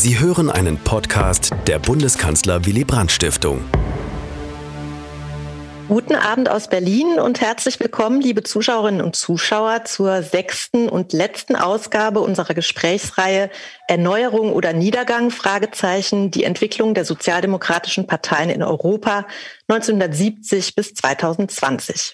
Sie 0.00 0.20
hören 0.20 0.48
einen 0.48 0.78
Podcast 0.78 1.52
der 1.66 1.80
Bundeskanzler 1.80 2.64
Willy 2.64 2.84
Brandt 2.84 3.10
Stiftung. 3.10 3.64
Guten 5.88 6.14
Abend 6.14 6.48
aus 6.48 6.68
Berlin 6.68 7.18
und 7.18 7.40
herzlich 7.40 7.80
willkommen, 7.80 8.20
liebe 8.20 8.44
Zuschauerinnen 8.44 9.00
und 9.00 9.16
Zuschauer, 9.16 9.86
zur 9.86 10.22
sechsten 10.22 10.88
und 10.88 11.12
letzten 11.12 11.56
Ausgabe 11.56 12.20
unserer 12.20 12.54
Gesprächsreihe 12.54 13.50
Erneuerung 13.88 14.52
oder 14.52 14.72
Niedergang? 14.72 15.32
Fragezeichen, 15.32 16.30
die 16.30 16.44
Entwicklung 16.44 16.94
der 16.94 17.04
sozialdemokratischen 17.04 18.06
Parteien 18.06 18.50
in 18.50 18.62
Europa 18.62 19.26
1970 19.66 20.76
bis 20.76 20.94
2020. 20.94 22.12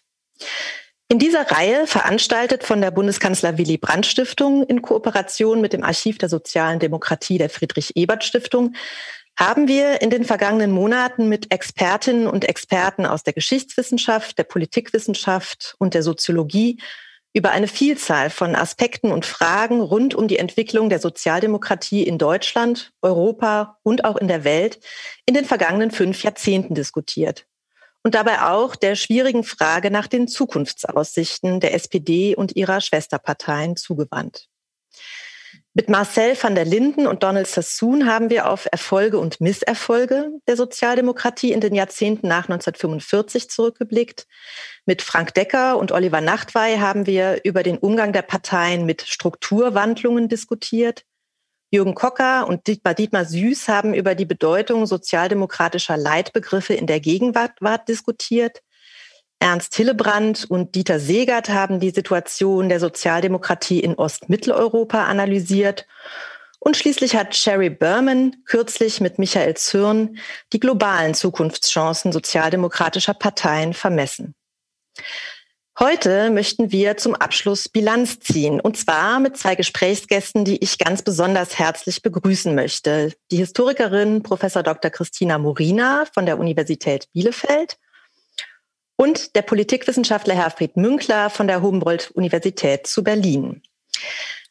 In 1.08 1.18
dieser 1.18 1.50
Reihe, 1.50 1.86
veranstaltet 1.86 2.64
von 2.64 2.80
der 2.80 2.90
Bundeskanzler 2.90 3.58
Willy 3.58 3.76
Brandt 3.76 4.06
Stiftung 4.06 4.64
in 4.64 4.80
Kooperation 4.80 5.60
mit 5.60 5.74
dem 5.74 5.84
Archiv 5.84 6.16
der 6.16 6.30
sozialen 6.30 6.78
Demokratie 6.78 7.36
der 7.36 7.50
Friedrich 7.50 7.94
Ebert 7.94 8.24
Stiftung, 8.24 8.74
haben 9.38 9.68
wir 9.68 10.00
in 10.00 10.08
den 10.08 10.24
vergangenen 10.24 10.70
Monaten 10.70 11.28
mit 11.28 11.52
Expertinnen 11.52 12.26
und 12.26 12.46
Experten 12.46 13.04
aus 13.04 13.22
der 13.22 13.34
Geschichtswissenschaft, 13.34 14.38
der 14.38 14.44
Politikwissenschaft 14.44 15.74
und 15.78 15.92
der 15.92 16.02
Soziologie 16.02 16.80
über 17.34 17.50
eine 17.50 17.68
Vielzahl 17.68 18.30
von 18.30 18.54
Aspekten 18.54 19.10
und 19.10 19.26
Fragen 19.26 19.80
rund 19.80 20.14
um 20.14 20.26
die 20.26 20.38
Entwicklung 20.38 20.88
der 20.88 21.00
Sozialdemokratie 21.00 22.04
in 22.04 22.16
Deutschland, 22.16 22.92
Europa 23.02 23.78
und 23.82 24.04
auch 24.04 24.16
in 24.16 24.28
der 24.28 24.44
Welt 24.44 24.78
in 25.26 25.34
den 25.34 25.44
vergangenen 25.44 25.90
fünf 25.90 26.22
Jahrzehnten 26.22 26.74
diskutiert 26.74 27.44
und 28.04 28.14
dabei 28.14 28.42
auch 28.42 28.76
der 28.76 28.94
schwierigen 28.94 29.42
Frage 29.42 29.90
nach 29.90 30.06
den 30.06 30.28
Zukunftsaussichten 30.28 31.58
der 31.58 31.74
SPD 31.74 32.36
und 32.36 32.54
ihrer 32.54 32.80
Schwesterparteien 32.80 33.76
zugewandt. 33.76 34.46
Mit 35.76 35.88
Marcel 35.88 36.40
van 36.40 36.54
der 36.54 36.64
Linden 36.64 37.08
und 37.08 37.24
Donald 37.24 37.48
Sassoon 37.48 38.06
haben 38.06 38.30
wir 38.30 38.48
auf 38.48 38.68
Erfolge 38.70 39.18
und 39.18 39.40
Misserfolge 39.40 40.30
der 40.46 40.56
Sozialdemokratie 40.56 41.50
in 41.50 41.60
den 41.60 41.74
Jahrzehnten 41.74 42.28
nach 42.28 42.44
1945 42.44 43.50
zurückgeblickt. 43.50 44.28
Mit 44.86 45.02
Frank 45.02 45.34
Decker 45.34 45.76
und 45.78 45.90
Oliver 45.90 46.20
Nachtwey 46.20 46.76
haben 46.76 47.06
wir 47.06 47.40
über 47.42 47.64
den 47.64 47.78
Umgang 47.78 48.12
der 48.12 48.22
Parteien 48.22 48.86
mit 48.86 49.02
Strukturwandlungen 49.02 50.28
diskutiert. 50.28 51.04
Jürgen 51.74 51.94
Kocker 51.96 52.46
und 52.46 52.68
Dietmar, 52.68 53.24
Süß 53.24 53.66
haben 53.66 53.94
über 53.94 54.14
die 54.14 54.24
Bedeutung 54.24 54.86
sozialdemokratischer 54.86 55.96
Leitbegriffe 55.96 56.72
in 56.72 56.86
der 56.86 57.00
Gegenwart 57.00 57.88
diskutiert. 57.88 58.62
Ernst 59.40 59.74
Hillebrand 59.74 60.48
und 60.48 60.76
Dieter 60.76 61.00
Segert 61.00 61.48
haben 61.48 61.80
die 61.80 61.90
Situation 61.90 62.68
der 62.68 62.78
Sozialdemokratie 62.78 63.80
in 63.80 63.96
Ostmitteleuropa 63.96 65.04
analysiert. 65.04 65.86
Und 66.60 66.76
schließlich 66.76 67.16
hat 67.16 67.34
Sherry 67.34 67.70
Berman 67.70 68.36
kürzlich 68.46 69.00
mit 69.00 69.18
Michael 69.18 69.54
Zürn 69.56 70.18
die 70.52 70.60
globalen 70.60 71.14
Zukunftschancen 71.14 72.12
sozialdemokratischer 72.12 73.14
Parteien 73.14 73.74
vermessen. 73.74 74.36
Heute 75.80 76.30
möchten 76.30 76.70
wir 76.70 76.96
zum 76.98 77.16
Abschluss 77.16 77.68
Bilanz 77.68 78.20
ziehen, 78.20 78.60
und 78.60 78.76
zwar 78.76 79.18
mit 79.18 79.36
zwei 79.36 79.56
Gesprächsgästen, 79.56 80.44
die 80.44 80.62
ich 80.62 80.78
ganz 80.78 81.02
besonders 81.02 81.58
herzlich 81.58 82.00
begrüßen 82.00 82.54
möchte. 82.54 83.12
Die 83.32 83.38
Historikerin 83.38 84.22
Professor 84.22 84.62
Dr. 84.62 84.92
Christina 84.92 85.36
Morina 85.36 86.04
von 86.14 86.26
der 86.26 86.38
Universität 86.38 87.08
Bielefeld 87.12 87.76
und 88.94 89.34
der 89.34 89.42
Politikwissenschaftler 89.42 90.36
Herfried 90.36 90.76
Münkler 90.76 91.28
von 91.28 91.48
der 91.48 91.60
Humboldt-Universität 91.60 92.86
zu 92.86 93.02
Berlin. 93.02 93.60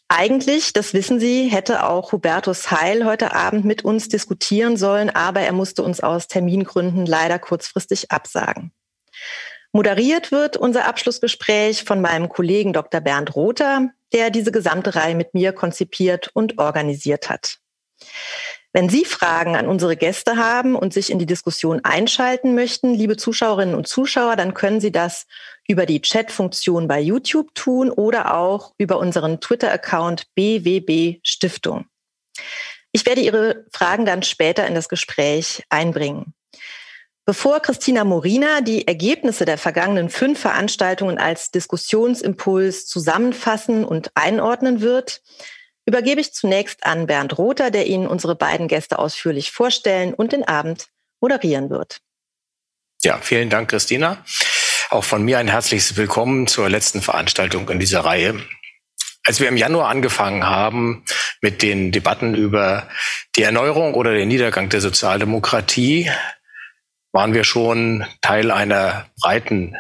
Eigentlich, 0.09 0.73
das 0.73 0.93
wissen 0.93 1.21
Sie, 1.21 1.47
hätte 1.47 1.87
auch 1.87 2.11
Hubertus 2.11 2.69
Heil 2.69 3.05
heute 3.05 3.33
Abend 3.33 3.63
mit 3.63 3.85
uns 3.85 4.09
diskutieren 4.09 4.75
sollen, 4.75 5.09
aber 5.09 5.39
er 5.39 5.53
musste 5.53 5.83
uns 5.83 6.01
aus 6.01 6.27
Termingründen 6.27 7.05
leider 7.05 7.39
kurzfristig 7.39 8.11
absagen. 8.11 8.73
Moderiert 9.75 10.31
wird 10.31 10.55
unser 10.55 10.85
Abschlussgespräch 10.85 11.83
von 11.83 11.99
meinem 11.99 12.29
Kollegen 12.29 12.73
Dr. 12.73 13.01
Bernd 13.01 13.35
Rother, 13.35 13.89
der 14.13 14.29
diese 14.29 14.51
gesamte 14.51 14.93
Reihe 14.93 15.15
mit 15.15 15.33
mir 15.33 15.51
konzipiert 15.51 16.29
und 16.33 16.59
organisiert 16.59 17.27
hat. 17.27 17.57
Wenn 18.71 18.87
Sie 18.87 19.03
Fragen 19.03 19.55
an 19.55 19.67
unsere 19.67 19.97
Gäste 19.97 20.37
haben 20.37 20.75
und 20.75 20.93
sich 20.93 21.11
in 21.11 21.17
die 21.17 21.25
Diskussion 21.25 21.81
einschalten 21.83 22.53
möchten, 22.53 22.93
liebe 22.93 23.17
Zuschauerinnen 23.17 23.73
und 23.73 23.87
Zuschauer, 23.87 24.35
dann 24.35 24.53
können 24.53 24.79
Sie 24.79 24.91
das 24.91 25.25
über 25.67 25.87
die 25.87 26.01
Chat-Funktion 26.01 26.87
bei 26.87 26.99
YouTube 26.99 27.55
tun 27.55 27.89
oder 27.89 28.35
auch 28.35 28.73
über 28.77 28.99
unseren 28.99 29.41
Twitter-Account 29.41 30.27
BWB 30.35 31.19
Stiftung. 31.23 31.85
Ich 32.91 33.07
werde 33.07 33.21
Ihre 33.21 33.65
Fragen 33.71 34.05
dann 34.05 34.21
später 34.21 34.67
in 34.67 34.75
das 34.75 34.87
Gespräch 34.87 35.63
einbringen. 35.69 36.35
Bevor 37.25 37.61
Christina 37.61 38.03
Morina 38.03 38.59
die 38.59 38.85
Ergebnisse 38.85 39.45
der 39.45 39.57
vergangenen 39.57 40.09
fünf 40.09 40.41
Veranstaltungen 40.41 41.17
als 41.17 41.51
Diskussionsimpuls 41.51 42.85
zusammenfassen 42.85 43.85
und 43.85 44.11
einordnen 44.13 44.81
wird, 44.81 45.21
übergebe 45.85 46.19
ich 46.19 46.33
zunächst 46.33 46.85
an 46.85 47.07
Bernd 47.07 47.37
Rother, 47.37 47.71
der 47.71 47.87
Ihnen 47.87 48.07
unsere 48.07 48.35
beiden 48.35 48.67
Gäste 48.67 48.99
ausführlich 48.99 49.51
vorstellen 49.51 50.13
und 50.13 50.33
den 50.33 50.45
Abend 50.45 50.89
moderieren 51.21 51.69
wird. 51.69 52.01
Ja, 53.03 53.17
vielen 53.21 53.49
Dank, 53.49 53.69
Christina. 53.69 54.25
Auch 54.89 55.05
von 55.05 55.23
mir 55.23 55.39
ein 55.39 55.47
herzliches 55.47 55.95
Willkommen 55.95 56.47
zur 56.47 56.69
letzten 56.69 57.01
Veranstaltung 57.01 57.69
in 57.69 57.79
dieser 57.79 58.01
Reihe. 58.01 58.37
Als 59.25 59.39
wir 59.39 59.47
im 59.47 59.55
Januar 59.55 59.87
angefangen 59.87 60.45
haben 60.45 61.05
mit 61.39 61.61
den 61.61 61.93
Debatten 61.93 62.35
über 62.35 62.89
die 63.37 63.43
Erneuerung 63.43 63.93
oder 63.93 64.13
den 64.13 64.27
Niedergang 64.27 64.67
der 64.67 64.81
Sozialdemokratie, 64.81 66.11
waren 67.13 67.33
wir 67.33 67.43
schon 67.43 68.05
Teil 68.21 68.51
einer 68.51 69.05
breiten 69.21 69.75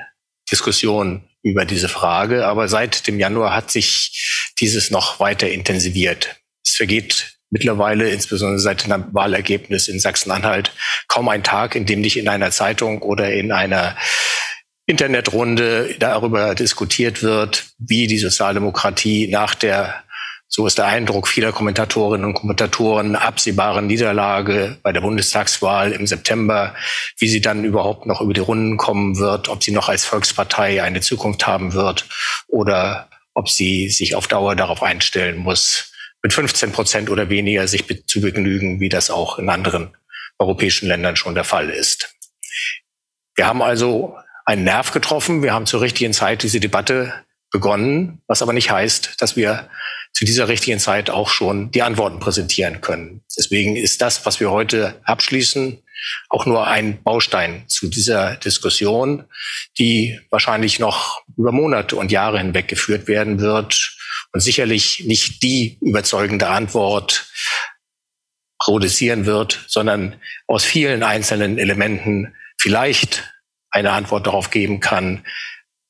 Diskussion 0.49 1.27
über 1.41 1.65
diese 1.65 1.89
Frage. 1.89 2.45
Aber 2.45 2.67
seit 2.69 3.07
dem 3.07 3.19
Januar 3.19 3.53
hat 3.53 3.71
sich 3.71 4.53
dieses 4.59 4.91
noch 4.91 5.19
weiter 5.19 5.49
intensiviert. 5.49 6.37
Es 6.65 6.75
vergeht 6.75 7.37
mittlerweile, 7.49 8.09
insbesondere 8.09 8.59
seit 8.59 8.85
dem 8.85 9.13
Wahlergebnis 9.13 9.87
in 9.87 9.99
Sachsen-Anhalt, 9.99 10.71
kaum 11.07 11.27
ein 11.27 11.43
Tag, 11.43 11.75
in 11.75 11.85
dem 11.85 12.01
nicht 12.01 12.17
in 12.17 12.29
einer 12.29 12.51
Zeitung 12.51 13.01
oder 13.01 13.31
in 13.33 13.51
einer 13.51 13.97
Internetrunde 14.85 15.95
darüber 15.99 16.55
diskutiert 16.55 17.23
wird, 17.23 17.65
wie 17.77 18.07
die 18.07 18.17
Sozialdemokratie 18.17 19.27
nach 19.27 19.55
der 19.55 20.03
so 20.55 20.67
ist 20.67 20.77
der 20.77 20.85
Eindruck 20.85 21.27
vieler 21.27 21.51
Kommentatorinnen 21.51 22.27
und 22.27 22.35
Kommentatoren, 22.35 23.15
absehbaren 23.15 23.87
Niederlage 23.87 24.77
bei 24.83 24.91
der 24.91 25.01
Bundestagswahl 25.01 25.91
im 25.93 26.05
September, 26.05 26.75
wie 27.17 27.27
sie 27.27 27.41
dann 27.41 27.63
überhaupt 27.63 28.05
noch 28.05 28.21
über 28.21 28.35
die 28.35 28.39
Runden 28.41 28.77
kommen 28.77 29.17
wird, 29.17 29.49
ob 29.49 29.63
sie 29.63 29.71
noch 29.71 29.89
als 29.89 30.05
Volkspartei 30.05 30.83
eine 30.83 31.01
Zukunft 31.01 31.47
haben 31.47 31.73
wird 31.73 32.07
oder 32.47 33.09
ob 33.33 33.49
sie 33.49 33.89
sich 33.89 34.13
auf 34.13 34.27
Dauer 34.27 34.55
darauf 34.55 34.83
einstellen 34.83 35.37
muss, 35.37 35.91
mit 36.21 36.33
15 36.33 36.71
Prozent 36.71 37.09
oder 37.09 37.31
weniger 37.31 37.67
sich 37.67 37.85
zu 38.05 38.21
begnügen, 38.21 38.79
wie 38.79 38.89
das 38.89 39.09
auch 39.09 39.39
in 39.39 39.49
anderen 39.49 39.97
europäischen 40.37 40.87
Ländern 40.87 41.15
schon 41.15 41.33
der 41.33 41.45
Fall 41.45 41.71
ist. 41.71 42.13
Wir 43.33 43.47
haben 43.47 43.63
also 43.63 44.15
einen 44.45 44.65
Nerv 44.65 44.91
getroffen. 44.91 45.41
Wir 45.41 45.51
haben 45.51 45.65
zur 45.65 45.81
richtigen 45.81 46.13
Zeit 46.13 46.43
diese 46.43 46.59
Debatte 46.59 47.11
begonnen, 47.49 48.21
was 48.27 48.43
aber 48.43 48.53
nicht 48.53 48.69
heißt, 48.69 49.19
dass 49.19 49.35
wir 49.35 49.67
zu 50.23 50.25
dieser 50.25 50.47
richtigen 50.47 50.79
Zeit 50.79 51.09
auch 51.09 51.27
schon 51.27 51.69
die 51.71 51.81
Antworten 51.81 52.21
präsentieren 52.21 52.79
können. 52.79 53.25
Deswegen 53.37 53.75
ist 53.75 54.01
das, 54.01 54.25
was 54.25 54.39
wir 54.39 54.51
heute 54.51 55.01
abschließen, 55.03 55.83
auch 56.29 56.45
nur 56.45 56.65
ein 56.65 57.03
Baustein 57.03 57.65
zu 57.67 57.89
dieser 57.89 58.37
Diskussion, 58.37 59.25
die 59.77 60.17
wahrscheinlich 60.29 60.79
noch 60.79 61.21
über 61.35 61.51
Monate 61.51 61.97
und 61.97 62.09
Jahre 62.09 62.37
hinweg 62.37 62.69
geführt 62.69 63.09
werden 63.09 63.41
wird 63.41 63.97
und 64.31 64.39
sicherlich 64.39 65.03
nicht 65.05 65.43
die 65.43 65.77
überzeugende 65.81 66.47
Antwort 66.47 67.29
produzieren 68.59 69.25
wird, 69.25 69.65
sondern 69.67 70.15
aus 70.47 70.63
vielen 70.63 71.03
einzelnen 71.03 71.57
Elementen 71.57 72.33
vielleicht 72.57 73.29
eine 73.71 73.91
Antwort 73.91 74.25
darauf 74.25 74.51
geben 74.51 74.79
kann, 74.79 75.25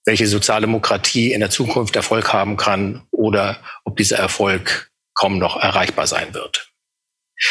welche 0.06 0.28
Sozialdemokratie 0.28 1.32
in 1.32 1.40
der 1.40 1.50
Zukunft 1.50 1.96
Erfolg 1.96 2.34
haben 2.34 2.58
kann 2.58 3.08
oder 3.12 3.62
ob 3.86 3.98
dieser 3.98 4.18
Erfolg 4.18 4.92
kaum 5.14 5.38
noch 5.38 5.58
erreichbar 5.58 6.08
sein 6.08 6.34
wird. 6.34 6.74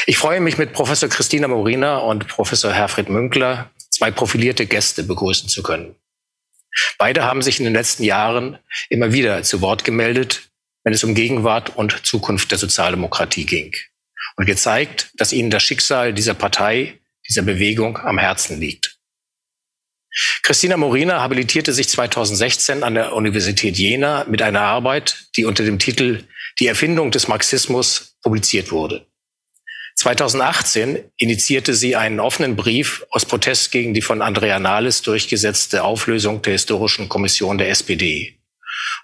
Ich 0.07 0.19
freue 0.19 0.41
mich 0.41 0.59
mit 0.59 0.73
Professor 0.73 1.09
Christina 1.09 1.49
Morina 1.49 1.99
und 1.99 2.29
Professor 2.29 2.73
Herfried 2.73 3.09
Münkler 3.09 3.71
zwei 3.91 4.11
profilierte 4.11 4.67
Gäste 4.67 5.03
begrüßen 5.05 5.49
zu 5.49 5.63
können. 5.63 5.97
Beide 6.99 7.25
haben 7.25 7.43
sich 7.43 7.59
in 7.59 7.65
den 7.65 7.75
letzten 7.75 8.05
Jahren 8.05 8.59
immer 8.89 9.13
wieder 9.13 9.43
zu 9.43 9.61
Wort 9.61 9.85
gemeldet, 9.85 10.51
wenn 10.85 10.95
es 10.95 11.05
um 11.05 11.15
Gegenwart 11.15 11.77
und 11.77 12.07
Zukunft 12.07 12.51
der 12.51 12.59
Sozialdemokratie 12.59 13.45
ging 13.45 13.75
und 14.37 14.47
gezeigt, 14.47 15.11
dass 15.17 15.33
ihnen 15.33 15.51
das 15.51 15.63
Schicksal 15.63 16.13
dieser 16.13 16.35
Partei, 16.35 16.99
dieser 17.29 17.43
Bewegung 17.43 17.99
am 17.99 18.19
Herzen 18.19 18.59
liegt. 18.59 18.92
Christina 20.43 20.77
Morina 20.77 21.21
habilitierte 21.21 21.73
sich 21.73 21.89
2016 21.89 22.83
an 22.83 22.95
der 22.95 23.15
Universität 23.15 23.79
Jena 23.79 24.25
mit 24.29 24.43
einer 24.43 24.61
Arbeit, 24.61 25.29
die 25.37 25.45
unter 25.45 25.65
dem 25.65 25.79
Titel 25.79 26.25
Die 26.61 26.67
Erfindung 26.67 27.11
des 27.11 27.29
Marxismus 27.29 28.19
publiziert 28.23 28.73
wurde. 28.73 29.07
2018 29.95 31.05
initiierte 31.17 31.75
sie 31.75 31.97
einen 31.97 32.21
offenen 32.21 32.57
Brief 32.57 33.05
aus 33.11 33.25
Protest 33.25 33.71
gegen 33.71 33.95
die 33.95 34.03
von 34.03 34.23
Andrea 34.23 34.59
Nahles 34.59 35.03
durchgesetzte 35.03 35.85
Auflösung 35.85 36.43
der 36.43 36.55
Historischen 36.55 37.09
Kommission 37.09 37.59
der 37.59 37.71
SPD. 37.71 38.39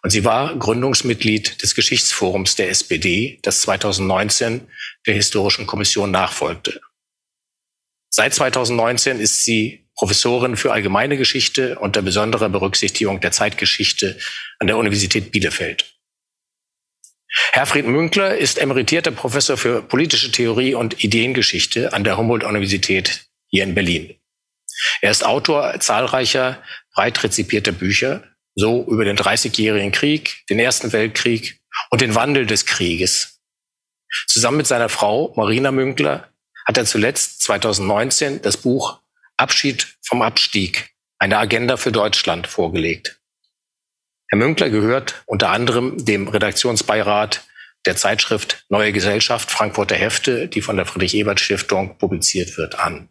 Und 0.03 0.11
sie 0.11 0.25
war 0.25 0.57
Gründungsmitglied 0.57 1.63
des 1.63 1.75
Geschichtsforums 1.75 2.57
der 2.57 2.71
SPD, 2.71 3.39
das 3.43 3.63
2019 3.63 4.67
der 5.07 5.15
Historischen 5.15 5.67
Kommission 5.67 6.11
nachfolgte. 6.11 6.81
Seit 8.11 8.35
2019 8.35 9.21
ist 9.21 9.45
sie 9.45 9.88
Professorin 9.99 10.57
für 10.57 10.73
allgemeine 10.73 11.17
Geschichte 11.17 11.77
unter 11.81 12.03
besonderer 12.03 12.49
Berücksichtigung 12.49 13.21
der 13.21 13.33
Zeitgeschichte 13.33 14.17
an 14.61 14.69
der 14.69 14.77
Universität 14.77 15.33
Bielefeld. 15.33 15.99
Herfried 17.53 17.85
Münkler 17.85 18.37
ist 18.37 18.59
emeritierter 18.59 19.11
Professor 19.11 19.57
für 19.57 19.83
politische 19.83 20.31
Theorie 20.31 20.75
und 20.75 21.03
Ideengeschichte 21.03 21.93
an 21.93 22.05
der 22.05 22.17
Humboldt-Universität 22.17 23.27
hier 23.49 23.65
in 23.65 23.75
Berlin. 23.75 24.15
Er 25.01 25.11
ist 25.11 25.27
Autor 25.27 25.81
zahlreicher 25.81 26.63
breit 26.95 27.23
rezipierter 27.25 27.73
Bücher, 27.73 28.23
so 28.55 28.85
über 28.89 29.05
den 29.05 29.17
Dreißigjährigen 29.17 29.91
Krieg, 29.91 30.45
den 30.49 30.61
Ersten 30.61 30.93
Weltkrieg 30.93 31.61
und 31.91 32.01
den 32.01 32.15
Wandel 32.15 32.47
des 32.47 32.67
Krieges. 32.67 33.41
Zusammen 34.29 34.59
mit 34.59 34.69
seiner 34.69 34.89
Frau 34.89 35.33
Marina 35.37 35.73
Münkler 35.73 36.33
hat 36.67 36.79
er 36.79 36.85
zuletzt 36.85 37.43
2019 37.43 38.43
das 38.43 38.57
Buch 38.57 39.01
Abschied 39.39 39.97
vom 40.03 40.23
Abstieg, 40.23 40.91
eine 41.19 41.39
Agenda 41.39 41.77
für 41.77 41.93
Deutschland 41.93 42.47
vorgelegt. 42.47 43.21
Herr 44.29 44.39
Münkler 44.39 44.69
gehört 44.69 45.23
unter 45.27 45.51
anderem 45.51 46.05
dem 46.05 46.29
Redaktionsbeirat 46.29 47.47
der 47.87 47.97
Zeitschrift 47.97 48.67
Neue 48.69 48.93
Gesellschaft 48.93 49.51
Frankfurter 49.51 49.95
Hefte, 49.95 50.49
die 50.49 50.61
von 50.61 50.77
der 50.77 50.85
Friedrich-Ebert-Stiftung 50.85 51.97
publiziert 51.97 52.59
wird, 52.59 52.79
an. 52.79 53.09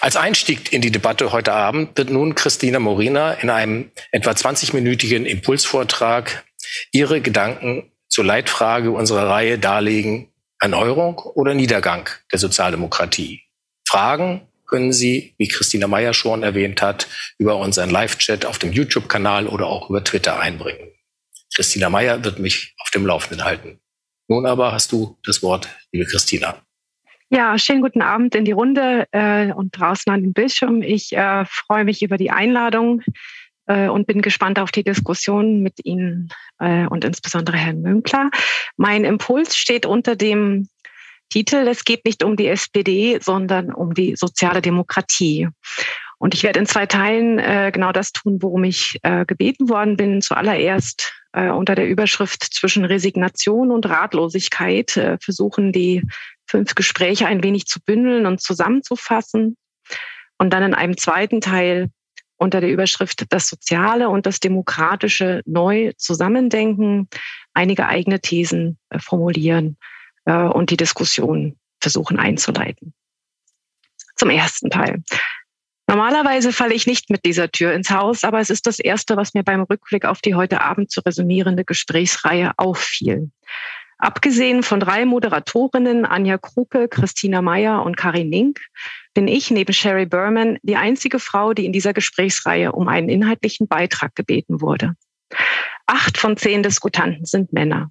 Als 0.00 0.16
Einstieg 0.16 0.72
in 0.72 0.80
die 0.80 0.90
Debatte 0.90 1.32
heute 1.32 1.52
Abend 1.52 1.96
wird 1.96 2.10
nun 2.10 2.34
Christina 2.34 2.78
Morina 2.78 3.34
in 3.34 3.50
einem 3.50 3.90
etwa 4.10 4.30
20-minütigen 4.30 5.24
Impulsvortrag 5.24 6.44
ihre 6.90 7.20
Gedanken 7.20 7.92
zur 8.08 8.24
Leitfrage 8.24 8.90
unserer 8.90 9.28
Reihe 9.28 9.58
darlegen, 9.58 10.32
Erneuerung 10.58 11.18
oder 11.18 11.54
Niedergang 11.54 12.08
der 12.32 12.38
Sozialdemokratie. 12.38 13.42
Fragen, 13.92 14.48
können 14.64 14.94
Sie, 14.94 15.34
wie 15.36 15.48
Christina 15.48 15.86
Meyer 15.86 16.14
schon 16.14 16.42
erwähnt 16.42 16.80
hat, 16.80 17.08
über 17.36 17.58
unseren 17.58 17.90
Live-Chat 17.90 18.46
auf 18.46 18.58
dem 18.58 18.72
YouTube-Kanal 18.72 19.46
oder 19.46 19.66
auch 19.66 19.90
über 19.90 20.02
Twitter 20.02 20.40
einbringen. 20.40 20.88
Christina 21.54 21.90
Meyer 21.90 22.24
wird 22.24 22.38
mich 22.38 22.74
auf 22.78 22.88
dem 22.90 23.04
Laufenden 23.04 23.44
halten. 23.44 23.80
Nun 24.28 24.46
aber 24.46 24.72
hast 24.72 24.92
du 24.92 25.18
das 25.26 25.42
Wort, 25.42 25.68
liebe 25.92 26.06
Christina. 26.06 26.62
Ja, 27.28 27.58
schönen 27.58 27.82
guten 27.82 28.00
Abend 28.00 28.34
in 28.34 28.46
die 28.46 28.52
Runde 28.52 29.08
äh, 29.12 29.52
und 29.52 29.78
draußen 29.78 30.10
an 30.10 30.22
den 30.22 30.32
Bildschirm. 30.32 30.80
Ich 30.80 31.12
äh, 31.14 31.44
freue 31.44 31.84
mich 31.84 32.00
über 32.02 32.16
die 32.16 32.30
Einladung 32.30 33.02
äh, 33.66 33.88
und 33.88 34.06
bin 34.06 34.22
gespannt 34.22 34.58
auf 34.58 34.72
die 34.72 34.84
Diskussion 34.84 35.60
mit 35.60 35.84
Ihnen 35.84 36.30
äh, 36.60 36.86
und 36.86 37.04
insbesondere 37.04 37.58
Herrn 37.58 37.82
Münkler. 37.82 38.30
Mein 38.78 39.04
Impuls 39.04 39.54
steht 39.54 39.84
unter 39.84 40.16
dem 40.16 40.68
Titel. 41.32 41.66
Es 41.66 41.84
geht 41.84 42.04
nicht 42.04 42.22
um 42.22 42.36
die 42.36 42.46
SPD, 42.46 43.18
sondern 43.18 43.72
um 43.72 43.94
die 43.94 44.16
soziale 44.16 44.60
Demokratie. 44.60 45.48
Und 46.18 46.34
ich 46.34 46.42
werde 46.42 46.60
in 46.60 46.66
zwei 46.66 46.84
Teilen 46.84 47.38
äh, 47.38 47.70
genau 47.72 47.90
das 47.90 48.12
tun, 48.12 48.42
worum 48.42 48.64
ich 48.64 48.98
äh, 49.02 49.24
gebeten 49.24 49.70
worden 49.70 49.96
bin. 49.96 50.20
Zuallererst 50.20 51.10
äh, 51.32 51.48
unter 51.48 51.74
der 51.74 51.88
Überschrift 51.88 52.42
zwischen 52.42 52.84
Resignation 52.84 53.70
und 53.70 53.88
Ratlosigkeit 53.88 54.94
äh, 54.98 55.16
versuchen, 55.22 55.72
die 55.72 56.02
fünf 56.46 56.74
Gespräche 56.74 57.26
ein 57.26 57.42
wenig 57.42 57.64
zu 57.64 57.80
bündeln 57.80 58.26
und 58.26 58.42
zusammenzufassen. 58.42 59.56
Und 60.36 60.52
dann 60.52 60.62
in 60.62 60.74
einem 60.74 60.98
zweiten 60.98 61.40
Teil 61.40 61.88
unter 62.36 62.60
der 62.60 62.70
Überschrift 62.70 63.24
das 63.30 63.48
Soziale 63.48 64.10
und 64.10 64.26
das 64.26 64.38
Demokratische 64.38 65.40
neu 65.46 65.92
zusammendenken, 65.96 67.08
einige 67.54 67.86
eigene 67.86 68.20
Thesen 68.20 68.78
äh, 68.90 68.98
formulieren 68.98 69.78
äh, 70.24 70.32
und 70.32 70.70
die 70.70 70.76
Diskussion 70.76 71.56
versuchen 71.80 72.18
einzuleiten. 72.18 72.94
Zum 74.16 74.30
ersten 74.30 74.70
Teil. 74.70 75.02
Normalerweise 75.88 76.52
falle 76.52 76.74
ich 76.74 76.86
nicht 76.86 77.10
mit 77.10 77.24
dieser 77.24 77.50
Tür 77.50 77.72
ins 77.72 77.90
Haus, 77.90 78.24
aber 78.24 78.40
es 78.40 78.50
ist 78.50 78.66
das 78.66 78.78
Erste, 78.78 79.16
was 79.16 79.34
mir 79.34 79.42
beim 79.42 79.62
Rückblick 79.62 80.04
auf 80.04 80.20
die 80.20 80.34
heute 80.34 80.60
Abend 80.60 80.90
zu 80.90 81.00
resümierende 81.00 81.64
Gesprächsreihe 81.64 82.52
auffiel. 82.56 83.30
Abgesehen 83.98 84.62
von 84.62 84.80
drei 84.80 85.04
Moderatorinnen, 85.04 86.04
Anja 86.06 86.38
Kruke, 86.38 86.88
Christina 86.88 87.42
Meyer 87.42 87.84
und 87.84 87.96
Karin 87.96 88.30
Nink, 88.30 88.60
bin 89.14 89.28
ich 89.28 89.50
neben 89.50 89.72
Sherry 89.72 90.06
Berman 90.06 90.58
die 90.62 90.76
einzige 90.76 91.18
Frau, 91.18 91.52
die 91.52 91.66
in 91.66 91.72
dieser 91.72 91.92
Gesprächsreihe 91.92 92.72
um 92.72 92.88
einen 92.88 93.08
inhaltlichen 93.08 93.68
Beitrag 93.68 94.14
gebeten 94.16 94.60
wurde. 94.60 94.94
Acht 95.86 96.18
von 96.18 96.36
zehn 96.36 96.62
Diskutanten 96.62 97.26
sind 97.26 97.52
Männer. 97.52 97.90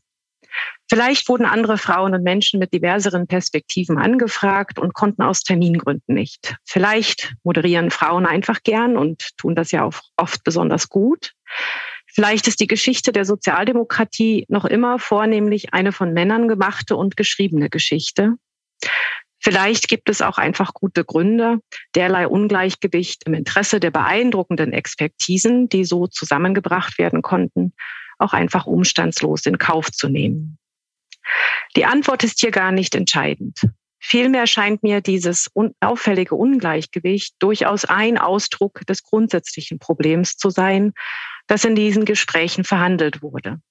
Vielleicht 0.94 1.30
wurden 1.30 1.46
andere 1.46 1.78
Frauen 1.78 2.14
und 2.14 2.22
Menschen 2.22 2.60
mit 2.60 2.74
diverseren 2.74 3.26
Perspektiven 3.26 3.98
angefragt 3.98 4.78
und 4.78 4.94
konnten 4.94 5.22
aus 5.22 5.40
Termingründen 5.40 6.14
nicht. 6.14 6.58
Vielleicht 6.66 7.34
moderieren 7.44 7.92
Frauen 7.92 8.26
einfach 8.26 8.62
gern 8.62 8.98
und 8.98 9.30
tun 9.38 9.56
das 9.56 9.72
ja 9.72 9.86
auch 9.86 10.02
oft 10.18 10.44
besonders 10.44 10.90
gut. 10.90 11.32
Vielleicht 12.08 12.50
ist 12.50 12.60
die 12.60 12.68
Geschichte 12.68 13.14
der 13.14 13.24
Sozialdemokratie 13.24 14.44
noch 14.50 14.66
immer 14.66 15.00
vornehmlich 15.00 15.74
eine 15.74 15.94
von 15.94 16.12
Männern 16.12 16.50
gemachte 16.50 16.98
und 16.98 17.16
geschriebene 17.16 17.70
Geschichte. 17.70 18.34
Vielleicht 19.40 19.88
gibt 19.88 20.10
es 20.10 20.22
auch 20.22 20.38
einfach 20.38 20.74
gute 20.74 21.06
Gründe, 21.06 21.60
derlei 21.96 22.28
Ungleichgewicht 22.28 23.24
im 23.28 23.34
Interesse 23.34 23.80
der 23.80 23.92
beeindruckenden 23.92 24.74
Expertisen, 24.74 25.70
die 25.70 25.86
so 25.86 26.08
zusammengebracht 26.08 26.98
werden 26.98 27.22
konnten, 27.22 27.72
auch 28.20 28.34
einfach 28.34 28.66
umstandslos 28.66 29.46
in 29.46 29.58
Kauf 29.58 29.90
zu 29.90 30.10
nehmen. 30.10 30.58
Die 31.76 31.86
Antwort 31.86 32.24
ist 32.24 32.40
hier 32.40 32.52
gar 32.52 32.72
nicht 32.72 32.96
entscheidend. 32.96 33.62
Vielmehr 34.00 34.48
scheint 34.48 34.82
mir 34.82 35.00
dieses 35.00 35.50
auffällige 35.80 36.36
Ungleichgewicht 36.36 37.36
durchaus 37.40 37.86
ein 37.86 38.18
Ausdruck 38.18 38.82
des 38.88 39.04
grundsätzlichen 39.04 39.78
Problems 39.78 40.38
zu 40.38 40.50
sein, 40.50 40.94
das 41.48 41.66
in 41.66 41.76
diesen 41.76 42.06
Gesprächen 42.06 42.64
verhandelt 42.64 43.22
wurde. 43.22 43.62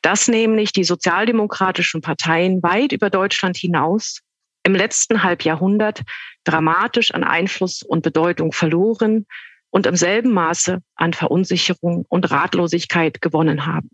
Dass 0.00 0.28
nämlich 0.28 0.72
die 0.72 0.84
sozialdemokratischen 0.84 2.00
Parteien 2.00 2.62
weit 2.62 2.92
über 2.92 3.10
Deutschland 3.10 3.58
hinaus 3.58 4.20
im 4.62 4.74
letzten 4.74 5.22
Halbjahrhundert 5.22 6.02
dramatisch 6.44 7.12
an 7.12 7.22
Einfluss 7.22 7.82
und 7.82 8.02
Bedeutung 8.02 8.52
verloren 8.52 9.26
und 9.68 9.86
im 9.86 9.96
selben 9.96 10.32
Maße 10.32 10.80
an 10.94 11.12
Verunsicherung 11.12 12.06
und 12.08 12.30
Ratlosigkeit 12.30 13.20
gewonnen 13.20 13.66
haben. 13.66 13.90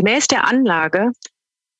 Gemäß 0.00 0.28
der 0.28 0.48
Anlage 0.48 1.12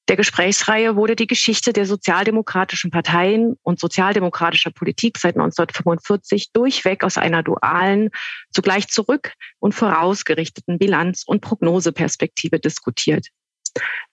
der 0.09 0.17
Gesprächsreihe 0.19 0.95
wurde 0.95 1.17
die 1.17 1.27
Geschichte 1.27 1.73
der 1.73 1.87
sozialdemokratischen 1.87 2.91
Parteien 2.91 3.57
und 3.63 3.81
sozialdemokratischer 3.81 4.73
Politik 4.73 5.17
seit 5.17 5.37
1945 5.37 6.53
durchweg 6.53 7.03
aus 7.03 7.17
einer 7.17 7.43
dualen, 7.43 8.11
zugleich 8.53 8.89
zurück 8.89 9.33
und 9.59 9.75
vorausgerichteten 9.75 10.79
Bilanz- 10.79 11.25
und 11.27 11.41
Prognoseperspektive 11.41 12.61
diskutiert. 12.61 13.29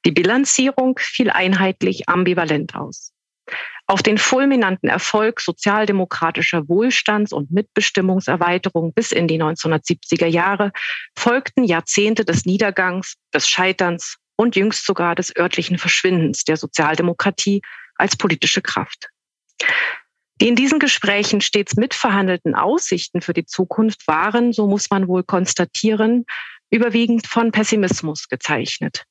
Die 0.05 0.11
Bilanzierung 0.11 0.97
fiel 0.97 1.29
einheitlich 1.29 2.07
ambivalent 2.07 2.75
aus. 2.75 3.11
Auf 3.85 4.03
den 4.03 4.17
fulminanten 4.17 4.89
Erfolg 4.89 5.39
sozialdemokratischer 5.39 6.67
Wohlstands- 6.67 7.31
und 7.31 7.51
Mitbestimmungserweiterung 7.51 8.93
bis 8.93 9.11
in 9.11 9.27
die 9.27 9.41
1970er 9.41 10.27
Jahre 10.27 10.71
folgten 11.17 11.63
Jahrzehnte 11.63 12.25
des 12.25 12.45
Niedergangs, 12.45 13.15
des 13.33 13.47
Scheiterns 13.47 14.17
und 14.35 14.55
jüngst 14.55 14.85
sogar 14.85 15.15
des 15.15 15.35
örtlichen 15.35 15.77
Verschwindens 15.77 16.43
der 16.43 16.57
Sozialdemokratie 16.57 17.61
als 17.95 18.17
politische 18.17 18.61
Kraft. 18.61 19.09
Die 20.39 20.47
in 20.47 20.55
diesen 20.55 20.79
Gesprächen 20.79 21.41
stets 21.41 21.75
mitverhandelten 21.75 22.53
Aussichten 22.53 23.21
für 23.21 23.33
die 23.33 23.45
Zukunft 23.45 24.07
waren, 24.07 24.53
so 24.53 24.67
muss 24.67 24.89
man 24.91 25.07
wohl 25.07 25.23
konstatieren, 25.23 26.25
überwiegend 26.69 27.25
von 27.25 27.51
Pessimismus 27.51 28.27
gezeichnet. 28.27 29.05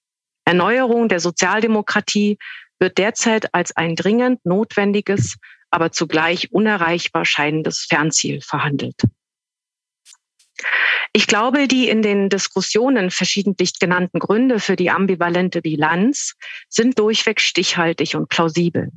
Erneuerung 0.45 1.09
der 1.09 1.19
Sozialdemokratie 1.19 2.39
wird 2.79 2.99
derzeit 2.99 3.55
als 3.55 3.77
ein 3.77 3.97
dringend 3.97 4.45
notwendiges, 4.45 5.37
aber 5.71 5.93
zugleich 5.93 6.53
unerreichbar 6.53 7.25
scheinendes 7.25 7.87
Fernziel 7.89 8.41
verhandelt. 8.41 9.03
Ich 11.13 11.27
glaube, 11.27 11.69
die 11.69 11.89
in 11.89 12.03
den 12.03 12.29
Diskussionen 12.29 13.11
verschiedentlich 13.11 13.79
genannten 13.79 14.19
Gründe 14.19 14.61
für 14.61 14.77
die 14.77 14.91
ambivalente 14.91 15.63
Bilanz 15.63 16.35
sind 16.69 16.99
durchweg 16.99 17.41
stichhaltig 17.41 18.17
und 18.17 18.29
plausibel. 18.29 18.91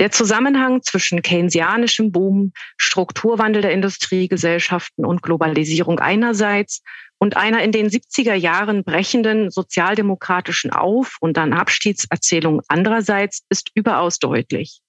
Der 0.00 0.10
Zusammenhang 0.10 0.82
zwischen 0.82 1.22
keynesianischem 1.22 2.10
Boom, 2.10 2.52
Strukturwandel 2.76 3.62
der 3.62 3.72
Industriegesellschaften 3.72 5.04
und 5.04 5.22
Globalisierung 5.22 6.00
einerseits 6.00 6.82
und 7.24 7.38
einer 7.38 7.62
in 7.62 7.72
den 7.72 7.88
70er 7.88 8.34
Jahren 8.34 8.84
brechenden 8.84 9.50
sozialdemokratischen 9.50 10.70
Auf- 10.70 11.16
und 11.20 11.38
dann 11.38 11.54
Abstiegserzählung 11.54 12.60
andererseits 12.68 13.46
ist 13.48 13.70
überaus 13.74 14.18
deutlich. 14.18 14.82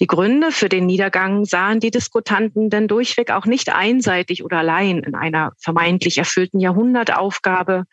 Die 0.00 0.06
Gründe 0.06 0.50
für 0.50 0.70
den 0.70 0.86
Niedergang 0.86 1.44
sahen 1.44 1.78
die 1.78 1.90
Diskutanten 1.90 2.70
denn 2.70 2.88
durchweg 2.88 3.30
auch 3.30 3.44
nicht 3.44 3.68
einseitig 3.68 4.42
oder 4.42 4.60
allein 4.60 5.00
in 5.00 5.14
einer 5.14 5.52
vermeintlich 5.58 6.16
erfüllten 6.16 6.58
Jahrhundertaufgabe, 6.58 7.84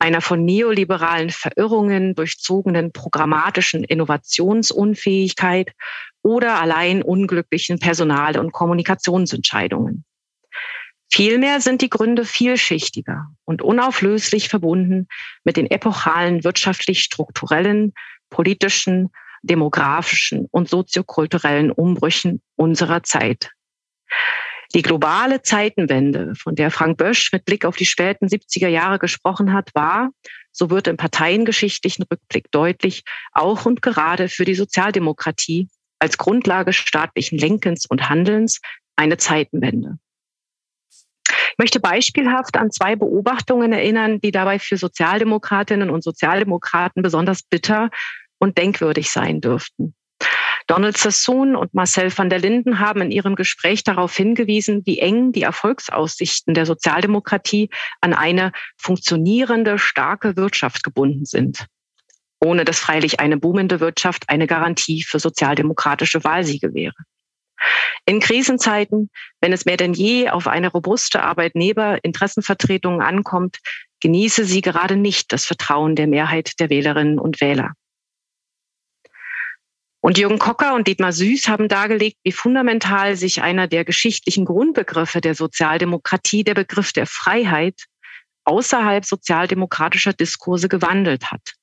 einer 0.00 0.20
von 0.20 0.44
neoliberalen 0.44 1.30
Verirrungen 1.30 2.16
durchzogenen 2.16 2.90
programmatischen 2.90 3.84
Innovationsunfähigkeit 3.84 5.70
oder 6.24 6.60
allein 6.60 7.00
unglücklichen 7.00 7.78
Personal- 7.78 8.40
und 8.40 8.50
Kommunikationsentscheidungen. 8.50 10.04
Vielmehr 11.16 11.60
sind 11.60 11.80
die 11.80 11.90
Gründe 11.90 12.24
vielschichtiger 12.24 13.28
und 13.44 13.62
unauflöslich 13.62 14.48
verbunden 14.48 15.06
mit 15.44 15.56
den 15.56 15.70
epochalen 15.70 16.42
wirtschaftlich-strukturellen, 16.42 17.92
politischen, 18.30 19.10
demografischen 19.42 20.48
und 20.50 20.68
soziokulturellen 20.68 21.70
Umbrüchen 21.70 22.42
unserer 22.56 23.04
Zeit. 23.04 23.52
Die 24.74 24.82
globale 24.82 25.40
Zeitenwende, 25.40 26.32
von 26.34 26.56
der 26.56 26.72
Frank 26.72 26.98
Bösch 26.98 27.30
mit 27.32 27.44
Blick 27.44 27.64
auf 27.64 27.76
die 27.76 27.86
späten 27.86 28.26
70er 28.26 28.66
Jahre 28.66 28.98
gesprochen 28.98 29.52
hat, 29.52 29.70
war, 29.72 30.10
so 30.50 30.68
wird 30.68 30.88
im 30.88 30.96
parteiengeschichtlichen 30.96 32.06
Rückblick 32.10 32.50
deutlich, 32.50 33.04
auch 33.30 33.66
und 33.66 33.82
gerade 33.82 34.28
für 34.28 34.44
die 34.44 34.56
Sozialdemokratie 34.56 35.68
als 36.00 36.18
Grundlage 36.18 36.72
staatlichen 36.72 37.38
Lenkens 37.38 37.86
und 37.86 38.08
Handelns 38.08 38.60
eine 38.96 39.16
Zeitenwende. 39.16 39.98
Ich 41.54 41.58
möchte 41.58 41.78
beispielhaft 41.78 42.56
an 42.56 42.72
zwei 42.72 42.96
Beobachtungen 42.96 43.72
erinnern, 43.72 44.20
die 44.20 44.32
dabei 44.32 44.58
für 44.58 44.76
Sozialdemokratinnen 44.76 45.88
und 45.88 46.02
Sozialdemokraten 46.02 47.00
besonders 47.00 47.44
bitter 47.44 47.90
und 48.38 48.58
denkwürdig 48.58 49.08
sein 49.08 49.40
dürften. 49.40 49.94
Donald 50.66 50.96
Sassoon 50.96 51.54
und 51.54 51.72
Marcel 51.72 52.10
van 52.16 52.28
der 52.28 52.40
Linden 52.40 52.80
haben 52.80 53.02
in 53.02 53.12
ihrem 53.12 53.36
Gespräch 53.36 53.84
darauf 53.84 54.16
hingewiesen, 54.16 54.82
wie 54.84 54.98
eng 54.98 55.30
die 55.30 55.42
Erfolgsaussichten 55.42 56.54
der 56.54 56.66
Sozialdemokratie 56.66 57.70
an 58.00 58.14
eine 58.14 58.50
funktionierende, 58.76 59.78
starke 59.78 60.36
Wirtschaft 60.36 60.82
gebunden 60.82 61.24
sind. 61.24 61.66
Ohne 62.40 62.64
dass 62.64 62.80
freilich 62.80 63.20
eine 63.20 63.36
boomende 63.36 63.78
Wirtschaft 63.78 64.28
eine 64.28 64.48
Garantie 64.48 65.04
für 65.04 65.20
sozialdemokratische 65.20 66.24
Wahlsiege 66.24 66.74
wäre. 66.74 66.94
In 68.06 68.20
Krisenzeiten, 68.20 69.10
wenn 69.40 69.52
es 69.52 69.64
mehr 69.64 69.76
denn 69.76 69.94
je 69.94 70.28
auf 70.28 70.46
eine 70.46 70.70
robuste 70.70 71.22
Arbeitnehmerinteressenvertretung 71.22 73.00
ankommt, 73.00 73.58
genieße 74.00 74.44
sie 74.44 74.60
gerade 74.60 74.96
nicht 74.96 75.32
das 75.32 75.46
Vertrauen 75.46 75.96
der 75.96 76.06
Mehrheit 76.06 76.60
der 76.60 76.68
Wählerinnen 76.68 77.18
und 77.18 77.40
Wähler. 77.40 77.72
Und 80.00 80.18
Jürgen 80.18 80.38
Kocker 80.38 80.74
und 80.74 80.86
Dietmar 80.86 81.12
Süß 81.12 81.48
haben 81.48 81.66
dargelegt, 81.66 82.18
wie 82.24 82.32
fundamental 82.32 83.16
sich 83.16 83.40
einer 83.40 83.68
der 83.68 83.86
geschichtlichen 83.86 84.44
Grundbegriffe 84.44 85.22
der 85.22 85.34
Sozialdemokratie, 85.34 86.44
der 86.44 86.52
Begriff 86.52 86.92
der 86.92 87.06
Freiheit, 87.06 87.86
außerhalb 88.44 89.06
sozialdemokratischer 89.06 90.12
Diskurse 90.12 90.68
gewandelt 90.68 91.32
hat. 91.32 91.54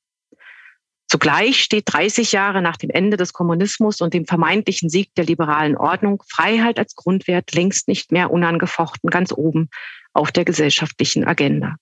Zugleich 1.12 1.62
steht 1.62 1.91
30 1.91 2.32
Jahre 2.32 2.62
nach 2.62 2.77
dem 2.77 2.89
Ende 2.89 3.18
des 3.18 3.34
Kommunismus 3.34 4.00
und 4.00 4.13
dem 4.13 4.25
vermeintlichen 4.25 4.88
Sieg 4.89 5.13
der 5.15 5.25
liberalen 5.25 5.75
Ordnung 5.75 6.24
Freiheit 6.25 6.80
als 6.80 6.96
Grundwert 6.96 7.51
längst 7.51 7.89
nicht 7.89 8.13
mehr 8.13 8.32
unangefochten 8.32 9.10
ganz 9.10 9.34
oben 9.34 9.68
auf 10.13 10.32
der 10.32 10.46
gesellschaftlichen 10.46 11.25
Agenda. 11.25 11.75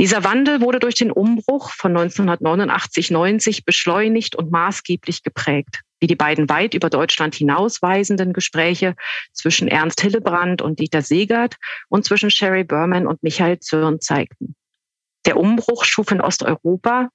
Dieser 0.00 0.24
Wandel 0.24 0.60
wurde 0.60 0.80
durch 0.80 0.96
den 0.96 1.12
Umbruch 1.12 1.70
von 1.70 1.96
1989-90 1.96 3.62
beschleunigt 3.64 4.34
und 4.34 4.50
maßgeblich 4.50 5.22
geprägt, 5.22 5.82
wie 6.00 6.08
die 6.08 6.16
beiden 6.16 6.48
weit 6.48 6.74
über 6.74 6.90
Deutschland 6.90 7.36
hinausweisenden 7.36 8.32
Gespräche 8.32 8.96
zwischen 9.32 9.68
Ernst 9.68 10.00
Hillebrand 10.00 10.62
und 10.62 10.80
Dieter 10.80 11.02
Segert 11.02 11.54
und 11.90 12.04
zwischen 12.04 12.32
Sherry 12.32 12.64
Berman 12.64 13.06
und 13.06 13.22
Michael 13.22 13.60
Zürn 13.60 14.00
zeigten. 14.00 14.56
Der 15.26 15.36
Umbruch 15.36 15.84
schuf 15.84 16.10
in 16.10 16.20
Osteuropa 16.20 17.08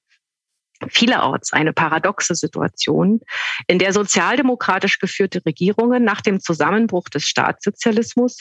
vielerorts 0.89 1.53
eine 1.53 1.73
paradoxe 1.73 2.35
Situation, 2.35 3.21
in 3.67 3.79
der 3.79 3.93
sozialdemokratisch 3.93 4.99
geführte 4.99 5.45
Regierungen 5.45 6.03
nach 6.03 6.21
dem 6.21 6.39
Zusammenbruch 6.39 7.09
des 7.09 7.25
Staatssozialismus 7.25 8.37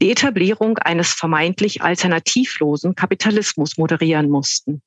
die 0.00 0.10
Etablierung 0.10 0.78
eines 0.78 1.12
vermeintlich 1.12 1.82
alternativlosen 1.82 2.94
Kapitalismus 2.94 3.76
moderieren 3.76 4.30
mussten 4.30 4.82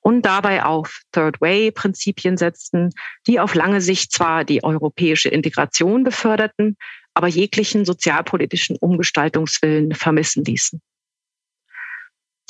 und 0.00 0.22
dabei 0.22 0.64
auf 0.64 1.02
Third-Way-Prinzipien 1.12 2.36
setzten, 2.36 2.90
die 3.26 3.40
auf 3.40 3.54
lange 3.54 3.80
Sicht 3.80 4.12
zwar 4.12 4.44
die 4.44 4.64
europäische 4.64 5.28
Integration 5.28 6.04
beförderten, 6.04 6.76
aber 7.14 7.28
jeglichen 7.28 7.84
sozialpolitischen 7.84 8.76
Umgestaltungswillen 8.76 9.94
vermissen 9.94 10.44
ließen. 10.44 10.80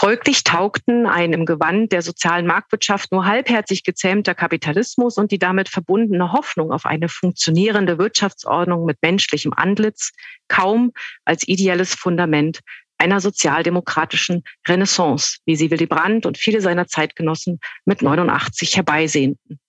Folglich 0.05 0.43
taugten 0.43 1.07
ein 1.07 1.33
im 1.33 1.47
Gewand 1.47 1.93
der 1.93 2.03
sozialen 2.03 2.45
Marktwirtschaft 2.45 3.13
nur 3.13 3.25
halbherzig 3.25 3.85
gezähmter 3.85 4.35
Kapitalismus 4.35 5.17
und 5.17 5.31
die 5.31 5.39
damit 5.39 5.69
verbundene 5.69 6.33
Hoffnung 6.33 6.73
auf 6.73 6.87
eine 6.87 7.09
funktionierende 7.09 7.99
Wirtschaftsordnung 7.99 8.85
mit 8.85 8.99
menschlichem 9.01 9.53
Antlitz 9.55 10.11
kaum 10.49 10.91
als 11.25 11.47
ideelles 11.47 11.95
Fundament 11.95 12.63
einer 12.99 13.21
sozialdemokratischen 13.21 14.43
Renaissance, 14.67 15.39
wie 15.45 15.55
sie 15.55 15.71
Willy 15.71 15.87
Brandt 15.87 16.27
und 16.27 16.37
viele 16.37 16.61
seiner 16.61 16.89
Zeitgenossen 16.89 17.61
mit 17.85 18.03
89 18.03 18.75
herbeisehnten. 18.75 19.61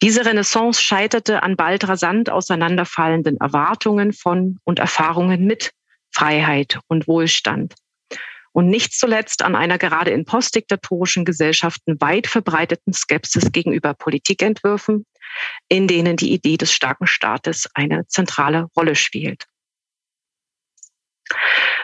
Diese 0.00 0.24
Renaissance 0.24 0.80
scheiterte 0.80 1.42
an 1.42 1.56
bald 1.56 1.86
rasant 1.86 2.30
auseinanderfallenden 2.30 3.36
Erwartungen 3.36 4.14
von 4.14 4.60
und 4.64 4.78
Erfahrungen 4.78 5.44
mit 5.44 5.72
Freiheit 6.10 6.78
und 6.88 7.06
Wohlstand 7.06 7.74
und 8.52 8.68
nicht 8.68 8.92
zuletzt 8.92 9.42
an 9.42 9.54
einer 9.54 9.78
gerade 9.78 10.10
in 10.10 10.24
postdiktatorischen 10.24 11.24
Gesellschaften 11.24 12.00
weit 12.00 12.26
verbreiteten 12.26 12.92
Skepsis 12.92 13.52
gegenüber 13.52 13.94
Politikentwürfen, 13.94 15.06
in 15.68 15.86
denen 15.86 16.16
die 16.16 16.32
Idee 16.32 16.56
des 16.56 16.72
starken 16.72 17.06
Staates 17.06 17.68
eine 17.74 18.06
zentrale 18.06 18.66
Rolle 18.76 18.96
spielt. 18.96 19.46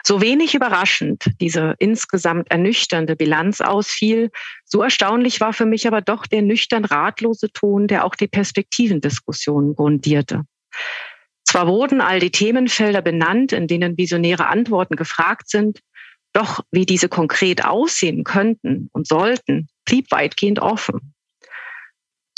So 0.02 0.20
wenig 0.20 0.54
überraschend 0.54 1.30
diese 1.40 1.74
insgesamt 1.78 2.50
ernüchternde 2.50 3.16
Bilanz 3.16 3.60
ausfiel, 3.60 4.30
so 4.64 4.82
erstaunlich 4.82 5.40
war 5.40 5.52
für 5.52 5.66
mich 5.66 5.86
aber 5.86 6.00
doch 6.00 6.26
der 6.26 6.42
nüchtern 6.42 6.84
ratlose 6.84 7.50
Ton, 7.52 7.86
der 7.86 8.04
auch 8.04 8.14
die 8.14 8.28
Perspektivendiskussion 8.28 9.74
grundierte. 9.74 10.42
Zwar 11.44 11.68
wurden 11.68 12.00
all 12.00 12.20
die 12.20 12.30
Themenfelder 12.30 13.02
benannt, 13.02 13.52
in 13.52 13.68
denen 13.68 13.96
visionäre 13.96 14.46
Antworten 14.46 14.96
gefragt 14.96 15.48
sind, 15.48 15.80
doch 16.36 16.60
wie 16.70 16.84
diese 16.84 17.08
konkret 17.08 17.64
aussehen 17.64 18.22
könnten 18.22 18.90
und 18.92 19.08
sollten, 19.08 19.68
blieb 19.86 20.10
weitgehend 20.10 20.58
offen. 20.58 21.14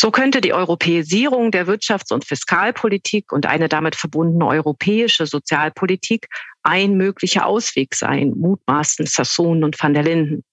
So 0.00 0.12
könnte 0.12 0.40
die 0.40 0.52
Europäisierung 0.52 1.50
der 1.50 1.66
Wirtschafts- 1.66 2.12
und 2.12 2.24
Fiskalpolitik 2.24 3.32
und 3.32 3.46
eine 3.46 3.68
damit 3.68 3.96
verbundene 3.96 4.46
europäische 4.46 5.26
Sozialpolitik 5.26 6.28
ein 6.62 6.96
möglicher 6.96 7.46
Ausweg 7.46 7.96
sein, 7.96 8.34
mutmaßen 8.36 9.06
Sassoon 9.06 9.64
und 9.64 9.82
van 9.82 9.94
der 9.94 10.04
Linden. 10.04 10.44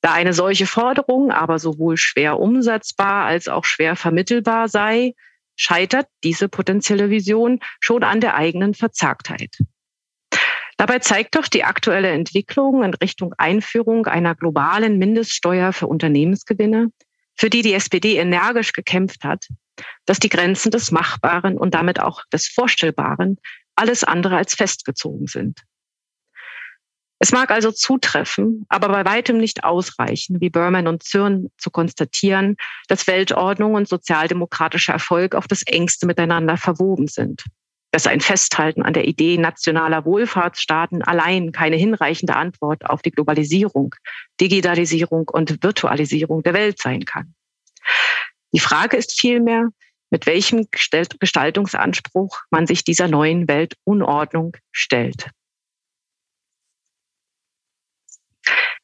Da 0.00 0.12
eine 0.12 0.32
solche 0.32 0.66
Forderung 0.66 1.32
aber 1.32 1.58
sowohl 1.58 1.98
schwer 1.98 2.40
umsetzbar 2.40 3.26
als 3.26 3.48
auch 3.48 3.66
schwer 3.66 3.96
vermittelbar 3.96 4.68
sei, 4.68 5.12
scheitert 5.56 6.06
diese 6.24 6.48
potenzielle 6.48 7.10
Vision 7.10 7.60
schon 7.80 8.04
an 8.04 8.22
der 8.22 8.34
eigenen 8.34 8.72
Verzagtheit. 8.72 9.58
Dabei 10.76 10.98
zeigt 10.98 11.36
doch 11.36 11.48
die 11.48 11.64
aktuelle 11.64 12.10
Entwicklung 12.10 12.82
in 12.82 12.92
Richtung 12.94 13.32
Einführung 13.38 14.06
einer 14.06 14.34
globalen 14.34 14.98
Mindeststeuer 14.98 15.72
für 15.72 15.86
Unternehmensgewinne, 15.86 16.88
für 17.34 17.48
die 17.48 17.62
die 17.62 17.72
SPD 17.72 18.16
energisch 18.16 18.72
gekämpft 18.72 19.24
hat, 19.24 19.46
dass 20.04 20.18
die 20.18 20.28
Grenzen 20.28 20.70
des 20.70 20.90
Machbaren 20.90 21.56
und 21.56 21.74
damit 21.74 22.00
auch 22.00 22.24
des 22.32 22.48
Vorstellbaren 22.48 23.38
alles 23.74 24.04
andere 24.04 24.36
als 24.36 24.54
festgezogen 24.54 25.26
sind. 25.26 25.62
Es 27.18 27.32
mag 27.32 27.50
also 27.50 27.72
zutreffen, 27.72 28.66
aber 28.68 28.88
bei 28.88 29.06
weitem 29.06 29.38
nicht 29.38 29.64
ausreichen, 29.64 30.42
wie 30.42 30.50
Berman 30.50 30.86
und 30.86 31.02
Zürn 31.02 31.50
zu 31.56 31.70
konstatieren, 31.70 32.56
dass 32.88 33.06
Weltordnung 33.06 33.72
und 33.72 33.88
sozialdemokratischer 33.88 34.92
Erfolg 34.92 35.34
auf 35.34 35.48
das 35.48 35.62
engste 35.62 36.06
miteinander 36.06 36.58
verwoben 36.58 37.06
sind 37.06 37.44
dass 37.96 38.06
ein 38.06 38.20
Festhalten 38.20 38.82
an 38.82 38.92
der 38.92 39.08
Idee 39.08 39.38
nationaler 39.38 40.04
Wohlfahrtsstaaten 40.04 41.00
allein 41.00 41.50
keine 41.50 41.76
hinreichende 41.76 42.36
Antwort 42.36 42.84
auf 42.84 43.00
die 43.00 43.10
Globalisierung, 43.10 43.94
Digitalisierung 44.38 45.26
und 45.32 45.62
Virtualisierung 45.62 46.42
der 46.42 46.52
Welt 46.52 46.78
sein 46.78 47.06
kann. 47.06 47.34
Die 48.52 48.60
Frage 48.60 48.98
ist 48.98 49.18
vielmehr, 49.18 49.70
mit 50.10 50.26
welchem 50.26 50.66
Gestaltungsanspruch 50.70 52.42
man 52.50 52.66
sich 52.66 52.84
dieser 52.84 53.08
neuen 53.08 53.48
Weltunordnung 53.48 54.58
stellt. 54.72 55.30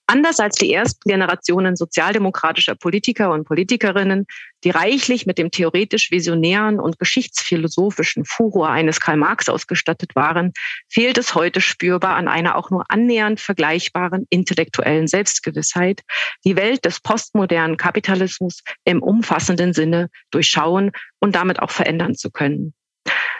Anders 0.06 0.40
als 0.40 0.56
die 0.56 0.72
ersten 0.72 1.08
Generationen 1.08 1.76
sozialdemokratischer 1.76 2.74
Politiker 2.74 3.30
und 3.30 3.44
Politikerinnen, 3.44 4.26
die 4.64 4.70
reichlich 4.70 5.26
mit 5.26 5.38
dem 5.38 5.50
theoretisch 5.50 6.10
visionären 6.10 6.80
und 6.80 6.98
geschichtsphilosophischen 6.98 8.24
Furor 8.24 8.68
eines 8.68 9.00
Karl 9.00 9.16
Marx 9.16 9.48
ausgestattet 9.48 10.14
waren, 10.14 10.52
fehlt 10.88 11.18
es 11.18 11.34
heute 11.34 11.60
spürbar 11.60 12.16
an 12.16 12.28
einer 12.28 12.56
auch 12.56 12.70
nur 12.70 12.84
annähernd 12.88 13.40
vergleichbaren 13.40 14.26
intellektuellen 14.28 15.06
Selbstgewissheit, 15.06 16.02
die 16.44 16.56
Welt 16.56 16.84
des 16.84 17.00
postmodernen 17.00 17.76
Kapitalismus 17.76 18.62
im 18.84 19.02
umfassenden 19.02 19.72
Sinne 19.72 20.10
durchschauen 20.30 20.90
und 21.20 21.34
damit 21.34 21.60
auch 21.60 21.70
verändern 21.70 22.16
zu 22.16 22.30
können. 22.30 22.74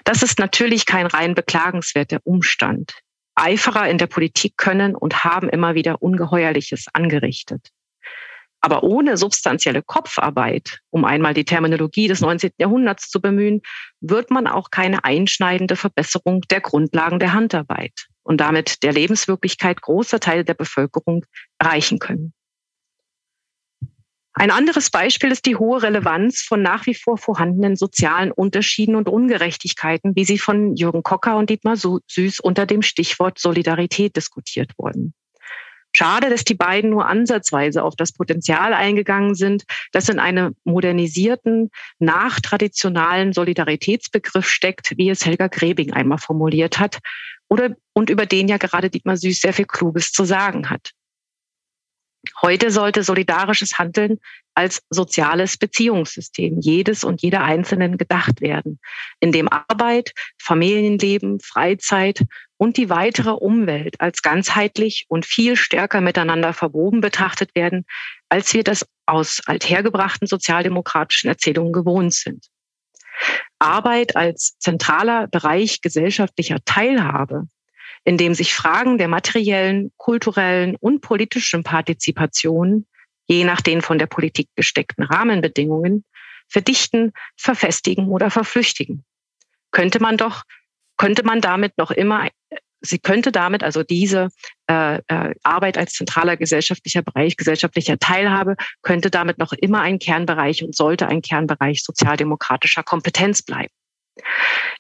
Das 0.05 0.23
ist 0.23 0.39
natürlich 0.39 0.87
kein 0.87 1.07
rein 1.07 1.35
beklagenswerter 1.35 2.19
Umstand. 2.25 2.95
Eiferer 3.35 3.89
in 3.89 3.99
der 3.99 4.07
Politik 4.07 4.57
können 4.57 4.95
und 4.95 5.25
haben 5.25 5.49
immer 5.49 5.75
wieder 5.75 6.03
Ungeheuerliches 6.03 6.87
angerichtet. 6.93 7.71
Aber 8.61 8.85
ohne 8.85 9.17
substanzielle 9.17 9.83
Kopfarbeit, 9.83 10.79
um 10.91 11.05
einmal 11.05 11.35
die 11.35 11.45
Terminologie 11.45 12.07
des 12.07 12.21
19. 12.21 12.53
Jahrhunderts 12.59 13.11
zu 13.11 13.21
bemühen, 13.21 13.61
wird 14.01 14.31
man 14.31 14.47
auch 14.47 14.71
keine 14.71 15.05
einschneidende 15.05 15.75
Verbesserung 15.75 16.43
der 16.43 16.61
Grundlagen 16.61 17.19
der 17.19 17.33
Handarbeit 17.33 18.07
und 18.23 18.41
damit 18.41 18.85
der 18.85 18.93
Lebenswirklichkeit 18.93 19.83
großer 19.83 20.21
Teile 20.21 20.45
der 20.45 20.55
Bevölkerung 20.55 21.27
erreichen 21.59 21.99
können. 21.99 22.33
Ein 24.35 24.51
anderes 24.51 24.91
Beispiel 24.91 25.31
ist 25.31 25.45
die 25.45 25.57
hohe 25.57 25.83
Relevanz 25.83 26.41
von 26.41 26.63
nach 26.63 26.87
wie 26.87 26.95
vor 26.95 27.19
vorhandenen 27.19 27.77
sozialen 27.77 28.33
Unterschieden 28.33 28.97
und 28.97 29.09
Ungerechtigkeiten, 29.09 30.17
wie 30.17 30.25
sie 30.25 30.39
von 30.39 30.75
Jürgen 30.75 31.03
Kocker 31.03 31.37
und 31.37 31.51
Dietmar 31.51 31.77
Süß 31.77 32.41
unter 32.41 32.65
dem 32.65 32.83
Stichwort 32.83 33.39
Solidarität 33.39 34.17
diskutiert 34.17 34.73
wurden. 34.79 35.15
Schade, 35.95 36.31
dass 36.31 36.45
die 36.45 36.55
beiden 36.55 36.89
nur 36.89 37.07
ansatzweise 37.07 37.83
auf 37.83 37.95
das 37.97 38.13
Potenzial 38.13 38.73
eingegangen 38.73 39.35
sind, 39.35 39.65
das 39.93 40.09
in 40.09 40.19
einem 40.19 40.57
modernisierten, 40.65 41.71
nachtraditionalen 41.99 43.35
Solidaritätsbegriff 43.35 44.49
steckt, 44.49 44.95
wie 44.97 45.11
es 45.11 45.27
Helga 45.27 45.49
Grebing 45.49 45.93
einmal 45.93 46.17
formuliert 46.17 46.79
hat, 46.79 46.99
oder, 47.51 47.77
und 47.93 48.09
über 48.09 48.25
den 48.25 48.49
ja 48.49 48.57
gerade 48.57 48.89
Dietmar 48.89 49.19
Süß 49.19 49.41
sehr 49.41 49.53
viel 49.53 49.67
Kluges 49.67 50.13
zu 50.13 50.25
sagen 50.25 50.71
hat. 50.71 50.93
Heute 52.41 52.71
sollte 52.71 53.03
solidarisches 53.03 53.79
Handeln 53.79 54.19
als 54.55 54.83
soziales 54.91 55.57
Beziehungssystem 55.57 56.61
jedes 56.61 57.05
und 57.05 57.23
jeder 57.23 57.43
Einzelnen 57.43 57.97
gedacht 57.97 58.41
werden, 58.41 58.79
in 59.21 59.33
dem 59.33 59.49
Arbeit, 59.49 60.13
Familienleben, 60.39 61.41
Freizeit 61.41 62.23
und 62.59 62.77
die 62.77 62.91
weitere 62.91 63.31
Umwelt 63.31 64.01
als 64.01 64.23
ganzheitlich 64.23 65.07
und 65.09 65.27
viel 65.27 65.57
stärker 65.57 66.01
miteinander 66.01 66.53
verwoben 66.53 67.01
betrachtet 67.01 67.55
werden, 67.55 67.87
als 68.29 68.55
wir 68.55 68.63
das 68.63 68.87
aus 69.07 69.41
althergebrachten 69.47 70.29
sozialdemokratischen 70.29 71.29
Erzählungen 71.29 71.73
gewohnt 71.73 72.15
sind. 72.15 72.47
Arbeit 73.59 74.17
als 74.17 74.57
zentraler 74.59 75.27
Bereich 75.29 75.81
gesellschaftlicher 75.81 76.59
Teilhabe 76.65 77.49
in 78.05 78.17
dem 78.17 78.35
sich 78.35 78.55
Fragen 78.55 78.99
der 78.99 79.09
materiellen, 79.09 79.93
kulturellen 79.97 80.77
und 80.77 81.01
politischen 81.01 81.63
Partizipation, 81.63 82.87
je 83.27 83.45
nach 83.45 83.61
den 83.61 83.81
von 83.81 83.99
der 83.99 84.07
Politik 84.07 84.49
gesteckten 84.57 85.05
Rahmenbedingungen, 85.05 86.05
verdichten, 86.49 87.13
verfestigen 87.37 88.09
oder 88.09 88.31
verflüchtigen. 88.31 89.05
Könnte 89.71 90.01
man 90.01 90.17
doch, 90.17 90.43
könnte 90.97 91.23
man 91.23 91.41
damit 91.41 91.79
noch 91.79 91.91
immer, 91.91 92.29
sie 92.81 92.99
könnte 92.99 93.33
damit 93.33 93.63
also 93.63 93.83
diese 93.83 94.29
äh, 94.69 94.97
äh, 95.07 95.35
Arbeit 95.43 95.79
als 95.79 95.95
zentraler 95.95 96.37
gesellschaftlicher 96.37 97.03
Bereich, 97.03 97.37
gesellschaftlicher 97.37 97.99
Teilhabe, 97.99 98.57
könnte 98.83 99.11
damit 99.11 99.39
noch 99.39 99.53
immer 99.53 99.81
ein 99.81 99.99
Kernbereich 99.99 100.63
und 100.63 100.77
sollte 100.77 101.07
ein 101.07 101.23
Kernbereich 101.23 101.83
sozialdemokratischer 101.83 102.83
Kompetenz 102.83 103.43
bleiben. 103.43 103.73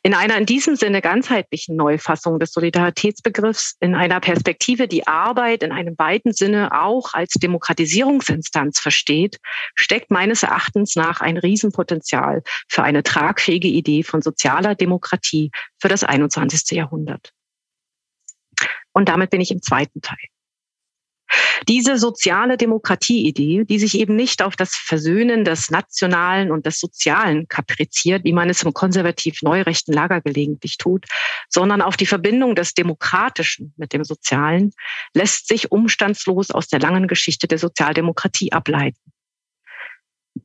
In 0.02 0.14
einer 0.14 0.36
in 0.36 0.46
diesem 0.46 0.74
Sinne 0.74 1.00
ganzheitlichen 1.00 1.76
Neufassung 1.76 2.40
des 2.40 2.52
Solidaritätsbegriffs, 2.52 3.76
in 3.80 3.94
einer 3.94 4.20
Perspektive, 4.20 4.88
die 4.88 5.06
Arbeit 5.06 5.62
in 5.62 5.70
einem 5.70 5.96
weiten 5.96 6.32
Sinne 6.32 6.72
auch 6.72 7.14
als 7.14 7.34
Demokratisierungsinstanz 7.34 8.80
versteht, 8.80 9.38
steckt 9.74 10.10
meines 10.10 10.42
Erachtens 10.42 10.96
nach 10.96 11.20
ein 11.20 11.36
Riesenpotenzial 11.36 12.42
für 12.68 12.82
eine 12.82 13.04
tragfähige 13.04 13.68
Idee 13.68 14.02
von 14.02 14.22
sozialer 14.22 14.74
Demokratie 14.74 15.50
für 15.80 15.88
das 15.88 16.02
21. 16.02 16.72
Jahrhundert. 16.72 17.32
Und 18.92 19.08
damit 19.08 19.30
bin 19.30 19.40
ich 19.40 19.50
im 19.50 19.62
zweiten 19.62 20.02
Teil. 20.02 20.31
Diese 21.68 21.96
soziale 21.96 22.56
Demokratieidee, 22.56 23.64
die 23.64 23.78
sich 23.78 23.98
eben 23.98 24.16
nicht 24.16 24.42
auf 24.42 24.56
das 24.56 24.74
Versöhnen 24.74 25.44
des 25.44 25.70
Nationalen 25.70 26.50
und 26.50 26.66
des 26.66 26.80
Sozialen 26.80 27.48
kapriziert, 27.48 28.24
wie 28.24 28.32
man 28.32 28.50
es 28.50 28.62
im 28.62 28.72
konservativ-neurechten 28.72 29.94
Lager 29.94 30.20
gelegentlich 30.20 30.76
tut, 30.76 31.06
sondern 31.48 31.82
auf 31.82 31.96
die 31.96 32.06
Verbindung 32.06 32.54
des 32.54 32.74
Demokratischen 32.74 33.74
mit 33.76 33.92
dem 33.92 34.04
Sozialen, 34.04 34.72
lässt 35.14 35.48
sich 35.48 35.70
umstandslos 35.70 36.50
aus 36.50 36.68
der 36.68 36.80
langen 36.80 37.08
Geschichte 37.08 37.46
der 37.46 37.58
Sozialdemokratie 37.58 38.52
ableiten. 38.52 39.00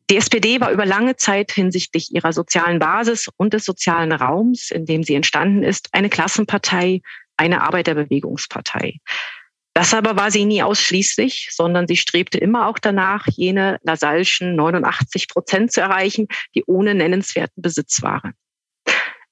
Die 0.10 0.18
SPD 0.18 0.60
war 0.60 0.72
über 0.72 0.86
lange 0.86 1.16
Zeit 1.16 1.52
hinsichtlich 1.52 2.14
ihrer 2.14 2.34
sozialen 2.34 2.80
Basis 2.80 3.30
und 3.38 3.54
des 3.54 3.66
sozialen 3.66 4.12
Raums, 4.12 4.72
in 4.72 4.86
dem 4.86 5.04
sie 5.04 5.16
entstanden 5.16 5.64
ist, 5.64 5.90
eine 5.92 6.10
Klassenpartei, 6.10 7.02
eine 7.38 7.62
Arbeiterbewegungspartei. 7.62 9.00
Das 9.78 9.94
aber 9.94 10.16
war 10.16 10.32
sie 10.32 10.46
nie 10.46 10.64
ausschließlich, 10.64 11.50
sondern 11.52 11.88
sie 11.88 11.98
strebte 11.98 12.40
immer 12.40 12.66
auch 12.66 12.80
danach, 12.80 13.28
jene 13.28 13.78
Lasallschen 13.84 14.56
89 14.56 15.28
Prozent 15.28 15.72
zu 15.72 15.82
erreichen, 15.82 16.28
die 16.56 16.64
ohne 16.66 16.96
nennenswerten 16.96 17.62
Besitz 17.62 18.02
waren. 18.02 18.34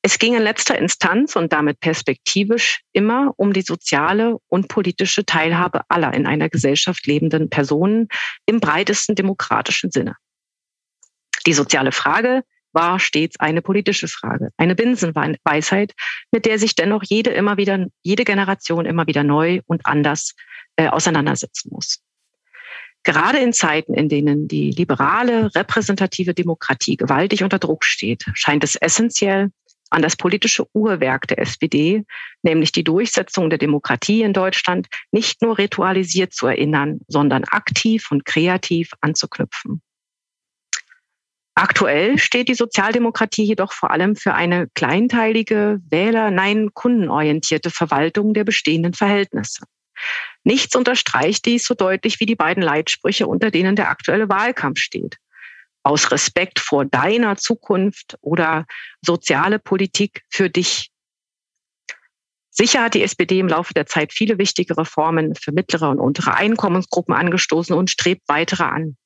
Es 0.04 0.20
ging 0.20 0.36
in 0.36 0.44
letzter 0.44 0.78
Instanz 0.78 1.36
und 1.36 1.52
damit 1.52 1.80
perspektivisch 1.80 2.82
immer 2.94 3.34
um 3.38 3.54
die 3.54 3.64
soziale 3.64 4.38
und 4.48 4.68
politische 4.68 5.26
Teilhabe 5.26 5.82
aller 5.90 6.14
in 6.14 6.28
einer 6.28 6.48
Gesellschaft 6.48 7.08
lebenden 7.08 7.50
Personen 7.50 8.08
im 8.46 8.60
breitesten 8.60 9.16
demokratischen 9.16 9.90
Sinne. 9.90 10.16
Die 11.48 11.54
soziale 11.54 11.92
Frage 11.92 12.44
war 12.76 13.00
stets 13.00 13.40
eine 13.40 13.62
politische 13.62 14.08
Frage, 14.08 14.50
eine 14.58 14.76
Binsenweisheit, 14.76 15.94
mit 16.32 16.46
der 16.46 16.60
sich 16.60 16.76
dennoch 16.76 17.04
jede 17.04 17.32
immer 17.32 17.58
wieder, 17.58 17.88
jede 18.04 18.24
Generation 18.24 18.86
immer 18.86 19.08
wieder 19.08 19.24
neu 19.24 19.62
und 19.66 19.86
anders 19.86 20.36
äh, 20.76 20.88
auseinandersetzen 20.88 21.70
muss. 21.72 22.02
Gerade 23.04 23.38
in 23.38 23.54
Zeiten, 23.54 23.94
in 23.94 24.10
denen 24.10 24.48
die 24.48 24.72
liberale, 24.72 25.54
repräsentative 25.56 26.34
Demokratie 26.34 26.98
gewaltig 26.98 27.44
unter 27.44 27.60
Druck 27.60 27.86
steht, 27.86 28.26
scheint 28.34 28.64
es 28.64 28.76
essentiell, 28.76 29.52
an 29.92 30.02
das 30.02 30.16
politische 30.16 30.66
Uhrwerk 30.74 31.28
der 31.28 31.40
SPD, 31.40 32.04
nämlich 32.42 32.72
die 32.72 32.84
Durchsetzung 32.84 33.50
der 33.50 33.60
Demokratie 33.60 34.24
in 34.24 34.34
Deutschland, 34.34 34.88
nicht 35.12 35.42
nur 35.42 35.58
ritualisiert 35.58 36.34
zu 36.34 36.48
erinnern, 36.48 37.00
sondern 37.08 37.44
aktiv 37.46 38.12
und 38.12 38.26
kreativ 38.26 38.92
anzuknüpfen. 39.02 39.82
Aktuell 41.58 42.18
steht 42.18 42.50
die 42.50 42.54
Sozialdemokratie 42.54 43.44
jedoch 43.44 43.72
vor 43.72 43.92
allem 43.92 44.18
für 44.18 44.34
eine 44.34 44.68
kleinteilige, 44.76 45.80
wähler-, 45.90 46.30
nein, 46.30 46.74
kundenorientierte 46.74 47.72
Verwaltung 47.72 48.34
der 48.34 48.44
bestehenden 48.44 48.94
Verhältnisse. 48.94 49.64
Nichts 50.44 50.76
unterstreicht 50.76 51.46
dies 51.46 51.66
so 51.66 51.74
deutlich 51.74 52.20
wie 52.20 52.26
die 52.26 52.36
beiden 52.36 52.62
Leitsprüche, 52.62 53.26
unter 53.26 53.52
denen 53.52 53.78
der 53.78 53.90
aktuelle 53.90 54.28
Wahlkampf 54.28 54.80
steht. 54.80 55.18
Aus 55.82 56.12
Respekt 56.12 56.60
vor 56.60 56.84
deiner 56.84 57.38
Zukunft 57.38 58.18
oder 58.20 58.66
soziale 59.02 59.58
Politik 59.58 60.24
für 60.30 60.50
dich. 60.50 60.92
Sicher 62.50 62.84
hat 62.84 62.96
die 62.96 63.04
SPD 63.04 63.40
im 63.40 63.48
Laufe 63.48 63.74
der 63.74 63.86
Zeit 63.86 64.12
viele 64.12 64.38
wichtige 64.38 64.78
Reformen 64.78 65.36
für 65.36 65.54
mittlere 65.54 65.90
und 65.90 66.00
untere 66.00 66.34
Einkommensgruppen 66.36 67.16
angestoßen 67.16 67.76
und 67.76 67.90
strebt 67.90 68.24
weitere 68.28 68.64
an. 68.64 68.98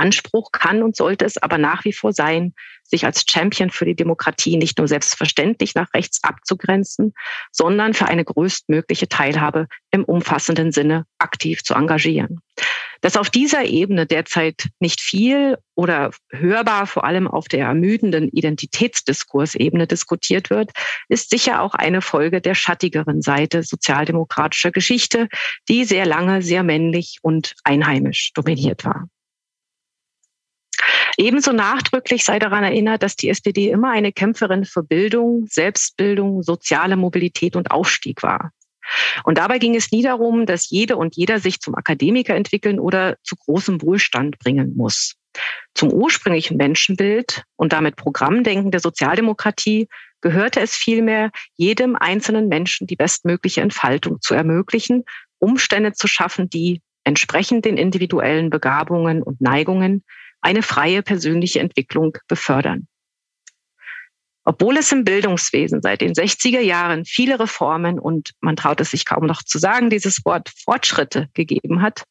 Anspruch 0.00 0.50
kann 0.52 0.82
und 0.82 0.96
sollte 0.96 1.24
es 1.24 1.36
aber 1.38 1.58
nach 1.58 1.84
wie 1.84 1.92
vor 1.92 2.12
sein, 2.12 2.54
sich 2.82 3.04
als 3.04 3.24
Champion 3.28 3.70
für 3.70 3.84
die 3.84 3.94
Demokratie 3.94 4.56
nicht 4.56 4.78
nur 4.78 4.88
selbstverständlich 4.88 5.74
nach 5.74 5.92
rechts 5.94 6.24
abzugrenzen, 6.24 7.14
sondern 7.52 7.94
für 7.94 8.06
eine 8.06 8.24
größtmögliche 8.24 9.08
Teilhabe 9.08 9.68
im 9.90 10.04
umfassenden 10.04 10.72
Sinne 10.72 11.06
aktiv 11.18 11.62
zu 11.62 11.74
engagieren. 11.74 12.40
Dass 13.02 13.16
auf 13.16 13.30
dieser 13.30 13.64
Ebene 13.64 14.06
derzeit 14.06 14.68
nicht 14.78 15.00
viel 15.00 15.56
oder 15.74 16.10
hörbar 16.30 16.86
vor 16.86 17.04
allem 17.04 17.28
auf 17.28 17.48
der 17.48 17.64
ermüdenden 17.64 18.28
Identitätsdiskursebene 18.28 19.86
diskutiert 19.86 20.50
wird, 20.50 20.70
ist 21.08 21.30
sicher 21.30 21.62
auch 21.62 21.74
eine 21.74 22.02
Folge 22.02 22.42
der 22.42 22.54
schattigeren 22.54 23.22
Seite 23.22 23.62
sozialdemokratischer 23.62 24.70
Geschichte, 24.70 25.28
die 25.68 25.84
sehr 25.84 26.04
lange 26.04 26.42
sehr 26.42 26.62
männlich 26.62 27.18
und 27.22 27.54
einheimisch 27.64 28.32
dominiert 28.34 28.84
war. 28.84 29.08
Ebenso 31.20 31.52
nachdrücklich 31.52 32.24
sei 32.24 32.38
daran 32.38 32.64
erinnert, 32.64 33.02
dass 33.02 33.14
die 33.14 33.28
SPD 33.28 33.68
immer 33.68 33.90
eine 33.90 34.10
Kämpferin 34.10 34.64
für 34.64 34.82
Bildung, 34.82 35.44
Selbstbildung, 35.50 36.42
soziale 36.42 36.96
Mobilität 36.96 37.56
und 37.56 37.70
Aufstieg 37.70 38.22
war. 38.22 38.52
Und 39.24 39.36
dabei 39.36 39.58
ging 39.58 39.76
es 39.76 39.92
nie 39.92 40.02
darum, 40.02 40.46
dass 40.46 40.70
jede 40.70 40.96
und 40.96 41.16
jeder 41.16 41.38
sich 41.38 41.60
zum 41.60 41.74
Akademiker 41.74 42.34
entwickeln 42.34 42.80
oder 42.80 43.18
zu 43.22 43.36
großem 43.36 43.82
Wohlstand 43.82 44.38
bringen 44.38 44.74
muss. 44.78 45.16
Zum 45.74 45.92
ursprünglichen 45.92 46.56
Menschenbild 46.56 47.44
und 47.56 47.74
damit 47.74 47.96
Programmdenken 47.96 48.70
der 48.70 48.80
Sozialdemokratie 48.80 49.88
gehörte 50.22 50.60
es 50.60 50.74
vielmehr, 50.74 51.32
jedem 51.54 51.96
einzelnen 51.96 52.48
Menschen 52.48 52.86
die 52.86 52.96
bestmögliche 52.96 53.60
Entfaltung 53.60 54.22
zu 54.22 54.32
ermöglichen, 54.32 55.04
Umstände 55.38 55.92
zu 55.92 56.06
schaffen, 56.08 56.48
die 56.48 56.80
entsprechend 57.04 57.66
den 57.66 57.76
individuellen 57.76 58.48
Begabungen 58.48 59.22
und 59.22 59.42
Neigungen 59.42 60.02
eine 60.40 60.62
freie 60.62 61.02
persönliche 61.02 61.60
Entwicklung 61.60 62.16
befördern. 62.28 62.86
Obwohl 64.44 64.78
es 64.78 64.90
im 64.90 65.04
Bildungswesen 65.04 65.82
seit 65.82 66.00
den 66.00 66.14
60er 66.14 66.60
Jahren 66.60 67.04
viele 67.04 67.38
Reformen 67.38 67.98
und 67.98 68.30
man 68.40 68.56
traut 68.56 68.80
es 68.80 68.90
sich 68.90 69.04
kaum 69.04 69.26
noch 69.26 69.42
zu 69.42 69.58
sagen, 69.58 69.90
dieses 69.90 70.24
Wort 70.24 70.50
Fortschritte 70.64 71.28
gegeben 71.34 71.82
hat, 71.82 72.04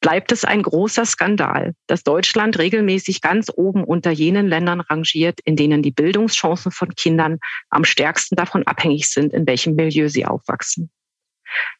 bleibt 0.00 0.30
es 0.30 0.44
ein 0.44 0.62
großer 0.62 1.06
Skandal, 1.06 1.74
dass 1.86 2.02
Deutschland 2.02 2.58
regelmäßig 2.58 3.22
ganz 3.22 3.50
oben 3.54 3.82
unter 3.82 4.10
jenen 4.10 4.46
Ländern 4.46 4.80
rangiert, 4.80 5.40
in 5.44 5.56
denen 5.56 5.82
die 5.82 5.90
Bildungschancen 5.90 6.70
von 6.70 6.94
Kindern 6.94 7.38
am 7.70 7.84
stärksten 7.84 8.36
davon 8.36 8.66
abhängig 8.66 9.08
sind, 9.08 9.32
in 9.32 9.46
welchem 9.46 9.74
Milieu 9.74 10.08
sie 10.08 10.26
aufwachsen. 10.26 10.90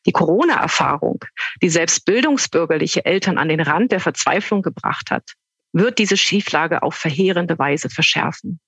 Die 0.06 0.12
Corona-Erfahrung, 0.12 1.24
die 1.62 1.68
selbst 1.68 2.04
bildungsbürgerliche 2.04 3.04
Eltern 3.04 3.38
an 3.38 3.48
den 3.48 3.60
Rand 3.60 3.92
der 3.92 4.00
Verzweiflung 4.00 4.62
gebracht 4.62 5.10
hat, 5.10 5.34
wird 5.72 5.98
diese 5.98 6.16
Schieflage 6.16 6.82
auf 6.82 6.94
verheerende 6.94 7.58
Weise 7.58 7.90
verschärfen. 7.90 8.60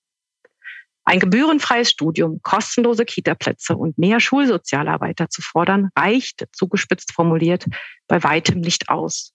Ein 1.04 1.18
gebührenfreies 1.18 1.90
Studium, 1.90 2.40
kostenlose 2.42 3.04
Kitaplätze 3.04 3.76
und 3.76 3.98
mehr 3.98 4.20
Schulsozialarbeiter 4.20 5.28
zu 5.28 5.42
fordern, 5.42 5.90
reicht, 5.96 6.46
zugespitzt 6.52 7.12
formuliert, 7.12 7.66
bei 8.06 8.22
weitem 8.22 8.60
nicht 8.60 8.88
aus. 8.88 9.32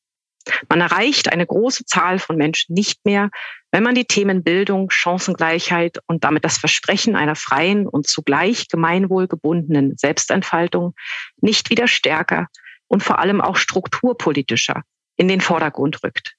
Man 0.70 0.80
erreicht 0.80 1.30
eine 1.30 1.46
große 1.46 1.84
Zahl 1.84 2.20
von 2.20 2.38
Menschen 2.38 2.74
nicht 2.74 3.04
mehr, 3.04 3.30
wenn 3.72 3.84
man 3.84 3.96
die 3.96 4.06
Themen 4.06 4.46
Bildung, 4.46 4.90
Chancengleichheit 4.90 6.00
und 6.08 6.24
damit 6.24 6.46
das 6.46 6.58
Versprechen 6.58 7.18
einer 7.18 7.36
freien 7.36 7.86
und 7.86 8.08
zugleich 8.08 8.70
gemeinwohlgebundenen 8.70 9.98
Selbstentfaltung 9.98 10.96
nicht 11.42 11.70
wieder 11.70 11.90
stärker 11.90 12.48
und 12.88 13.04
vor 13.04 13.20
allem 13.20 13.42
auch 13.42 13.58
strukturpolitischer 13.58 14.84
in 15.18 15.28
den 15.28 15.42
Vordergrund 15.42 16.02
rückt. 16.02 16.37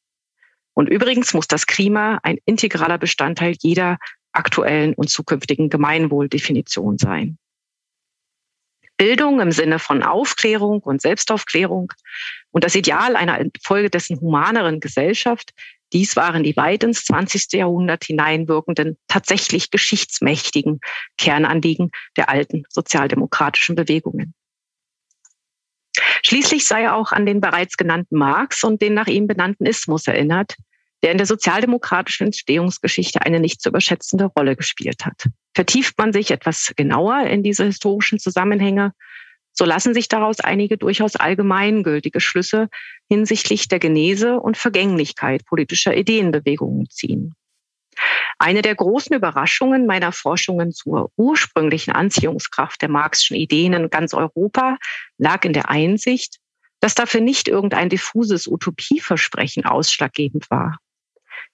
Und 0.79 0.89
übrigens 0.89 1.35
muss 1.35 1.49
das 1.49 1.67
Klima 1.67 2.21
ein 2.23 2.39
integraler 2.45 2.99
Bestandteil 2.99 3.57
jeder 3.59 3.99
aktuellen 4.31 4.95
und 4.95 5.11
zukünftigen 5.11 5.71
Gemeinwohldefinition 5.71 6.99
sein. 6.99 7.37
Bildung 8.97 9.41
im 9.41 9.51
Sinne 9.51 9.81
von 9.81 10.05
Aufklärung 10.05 10.79
und 10.79 11.03
Selbstaufklärung 11.03 11.93
und 12.53 12.63
das 12.63 12.77
Ideal 12.77 13.17
einer 13.17 13.41
infolgedessen 13.41 14.21
humaneren 14.21 14.79
Gesellschaft, 14.79 15.51
dies 15.93 16.15
waren 16.15 16.45
die 16.45 16.57
weit 16.57 16.85
ins 16.85 17.05
20. 17.07 17.55
Jahrhundert 17.55 18.05
hineinwirkenden, 18.05 18.99
tatsächlich 19.09 19.73
geschichtsmächtigen 19.73 20.79
Kernanliegen 21.17 21.91
der 22.17 22.29
alten 22.29 22.63
sozialdemokratischen 22.69 23.75
Bewegungen. 23.75 24.33
Schließlich 26.23 26.67
sei 26.67 26.91
auch 26.91 27.13
an 27.13 27.27
den 27.27 27.41
bereits 27.41 27.77
genannten 27.77 28.17
Marx 28.17 28.65
und 28.65 28.83
den 28.83 28.95
nach 28.95 29.07
ihm 29.07 29.27
benannten 29.27 29.67
Ismus 29.67 30.07
erinnert, 30.07 30.57
der 31.03 31.13
in 31.13 31.19
der 31.19 31.27
sozialdemokratischen 31.27 32.27
Entstehungsgeschichte 32.27 33.23
eine 33.23 33.41
nicht 33.41 33.61
zu 33.61 33.69
überschätzende 33.69 34.27
Rolle 34.27 34.57
gespielt 34.57 35.05
hat. 35.05 35.27
Vertieft 35.55 35.97
man 35.99 36.13
sich 36.13 36.31
etwas 36.31 36.73
genauer 36.77 37.23
in 37.27 37.43
diese 37.43 37.65
historischen 37.65 38.19
Zusammenhänge, 38.19 38.93
so 39.53 39.65
lassen 39.65 39.93
sich 39.93 40.07
daraus 40.09 40.39
einige 40.39 40.79
durchaus 40.79 41.17
allgemeingültige 41.17 42.21
Schlüsse 42.21 42.69
hinsichtlich 43.09 43.67
der 43.67 43.81
Genese 43.81 44.39
und 44.39 44.57
Vergänglichkeit 44.57 45.45
politischer 45.47 45.97
Ideenbewegungen 45.97 46.89
ziehen. 46.91 47.35
Eine 48.39 48.63
der 48.63 48.75
großen 48.75 49.15
Überraschungen 49.15 49.87
meiner 49.87 50.13
Forschungen 50.13 50.73
zur 50.73 51.11
ursprünglichen 51.17 51.93
Anziehungskraft 51.93 52.81
der 52.83 52.89
marxischen 52.89 53.37
Ideen 53.37 53.73
in 53.73 53.91
ganz 53.91 54.15
Europa 54.15 54.79
lag 55.19 55.45
in 55.45 55.53
der 55.53 55.69
Einsicht, 55.69 56.39
dass 56.81 56.95
dafür 56.95 57.21
nicht 57.21 57.49
irgendein 57.49 57.89
diffuses 57.89 58.47
Utopieversprechen 58.47 59.65
ausschlaggebend 59.65 60.51
war. 60.51 60.79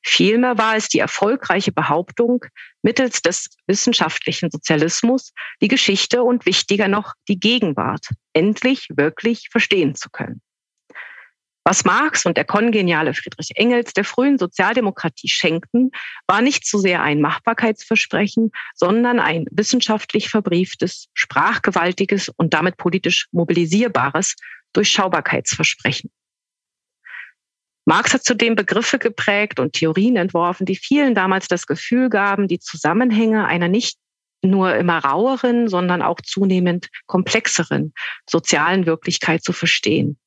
Vielmehr 0.03 0.59
war 0.59 0.77
es 0.77 0.89
die 0.89 0.99
erfolgreiche 0.99 1.73
Behauptung, 1.73 2.45
mittels 2.83 3.23
des 3.23 3.49
wissenschaftlichen 3.67 4.51
Sozialismus 4.51 5.33
die 5.63 5.69
Geschichte 5.69 6.23
und 6.23 6.45
wichtiger 6.45 6.89
noch 6.89 7.15
die 7.29 7.41
Gegenwart 7.41 8.09
endlich 8.35 8.89
wirklich 8.95 9.49
verstehen 9.51 9.95
zu 9.95 10.11
können. 10.11 10.43
Was 11.67 11.87
Marx 11.87 12.27
und 12.27 12.37
der 12.37 12.45
kongeniale 12.45 13.15
Friedrich 13.15 13.57
Engels 13.57 13.95
der 13.95 14.05
frühen 14.05 14.37
Sozialdemokratie 14.37 15.29
schenkten, 15.29 15.93
war 16.27 16.43
nicht 16.43 16.67
so 16.67 16.77
sehr 16.77 17.03
ein 17.03 17.23
Machbarkeitsversprechen, 17.23 18.51
sondern 18.75 19.19
ein 19.19 19.47
wissenschaftlich 19.51 20.29
verbrieftes, 20.29 21.09
sprachgewaltiges 21.15 22.29
und 22.29 22.53
damit 22.53 22.77
politisch 22.77 23.29
mobilisierbares 23.33 24.37
Durchschaubarkeitsversprechen. 24.75 26.11
Marx 27.87 28.13
hat 28.13 28.25
zudem 28.25 28.57
Begriffe 28.57 28.99
geprägt 28.99 29.59
und 29.59 29.73
Theorien 29.73 30.17
entworfen, 30.17 30.67
die 30.67 30.77
vielen 30.77 31.15
damals 31.15 31.49
das 31.49 31.67
Gefühl 31.67 32.11
gaben, 32.11 32.47
die 32.47 32.59
Zusammenhänge 32.59 33.47
einer 33.47 33.69
nicht 33.69 33.99
nur 34.43 34.75
immer 34.77 34.99
raueren, 34.99 35.69
sondern 35.69 36.03
auch 36.03 36.21
zunehmend 36.21 36.89
komplexeren 37.07 37.95
sozialen 38.29 38.85
Wirklichkeit 38.85 39.43
zu 39.43 39.55
verstehen. 39.55 40.19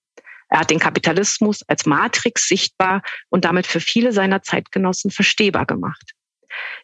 Er 0.50 0.60
hat 0.60 0.70
den 0.70 0.80
Kapitalismus 0.80 1.64
als 1.68 1.86
Matrix 1.86 2.48
sichtbar 2.48 3.02
und 3.30 3.46
damit 3.46 3.68
für 3.68 3.80
viele 3.80 4.12
seiner 4.12 4.42
Zeitgenossen 4.42 5.12
verstehbar 5.12 5.66
gemacht. 5.66 6.14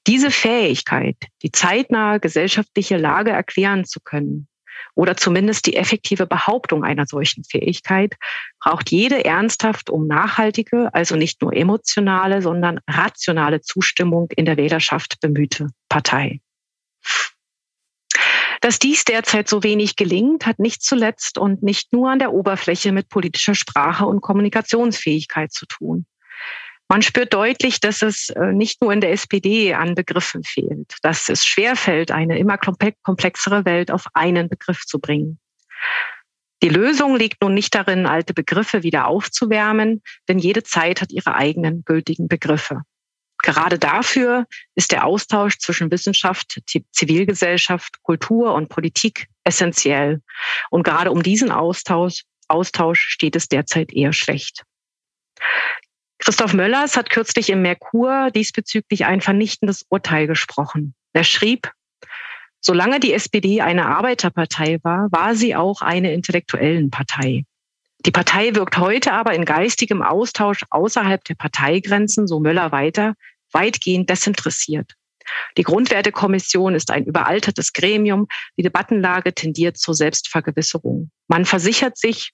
Diese 0.08 0.32
Fähigkeit, 0.32 1.18
die 1.42 1.52
zeitnahe 1.52 2.20
gesellschaftliche 2.20 2.98
Lage 2.98 3.32
erklären 3.32 3.86
zu 3.86 4.00
können, 4.02 4.48
oder 4.96 5.18
zumindest 5.18 5.66
die 5.66 5.76
effektive 5.76 6.28
Behauptung 6.28 6.84
einer 6.84 7.06
solchen 7.06 7.44
Fähigkeit 7.44 8.16
braucht 8.60 8.92
jede 8.92 9.26
ernsthaft 9.26 9.90
um 9.90 10.08
nachhaltige, 10.08 10.94
also 10.94 11.16
nicht 11.16 11.42
nur 11.42 11.54
emotionale, 11.54 12.42
sondern 12.42 12.80
rationale 12.88 13.62
Zustimmung 13.62 14.30
in 14.36 14.46
der 14.46 14.58
Wählerschaft 14.58 15.20
bemühte 15.20 15.70
Partei. 15.90 16.42
Dass 18.64 18.80
dies 18.80 19.04
derzeit 19.04 19.50
so 19.50 19.62
wenig 19.62 19.98
gelingt, 19.98 20.46
hat 20.46 20.58
nicht 20.58 20.84
zuletzt 20.84 21.38
und 21.38 21.64
nicht 21.64 21.92
nur 21.92 22.10
an 22.10 22.20
der 22.20 22.32
Oberfläche 22.32 22.94
mit 22.94 23.10
politischer 23.10 23.56
Sprache 23.56 24.06
und 24.06 24.22
Kommunikationsfähigkeit 24.22 25.52
zu 25.52 25.66
tun. 25.66 26.06
Man 26.88 27.02
spürt 27.02 27.34
deutlich, 27.34 27.82
dass 27.82 28.02
es 28.02 28.30
äh, 28.30 28.54
nicht 28.54 28.82
nur 28.82 28.94
in 28.94 29.02
der 29.02 29.12
SPD 29.12 29.74
an 29.74 29.96
Begriffen 29.96 30.46
fehlt, 30.46 30.96
dass 31.02 31.28
es 31.28 31.46
schwerfällt, 31.46 32.12
eine 32.12 32.40
immer 32.40 32.58
komplexere 32.58 33.66
Welt 33.66 33.92
auf 33.92 34.06
einen 34.14 34.48
Begriff 34.48 34.86
zu 34.86 34.98
bringen. 34.98 35.40
Die 36.62 36.70
Lösung 36.70 37.18
liegt 37.18 37.42
nun 37.42 37.54
nicht 37.54 37.76
darin, 37.76 38.06
alte 38.06 38.34
Begriffe 38.34 38.82
wieder 38.82 39.08
aufzuwärmen, 39.08 40.02
denn 40.30 40.40
jede 40.40 40.64
Zeit 40.64 41.02
hat 41.02 41.12
ihre 41.12 41.36
eigenen 41.36 41.84
gültigen 41.84 42.30
Begriffe. 42.30 42.84
Gerade 43.44 43.78
dafür 43.78 44.48
ist 44.74 44.94
der 44.94 45.06
Austausch 45.06 45.60
zwischen 45.60 45.92
Wissenschaft, 45.92 46.62
Zivilgesellschaft, 46.92 48.02
Kultur 48.02 48.54
und 48.54 48.70
Politik 48.70 49.28
essentiell. 49.44 50.22
Und 50.70 50.84
gerade 50.84 51.12
um 51.12 51.22
diesen 51.22 51.52
Austausch, 51.52 52.24
Austausch 52.48 53.02
steht 53.02 53.36
es 53.36 53.50
derzeit 53.50 53.92
eher 53.92 54.14
schlecht. 54.14 54.64
Christoph 56.20 56.54
Möllers 56.54 56.96
hat 56.96 57.10
kürzlich 57.10 57.50
im 57.50 57.62
Merkur 57.62 58.32
diesbezüglich 58.32 59.06
ein 59.06 59.20
vernichtendes 59.20 59.86
Urteil 59.90 60.26
gesprochen. 60.26 60.96
Er 61.12 61.26
schrieb, 61.26 61.70
solange 62.62 63.02
die 63.02 63.12
SPD 63.12 63.60
eine 63.60 63.88
Arbeiterpartei 63.88 64.80
war, 64.84 65.12
war 65.12 65.36
sie 65.36 65.54
auch 65.54 65.82
eine 65.82 66.14
intellektuellen 66.14 66.92
Partei. 66.92 67.44
Die 68.06 68.12
Partei 68.12 68.56
wirkt 68.56 68.78
heute 68.78 69.12
aber 69.12 69.34
in 69.34 69.44
geistigem 69.44 70.02
Austausch 70.02 70.64
außerhalb 70.70 71.24
der 71.26 71.36
Parteigrenzen, 71.36 72.28
so 72.28 72.40
Möller 72.40 72.72
weiter, 72.72 73.16
weitgehend 73.54 74.10
desinteressiert. 74.10 74.94
Die 75.58 75.64
Grundwertekommission 75.64 76.76
ist 76.76 76.92
ein 76.92 77.06
überaltertes 77.06 77.74
Gremium. 77.74 78.28
Die 78.58 78.64
Debattenlage 78.64 79.34
tendiert 79.34 79.78
zur 79.78 79.94
Selbstvergewisserung. 79.94 81.12
Man 81.28 81.46
versichert 81.46 81.98
sich, 81.98 82.32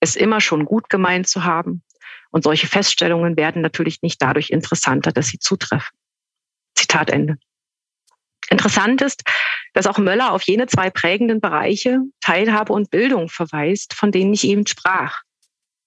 es 0.00 0.16
immer 0.16 0.40
schon 0.40 0.64
gut 0.64 0.90
gemeint 0.90 1.28
zu 1.28 1.44
haben. 1.44 1.82
Und 2.30 2.44
solche 2.44 2.66
Feststellungen 2.66 3.36
werden 3.36 3.62
natürlich 3.62 4.02
nicht 4.02 4.20
dadurch 4.20 4.50
interessanter, 4.50 5.12
dass 5.12 5.28
sie 5.28 5.38
zutreffen. 5.38 5.96
Zitat 6.74 7.10
Ende. 7.10 7.36
Interessant 8.50 9.02
ist, 9.02 9.22
dass 9.72 9.86
auch 9.86 9.98
Möller 9.98 10.32
auf 10.32 10.42
jene 10.42 10.66
zwei 10.66 10.90
prägenden 10.90 11.40
Bereiche 11.40 12.00
Teilhabe 12.20 12.72
und 12.72 12.90
Bildung 12.90 13.28
verweist, 13.28 13.94
von 13.94 14.12
denen 14.12 14.34
ich 14.34 14.44
eben 14.44 14.66
sprach. 14.66 15.22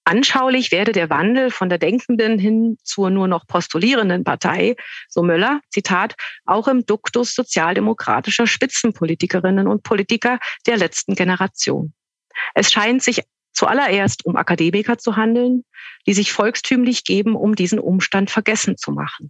Anschaulich 0.09 0.71
werde 0.71 0.91
der 0.91 1.11
Wandel 1.11 1.51
von 1.51 1.69
der 1.69 1.77
denkenden 1.77 2.39
hin 2.39 2.79
zur 2.83 3.11
nur 3.11 3.27
noch 3.27 3.45
postulierenden 3.45 4.23
Partei, 4.23 4.75
so 5.07 5.21
Möller, 5.21 5.61
Zitat, 5.69 6.15
auch 6.45 6.67
im 6.67 6.83
Duktus 6.83 7.35
sozialdemokratischer 7.35 8.47
Spitzenpolitikerinnen 8.47 9.67
und 9.67 9.83
Politiker 9.83 10.39
der 10.65 10.77
letzten 10.77 11.13
Generation. 11.13 11.93
Es 12.55 12.71
scheint 12.71 13.03
sich 13.03 13.21
zuallererst 13.53 14.25
um 14.25 14.35
Akademiker 14.35 14.97
zu 14.97 15.15
handeln, 15.15 15.63
die 16.07 16.15
sich 16.15 16.31
volkstümlich 16.31 17.03
geben, 17.03 17.35
um 17.35 17.53
diesen 17.53 17.77
Umstand 17.77 18.31
vergessen 18.31 18.77
zu 18.77 18.91
machen. 18.91 19.29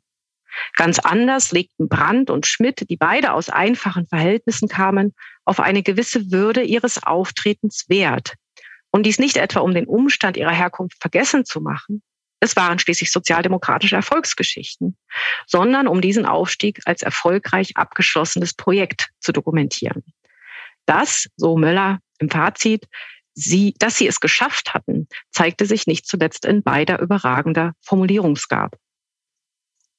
Ganz 0.78 0.98
anders 1.00 1.52
legten 1.52 1.90
Brandt 1.90 2.30
und 2.30 2.48
Schmidt, 2.48 2.90
die 2.90 2.96
beide 2.96 3.34
aus 3.34 3.50
einfachen 3.50 4.08
Verhältnissen 4.08 4.70
kamen, 4.70 5.14
auf 5.44 5.60
eine 5.60 5.84
gewisse 5.84 6.32
Würde 6.32 6.62
ihres 6.64 7.04
Auftretens 7.04 7.90
Wert. 7.90 8.36
Und 8.92 9.06
dies 9.06 9.20
nicht 9.20 9.38
etwa 9.38 9.60
um 9.60 9.74
den 9.74 9.86
Umstand 9.86 10.38
ihrer 10.38 10.52
Herkunft 10.52 10.98
vergessen 11.00 11.46
zu 11.46 11.62
machen, 11.62 12.02
es 12.40 12.56
waren 12.56 12.80
schließlich 12.80 13.12
sozialdemokratische 13.12 13.96
Erfolgsgeschichten, 13.96 14.98
sondern 15.46 15.88
um 15.88 16.00
diesen 16.00 16.26
Aufstieg 16.26 16.80
als 16.86 17.02
erfolgreich 17.02 17.76
abgeschlossenes 17.76 18.54
Projekt 18.54 19.10
zu 19.20 19.34
dokumentieren. 19.34 20.04
Das, 20.86 21.28
so 21.36 21.58
Möller 21.58 22.00
im 22.20 22.30
Fazit, 22.30 22.88
sie, 23.34 23.74
dass 23.78 23.98
sie 23.98 24.08
es 24.08 24.22
geschafft 24.22 24.74
hatten, 24.74 25.08
zeigte 25.32 25.66
sich 25.66 25.86
nicht 25.86 26.08
zuletzt 26.08 26.46
in 26.46 26.64
beider 26.64 27.00
überragender 27.00 27.74
Formulierungsgabe. 27.82 28.78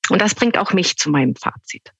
Und 0.08 0.20
das 0.20 0.34
bringt 0.34 0.58
auch 0.58 0.72
mich 0.72 0.96
zu 0.96 1.10
meinem 1.10 1.36
Fazit. 1.36 1.92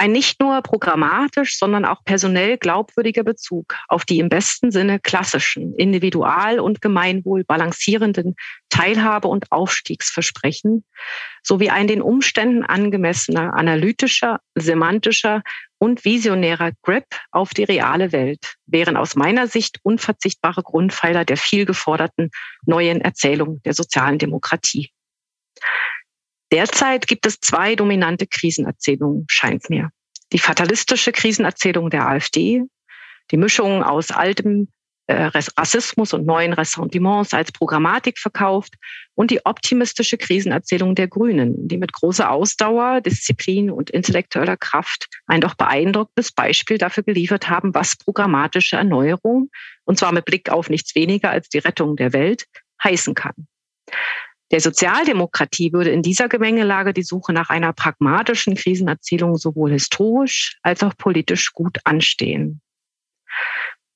Ein 0.00 0.12
nicht 0.12 0.40
nur 0.40 0.62
programmatisch, 0.62 1.58
sondern 1.58 1.84
auch 1.84 2.02
personell 2.06 2.56
glaubwürdiger 2.56 3.22
Bezug 3.22 3.76
auf 3.86 4.06
die 4.06 4.18
im 4.18 4.30
besten 4.30 4.70
Sinne 4.70 4.98
klassischen, 4.98 5.74
individual- 5.74 6.58
und 6.58 6.80
gemeinwohl 6.80 7.44
balancierenden 7.44 8.34
Teilhabe- 8.70 9.28
und 9.28 9.52
Aufstiegsversprechen 9.52 10.86
sowie 11.42 11.68
ein 11.68 11.86
den 11.86 12.00
Umständen 12.00 12.64
angemessener 12.64 13.52
analytischer, 13.52 14.40
semantischer 14.54 15.42
und 15.76 16.02
visionärer 16.02 16.70
Grip 16.80 17.04
auf 17.30 17.50
die 17.52 17.64
reale 17.64 18.10
Welt 18.10 18.54
wären 18.64 18.96
aus 18.96 19.16
meiner 19.16 19.48
Sicht 19.48 19.80
unverzichtbare 19.82 20.62
Grundpfeiler 20.62 21.26
der 21.26 21.36
viel 21.36 21.66
geforderten 21.66 22.30
neuen 22.64 23.02
Erzählung 23.02 23.60
der 23.64 23.74
sozialen 23.74 24.16
Demokratie. 24.16 24.92
Derzeit 26.52 27.06
gibt 27.06 27.26
es 27.26 27.40
zwei 27.40 27.76
dominante 27.76 28.26
Krisenerzählungen, 28.26 29.24
scheint 29.28 29.70
mir. 29.70 29.90
Die 30.32 30.38
fatalistische 30.38 31.12
Krisenerzählung 31.12 31.90
der 31.90 32.08
AfD, 32.08 32.62
die 33.30 33.36
Mischung 33.36 33.82
aus 33.82 34.10
altem 34.10 34.68
äh, 35.10 35.28
Rassismus 35.56 36.12
und 36.12 36.24
neuen 36.24 36.52
Ressentiments 36.52 37.34
als 37.34 37.50
Programmatik 37.50 38.18
verkauft 38.18 38.74
und 39.14 39.32
die 39.32 39.44
optimistische 39.44 40.16
Krisenerzählung 40.18 40.94
der 40.94 41.08
Grünen, 41.08 41.66
die 41.66 41.78
mit 41.78 41.92
großer 41.92 42.30
Ausdauer, 42.30 43.00
Disziplin 43.00 43.72
und 43.72 43.90
intellektueller 43.90 44.56
Kraft 44.56 45.08
ein 45.26 45.40
doch 45.40 45.54
beeindruckendes 45.54 46.30
Beispiel 46.30 46.78
dafür 46.78 47.02
geliefert 47.02 47.48
haben, 47.48 47.74
was 47.74 47.96
programmatische 47.96 48.76
Erneuerung, 48.76 49.50
und 49.84 49.98
zwar 49.98 50.12
mit 50.12 50.26
Blick 50.26 50.48
auf 50.48 50.70
nichts 50.70 50.94
weniger 50.94 51.30
als 51.30 51.48
die 51.48 51.58
Rettung 51.58 51.96
der 51.96 52.12
Welt, 52.12 52.46
heißen 52.84 53.14
kann. 53.14 53.34
Der 54.50 54.60
Sozialdemokratie 54.60 55.72
würde 55.72 55.90
in 55.90 56.02
dieser 56.02 56.28
Gemengelage 56.28 56.92
die 56.92 57.04
Suche 57.04 57.32
nach 57.32 57.50
einer 57.50 57.72
pragmatischen 57.72 58.56
Krisenerzählung 58.56 59.36
sowohl 59.36 59.72
historisch 59.72 60.58
als 60.62 60.82
auch 60.82 60.96
politisch 60.96 61.52
gut 61.52 61.78
anstehen. 61.84 62.60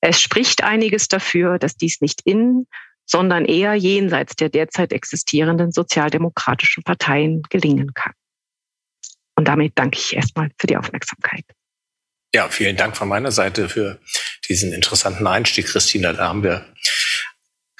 Es 0.01 0.21
spricht 0.21 0.63
einiges 0.63 1.07
dafür, 1.07 1.59
dass 1.59 1.75
dies 1.75 1.99
nicht 1.99 2.21
in, 2.23 2.67
sondern 3.05 3.45
eher 3.45 3.73
jenseits 3.75 4.35
der 4.35 4.49
derzeit 4.49 4.93
existierenden 4.93 5.71
sozialdemokratischen 5.71 6.83
Parteien 6.83 7.41
gelingen 7.49 7.93
kann. 7.93 8.13
Und 9.35 9.47
damit 9.47 9.73
danke 9.75 9.99
ich 9.99 10.15
erstmal 10.15 10.49
für 10.57 10.67
die 10.67 10.77
Aufmerksamkeit. 10.77 11.43
Ja, 12.33 12.49
vielen 12.49 12.77
Dank 12.77 12.97
von 12.97 13.07
meiner 13.07 13.31
Seite 13.31 13.69
für 13.69 13.99
diesen 14.47 14.73
interessanten 14.73 15.27
Einstieg, 15.27 15.67
Christina. 15.67 16.13
Da 16.13 16.27
haben 16.29 16.43
wir 16.43 16.65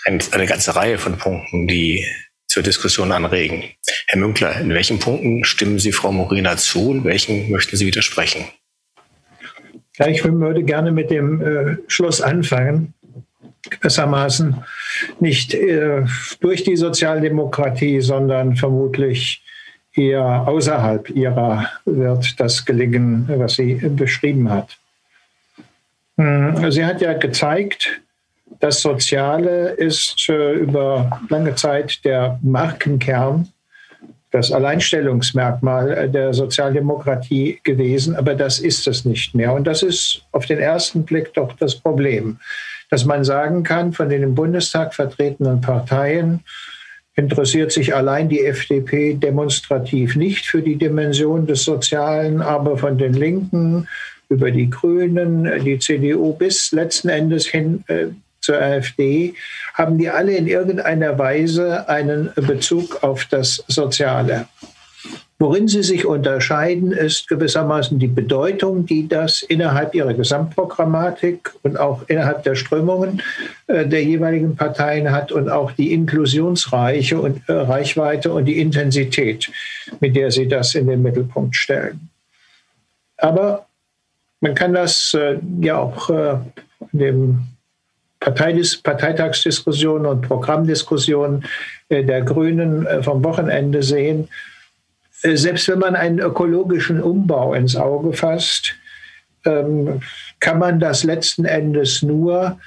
eine 0.03 0.45
ganze 0.45 0.75
Reihe 0.75 0.97
von 0.97 1.17
Punkten, 1.17 1.67
die 1.67 2.05
zur 2.55 2.63
Diskussion 2.63 3.11
anregen. 3.11 3.65
Herr 4.07 4.17
Münkler, 4.17 4.61
in 4.61 4.69
welchen 4.69 4.97
Punkten 4.97 5.43
stimmen 5.43 5.77
Sie 5.77 5.91
Frau 5.91 6.13
Morina 6.13 6.55
zu 6.55 6.91
und 6.91 7.03
welchen 7.03 7.51
möchten 7.51 7.75
Sie 7.75 7.85
widersprechen? 7.85 8.45
Ja, 9.97 10.07
ich 10.07 10.23
würde 10.23 10.63
gerne 10.63 10.93
mit 10.93 11.11
dem 11.11 11.41
äh, 11.41 11.77
Schluss 11.87 12.21
anfangen. 12.21 12.93
Gewissermaßen 13.69 14.63
nicht 15.19 15.53
äh, 15.53 16.05
durch 16.39 16.63
die 16.63 16.77
Sozialdemokratie, 16.77 17.99
sondern 17.99 18.55
vermutlich 18.55 19.43
eher 19.93 20.47
außerhalb 20.47 21.09
ihrer 21.09 21.69
wird 21.83 22.39
das 22.39 22.63
gelingen, 22.63 23.25
was 23.27 23.55
sie 23.55 23.73
beschrieben 23.75 24.49
hat. 24.49 24.77
Hm, 26.17 26.71
sie 26.71 26.85
hat 26.85 27.01
ja 27.01 27.11
gezeigt, 27.15 27.99
das 28.59 28.81
Soziale 28.81 29.71
ist 29.71 30.27
äh, 30.29 30.53
über 30.53 31.21
lange 31.29 31.55
Zeit 31.55 32.03
der 32.05 32.39
Markenkern, 32.41 33.47
das 34.31 34.51
Alleinstellungsmerkmal 34.51 35.91
äh, 35.91 36.09
der 36.09 36.33
Sozialdemokratie 36.33 37.59
gewesen, 37.63 38.15
aber 38.15 38.35
das 38.35 38.59
ist 38.59 38.87
es 38.87 39.05
nicht 39.05 39.33
mehr. 39.35 39.53
Und 39.53 39.65
das 39.65 39.83
ist 39.83 40.21
auf 40.31 40.45
den 40.45 40.59
ersten 40.59 41.03
Blick 41.05 41.33
doch 41.33 41.53
das 41.53 41.75
Problem, 41.75 42.39
dass 42.89 43.05
man 43.05 43.23
sagen 43.23 43.63
kann, 43.63 43.93
von 43.93 44.09
den 44.09 44.23
im 44.23 44.35
Bundestag 44.35 44.93
vertretenen 44.93 45.61
Parteien 45.61 46.43
interessiert 47.15 47.71
sich 47.71 47.95
allein 47.95 48.27
die 48.27 48.45
FDP 48.45 49.13
demonstrativ 49.13 50.15
nicht 50.15 50.45
für 50.45 50.61
die 50.61 50.75
Dimension 50.75 51.47
des 51.47 51.63
Sozialen, 51.63 52.41
aber 52.41 52.77
von 52.77 52.97
den 52.97 53.13
Linken 53.13 53.87
über 54.27 54.51
die 54.51 54.69
Grünen, 54.69 55.49
die 55.63 55.79
CDU 55.79 56.33
bis 56.33 56.71
letzten 56.71 57.09
Endes 57.09 57.47
hin 57.47 57.83
äh, 57.87 58.07
zur 58.45 58.61
AfD, 58.61 59.33
haben 59.73 59.97
die 59.97 60.09
alle 60.09 60.35
in 60.35 60.47
irgendeiner 60.47 61.17
Weise 61.19 61.89
einen 61.89 62.31
Bezug 62.35 63.03
auf 63.03 63.25
das 63.25 63.63
Soziale. 63.67 64.47
Worin 65.37 65.67
sie 65.67 65.83
sich 65.83 66.05
unterscheiden, 66.05 66.93
ist 66.93 67.27
gewissermaßen 67.27 67.99
die 67.99 68.07
Bedeutung, 68.07 68.85
die 68.85 69.05
das 69.05 69.41
innerhalb 69.41 69.93
ihrer 69.93 70.13
Gesamtprogrammatik 70.13 71.53
und 71.61 71.77
auch 71.77 72.03
innerhalb 72.07 72.43
der 72.43 72.55
Strömungen 72.55 73.21
äh, 73.67 73.85
der 73.85 74.01
jeweiligen 74.01 74.55
Parteien 74.55 75.11
hat 75.11 75.33
und 75.33 75.49
auch 75.49 75.73
die 75.73 75.91
Inklusionsreiche 75.91 77.19
und 77.19 77.41
äh, 77.49 77.51
Reichweite 77.51 78.31
und 78.31 78.45
die 78.45 78.61
Intensität, 78.61 79.51
mit 79.99 80.15
der 80.15 80.31
sie 80.31 80.47
das 80.47 80.73
in 80.73 80.87
den 80.87 81.01
Mittelpunkt 81.01 81.57
stellen. 81.57 82.09
Aber 83.17 83.65
man 84.39 84.55
kann 84.55 84.73
das 84.73 85.13
äh, 85.13 85.37
ja 85.59 85.77
auch 85.79 86.09
dem 86.93 87.54
Parteidis 88.19 88.77
Parteitagsdiskussionen 88.77 90.05
und 90.05 90.21
Programmdiskussionen 90.21 91.45
äh, 91.89 92.03
der 92.03 92.21
Grünen 92.21 92.85
äh, 92.85 93.03
vom 93.03 93.23
Wochenende 93.23 93.83
sehen. 93.83 94.29
Äh, 95.21 95.35
selbst 95.35 95.67
wenn 95.67 95.79
man 95.79 95.95
einen 95.95 96.19
ökologischen 96.19 97.01
Umbau 97.01 97.53
ins 97.53 97.75
Auge 97.75 98.13
fasst, 98.13 98.75
ähm, 99.45 100.01
kann 100.39 100.59
man 100.59 100.79
das 100.79 101.03
letzten 101.03 101.45
Endes 101.45 102.01
nur 102.01 102.57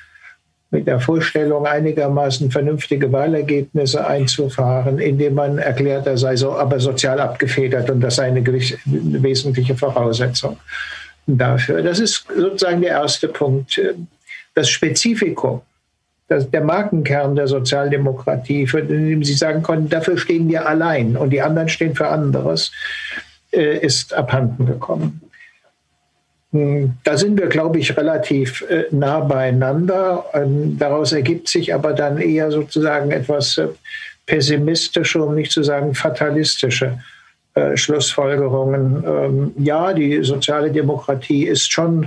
mit 0.71 0.87
der 0.87 1.01
Vorstellung, 1.01 1.67
einigermaßen 1.67 2.51
vernünftige 2.51 3.11
Wahlergebnisse 3.11 4.07
einzufahren, 4.07 4.99
indem 4.99 5.35
man 5.35 5.59
erklärt, 5.59 6.07
er 6.07 6.19
sei 6.19 6.37
so 6.37 6.53
aber 6.53 6.79
sozial 6.79 7.21
abgefedert 7.21 7.89
und 7.89 8.01
das 8.01 8.17
sei 8.17 8.25
eine 8.25 8.45
wesentliche 8.45 9.75
Voraussetzung 9.75 10.59
dafür. 11.27 11.83
Das 11.83 12.01
ist 12.01 12.27
sozusagen 12.37 12.83
der 12.83 12.91
erste 12.91 13.29
Punkt 13.29 13.81
das 14.59 14.69
Spezifikum, 14.69 15.63
das, 16.27 16.51
der 16.51 16.63
Markenkern 16.63 17.37
der 17.37 17.47
Sozialdemokratie, 17.47 18.67
für 18.67 18.83
den 18.83 19.23
Sie 19.23 19.35
sagen 19.35 19.63
konnten, 19.63 19.89
dafür 19.89 20.19
stehen 20.19 20.49
wir 20.49 20.67
allein 20.67 21.17
und 21.17 21.31
die 21.31 21.41
anderen 21.41 21.69
stehen 21.69 21.95
für 21.95 22.09
anderes, 22.09 22.73
äh, 23.53 23.79
ist 23.79 24.13
abhanden 24.13 24.67
gekommen. 24.67 25.21
Hm, 26.51 26.95
da 27.05 27.17
sind 27.17 27.39
wir, 27.39 27.47
glaube 27.47 27.79
ich, 27.79 27.97
relativ 27.97 28.63
äh, 28.69 28.87
nah 28.91 29.21
beieinander. 29.21 30.25
Ähm, 30.35 30.77
daraus 30.77 31.13
ergibt 31.13 31.49
sich 31.49 31.73
aber 31.73 31.93
dann 31.93 32.19
eher 32.19 32.51
sozusagen 32.51 33.13
etwas 33.13 33.59
äh, 33.59 33.69
pessimistische, 34.27 35.23
um 35.23 35.37
nicht 35.37 35.53
zu 35.53 35.63
sagen 35.63 35.95
fatalistische 35.95 36.99
Schlussfolgerungen. 37.75 39.03
Ähm, 39.05 39.53
ja, 39.59 39.93
die 39.93 40.23
soziale 40.23 40.71
Demokratie 40.71 41.45
ist 41.45 41.73
schon 41.73 42.05
äh, 42.05 42.07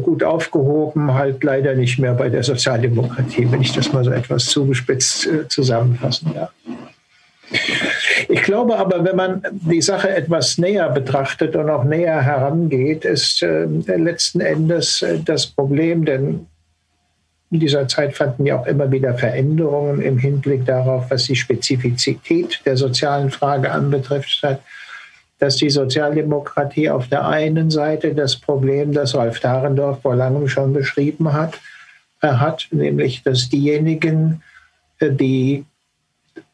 gut 0.00 0.22
aufgehoben, 0.22 1.14
halt 1.14 1.42
leider 1.42 1.74
nicht 1.74 1.98
mehr 1.98 2.14
bei 2.14 2.28
der 2.28 2.42
Sozialdemokratie, 2.42 3.50
wenn 3.50 3.62
ich 3.62 3.72
das 3.72 3.92
mal 3.92 4.04
so 4.04 4.10
etwas 4.10 4.46
zugespitzt 4.46 5.26
äh, 5.26 5.48
zusammenfassen 5.48 6.34
darf. 6.34 6.50
Ich 8.28 8.42
glaube 8.42 8.76
aber, 8.76 9.04
wenn 9.04 9.16
man 9.16 9.42
die 9.52 9.80
Sache 9.80 10.10
etwas 10.10 10.58
näher 10.58 10.88
betrachtet 10.90 11.54
und 11.54 11.70
auch 11.70 11.84
näher 11.84 12.20
herangeht, 12.20 13.04
ist 13.04 13.42
äh, 13.42 13.64
letzten 13.64 14.40
Endes 14.40 15.02
äh, 15.02 15.20
das 15.24 15.46
Problem, 15.46 16.04
denn 16.04 16.46
in 17.50 17.60
dieser 17.60 17.86
Zeit 17.86 18.16
fanden 18.16 18.46
ja 18.46 18.58
auch 18.58 18.66
immer 18.66 18.90
wieder 18.90 19.14
Veränderungen 19.14 20.02
im 20.02 20.18
Hinblick 20.18 20.66
darauf, 20.66 21.10
was 21.10 21.24
die 21.24 21.36
Spezifizität 21.36 22.60
der 22.66 22.76
sozialen 22.76 23.30
Frage 23.30 23.70
anbetrifft 23.70 24.42
hat 24.42 24.60
dass 25.38 25.56
die 25.56 25.70
Sozialdemokratie 25.70 26.88
auf 26.90 27.08
der 27.08 27.26
einen 27.26 27.70
Seite 27.70 28.14
das 28.14 28.36
Problem, 28.36 28.92
das 28.92 29.14
Ralf 29.14 29.40
Dahrendorf 29.40 30.02
vor 30.02 30.16
langem 30.16 30.48
schon 30.48 30.72
beschrieben 30.72 31.32
hat, 31.32 31.60
hat, 32.22 32.68
nämlich 32.70 33.22
dass 33.22 33.48
diejenigen, 33.48 34.42
die 35.00 35.64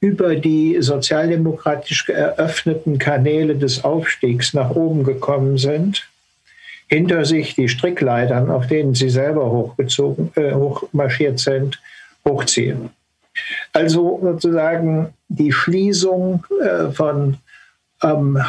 über 0.01 0.35
die 0.35 0.79
sozialdemokratisch 0.81 2.09
eröffneten 2.09 2.99
Kanäle 2.99 3.57
des 3.57 3.85
Aufstiegs 3.85 4.53
nach 4.55 4.71
oben 4.71 5.05
gekommen 5.05 5.59
sind, 5.59 6.09
hinter 6.88 7.25
sich 7.25 7.55
die 7.55 7.68
Strickleitern, 7.68 8.51
auf 8.51 8.66
denen 8.66 8.95
sie 8.95 9.09
selber 9.09 9.51
hochgezogen, 9.51 10.33
äh, 10.35 10.53
hochmarschiert 10.53 11.38
sind, 11.38 11.81
hochziehen. 12.29 12.90
Also 13.73 14.21
sozusagen 14.23 15.14
die 15.29 15.53
Schließung 15.53 16.45
äh, 16.61 16.90
von 16.90 17.38
ähm, 18.03 18.42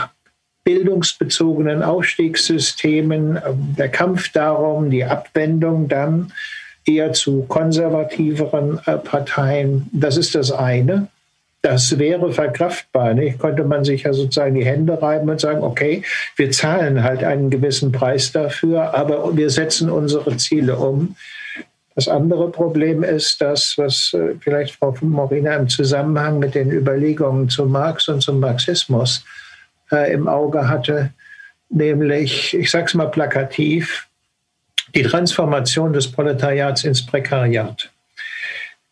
bildungsbezogenen 0.63 1.83
Aufstiegssystemen, 1.83 3.37
äh, 3.37 3.41
der 3.77 3.89
Kampf 3.89 4.31
darum, 4.31 4.89
die 4.89 5.03
Abwendung 5.03 5.87
dann 5.87 6.31
eher 6.85 7.13
zu 7.13 7.43
konservativeren 7.43 8.79
äh, 8.85 8.97
Parteien, 8.97 9.89
das 9.91 10.17
ist 10.17 10.35
das 10.35 10.51
eine. 10.51 11.07
Das 11.61 11.97
wäre 11.97 12.33
verkraftbar. 12.33 13.13
Nicht? 13.13 13.39
Könnte 13.39 13.63
man 13.63 13.85
sich 13.85 14.03
ja 14.03 14.11
sozusagen 14.11 14.55
die 14.55 14.65
Hände 14.65 15.01
reiben 15.01 15.29
und 15.29 15.39
sagen, 15.39 15.63
okay, 15.63 16.03
wir 16.35 16.51
zahlen 16.51 17.03
halt 17.03 17.23
einen 17.23 17.49
gewissen 17.49 17.93
Preis 17.93 18.33
dafür, 18.33 18.93
aber 18.93 19.35
wir 19.37 19.49
setzen 19.49 19.89
unsere 19.89 20.35
Ziele 20.35 20.75
um. 20.75 21.15
Das 21.95 22.09
andere 22.09 22.49
Problem 22.51 23.03
ist 23.03 23.39
das, 23.39 23.75
was 23.77 24.13
äh, 24.13 24.35
vielleicht 24.41 24.75
Frau 24.75 24.93
Morina 25.01 25.55
im 25.55 25.69
Zusammenhang 25.69 26.39
mit 26.39 26.55
den 26.55 26.69
Überlegungen 26.69 27.47
zu 27.49 27.65
Marx 27.65 28.09
und 28.09 28.21
zum 28.21 28.39
Marxismus 28.41 29.23
im 30.01 30.27
Auge 30.27 30.67
hatte, 30.67 31.11
nämlich, 31.69 32.53
ich 32.53 32.69
sage 32.71 32.85
es 32.85 32.93
mal 32.93 33.09
plakativ, 33.09 34.07
die 34.95 35.03
Transformation 35.03 35.93
des 35.93 36.11
Proletariats 36.11 36.83
ins 36.83 37.05
Prekariat. 37.05 37.89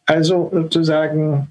Also 0.06 0.50
sozusagen, 0.52 1.48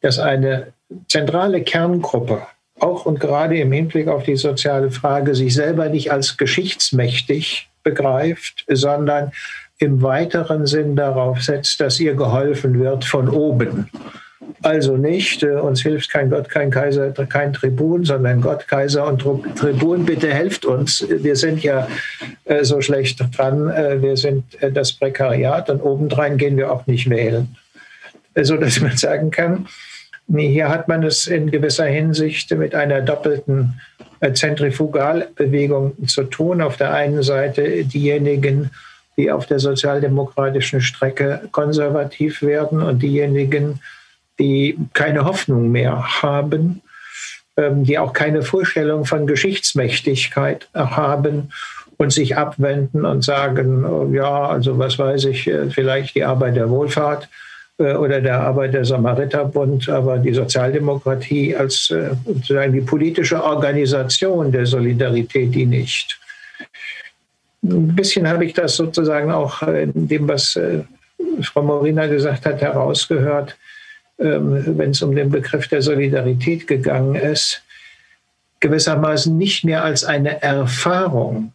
dass 0.00 0.18
eine 0.18 0.72
zentrale 1.08 1.62
Kerngruppe 1.62 2.46
auch 2.80 3.06
und 3.06 3.20
gerade 3.20 3.58
im 3.58 3.72
Hinblick 3.72 4.08
auf 4.08 4.24
die 4.24 4.36
soziale 4.36 4.90
Frage 4.90 5.34
sich 5.34 5.54
selber 5.54 5.88
nicht 5.88 6.12
als 6.12 6.36
geschichtsmächtig 6.36 7.68
begreift, 7.82 8.64
sondern 8.68 9.32
im 9.78 10.02
weiteren 10.02 10.66
Sinn 10.66 10.96
darauf 10.96 11.42
setzt, 11.42 11.80
dass 11.80 12.00
ihr 12.00 12.14
geholfen 12.14 12.78
wird 12.78 13.04
von 13.04 13.28
oben. 13.28 13.90
Also 14.62 14.96
nicht, 14.96 15.42
äh, 15.42 15.52
uns 15.52 15.82
hilft 15.82 16.10
kein 16.10 16.30
Gott, 16.30 16.48
kein 16.48 16.70
Kaiser, 16.70 17.10
kein 17.12 17.52
Tribun, 17.52 18.04
sondern 18.04 18.40
Gott, 18.40 18.66
Kaiser 18.66 19.06
und 19.06 19.20
Tribun, 19.56 20.04
bitte 20.04 20.32
helft 20.32 20.64
uns. 20.64 21.06
Wir 21.08 21.36
sind 21.36 21.62
ja 21.62 21.88
äh, 22.44 22.64
so 22.64 22.80
schlecht 22.80 23.22
dran, 23.36 23.68
äh, 23.70 24.00
wir 24.02 24.16
sind 24.16 24.44
das 24.72 24.92
Prekariat 24.92 25.70
und 25.70 25.80
obendrein 25.80 26.38
gehen 26.38 26.56
wir 26.56 26.72
auch 26.72 26.86
nicht 26.86 27.08
wählen. 27.08 27.56
So 28.40 28.56
dass 28.56 28.80
man 28.80 28.96
sagen 28.96 29.30
kann, 29.30 29.66
hier 30.34 30.68
hat 30.68 30.88
man 30.88 31.02
es 31.04 31.26
in 31.26 31.50
gewisser 31.50 31.86
Hinsicht 31.86 32.50
mit 32.50 32.74
einer 32.74 33.00
doppelten 33.00 33.80
Zentrifugalbewegung 34.34 36.06
zu 36.06 36.24
tun. 36.24 36.60
Auf 36.60 36.76
der 36.76 36.92
einen 36.92 37.22
Seite 37.22 37.84
diejenigen, 37.84 38.70
die 39.16 39.32
auf 39.32 39.46
der 39.46 39.58
sozialdemokratischen 39.58 40.82
Strecke 40.82 41.48
konservativ 41.50 42.42
werden 42.42 42.82
und 42.82 43.02
diejenigen, 43.02 43.74
die 43.74 43.88
keine 44.94 45.24
Hoffnung 45.24 45.70
mehr 45.70 46.22
haben, 46.22 46.82
ähm, 47.56 47.84
die 47.84 47.98
auch 47.98 48.12
keine 48.12 48.42
Vorstellung 48.42 49.04
von 49.04 49.26
Geschichtsmächtigkeit 49.26 50.68
haben 50.74 51.50
und 51.98 52.12
sich 52.12 52.36
abwenden 52.36 53.04
und 53.04 53.24
sagen, 53.24 53.84
oh 53.84 54.08
ja, 54.12 54.46
also 54.46 54.78
was 54.78 54.98
weiß 54.98 55.24
ich, 55.24 55.48
äh, 55.48 55.68
vielleicht 55.68 56.14
die 56.14 56.24
Arbeit 56.24 56.56
der 56.56 56.70
Wohlfahrt 56.70 57.28
äh, 57.78 57.94
oder 57.94 58.20
der 58.20 58.40
Arbeit 58.40 58.74
der 58.74 58.84
Samariterbund, 58.84 59.88
aber 59.88 60.18
die 60.18 60.32
Sozialdemokratie 60.32 61.56
als 61.56 61.90
äh, 61.90 62.10
sozusagen 62.24 62.72
die 62.72 62.80
politische 62.80 63.42
Organisation 63.42 64.52
der 64.52 64.64
Solidarität, 64.64 65.52
die 65.52 65.66
nicht. 65.66 66.18
Ein 67.64 67.96
bisschen 67.96 68.28
habe 68.28 68.44
ich 68.44 68.52
das 68.54 68.76
sozusagen 68.76 69.32
auch 69.32 69.62
in 69.62 70.06
dem, 70.06 70.28
was 70.28 70.56
Frau 71.42 71.62
Morina 71.62 72.06
gesagt 72.06 72.46
hat, 72.46 72.60
herausgehört, 72.60 73.56
wenn 74.18 74.90
es 74.90 75.02
um 75.02 75.14
den 75.14 75.30
Begriff 75.30 75.68
der 75.68 75.82
Solidarität 75.82 76.66
gegangen 76.66 77.14
ist, 77.14 77.62
gewissermaßen 78.60 79.36
nicht 79.36 79.64
mehr 79.64 79.84
als 79.84 80.04
eine 80.04 80.42
Erfahrung 80.42 81.52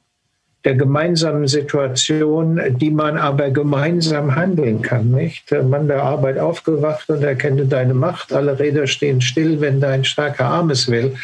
der 0.63 0.75
gemeinsamen 0.75 1.47
Situation, 1.47 2.61
die 2.77 2.91
man 2.91 3.17
aber 3.17 3.49
gemeinsam 3.49 4.35
handeln 4.35 4.81
kann. 4.81 5.11
Nicht? 5.11 5.51
Der 5.51 5.63
Mann 5.63 5.89
der 5.89 6.01
Arbeit 6.01 6.39
aufgewacht 6.39 7.09
und 7.09 7.21
erkenne 7.21 7.65
deine 7.65 7.93
Macht. 7.93 8.31
Alle 8.31 8.57
Räder 8.57 8.87
stehen 8.87 9.19
still, 9.19 9.59
wenn 9.59 9.81
dein 9.81 10.05
starker 10.05 10.45
Arm 10.45 10.69
es 10.69 10.89
will. 10.89 11.17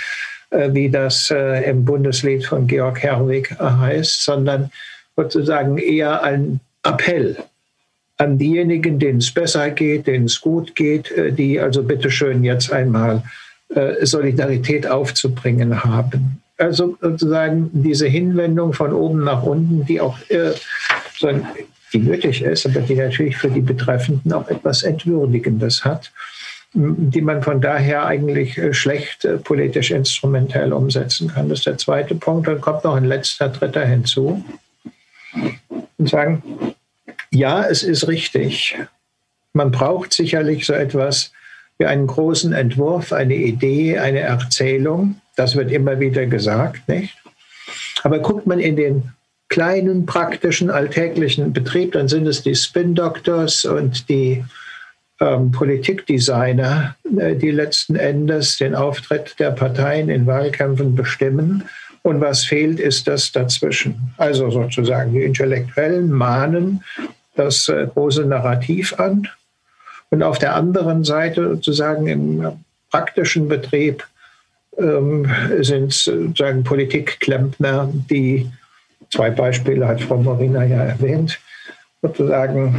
Äh, 0.52 0.74
wie 0.74 0.90
das 0.90 1.30
äh, 1.30 1.70
im 1.70 1.86
Bundeslied 1.86 2.46
von 2.46 2.66
Georg 2.66 3.04
Herwig 3.04 3.56
heißt, 3.60 4.24
sondern 4.24 4.72
sozusagen 5.16 5.78
eher 5.78 6.24
ein 6.24 6.60
Appell 6.84 7.38
an 8.20 8.38
diejenigen, 8.38 9.00
denen 9.00 9.18
es 9.20 9.32
besser 9.32 9.72
geht, 9.72 10.08
denen 10.08 10.26
es 10.26 10.40
gut 10.40 10.76
geht, 10.76 11.12
äh, 11.12 11.32
die 11.32 11.60
also 11.60 11.84
bitteschön 11.84 12.44
jetzt 12.44 12.72
einmal 12.72 13.24
Solidarität 14.02 14.88
aufzubringen 14.88 15.84
haben. 15.84 16.42
Also 16.58 16.98
sozusagen 17.02 17.70
diese 17.72 18.08
Hinwendung 18.08 18.74
von 18.74 18.92
oben 18.92 19.24
nach 19.24 19.44
unten, 19.44 19.86
die 19.86 20.02
auch 20.02 20.18
die 21.94 22.00
nötig 22.00 22.42
ist, 22.42 22.66
aber 22.66 22.80
die 22.80 22.96
natürlich 22.96 23.38
für 23.38 23.52
die 23.52 23.62
Betreffenden 23.62 24.34
auch 24.34 24.48
etwas 24.48 24.82
Entwürdigendes 24.82 25.86
hat 25.86 26.12
die 26.74 27.22
man 27.22 27.42
von 27.42 27.62
daher 27.62 28.06
eigentlich 28.06 28.58
äh, 28.58 28.74
schlecht 28.74 29.26
äh, 29.26 29.38
politisch 29.38 29.92
instrumentell 29.92 30.72
umsetzen 30.72 31.30
kann. 31.30 31.50
Das 31.50 31.60
ist 31.60 31.68
der 31.68 31.78
zweite 31.78 32.16
Punkt. 32.16 32.48
Dann 32.48 32.62
kommt 32.62 32.84
noch 32.84 32.96
ein 32.96 33.06
letzter, 33.06 33.50
dritter 33.50 33.86
hinzu 33.86 34.44
und 35.98 36.10
sagen, 36.10 36.44
ja, 37.32 37.64
es 37.64 37.84
ist 37.84 38.08
richtig. 38.08 38.78
Man 39.54 39.72
braucht 39.72 40.14
sicherlich 40.14 40.66
so 40.66 40.74
etwas 40.74 41.32
wie 41.78 41.86
einen 41.86 42.08
großen 42.08 42.54
Entwurf, 42.54 43.14
eine 43.14 43.36
Idee, 43.36 43.98
eine 44.00 44.20
Erzählung. 44.20 45.22
Das 45.36 45.56
wird 45.56 45.72
immer 45.72 46.00
wieder 46.00 46.26
gesagt, 46.26 46.88
nicht? 46.88 47.16
Aber 48.04 48.20
guckt 48.20 48.48
man 48.48 48.60
in 48.60 48.76
den 48.76 49.12
kleinen, 49.48 50.06
praktischen, 50.06 50.70
alltäglichen 50.70 51.54
Betrieb, 51.54 51.94
dann 51.94 52.08
sind 52.08 52.28
es 52.28 52.44
die 52.44 52.56
Spin-Doctors 52.56 53.66
und 53.66 54.08
die 54.10 54.44
ähm, 55.20 55.52
Politikdesigner, 55.52 56.96
äh, 57.18 57.36
die 57.36 57.52
letzten 57.52 57.96
Endes 57.96 58.58
den 58.58 58.76
Auftritt 58.76 59.36
der 59.40 59.52
Parteien 59.52 60.10
in 60.10 60.28
Wahlkämpfen 60.28 60.96
bestimmen. 60.96 61.64
Und 62.04 62.22
was 62.22 62.46
fehlt, 62.46 62.80
ist 62.80 63.08
das 63.08 63.32
dazwischen. 63.32 64.14
Also 64.18 64.50
sozusagen 64.50 65.14
die 65.14 65.24
Intellektuellen 65.24 66.10
mahnen 66.12 66.84
das 67.40 67.70
äh, 67.70 67.88
große 67.88 68.26
Narrativ 68.26 69.00
an. 69.00 69.28
Und 70.10 70.24
auf 70.24 70.40
der 70.40 70.56
anderen 70.56 71.04
Seite 71.04 71.48
sozusagen 71.48 72.08
im 72.08 72.64
praktischen 72.92 73.48
Betrieb 73.48 74.06
ähm, 74.78 75.30
sind 75.62 75.94
sozusagen 75.94 76.64
Politikklempner, 76.64 77.90
die 78.10 78.50
zwei 79.12 79.30
Beispiele 79.30 79.88
hat 79.88 80.02
Frau 80.02 80.18
Morina 80.18 80.64
ja 80.64 80.84
erwähnt, 80.84 81.40
sozusagen 82.02 82.76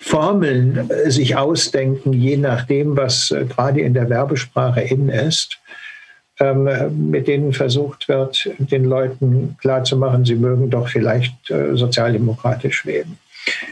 Formeln 0.00 0.90
äh, 0.90 1.10
sich 1.10 1.36
ausdenken, 1.36 2.12
je 2.12 2.36
nachdem, 2.36 2.96
was 2.96 3.30
äh, 3.30 3.44
gerade 3.46 3.80
in 3.80 3.94
der 3.94 4.08
Werbesprache 4.08 4.82
in 4.82 5.08
ist, 5.08 5.58
ähm, 6.40 6.68
mit 7.10 7.26
denen 7.26 7.52
versucht 7.52 8.08
wird, 8.08 8.50
den 8.58 8.84
Leuten 8.84 9.56
klarzumachen, 9.60 10.24
sie 10.24 10.34
mögen 10.34 10.70
doch 10.70 10.88
vielleicht 10.88 11.50
äh, 11.50 11.76
sozialdemokratisch 11.76 12.84
wählen. 12.86 13.18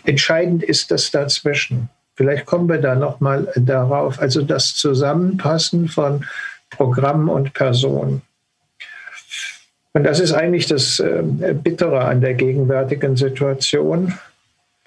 Entscheidend 0.04 0.62
ist 0.62 0.90
das 0.90 1.10
dazwischen. 1.10 1.88
Vielleicht 2.14 2.46
kommen 2.46 2.68
wir 2.68 2.78
da 2.78 2.94
noch 2.94 3.20
mal 3.20 3.48
darauf. 3.56 4.20
Also 4.20 4.42
das 4.42 4.74
Zusammenpassen 4.74 5.88
von 5.88 6.24
Programm 6.70 7.28
und 7.28 7.54
Person. 7.54 8.22
Und 9.94 10.04
das 10.04 10.20
ist 10.20 10.32
eigentlich 10.32 10.66
das 10.66 11.02
Bittere 11.62 12.04
an 12.04 12.20
der 12.20 12.34
gegenwärtigen 12.34 13.16
Situation 13.16 14.14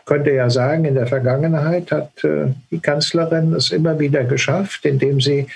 könnte 0.06 0.32
ja 0.32 0.50
sagen, 0.50 0.86
in 0.86 0.96
der 0.96 1.08
Vergangenheit 1.08 1.92
hat 1.92 2.24
äh, 2.24 2.54
die 2.72 2.80
Kanzlerin 2.80 3.54
es 3.54 3.72
immer 3.72 4.00
wieder 4.00 4.24
geschafft, 4.24 4.86
indem 4.86 5.20
sie 5.20 5.48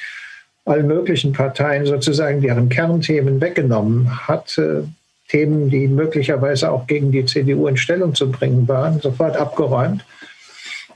allen 0.65 0.87
möglichen 0.87 1.33
Parteien 1.33 1.85
sozusagen 1.85 2.41
deren 2.41 2.69
Kernthemen 2.69 3.41
weggenommen 3.41 4.27
hat, 4.27 4.57
äh, 4.57 4.81
Themen, 5.29 5.69
die 5.69 5.87
möglicherweise 5.87 6.71
auch 6.71 6.87
gegen 6.87 7.11
die 7.11 7.25
CDU 7.25 7.67
in 7.67 7.77
Stellung 7.77 8.13
zu 8.13 8.29
bringen 8.29 8.67
waren, 8.67 8.99
sofort 8.99 9.37
abgeräumt. 9.37 10.03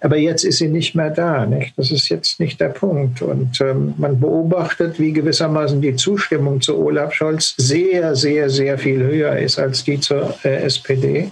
Aber 0.01 0.17
jetzt 0.17 0.43
ist 0.43 0.57
sie 0.57 0.67
nicht 0.67 0.95
mehr 0.95 1.11
da. 1.11 1.45
Nicht? 1.45 1.77
Das 1.77 1.89
ist 1.89 2.09
jetzt 2.09 2.39
nicht 2.41 2.59
der 2.59 2.69
Punkt. 2.69 3.21
Und 3.21 3.61
ähm, 3.61 3.93
man 3.97 4.19
beobachtet, 4.19 4.99
wie 4.99 5.13
gewissermaßen 5.13 5.81
die 5.81 5.95
Zustimmung 5.95 6.59
zu 6.59 6.77
Olaf 6.77 7.13
Scholz 7.13 7.53
sehr, 7.57 8.13
sehr, 8.15 8.49
sehr 8.49 8.77
viel 8.77 9.01
höher 9.01 9.37
ist 9.37 9.57
als 9.59 9.85
die 9.85 9.99
zur 10.01 10.35
äh, 10.43 10.63
SPD. 10.63 11.31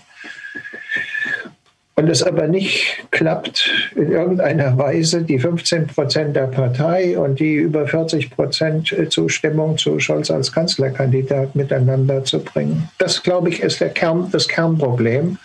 Und 1.95 2.09
es 2.09 2.23
aber 2.23 2.47
nicht 2.47 3.05
klappt, 3.11 3.69
in 3.95 4.11
irgendeiner 4.11 4.77
Weise 4.77 5.23
die 5.23 5.37
15 5.37 5.87
Prozent 5.87 6.35
der 6.35 6.47
Partei 6.47 7.17
und 7.17 7.39
die 7.39 7.55
über 7.55 7.85
40 7.85 8.31
Prozent 8.31 8.95
Zustimmung 9.09 9.77
zu 9.77 9.99
Scholz 9.99 10.31
als 10.31 10.51
Kanzlerkandidat 10.51 11.55
miteinander 11.55 12.23
zu 12.23 12.39
bringen. 12.39 12.89
Das, 12.97 13.21
glaube 13.21 13.49
ich, 13.49 13.61
ist 13.61 13.83
Kern, 13.93 14.29
das 14.31 14.47
Kernproblem. 14.47 15.37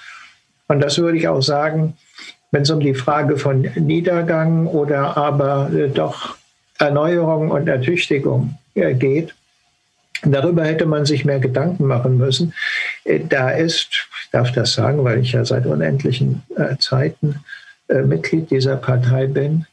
Und 0.68 0.80
das 0.80 0.98
würde 0.98 1.18
ich 1.18 1.28
auch 1.28 1.42
sagen, 1.42 1.94
wenn 2.52 2.62
es 2.62 2.70
um 2.70 2.80
die 2.80 2.94
Frage 2.94 3.36
von 3.36 3.68
Niedergang 3.74 4.66
oder 4.66 5.16
aber 5.16 5.70
äh, 5.72 5.88
doch 5.88 6.36
Erneuerung 6.78 7.50
und 7.50 7.68
Ertüchtigung 7.68 8.56
äh, 8.74 8.94
geht. 8.94 9.34
Darüber 10.22 10.64
hätte 10.64 10.86
man 10.86 11.04
sich 11.04 11.24
mehr 11.24 11.40
Gedanken 11.40 11.86
machen 11.86 12.18
müssen. 12.18 12.54
Äh, 13.04 13.20
da 13.28 13.50
ist, 13.50 14.08
darf 14.32 14.52
das 14.52 14.74
sagen, 14.74 15.04
weil 15.04 15.20
ich 15.20 15.32
ja 15.32 15.44
seit 15.44 15.66
unendlichen 15.66 16.42
äh, 16.56 16.76
Zeiten 16.78 17.36
äh, 17.88 18.02
Mitglied 18.02 18.50
dieser 18.50 18.76
Partei 18.76 19.26
bin, 19.26 19.66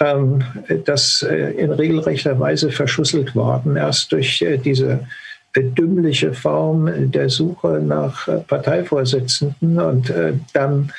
ähm, 0.00 0.44
das 0.84 1.22
in 1.22 1.72
regelrechter 1.72 2.38
Weise 2.38 2.70
verschusselt 2.70 3.34
worden, 3.34 3.76
erst 3.76 4.12
durch 4.12 4.44
diese 4.64 5.00
dümmliche 5.56 6.34
Form 6.34 7.10
der 7.10 7.28
Suche 7.28 7.80
nach 7.84 8.28
Parteivorsitzenden 8.46 9.80
und 9.80 10.12
dann 10.52 10.92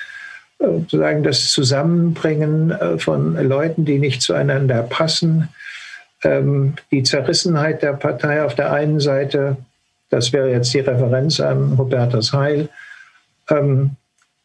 sozusagen 0.60 1.24
das 1.24 1.48
Zusammenbringen 1.52 2.74
von 2.98 3.36
Leuten, 3.48 3.86
die 3.86 4.00
nicht 4.00 4.22
zueinander 4.22 4.84
passen, 4.84 5.48
ähm, 6.24 6.74
die 6.92 7.04
Zerrissenheit 7.04 7.82
der 7.82 7.94
Partei 7.94 8.44
auf 8.44 8.56
der 8.56 8.74
einen 8.74 9.00
Seite, 9.00 9.58
das 10.10 10.34
wäre 10.34 10.52
jetzt 10.52 10.74
die 10.74 10.80
Referenz 10.80 11.40
an 11.40 11.78
Hubertus 11.78 12.34
Heil, 12.34 12.70
ähm, 13.50 13.92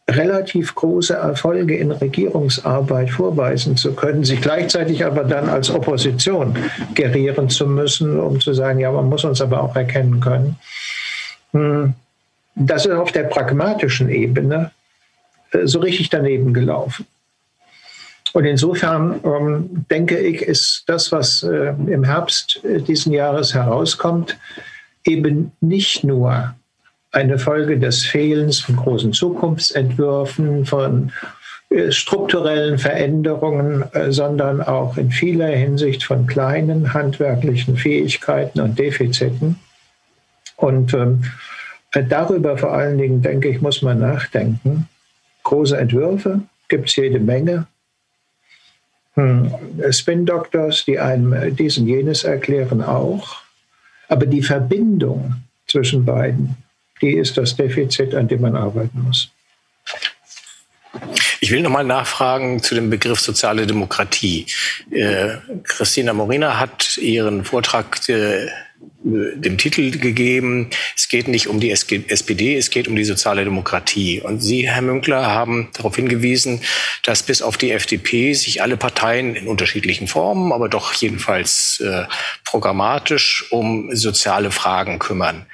relativ 0.09 0.75
große 0.75 1.15
Erfolge 1.15 1.77
in 1.77 1.91
Regierungsarbeit 1.91 3.11
vorweisen 3.11 3.77
zu 3.77 3.95
können, 3.95 4.25
sich 4.25 4.41
gleichzeitig 4.43 5.05
aber 5.05 5.25
dann 5.25 5.49
als 5.49 5.71
Opposition 5.71 6.57
gerieren 6.95 7.49
zu 7.49 7.67
müssen, 7.67 8.21
um 8.21 8.39
zu 8.39 8.53
sagen, 8.53 8.81
ja, 8.81 8.93
man 8.93 9.09
muss 9.09 9.25
uns 9.25 9.41
aber 9.41 9.63
auch 9.63 9.75
erkennen 9.75 10.21
können. 10.21 10.57
Hm, 11.53 11.95
das 12.55 12.85
ist 12.85 12.93
auf 12.93 13.13
der 13.13 13.25
pragmatischen 13.25 14.11
Ebene 14.11 14.73
äh, 15.53 15.67
so 15.67 15.79
richtig 15.79 16.11
daneben 16.11 16.53
gelaufen. 16.53 17.07
Und 18.35 18.45
insofern 18.45 19.21
ähm, 19.25 19.87
denke 19.91 20.19
ich, 20.19 20.43
ist 20.43 20.83
das, 20.87 21.13
was 21.13 21.45
äh, 21.45 21.69
im 21.69 22.05
Herbst 22.05 22.61
äh, 22.65 22.81
diesen 22.81 23.13
Jahres 23.13 23.55
herauskommt, 23.55 24.37
eben 25.05 25.53
nicht 25.61 26.05
nur 26.05 26.55
eine 27.13 27.39
Folge 27.39 27.79
des 27.79 28.05
Fehlens 28.05 28.61
von 28.61 28.77
großen 28.77 29.13
Zukunftsentwürfen, 29.13 30.67
von 30.67 31.13
äh, 31.71 31.93
strukturellen 31.93 32.79
Veränderungen, 32.79 33.85
äh, 33.93 34.11
sondern 34.11 34.61
auch 34.61 34.97
in 34.97 35.11
vieler 35.11 35.49
Hinsicht 35.49 36.05
von 36.05 36.27
kleinen 36.27 36.93
handwerklichen 36.93 37.77
Fähigkeiten 37.77 38.61
und 38.61 38.79
Defiziten. 38.79 39.59
Und 40.57 40.93
ähm, 40.95 41.25
darüber 42.09 42.59
vor 42.59 42.73
allen 42.73 42.99
Dingen, 42.99 43.23
denke 43.23 43.49
ich, 43.49 43.61
muss 43.61 43.83
man 43.83 44.01
nachdenken. 44.01 44.89
Große 45.45 45.77
Entwürfe 45.77 46.41
gibt 46.69 46.89
es 46.89 46.97
jede 46.97 47.21
Menge. 47.21 47.67
Hm. 49.15 49.55
Spin-Doctors, 49.91 50.85
die 50.87 50.99
einem 50.99 51.55
dies 51.55 51.79
und 51.79 51.87
jenes 51.87 52.25
erklären, 52.25 52.83
auch. 52.83 53.44
Aber 54.09 54.27
die 54.27 54.43
Verbindung 54.43 55.35
zwischen 55.67 56.05
beiden, 56.05 56.57
die 57.01 57.13
ist 57.13 57.37
das 57.37 57.57
Defizit, 57.57 58.15
an 58.15 58.29
dem 58.29 58.43
man 58.43 58.57
arbeiten 58.57 59.03
muss. 59.03 59.31
Ich 61.41 61.51
will 61.51 61.61
nochmal 61.61 61.85
nachfragen 61.85 62.63
zu 62.63 62.75
dem 62.75 62.89
Begriff 62.89 63.21
soziale 63.21 63.67
Demokratie. 63.67 64.47
Äh, 64.91 65.37
Christina 65.65 66.13
Morina 66.13 66.59
hat 66.59 66.97
ihren 66.99 67.45
Vortrag 67.45 68.09
äh, 68.09 68.47
dem 69.03 69.59
Titel 69.59 69.91
gegeben, 69.91 70.71
es 70.97 71.09
geht 71.09 71.29
nicht 71.29 71.49
um 71.49 71.61
die 71.61 71.71
SPD, 71.71 72.57
es 72.57 72.71
geht 72.71 72.89
um 72.89 72.97
die 72.97 73.05
soziale 73.05 73.45
Demokratie. 73.45 74.21
Und 74.21 74.41
Sie, 74.41 74.69
Herr 74.69 74.83
Münkler, 74.83 75.27
haben 75.27 75.69
darauf 75.75 75.97
hingewiesen, 75.97 76.61
dass 77.05 77.23
bis 77.23 77.43
auf 77.43 77.57
die 77.57 77.71
FDP 77.71 78.33
sich 78.33 78.63
alle 78.63 78.77
Parteien 78.77 79.37
in 79.37 79.47
unterschiedlichen 79.47 80.09
Formen, 80.09 80.53
aber 80.53 80.69
doch 80.69 80.95
jedenfalls 80.95 81.81
äh, 81.81 82.05
programmatisch 82.45 83.47
um 83.51 83.95
soziale 83.95 84.51
Fragen 84.51 84.99
kümmern. 84.99 85.47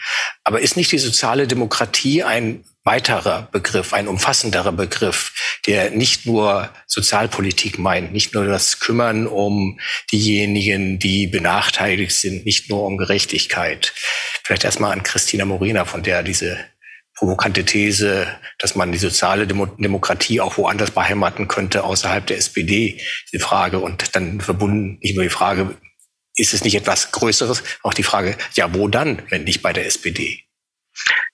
Aber 0.45 0.61
ist 0.61 0.77
nicht 0.77 0.93
die 0.93 0.99
soziale 0.99 1.47
Demokratie 1.47 2.23
ein 2.23 2.65
weiterer 2.85 3.49
Begriff, 3.53 3.93
ein 3.93 4.09
umfassenderer 4.09 4.73
Begriff, 4.73 5.61
der 5.67 5.91
nicht 5.91 6.25
nur 6.25 6.71
Sozialpolitik 6.87 7.79
meint, 7.79 8.13
nicht 8.13 8.33
nur 8.35 8.47
das 8.47 8.81
Kümmern 8.81 9.27
um 9.27 9.79
diejenigen, 10.11 10.99
die 10.99 11.27
benachteiligt 11.27 12.13
sind, 12.13 12.47
nicht 12.47 12.71
nur 12.71 12.85
um 12.87 12.97
Gerechtigkeit. 12.97 13.93
Vielleicht 14.45 14.65
erstmal 14.65 14.93
an 14.93 15.03
Christina 15.03 15.45
Morina, 15.45 15.85
von 15.85 16.03
der 16.03 16.23
diese 16.23 16.59
provokante 17.15 17.67
These, 17.67 18.27
dass 18.59 18.77
man 18.77 18.93
die 18.93 18.99
soziale 18.99 19.47
Demo 19.47 19.67
Demokratie 19.67 20.41
auch 20.41 20.57
woanders 20.57 20.91
beheimaten 20.91 21.49
könnte, 21.49 21.85
außerhalb 21.85 22.27
der 22.27 22.39
SPD, 22.39 22.99
die 23.31 23.39
Frage 23.39 23.79
und 23.79 24.17
dann 24.17 24.41
verbunden 24.41 24.99
nicht 25.03 25.17
nur 25.17 25.25
die 25.25 25.31
Frage, 25.31 25.77
ist 26.35 26.55
es 26.55 26.65
nicht 26.65 26.77
etwas 26.77 27.13
Größeres, 27.13 27.63
auch 27.83 27.93
die 27.93 28.05
Frage, 28.05 28.39
ja, 28.55 28.73
wo 28.75 28.89
dann, 28.89 29.21
wenn 29.29 29.45
nicht 29.45 29.61
bei 29.61 29.75
der 29.75 29.85
SPD? 29.85 30.45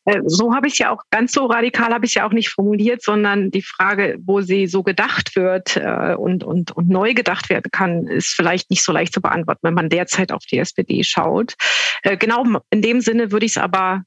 Äh, 0.05 0.23
so 0.25 0.55
habe 0.55 0.69
ich 0.69 0.75
es 0.75 0.79
ja 0.79 0.91
auch 0.91 1.03
ganz 1.11 1.33
so 1.33 1.47
radikal 1.47 1.93
habe 1.93 2.07
ich 2.07 2.15
ja 2.15 2.27
auch 2.27 2.33
nicht 2.33 2.51
formuliert, 2.51 3.03
sondern 3.03 3.51
die 3.51 3.63
Frage, 3.63 4.19
wo 4.25 4.41
sie 4.41 4.67
so 4.67 4.83
gedacht 4.83 5.37
wird 5.37 5.77
äh, 5.77 6.15
und, 6.17 6.45
und, 6.45 6.73
und 6.73 6.89
neu 6.89 7.15
gedacht 7.15 7.51
werden 7.51 7.71
kann, 7.71 8.07
ist 8.07 8.29
vielleicht 8.29 8.71
nicht 8.71 8.83
so 8.83 8.93
leicht 8.93 9.13
zu 9.13 9.21
beantworten, 9.21 9.61
wenn 9.63 9.75
man 9.75 9.89
derzeit 9.89 10.33
auf 10.33 10.45
die 10.51 10.59
SPD 10.59 11.03
schaut. 11.05 11.55
Äh, 12.03 12.17
genau 12.17 12.45
in 12.71 12.83
dem 12.83 13.01
Sinne 13.01 13.33
würde 13.33 13.47
ich 13.47 13.53
es 13.53 13.59
aber 13.59 14.03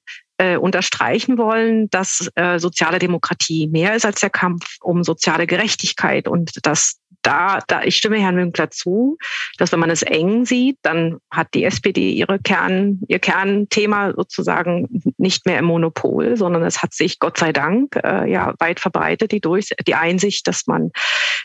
unterstreichen 0.61 1.37
wollen, 1.37 1.89
dass 1.89 2.31
soziale 2.55 2.97
Demokratie 2.97 3.67
mehr 3.67 3.93
ist 3.95 4.05
als 4.05 4.21
der 4.21 4.29
Kampf 4.29 4.77
um 4.79 5.03
soziale 5.03 5.47
Gerechtigkeit 5.47 6.29
und 6.29 6.65
dass 6.65 6.98
da, 7.21 7.59
da, 7.67 7.83
ich 7.83 7.95
stimme 7.95 8.19
Herrn 8.19 8.35
Münkler 8.35 8.71
zu, 8.71 9.17
dass 9.57 9.71
wenn 9.71 9.79
man 9.79 9.89
es 9.89 10.01
eng 10.03 10.45
sieht, 10.45 10.77
dann 10.81 11.17
hat 11.31 11.53
die 11.53 11.63
SPD 11.63 12.11
ihre 12.11 12.39
Kern, 12.39 12.99
ihr 13.07 13.19
Kernthema 13.19 14.13
sozusagen 14.15 14.87
nicht 15.17 15.45
mehr 15.45 15.59
im 15.59 15.65
Monopol, 15.65 16.37
sondern 16.37 16.63
es 16.63 16.81
hat 16.81 16.93
sich 16.93 17.19
Gott 17.19 17.37
sei 17.37 17.51
Dank 17.51 17.95
äh, 18.03 18.29
ja 18.29 18.53
weit 18.59 18.79
verbreitet 18.79 19.31
die 19.31 19.41
durch 19.41 19.69
die 19.85 19.95
Einsicht, 19.95 20.47
dass 20.47 20.67
man, 20.67 20.91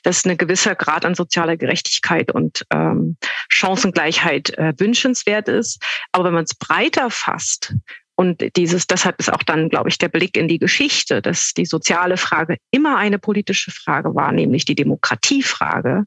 dass 0.02 0.24
eine 0.24 0.36
gewisse 0.36 0.74
Grad 0.76 1.04
an 1.04 1.14
sozialer 1.14 1.56
Gerechtigkeit 1.56 2.32
und 2.32 2.64
ähm, 2.72 3.16
Chancengleichheit 3.48 4.56
äh, 4.58 4.72
wünschenswert 4.78 5.48
ist. 5.48 5.82
Aber 6.12 6.24
wenn 6.24 6.34
man 6.34 6.44
es 6.44 6.54
breiter 6.54 7.10
fasst, 7.10 7.74
und 8.16 8.56
dieses, 8.56 8.86
deshalb 8.86 9.18
ist 9.18 9.32
auch 9.32 9.42
dann, 9.42 9.68
glaube 9.68 9.88
ich, 9.88 9.98
der 9.98 10.08
Blick 10.08 10.36
in 10.36 10.48
die 10.48 10.58
Geschichte, 10.58 11.20
dass 11.20 11.52
die 11.52 11.66
soziale 11.66 12.16
Frage 12.16 12.56
immer 12.70 12.96
eine 12.96 13.18
politische 13.18 13.70
Frage 13.70 14.14
war, 14.14 14.32
nämlich 14.32 14.64
die 14.64 14.76
Demokratiefrage. 14.76 16.04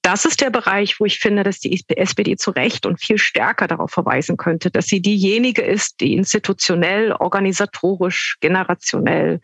Das 0.00 0.24
ist 0.24 0.40
der 0.40 0.50
Bereich, 0.50 1.00
wo 1.00 1.04
ich 1.04 1.18
finde, 1.18 1.42
dass 1.42 1.58
die 1.58 1.82
SPD 1.88 2.36
zu 2.36 2.52
Recht 2.52 2.86
und 2.86 3.00
viel 3.00 3.18
stärker 3.18 3.66
darauf 3.66 3.90
verweisen 3.90 4.36
könnte, 4.36 4.70
dass 4.70 4.86
sie 4.86 5.02
diejenige 5.02 5.62
ist, 5.62 6.00
die 6.00 6.14
institutionell, 6.14 7.12
organisatorisch, 7.12 8.36
generationell 8.40 9.40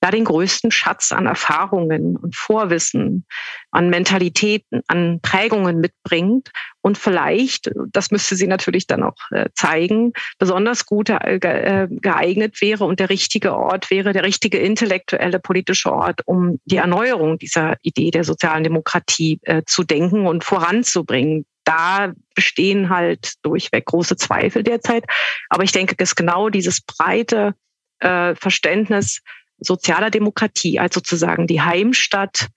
da 0.00 0.10
den 0.10 0.24
größten 0.24 0.70
Schatz 0.70 1.12
an 1.12 1.26
Erfahrungen 1.26 2.16
und 2.16 2.36
Vorwissen, 2.36 3.26
an 3.70 3.90
Mentalitäten, 3.90 4.82
an 4.86 5.20
Prägungen 5.20 5.80
mitbringt 5.80 6.50
und 6.80 6.96
vielleicht, 6.96 7.70
das 7.92 8.10
müsste 8.10 8.36
sie 8.36 8.46
natürlich 8.46 8.86
dann 8.86 9.02
auch 9.02 9.16
äh, 9.30 9.46
zeigen, 9.54 10.12
besonders 10.38 10.86
gut 10.86 11.10
äh, 11.10 11.36
äh, 11.36 11.88
geeignet 11.90 12.60
wäre 12.60 12.84
und 12.84 13.00
der 13.00 13.10
richtige 13.10 13.54
Ort 13.54 13.90
wäre, 13.90 14.12
der 14.12 14.24
richtige 14.24 14.58
intellektuelle 14.58 15.40
politische 15.40 15.92
Ort, 15.92 16.20
um 16.26 16.60
die 16.64 16.76
Erneuerung 16.76 17.38
dieser 17.38 17.76
Idee 17.82 18.10
der 18.10 18.24
sozialen 18.24 18.64
Demokratie 18.64 19.40
zu 19.66 19.84
denken 19.84 20.26
und 20.26 20.44
voranzubringen 20.44 21.44
da 21.64 22.12
bestehen 22.34 22.88
halt 22.88 23.34
durchweg 23.42 23.84
große 23.84 24.16
Zweifel 24.16 24.62
derzeit. 24.62 25.04
Aber 25.50 25.64
ich 25.64 25.72
denke, 25.72 25.96
dass 25.96 26.14
genau 26.14 26.48
dieses 26.48 26.80
breite 26.80 27.54
äh, 28.00 28.34
Verständnis 28.36 29.20
sozialer 29.58 30.10
Demokratie 30.10 30.78
als 30.78 30.94
sozusagen 30.94 31.46
die 31.46 31.60
Heimstatt 31.60 32.48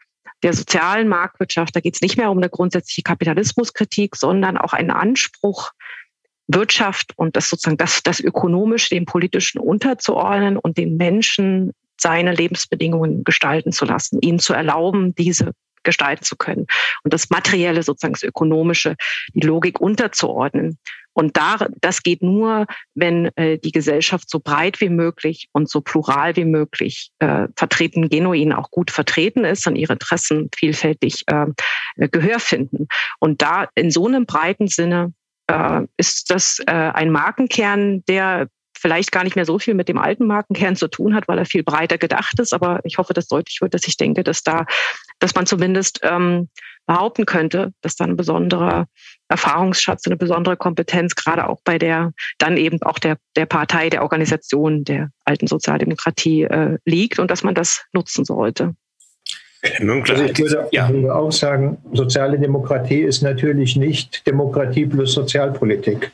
der 0.44 0.54
sozialen 0.54 1.08
Marktwirtschaft. 1.08 1.76
Da 1.76 1.80
geht 1.80 1.96
es 1.96 2.02
nicht 2.02 2.18
mehr 2.18 2.32
um 2.32 2.38
eine 2.38 2.50
grundsätzliche 2.50 3.04
Kapitalismuskritik, 3.04 4.16
sondern 4.16 4.58
auch 4.58 4.74
einen 4.74 4.92
Anspruch, 4.92 5.72
Wirtschaft 6.48 7.14
und 7.18 7.36
das 7.36 7.50
sozusagen 7.50 7.78
das, 7.78 8.04
das 8.04 8.20
ökonomisch 8.20 8.90
dem 8.90 9.06
politischen 9.06 9.60
unterzuordnen 9.60 10.58
und 10.58 10.78
den 10.78 10.98
Menschen 10.98 11.72
seine 12.00 12.34
Lebensbedingungen 12.34 13.24
gestalten 13.24 13.72
zu 13.72 13.86
lassen, 13.86 14.20
ihnen 14.22 14.40
zu 14.40 14.54
erlauben, 14.54 15.14
diese 15.16 15.52
gestalten 15.84 16.24
zu 16.24 16.36
können 16.36 16.68
und 17.04 17.14
das 17.14 17.30
Materielle, 17.30 17.84
sozusagen 17.84 18.14
das 18.14 18.24
Ökonomische, 18.24 18.96
die 19.34 19.46
Logik 19.46 19.80
unterzuordnen. 19.80 20.78
Und 21.14 21.38
da, 21.38 21.58
das 21.82 22.04
geht 22.04 22.22
nur, 22.22 22.66
wenn 22.96 23.26
äh, 23.36 23.58
die 23.58 23.72
Gesellschaft 23.72 24.30
so 24.30 24.40
breit 24.40 24.82
wie 24.82 24.90
möglich 24.90 25.50
und 25.52 25.70
so 25.70 25.82
plural 25.82 26.36
wie 26.36 26.46
möglich 26.46 27.12
äh, 27.20 27.48
vertreten, 27.56 28.10
genuin 28.10 28.54
auch 28.54 28.72
gut 28.72 28.92
vertreten 28.92 29.44
ist 29.44 29.68
und 29.68 29.76
ihre 29.76 29.94
Interessen 29.94 30.50
vielfältig 30.56 31.24
äh, 31.28 31.48
Gehör 31.98 32.40
finden. 32.40 32.88
Und 33.20 33.42
da 33.42 33.68
in 33.76 33.92
so 33.92 34.08
einem 34.08 34.26
breiten 34.26 34.68
Sinne 34.68 35.14
äh, 35.48 35.82
ist 35.98 36.32
das 36.32 36.60
äh, 36.66 36.72
ein 36.72 37.12
Markenkern, 37.12 38.04
der 38.08 38.48
vielleicht 38.82 39.12
gar 39.12 39.24
nicht 39.24 39.36
mehr 39.36 39.46
so 39.46 39.60
viel 39.60 39.76
mit 39.76 39.88
dem 39.88 40.00
alten 40.00 40.26
Markenkern 40.26 40.76
zu 40.76 40.88
tun 40.88 41.14
hat, 41.14 41.28
weil 41.28 41.38
er 41.38 41.46
viel 41.46 41.64
breiter 41.64 41.98
gedacht 42.00 42.40
ist. 42.40 42.54
Aber 42.54 42.80
ich 42.84 42.98
hoffe, 42.98 43.14
dass 43.14 43.28
deutlich 43.28 43.62
wird, 43.62 43.74
dass 43.74 43.88
ich 43.88 43.96
denke, 43.96 44.24
dass 44.24 44.42
da, 44.42 44.66
dass 45.22 45.36
man 45.36 45.46
zumindest 45.46 46.02
ähm, 46.04 46.50
behaupten 46.86 47.26
könnte, 47.26 47.72
dass 47.82 47.96
da 47.96 48.04
ein 48.06 48.18
besonderer 48.18 48.88
Erfahrungsschatz, 49.30 50.08
eine 50.08 50.18
besondere 50.18 50.58
Kompetenz, 50.58 51.16
gerade 51.16 51.48
auch 51.48 51.62
bei 51.64 51.78
der, 51.78 52.12
dann 52.38 52.58
eben 52.58 52.82
auch 52.82 53.00
der, 53.00 53.18
der 53.38 53.46
Partei, 53.46 53.90
der 53.90 54.02
Organisation 54.02 54.84
der 54.84 55.10
alten 55.24 55.48
Sozialdemokratie 55.48 56.44
äh, 56.44 56.78
liegt 56.84 57.20
und 57.20 57.32
dass 57.32 57.44
man 57.44 57.56
das 57.56 57.86
nutzen 57.94 58.26
sollte. 58.26 58.76
Also 59.64 60.24
ich 60.24 60.40
würde, 60.40 60.68
ja. 60.72 60.90
würde 60.90 61.14
auch 61.14 61.32
sagen, 61.32 61.78
soziale 61.94 62.40
Demokratie 62.40 63.02
ist 63.02 63.22
natürlich 63.22 63.76
nicht 63.76 64.26
Demokratie 64.26 64.88
plus 64.88 65.14
Sozialpolitik. 65.14 66.12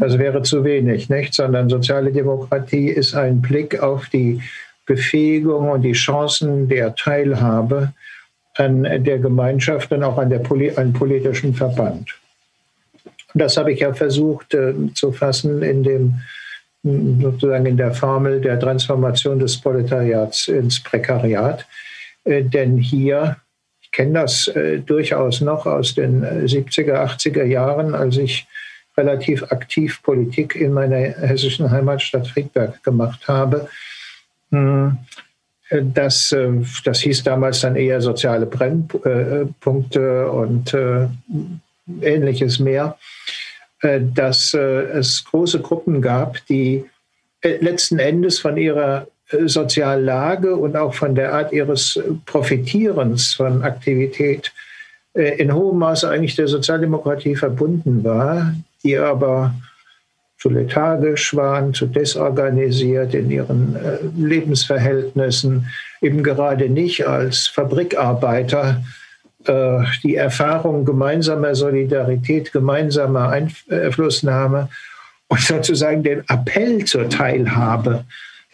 Das 0.00 0.18
wäre 0.18 0.42
zu 0.42 0.64
wenig, 0.64 1.08
nicht? 1.08 1.32
Sondern 1.32 1.68
soziale 1.68 2.12
Demokratie 2.12 2.88
ist 2.88 3.14
ein 3.14 3.40
Blick 3.40 3.80
auf 3.80 4.08
die 4.08 4.42
Befähigung 4.84 5.70
und 5.70 5.82
die 5.82 5.92
Chancen 5.92 6.68
der 6.68 6.96
Teilhabe 6.96 7.92
an 8.54 8.82
der 8.82 9.18
Gemeinschaft 9.18 9.92
und 9.92 10.02
auch 10.02 10.18
an 10.18 10.30
der 10.30 10.38
Poli 10.38 10.70
an 10.76 10.92
politischen 10.92 11.54
Verband. 11.54 12.14
Das 13.34 13.56
habe 13.56 13.72
ich 13.72 13.80
ja 13.80 13.94
versucht 13.94 14.54
äh, 14.54 14.74
zu 14.94 15.12
fassen 15.12 15.62
in 15.62 15.82
dem 15.82 16.14
sozusagen 16.84 17.66
in 17.66 17.76
der 17.76 17.94
Formel 17.94 18.40
der 18.40 18.58
Transformation 18.58 19.38
des 19.38 19.60
Proletariats 19.60 20.48
ins 20.48 20.82
Prekariat. 20.82 21.64
Äh, 22.24 22.42
denn 22.42 22.76
hier, 22.76 23.36
ich 23.80 23.90
kenne 23.92 24.20
das 24.20 24.48
äh, 24.48 24.78
durchaus 24.78 25.40
noch 25.40 25.66
aus 25.66 25.94
den 25.94 26.24
70er, 26.24 26.94
80er 26.94 27.44
Jahren, 27.44 27.94
als 27.94 28.16
ich 28.16 28.46
relativ 28.96 29.44
aktiv 29.44 30.02
Politik 30.02 30.54
in 30.56 30.72
meiner 30.72 30.96
hessischen 30.96 31.70
Heimatstadt 31.70 32.26
Friedberg 32.26 32.82
gemacht 32.82 33.26
habe. 33.28 33.68
Hm, 34.50 34.98
das, 35.80 36.32
äh, 36.32 36.50
das 36.84 37.00
hieß 37.00 37.22
damals 37.24 37.60
dann 37.60 37.76
eher 37.76 38.00
soziale 38.00 38.46
Brennpunkte 38.46 40.30
und 40.30 40.74
äh, 40.74 41.06
ähnliches 42.00 42.58
mehr, 42.58 42.98
äh, 43.80 44.00
dass 44.02 44.54
es 44.54 45.24
große 45.24 45.60
Gruppen 45.60 46.02
gab, 46.02 46.44
die 46.46 46.84
letzten 47.42 47.98
Endes 47.98 48.38
von 48.38 48.56
ihrer 48.56 49.08
Soziallage 49.46 50.54
und 50.54 50.76
auch 50.76 50.94
von 50.94 51.14
der 51.14 51.32
Art 51.32 51.52
ihres 51.52 51.98
Profitierens 52.26 53.34
von 53.34 53.62
Aktivität 53.62 54.52
in 55.14 55.52
hohem 55.52 55.78
Maße 55.78 56.08
eigentlich 56.08 56.36
der 56.36 56.48
Sozialdemokratie 56.48 57.34
verbunden 57.34 58.04
war, 58.04 58.54
die 58.84 58.96
aber 58.96 59.54
zu 60.42 60.50
lethargisch 60.50 61.36
waren, 61.36 61.72
zu 61.72 61.86
desorganisiert 61.86 63.14
in 63.14 63.30
ihren 63.30 63.76
äh, 63.76 63.98
Lebensverhältnissen, 64.18 65.66
eben 66.00 66.24
gerade 66.24 66.68
nicht 66.68 67.06
als 67.06 67.46
Fabrikarbeiter 67.46 68.82
äh, 69.44 69.78
die 70.02 70.16
Erfahrung 70.16 70.84
gemeinsamer 70.84 71.54
Solidarität, 71.54 72.50
gemeinsamer 72.50 73.28
Einflussnahme 73.28 74.68
und 75.28 75.40
sozusagen 75.40 76.02
den 76.02 76.24
Appell 76.28 76.84
zur 76.86 77.08
Teilhabe, 77.08 78.04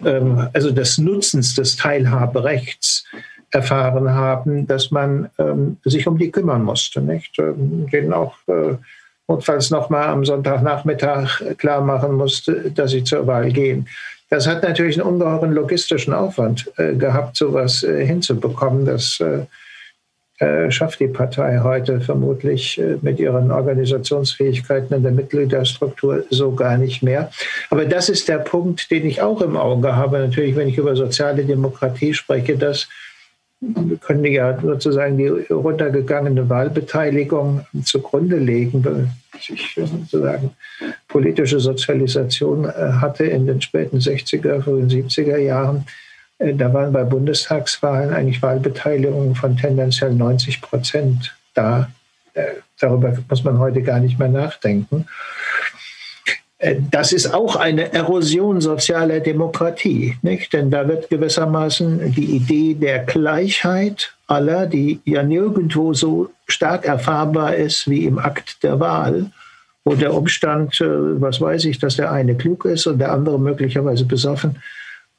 ähm, 0.04 0.46
also 0.52 0.70
des 0.70 0.98
Nutzens 0.98 1.54
des 1.54 1.76
Teilhaberechts 1.76 3.06
erfahren 3.50 4.10
haben, 4.10 4.66
dass 4.66 4.90
man 4.90 5.30
ähm, 5.38 5.78
sich 5.84 6.06
um 6.06 6.18
die 6.18 6.30
kümmern 6.30 6.64
musste, 6.64 7.00
nicht? 7.00 7.38
Ähm, 7.38 7.88
denen 7.90 8.12
auch 8.12 8.36
äh, 8.46 8.76
notfalls 9.28 9.70
nochmal 9.70 10.08
am 10.08 10.24
Sonntagnachmittag 10.24 11.56
klar 11.58 11.82
machen 11.82 12.14
musste, 12.14 12.70
dass 12.70 12.90
sie 12.90 13.04
zur 13.04 13.26
Wahl 13.26 13.52
gehen. 13.52 13.86
Das 14.30 14.46
hat 14.46 14.62
natürlich 14.62 15.00
einen 15.00 15.08
ungeheuren 15.08 15.52
logistischen 15.52 16.12
Aufwand 16.12 16.70
äh, 16.76 16.94
gehabt, 16.94 17.36
sowas 17.36 17.82
äh, 17.82 18.04
hinzubekommen. 18.04 18.84
Das 18.84 19.20
äh, 19.20 19.46
äh 20.44 20.70
schafft 20.70 21.00
die 21.00 21.08
Partei 21.08 21.60
heute 21.62 22.00
vermutlich 22.00 22.78
äh, 22.78 22.96
mit 23.00 23.18
ihren 23.18 23.50
Organisationsfähigkeiten 23.50 24.96
in 24.96 25.02
der 25.02 25.12
Mitgliederstruktur 25.12 26.24
so 26.30 26.54
gar 26.54 26.76
nicht 26.76 27.02
mehr. 27.02 27.30
Aber 27.70 27.86
das 27.86 28.10
ist 28.10 28.28
der 28.28 28.38
Punkt, 28.38 28.90
den 28.90 29.06
ich 29.06 29.22
auch 29.22 29.40
im 29.40 29.56
Auge 29.56 29.96
habe, 29.96 30.18
natürlich, 30.18 30.56
wenn 30.56 30.68
ich 30.68 30.76
über 30.76 30.94
soziale 30.94 31.44
Demokratie 31.44 32.12
spreche, 32.12 32.58
dass 32.58 32.88
können 34.00 34.24
ja 34.24 34.58
sozusagen 34.60 35.18
die 35.18 35.26
runtergegangene 35.26 36.48
Wahlbeteiligung 36.48 37.66
zugrunde 37.84 38.36
legen, 38.36 38.84
weil 38.84 39.08
ich 39.34 39.74
sozusagen 39.74 40.50
politische 41.08 41.58
Sozialisation 41.58 42.66
äh, 42.66 42.92
hatte 43.00 43.24
in 43.24 43.46
den 43.46 43.60
späten 43.60 43.98
60er, 43.98 44.62
frühen 44.62 44.88
70er 44.88 45.38
Jahren. 45.38 45.86
Äh, 46.38 46.54
da 46.54 46.72
waren 46.72 46.92
bei 46.92 47.02
Bundestagswahlen 47.02 48.12
eigentlich 48.12 48.42
Wahlbeteiligungen 48.42 49.34
von 49.34 49.56
tendenziell 49.56 50.14
90 50.14 50.60
Prozent 50.60 51.36
da. 51.54 51.90
Äh, 52.34 52.46
darüber 52.78 53.16
muss 53.28 53.42
man 53.42 53.58
heute 53.58 53.82
gar 53.82 53.98
nicht 53.98 54.20
mehr 54.20 54.28
nachdenken. 54.28 55.06
Äh, 56.58 56.76
das 56.90 57.12
ist 57.12 57.32
auch 57.32 57.56
eine 57.56 57.92
Erosion 57.92 58.60
sozialer 58.60 59.20
Demokratie, 59.20 60.16
nicht? 60.22 60.52
Denn 60.52 60.70
da 60.70 60.86
wird 60.86 61.08
gewissermaßen 61.08 62.12
die 62.12 62.36
Idee 62.36 62.74
der 62.74 63.00
Gleichheit 63.00 64.12
aller, 64.26 64.66
die 64.66 65.00
ja 65.04 65.22
nirgendwo 65.22 65.94
so 65.94 66.30
stark 66.46 66.84
erfahrbar 66.84 67.54
ist 67.54 67.88
wie 67.88 68.04
im 68.04 68.18
Akt 68.18 68.62
der 68.62 68.78
Wahl, 68.80 69.30
wo 69.84 69.94
der 69.94 70.12
Umstand, 70.12 70.80
äh, 70.80 71.20
was 71.20 71.40
weiß 71.40 71.64
ich, 71.64 71.78
dass 71.78 71.96
der 71.96 72.12
eine 72.12 72.34
klug 72.36 72.64
ist 72.64 72.86
und 72.86 72.98
der 72.98 73.12
andere 73.12 73.38
möglicherweise 73.38 74.04
besoffen, 74.04 74.56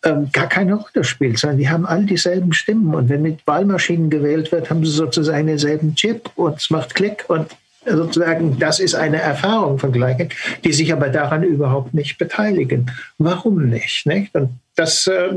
ähm, 0.04 0.30
gar 0.32 0.48
keine 0.48 0.76
Rolle 0.76 1.04
spielt, 1.04 1.40
sondern 1.40 1.58
die 1.58 1.70
haben 1.70 1.86
all 1.86 2.06
dieselben 2.06 2.54
Stimmen. 2.54 2.94
Und 2.94 3.10
wenn 3.10 3.22
mit 3.22 3.46
Wahlmaschinen 3.46 4.10
gewählt 4.10 4.52
wird, 4.52 4.70
haben 4.70 4.86
sie 4.86 4.92
sozusagen 4.92 5.48
denselben 5.48 5.96
Chip 5.96 6.30
und 6.36 6.58
es 6.58 6.70
macht 6.70 6.96
Klick 6.96 7.26
und 7.28 7.48
sozusagen, 7.96 8.60
das 8.60 8.80
ist 8.80 8.96
eine 8.96 9.22
Erfahrung 9.22 9.80
von 9.80 9.92
Gleichheit, 9.92 10.34
die 10.64 10.74
sich 10.74 10.92
aber 10.92 11.10
daran 11.10 11.44
überhaupt 11.44 11.94
nicht 11.94 12.18
beteiligen. 12.18 12.92
Warum 13.18 13.70
nicht? 13.70 14.06
nicht? 14.06 14.34
Und 14.36 14.50
das 14.76 15.08
äh, 15.08 15.32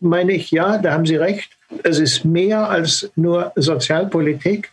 meine 0.00 0.32
ich, 0.32 0.50
ja, 0.50 0.78
da 0.78 0.92
haben 0.92 1.06
Sie 1.06 1.16
recht. 1.16 1.50
Es 1.84 1.98
ist 1.98 2.24
mehr 2.24 2.68
als 2.68 3.10
nur 3.16 3.52
Sozialpolitik. 3.56 4.70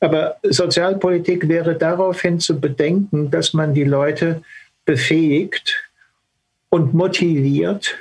Aber 0.00 0.36
Sozialpolitik 0.42 1.48
wäre 1.48 1.74
daraufhin 1.74 2.40
zu 2.40 2.58
bedenken, 2.58 3.30
dass 3.30 3.52
man 3.52 3.74
die 3.74 3.84
Leute 3.84 4.42
befähigt 4.86 5.90
und 6.70 6.94
motiviert, 6.94 7.96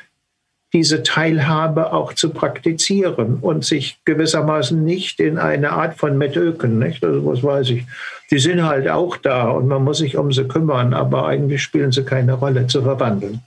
diese 0.71 1.01
Teilhabe 1.03 1.93
auch 1.93 2.13
zu 2.13 2.29
praktizieren 2.29 3.39
und 3.41 3.65
sich 3.65 3.99
gewissermaßen 4.05 4.83
nicht 4.83 5.19
in 5.19 5.37
eine 5.37 5.71
Art 5.71 5.97
von 5.97 6.17
Metöken, 6.17 6.77
nicht? 6.77 7.03
Also 7.03 7.25
was 7.25 7.43
weiß 7.43 7.71
ich, 7.71 7.85
die 8.31 8.39
sind 8.39 8.63
halt 8.63 8.87
auch 8.87 9.17
da 9.17 9.49
und 9.49 9.67
man 9.67 9.83
muss 9.83 9.99
sich 9.99 10.17
um 10.17 10.31
sie 10.31 10.47
kümmern, 10.47 10.93
aber 10.93 11.27
eigentlich 11.27 11.61
spielen 11.61 11.91
sie 11.91 12.03
keine 12.03 12.33
Rolle 12.33 12.67
zu 12.67 12.83
verwandeln. 12.83 13.41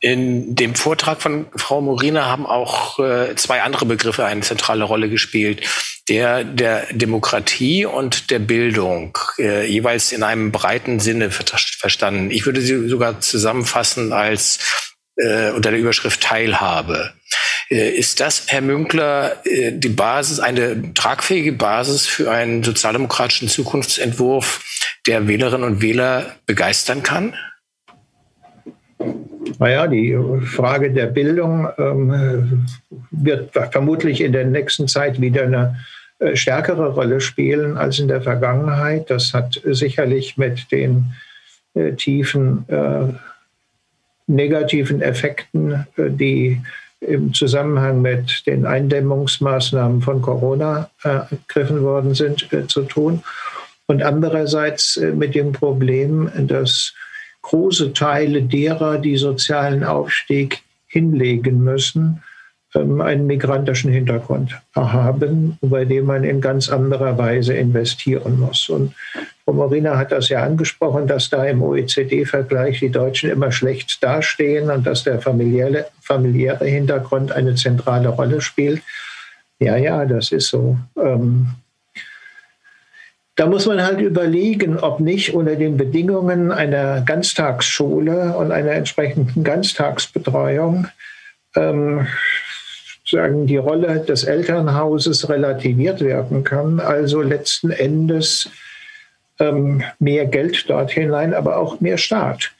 In 0.00 0.54
dem 0.54 0.74
Vortrag 0.74 1.22
von 1.22 1.46
Frau 1.56 1.80
Morina 1.80 2.26
haben 2.26 2.44
auch 2.44 2.98
äh, 2.98 3.34
zwei 3.36 3.62
andere 3.62 3.86
Begriffe 3.86 4.26
eine 4.26 4.42
zentrale 4.42 4.84
Rolle 4.84 5.08
gespielt. 5.08 5.62
Der 6.10 6.44
der 6.44 6.86
Demokratie 6.92 7.86
und 7.86 8.30
der 8.30 8.38
Bildung, 8.38 9.16
äh, 9.38 9.66
jeweils 9.66 10.12
in 10.12 10.22
einem 10.22 10.52
breiten 10.52 11.00
Sinne 11.00 11.30
verstanden. 11.30 12.30
Ich 12.30 12.44
würde 12.44 12.60
sie 12.60 12.86
sogar 12.88 13.20
zusammenfassen 13.20 14.12
als 14.12 14.58
äh, 15.16 15.50
unter 15.52 15.70
der 15.70 15.80
Überschrift 15.80 16.20
Teilhabe. 16.20 17.14
Äh, 17.70 17.90
ist 17.90 18.20
das, 18.20 18.46
Herr 18.48 18.60
Münkler, 18.60 19.36
äh, 19.44 19.72
die 19.72 19.88
Basis, 19.88 20.40
eine 20.40 20.94
tragfähige 20.94 21.52
Basis 21.52 22.06
für 22.06 22.30
einen 22.30 22.62
sozialdemokratischen 22.62 23.48
Zukunftsentwurf, 23.48 24.62
der 25.06 25.26
Wählerinnen 25.28 25.64
und 25.64 25.82
Wähler 25.82 26.34
begeistern 26.46 27.02
kann? 27.02 27.34
Naja, 29.58 29.86
die 29.86 30.16
Frage 30.44 30.90
der 30.90 31.06
Bildung 31.06 31.68
ähm, 31.78 32.66
wird 33.10 33.52
vermutlich 33.52 34.20
in 34.20 34.32
der 34.32 34.46
nächsten 34.46 34.88
Zeit 34.88 35.20
wieder 35.20 35.44
eine 35.44 35.78
äh, 36.18 36.36
stärkere 36.36 36.92
Rolle 36.92 37.20
spielen 37.20 37.76
als 37.76 37.98
in 37.98 38.08
der 38.08 38.22
Vergangenheit. 38.22 39.10
Das 39.10 39.34
hat 39.34 39.60
sicherlich 39.64 40.36
mit 40.36 40.70
den 40.72 41.12
äh, 41.74 41.92
tiefen 41.92 42.64
äh, 42.68 43.12
negativen 44.26 45.02
Effekten, 45.02 45.86
die 45.98 46.62
im 47.06 47.34
Zusammenhang 47.34 48.02
mit 48.02 48.46
den 48.46 48.66
Eindämmungsmaßnahmen 48.66 50.02
von 50.02 50.22
Corona 50.22 50.90
äh, 51.02 51.08
ergriffen 51.08 51.82
worden 51.82 52.14
sind, 52.14 52.52
äh, 52.52 52.66
zu 52.66 52.82
tun. 52.82 53.22
und 53.86 54.02
andererseits 54.02 54.96
äh, 54.96 55.12
mit 55.12 55.34
dem 55.34 55.52
Problem, 55.52 56.30
dass 56.46 56.94
große 57.42 57.92
Teile 57.92 58.42
derer, 58.42 58.98
die 58.98 59.16
sozialen 59.16 59.84
Aufstieg 59.84 60.62
hinlegen 60.86 61.62
müssen, 61.62 62.22
einen 62.76 63.26
migrantischen 63.26 63.92
Hintergrund 63.92 64.60
haben, 64.74 65.58
bei 65.60 65.84
dem 65.84 66.06
man 66.06 66.24
in 66.24 66.40
ganz 66.40 66.68
anderer 66.68 67.16
Weise 67.18 67.54
investieren 67.54 68.40
muss. 68.40 68.68
Und 68.68 68.94
Frau 69.44 69.52
Morina 69.52 69.96
hat 69.98 70.12
das 70.12 70.28
ja 70.28 70.42
angesprochen, 70.42 71.06
dass 71.06 71.30
da 71.30 71.44
im 71.44 71.62
OECD-Vergleich 71.62 72.80
die 72.80 72.90
Deutschen 72.90 73.30
immer 73.30 73.52
schlecht 73.52 74.02
dastehen 74.02 74.70
und 74.70 74.86
dass 74.86 75.04
der 75.04 75.20
familiäre, 75.20 75.86
familiäre 76.00 76.64
Hintergrund 76.64 77.32
eine 77.32 77.54
zentrale 77.54 78.08
Rolle 78.08 78.40
spielt. 78.40 78.82
Ja, 79.58 79.76
ja, 79.76 80.04
das 80.04 80.32
ist 80.32 80.48
so. 80.48 80.76
Ähm, 81.00 81.48
da 83.36 83.46
muss 83.46 83.66
man 83.66 83.82
halt 83.82 84.00
überlegen, 84.00 84.78
ob 84.78 85.00
nicht 85.00 85.34
unter 85.34 85.56
den 85.56 85.76
Bedingungen 85.76 86.52
einer 86.52 87.00
Ganztagsschule 87.00 88.36
und 88.36 88.52
einer 88.52 88.72
entsprechenden 88.72 89.42
Ganztagsbetreuung 89.42 90.86
ähm, 91.56 92.06
sagen, 93.14 93.46
die 93.46 93.56
Rolle 93.56 94.00
des 94.00 94.24
Elternhauses 94.24 95.28
relativiert 95.28 96.00
werden 96.00 96.44
kann. 96.44 96.80
Also 96.80 97.22
letzten 97.22 97.70
Endes 97.70 98.48
ähm, 99.38 99.82
mehr 99.98 100.26
Geld 100.26 100.68
dort 100.68 100.90
hinein, 100.90 101.32
aber 101.34 101.56
auch 101.56 101.80
mehr 101.80 101.98
Staat, 101.98 102.52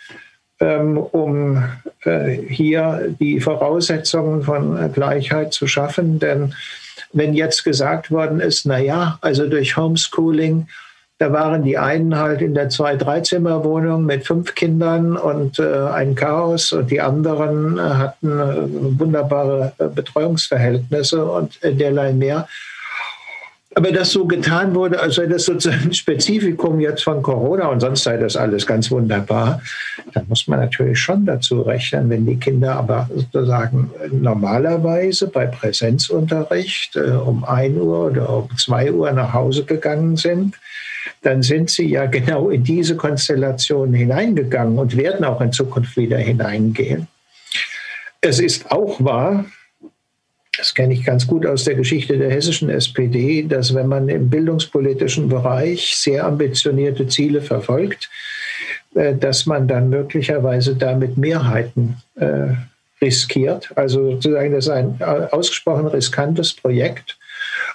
ähm, 0.60 0.96
um 0.96 1.62
äh, 2.04 2.30
hier 2.48 3.14
die 3.20 3.40
Voraussetzungen 3.40 4.42
von 4.42 4.92
Gleichheit 4.92 5.52
zu 5.52 5.66
schaffen. 5.66 6.18
Denn 6.18 6.54
wenn 7.12 7.34
jetzt 7.34 7.64
gesagt 7.64 8.10
worden 8.10 8.40
ist, 8.40 8.66
na 8.66 8.78
ja, 8.78 9.18
also 9.20 9.48
durch 9.48 9.76
Homeschooling, 9.76 10.68
da 11.24 11.32
waren 11.32 11.62
die 11.62 11.78
einen 11.78 12.18
halt 12.18 12.42
in 12.42 12.52
der 12.52 12.68
zwei 12.68 12.96
Dreizimmerwohnung 12.96 14.04
mit 14.04 14.26
fünf 14.26 14.54
Kindern 14.54 15.16
und 15.16 15.58
äh, 15.58 15.86
ein 15.90 16.14
Chaos 16.14 16.70
und 16.72 16.90
die 16.90 17.00
anderen 17.00 17.78
äh, 17.78 17.80
hatten 17.80 18.38
äh, 18.38 18.98
wunderbare 19.00 19.72
äh, 19.78 19.88
Betreuungsverhältnisse 19.88 21.24
und 21.24 21.58
derlei 21.62 22.12
mehr. 22.12 22.46
Aber 23.74 23.90
dass 23.90 24.10
so 24.10 24.26
getan 24.26 24.74
wurde, 24.74 25.00
als 25.00 25.14
sei 25.14 25.24
das 25.24 25.46
sozusagen 25.46 25.84
ein 25.84 25.94
Spezifikum 25.94 26.78
jetzt 26.78 27.02
von 27.02 27.22
Corona 27.22 27.68
und 27.68 27.80
sonst 27.80 28.04
sei 28.04 28.18
das 28.18 28.36
alles 28.36 28.66
ganz 28.66 28.90
wunderbar, 28.90 29.62
dann 30.12 30.26
muss 30.28 30.46
man 30.46 30.60
natürlich 30.60 30.98
schon 30.98 31.24
dazu 31.24 31.62
rechnen, 31.62 32.10
wenn 32.10 32.26
die 32.26 32.36
Kinder 32.36 32.76
aber 32.76 33.08
sozusagen 33.14 33.90
normalerweise 34.12 35.28
bei 35.28 35.46
Präsenzunterricht 35.46 36.96
äh, 36.96 37.12
um 37.12 37.44
1 37.44 37.78
Uhr 37.78 38.10
oder 38.10 38.28
um 38.28 38.50
2 38.58 38.92
Uhr 38.92 39.10
nach 39.12 39.32
Hause 39.32 39.64
gegangen 39.64 40.18
sind, 40.18 40.56
dann 41.24 41.42
sind 41.42 41.70
sie 41.70 41.88
ja 41.88 42.06
genau 42.06 42.50
in 42.50 42.62
diese 42.62 42.96
Konstellation 42.96 43.92
hineingegangen 43.92 44.78
und 44.78 44.96
werden 44.96 45.24
auch 45.24 45.40
in 45.40 45.52
Zukunft 45.52 45.96
wieder 45.96 46.18
hineingehen. 46.18 47.08
Es 48.20 48.38
ist 48.38 48.70
auch 48.70 49.02
wahr, 49.02 49.44
das 50.56 50.74
kenne 50.74 50.94
ich 50.94 51.04
ganz 51.04 51.26
gut 51.26 51.46
aus 51.46 51.64
der 51.64 51.74
Geschichte 51.74 52.16
der 52.16 52.30
hessischen 52.30 52.70
SPD, 52.70 53.42
dass 53.42 53.74
wenn 53.74 53.88
man 53.88 54.08
im 54.08 54.30
bildungspolitischen 54.30 55.28
Bereich 55.28 55.96
sehr 55.96 56.24
ambitionierte 56.24 57.06
Ziele 57.06 57.40
verfolgt, 57.40 58.08
äh, 58.94 59.14
dass 59.14 59.46
man 59.46 59.66
dann 59.66 59.88
möglicherweise 59.88 60.76
damit 60.76 61.16
Mehrheiten 61.16 61.96
äh, 62.16 62.54
riskiert. 63.00 63.70
Also 63.76 64.12
sozusagen, 64.12 64.52
das 64.52 64.66
ist 64.66 64.70
ein 64.70 64.96
äh, 65.00 65.04
ausgesprochen 65.04 65.86
riskantes 65.86 66.52
Projekt. 66.52 67.18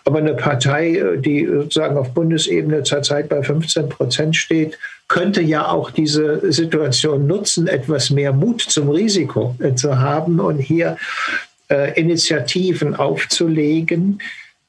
Aber 0.05 0.19
eine 0.19 0.33
Partei, 0.33 1.01
die 1.17 1.45
sozusagen 1.45 1.97
auf 1.97 2.13
Bundesebene 2.13 2.83
zurzeit 2.83 3.29
bei 3.29 3.43
15 3.43 3.89
Prozent 3.89 4.35
steht, 4.35 4.77
könnte 5.07 5.41
ja 5.41 5.67
auch 5.67 5.91
diese 5.91 6.51
Situation 6.51 7.27
nutzen, 7.27 7.67
etwas 7.67 8.09
mehr 8.09 8.31
Mut 8.31 8.61
zum 8.61 8.89
Risiko 8.89 9.55
zu 9.75 9.99
haben 9.99 10.39
und 10.39 10.59
hier 10.59 10.97
äh, 11.69 11.99
Initiativen 11.99 12.95
aufzulegen, 12.95 14.21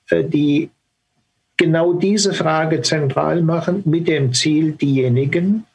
äh, 0.08 0.24
die 0.24 0.70
genau 1.56 1.92
diese 1.92 2.32
Frage 2.32 2.80
zentral 2.80 3.42
machen, 3.42 3.82
mit 3.84 4.08
dem 4.08 4.32
Ziel, 4.32 4.72
diejenigen 4.72 5.66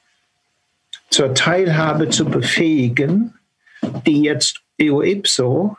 zur 1.10 1.34
Teilhabe 1.34 2.10
zu 2.10 2.26
befähigen, 2.26 3.36
die 4.06 4.24
jetzt 4.24 4.62
eo 4.78 5.02
ipso 5.02 5.78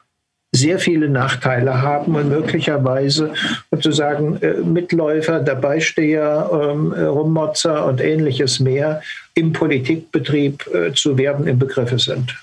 sehr 0.56 0.78
viele 0.78 1.08
Nachteile 1.08 1.82
haben 1.82 2.14
und 2.16 2.28
möglicherweise 2.28 3.32
sozusagen 3.70 4.40
äh, 4.42 4.54
Mitläufer, 4.54 5.40
Dabeisteher, 5.40 6.50
ähm, 6.52 6.92
Rummotzer 6.92 7.86
und 7.86 8.00
ähnliches 8.00 8.58
mehr 8.58 9.02
im 9.34 9.52
Politikbetrieb 9.52 10.66
äh, 10.74 10.92
zu 10.92 11.18
werden 11.18 11.46
im 11.46 11.58
Begriffe 11.58 11.98
sind. 11.98 12.34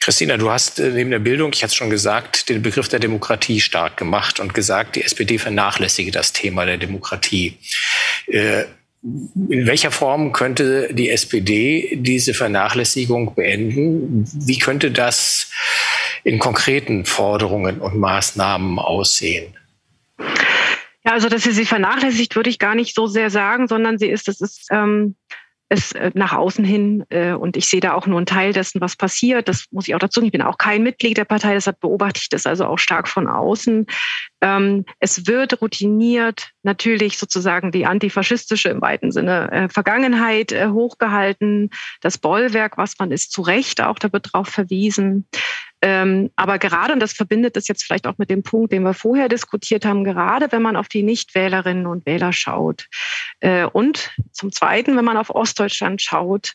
Christina, 0.00 0.36
du 0.36 0.50
hast 0.50 0.80
äh, 0.80 0.90
neben 0.90 1.10
der 1.10 1.18
Bildung, 1.18 1.52
ich 1.52 1.62
hatte 1.62 1.70
es 1.70 1.76
schon 1.76 1.90
gesagt, 1.90 2.48
den 2.48 2.62
Begriff 2.62 2.88
der 2.88 3.00
Demokratie 3.00 3.60
stark 3.60 3.96
gemacht 3.96 4.40
und 4.40 4.54
gesagt, 4.54 4.96
die 4.96 5.02
SPD 5.04 5.38
vernachlässige 5.38 6.10
das 6.10 6.32
Thema 6.32 6.66
der 6.66 6.78
Demokratie. 6.78 7.58
In 8.26 9.66
welcher 9.66 9.90
Form 9.90 10.32
könnte 10.32 10.88
die 10.90 11.10
SPD 11.10 11.98
diese 12.00 12.32
Vernachlässigung 12.32 13.34
beenden? 13.34 14.24
Wie 14.46 14.58
könnte 14.58 14.90
das 14.90 15.50
in 16.24 16.38
konkreten 16.38 17.04
Forderungen 17.04 17.80
und 17.80 17.96
Maßnahmen 17.96 18.78
aussehen? 18.78 19.54
Ja, 20.18 21.12
also 21.12 21.28
dass 21.28 21.42
sie 21.42 21.52
sie 21.52 21.66
vernachlässigt, 21.66 22.34
würde 22.34 22.50
ich 22.50 22.58
gar 22.58 22.74
nicht 22.74 22.94
so 22.94 23.06
sehr 23.06 23.30
sagen, 23.30 23.68
sondern 23.68 23.98
sie 23.98 24.08
ist, 24.08 24.26
das 24.26 24.40
ist 24.40 24.68
ähm, 24.70 25.16
es 25.68 25.92
äh, 25.92 26.10
nach 26.14 26.32
außen 26.32 26.64
hin 26.64 27.04
äh, 27.10 27.32
und 27.32 27.56
ich 27.56 27.66
sehe 27.66 27.80
da 27.80 27.94
auch 27.94 28.06
nur 28.06 28.18
einen 28.18 28.26
Teil 28.26 28.52
dessen, 28.52 28.80
was 28.80 28.96
passiert. 28.96 29.48
Das 29.48 29.66
muss 29.70 29.88
ich 29.88 29.94
auch 29.94 29.98
dazu. 29.98 30.22
Ich 30.22 30.32
bin 30.32 30.42
auch 30.42 30.58
kein 30.58 30.82
Mitglied 30.82 31.16
der 31.16 31.24
Partei, 31.24 31.54
deshalb 31.54 31.80
beobachte 31.80 32.20
ich 32.22 32.28
das 32.28 32.46
also 32.46 32.66
auch 32.66 32.78
stark 32.78 33.08
von 33.08 33.28
außen. 33.28 33.86
Ähm, 34.44 34.84
es 35.00 35.26
wird 35.26 35.62
routiniert 35.62 36.50
natürlich 36.64 37.16
sozusagen 37.16 37.72
die 37.72 37.86
antifaschistische 37.86 38.68
im 38.68 38.82
weiten 38.82 39.10
Sinne 39.10 39.50
äh, 39.50 39.68
Vergangenheit 39.70 40.52
äh, 40.52 40.68
hochgehalten, 40.68 41.70
das 42.02 42.18
Bollwerk, 42.18 42.76
was 42.76 42.98
man 42.98 43.10
ist, 43.10 43.32
zu 43.32 43.40
Recht 43.40 43.80
auch, 43.80 43.98
da 43.98 44.12
wird 44.12 44.34
drauf 44.34 44.48
verwiesen. 44.48 45.26
Ähm, 45.80 46.30
aber 46.36 46.58
gerade, 46.58 46.94
und 46.94 47.00
das 47.00 47.12
verbindet 47.12 47.58
es 47.58 47.68
jetzt 47.68 47.84
vielleicht 47.84 48.06
auch 48.06 48.16
mit 48.16 48.30
dem 48.30 48.42
Punkt, 48.42 48.72
den 48.72 48.84
wir 48.84 48.94
vorher 48.94 49.28
diskutiert 49.28 49.84
haben, 49.84 50.02
gerade 50.02 50.50
wenn 50.50 50.62
man 50.62 50.76
auf 50.76 50.88
die 50.88 51.02
Nichtwählerinnen 51.02 51.86
und 51.86 52.06
Wähler 52.06 52.32
schaut 52.32 52.86
äh, 53.40 53.64
und 53.66 54.10
zum 54.32 54.50
Zweiten, 54.50 54.96
wenn 54.96 55.04
man 55.04 55.18
auf 55.18 55.28
Ostdeutschland 55.28 56.00
schaut, 56.00 56.54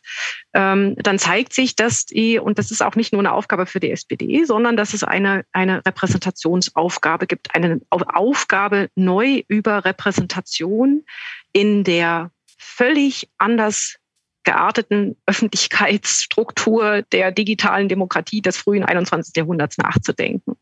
ähm, 0.55 0.95
dann 0.97 1.19
zeigt 1.19 1.53
sich, 1.53 1.75
dass 1.75 2.07
die, 2.07 2.39
und 2.39 2.57
das 2.57 2.71
ist 2.71 2.81
auch 2.81 2.95
nicht 2.95 3.13
nur 3.13 3.21
eine 3.21 3.33
Aufgabe 3.33 3.67
für 3.67 3.79
die 3.79 3.91
SPD, 3.91 4.45
sondern 4.45 4.75
dass 4.75 4.95
es 4.95 5.03
eine, 5.03 5.45
eine 5.51 5.85
Repräsentationsaufgabe 5.85 7.27
gibt, 7.27 7.53
eine 7.53 7.78
Aufgabe 7.89 8.89
neu 8.95 9.43
über 9.47 9.85
Repräsentation 9.85 11.05
in 11.51 11.83
der 11.83 12.31
völlig 12.57 13.29
anders 13.37 13.97
gearteten 14.43 15.15
Öffentlichkeitsstruktur 15.25 17.03
der 17.11 17.31
digitalen 17.31 17.89
Demokratie 17.89 18.41
des 18.41 18.57
frühen 18.57 18.83
21. 18.83 19.35
Jahrhunderts 19.35 19.77
nachzudenken. 19.77 20.55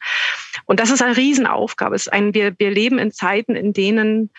Und 0.65 0.79
das 0.79 0.89
ist 0.89 1.01
eine 1.01 1.15
Riesenaufgabe. 1.15 1.95
Es 1.95 2.07
ist 2.07 2.13
ein, 2.13 2.33
wir, 2.33 2.53
wir 2.57 2.71
leben 2.71 2.97
in 2.97 3.11
Zeiten, 3.11 3.55
in 3.55 3.73
denen 3.73 4.31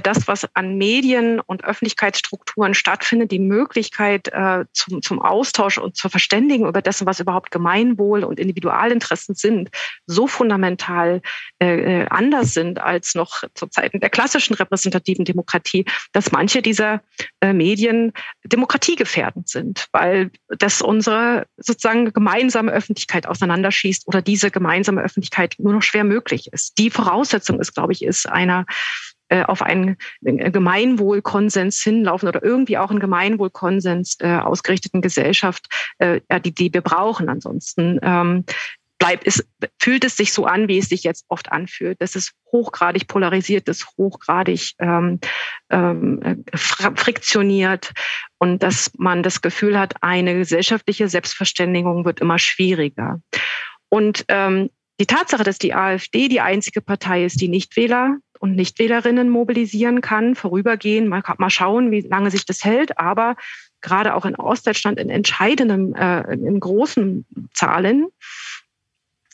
das, 0.00 0.26
was 0.28 0.48
an 0.54 0.78
Medien 0.78 1.40
und 1.40 1.64
Öffentlichkeitsstrukturen 1.64 2.72
stattfindet, 2.72 3.30
die 3.30 3.38
Möglichkeit 3.38 4.28
äh, 4.28 4.64
zum, 4.72 5.02
zum 5.02 5.20
Austausch 5.20 5.78
und 5.78 5.96
zur 5.96 6.10
Verständigung 6.10 6.68
über 6.68 6.80
dessen, 6.80 7.06
was 7.06 7.20
überhaupt 7.20 7.50
Gemeinwohl 7.50 8.24
und 8.24 8.38
Individualinteressen 8.38 9.34
sind, 9.34 9.70
so 10.06 10.26
fundamental 10.26 11.20
äh, 11.60 12.02
äh, 12.02 12.06
anders 12.08 12.54
sind 12.54 12.80
als 12.80 13.14
noch 13.14 13.42
zu 13.54 13.66
Zeiten 13.66 14.00
der 14.00 14.10
klassischen 14.10 14.54
repräsentativen 14.54 15.24
Demokratie, 15.24 15.84
dass 16.12 16.32
manche 16.32 16.62
dieser 16.62 17.02
äh, 17.40 17.52
Medien 17.52 18.12
demokratiegefährdend 18.44 19.48
sind, 19.48 19.88
weil 19.92 20.30
das 20.48 20.80
unsere 20.80 21.46
sozusagen 21.56 22.12
gemeinsame 22.12 22.72
Öffentlichkeit 22.72 23.26
auseinanderschießt 23.26 24.06
oder 24.06 24.22
diese 24.22 24.50
gemeinsame 24.50 25.02
Öffentlichkeit 25.02 25.56
nur 25.58 25.72
noch 25.72 25.82
schwer 25.82 26.04
möglich 26.04 26.52
ist. 26.52 26.78
Die 26.78 26.90
Voraussetzung 26.90 27.60
ist, 27.60 27.74
glaube 27.74 27.92
ich, 27.92 28.02
ist 28.02 28.28
einer 28.28 28.64
äh, 29.32 29.44
auf 29.44 29.62
einen 29.62 29.96
Gemeinwohlkonsens 30.20 31.80
hinlaufen 31.82 32.28
oder 32.28 32.42
irgendwie 32.42 32.76
auch 32.76 32.90
einen 32.90 33.00
Gemeinwohlkonsens 33.00 34.18
äh, 34.20 34.36
ausgerichteten 34.36 35.00
Gesellschaft, 35.00 35.68
äh, 35.98 36.20
die, 36.44 36.52
die 36.54 36.74
wir 36.74 36.82
brauchen. 36.82 37.30
Ansonsten 37.30 37.98
ähm, 38.02 38.44
bleibt 38.98 39.26
es, 39.26 39.42
fühlt 39.80 40.04
es 40.04 40.18
sich 40.18 40.34
so 40.34 40.44
an, 40.44 40.68
wie 40.68 40.76
es 40.76 40.90
sich 40.90 41.02
jetzt 41.02 41.24
oft 41.28 41.50
anfühlt. 41.50 41.96
Das 42.02 42.14
ist 42.14 42.34
hochgradig 42.52 43.08
polarisiert, 43.08 43.68
das 43.68 43.86
hochgradig 43.96 44.74
ähm, 44.80 45.18
ähm, 45.70 46.44
friktioniert 46.54 47.92
und 48.36 48.62
dass 48.62 48.90
man 48.98 49.22
das 49.22 49.40
Gefühl 49.40 49.78
hat, 49.78 49.94
eine 50.02 50.34
gesellschaftliche 50.34 51.08
Selbstverständigung 51.08 52.04
wird 52.04 52.20
immer 52.20 52.38
schwieriger. 52.38 53.18
Und 53.88 54.26
ähm, 54.28 54.68
die 55.00 55.06
Tatsache, 55.06 55.42
dass 55.42 55.58
die 55.58 55.72
AfD 55.72 56.28
die 56.28 56.42
einzige 56.42 56.82
Partei 56.82 57.24
ist, 57.24 57.40
die 57.40 57.48
Nichtwähler 57.48 58.18
und 58.42 58.56
Nichtwählerinnen 58.56 59.30
mobilisieren 59.30 60.00
kann, 60.00 60.34
vorübergehen, 60.34 61.06
mal, 61.06 61.22
mal 61.38 61.48
schauen, 61.48 61.92
wie 61.92 62.00
lange 62.00 62.32
sich 62.32 62.44
das 62.44 62.64
hält, 62.64 62.98
aber 62.98 63.36
gerade 63.82 64.14
auch 64.16 64.24
in 64.24 64.34
Ostdeutschland 64.34 64.98
in 64.98 65.10
entscheidenden, 65.10 65.94
äh, 65.94 66.34
in 66.34 66.58
großen 66.58 67.24
Zahlen 67.54 68.08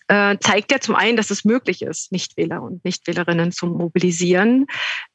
äh, 0.08 0.38
zeigt 0.40 0.72
ja 0.72 0.80
zum 0.80 0.94
einen, 0.94 1.16
dass 1.16 1.30
es 1.30 1.44
möglich 1.44 1.82
ist, 1.82 2.12
Nichtwähler 2.12 2.62
und 2.62 2.84
Nichtwählerinnen 2.84 3.52
zu 3.52 3.66
mobilisieren. 3.66 4.66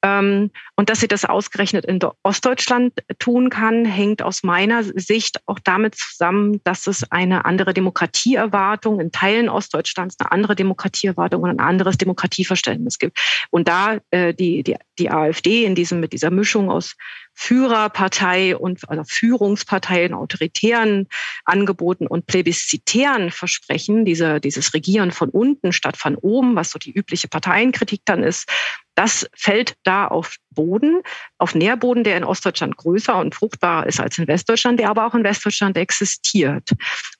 Ähm, 0.03 0.51
und 0.75 0.89
dass 0.89 0.99
sie 0.99 1.07
das 1.07 1.25
ausgerechnet 1.25 1.85
in 1.85 1.99
Ostdeutschland 2.23 2.93
tun 3.19 3.49
kann, 3.49 3.85
hängt 3.85 4.21
aus 4.21 4.43
meiner 4.43 4.83
Sicht 4.83 5.41
auch 5.47 5.59
damit 5.59 5.95
zusammen, 5.95 6.61
dass 6.63 6.87
es 6.87 7.11
eine 7.11 7.45
andere 7.45 7.73
Demokratieerwartung 7.73 8.99
in 8.99 9.11
Teilen 9.11 9.49
Ostdeutschlands, 9.49 10.15
eine 10.19 10.31
andere 10.31 10.55
Demokratieerwartung 10.55 11.43
und 11.43 11.49
ein 11.49 11.59
anderes 11.59 11.97
Demokratieverständnis 11.97 12.99
gibt. 12.99 13.19
Und 13.49 13.67
da 13.67 13.97
äh, 14.11 14.33
die, 14.33 14.63
die, 14.63 14.75
die 14.99 15.09
AfD 15.09 15.65
in 15.65 15.75
diesem, 15.75 15.99
mit 15.99 16.13
dieser 16.13 16.29
Mischung 16.29 16.69
aus 16.69 16.95
Führerpartei 17.33 18.55
und 18.55 18.87
also 18.89 19.03
Führungsparteien, 19.05 20.13
autoritären 20.13 21.07
Angeboten 21.45 22.07
und 22.07 22.27
plebiszitären 22.27 23.31
Versprechen, 23.31 24.05
diese, 24.05 24.39
dieses 24.39 24.73
Regieren 24.73 25.11
von 25.11 25.29
unten 25.29 25.73
statt 25.73 25.97
von 25.97 26.15
oben, 26.15 26.55
was 26.55 26.69
so 26.69 26.79
die 26.79 26.91
übliche 26.91 27.27
Parteienkritik 27.27 28.01
dann 28.05 28.23
ist, 28.23 28.49
das 28.95 29.27
fällt 29.35 29.75
da 29.83 30.07
auf 30.07 30.35
Boden, 30.51 31.01
auf 31.39 31.55
Nährboden, 31.55 32.03
der 32.03 32.17
in 32.17 32.23
Ostdeutschland 32.23 32.77
größer 32.77 33.17
und 33.17 33.33
fruchtbarer 33.33 33.87
ist 33.87 33.99
als 33.99 34.19
in 34.19 34.27
Westdeutschland, 34.27 34.79
der 34.79 34.89
aber 34.89 35.07
auch 35.07 35.15
in 35.15 35.23
Westdeutschland 35.23 35.77
existiert. 35.77 36.69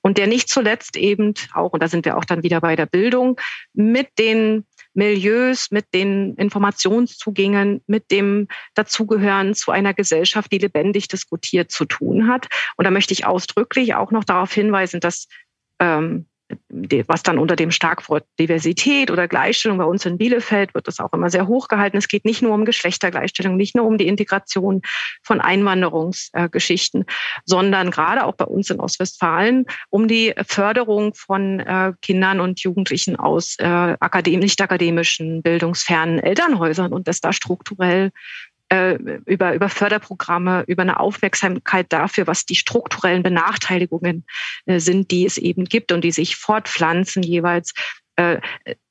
Und 0.00 0.18
der 0.18 0.28
nicht 0.28 0.48
zuletzt 0.48 0.96
eben 0.96 1.34
auch, 1.52 1.72
und 1.72 1.82
da 1.82 1.88
sind 1.88 2.04
wir 2.04 2.16
auch 2.16 2.24
dann 2.24 2.44
wieder 2.44 2.60
bei 2.60 2.76
der 2.76 2.86
Bildung, 2.86 3.40
mit 3.72 4.08
den 4.18 4.64
Milieus, 4.94 5.70
mit 5.70 5.92
den 5.92 6.34
Informationszugängen, 6.34 7.82
mit 7.86 8.10
dem 8.10 8.48
Dazugehören 8.74 9.54
zu 9.54 9.70
einer 9.70 9.92
Gesellschaft, 9.92 10.50
die 10.52 10.58
lebendig 10.58 11.08
diskutiert, 11.08 11.70
zu 11.70 11.84
tun 11.84 12.28
hat. 12.28 12.46
Und 12.76 12.84
da 12.84 12.90
möchte 12.90 13.12
ich 13.12 13.26
ausdrücklich 13.26 13.94
auch 13.94 14.10
noch 14.10 14.24
darauf 14.24 14.52
hinweisen, 14.52 15.00
dass 15.00 15.26
ähm, 15.80 16.26
was 17.06 17.22
dann 17.22 17.38
unter 17.38 17.56
dem 17.56 17.70
Schlagwort 17.70 18.24
Diversität 18.38 19.10
oder 19.10 19.28
Gleichstellung 19.28 19.78
bei 19.78 19.84
uns 19.84 20.04
in 20.04 20.18
Bielefeld 20.18 20.74
wird 20.74 20.86
das 20.88 21.00
auch 21.00 21.12
immer 21.12 21.30
sehr 21.30 21.46
hoch 21.46 21.68
gehalten. 21.68 21.96
Es 21.96 22.08
geht 22.08 22.24
nicht 22.24 22.42
nur 22.42 22.52
um 22.52 22.64
Geschlechtergleichstellung, 22.64 23.56
nicht 23.56 23.74
nur 23.74 23.86
um 23.86 23.96
die 23.96 24.06
Integration 24.06 24.82
von 25.22 25.40
Einwanderungsgeschichten, 25.40 27.06
sondern 27.44 27.90
gerade 27.90 28.24
auch 28.24 28.34
bei 28.34 28.44
uns 28.44 28.70
in 28.70 28.80
Ostwestfalen 28.80 29.64
um 29.90 30.06
die 30.08 30.34
Förderung 30.46 31.14
von 31.14 31.60
äh, 31.60 31.92
Kindern 32.02 32.40
und 32.40 32.60
Jugendlichen 32.60 33.16
aus 33.16 33.56
äh, 33.58 33.64
akadem 33.64 34.40
nicht 34.40 34.60
akademischen, 34.60 35.42
bildungsfernen 35.42 36.18
Elternhäusern 36.18 36.92
und 36.92 37.08
dass 37.08 37.20
da 37.20 37.32
strukturell 37.32 38.10
äh, 38.70 38.94
über, 39.26 39.54
über 39.54 39.68
Förderprogramme, 39.68 40.64
über 40.66 40.82
eine 40.82 41.00
Aufmerksamkeit 41.00 41.92
dafür, 41.92 42.26
was 42.26 42.46
die 42.46 42.54
strukturellen 42.54 43.22
Benachteiligungen 43.22 44.24
äh, 44.66 44.80
sind, 44.80 45.10
die 45.10 45.26
es 45.26 45.38
eben 45.38 45.64
gibt 45.64 45.92
und 45.92 46.02
die 46.02 46.12
sich 46.12 46.36
fortpflanzen 46.36 47.22
jeweils. 47.22 47.74
Äh, 48.16 48.40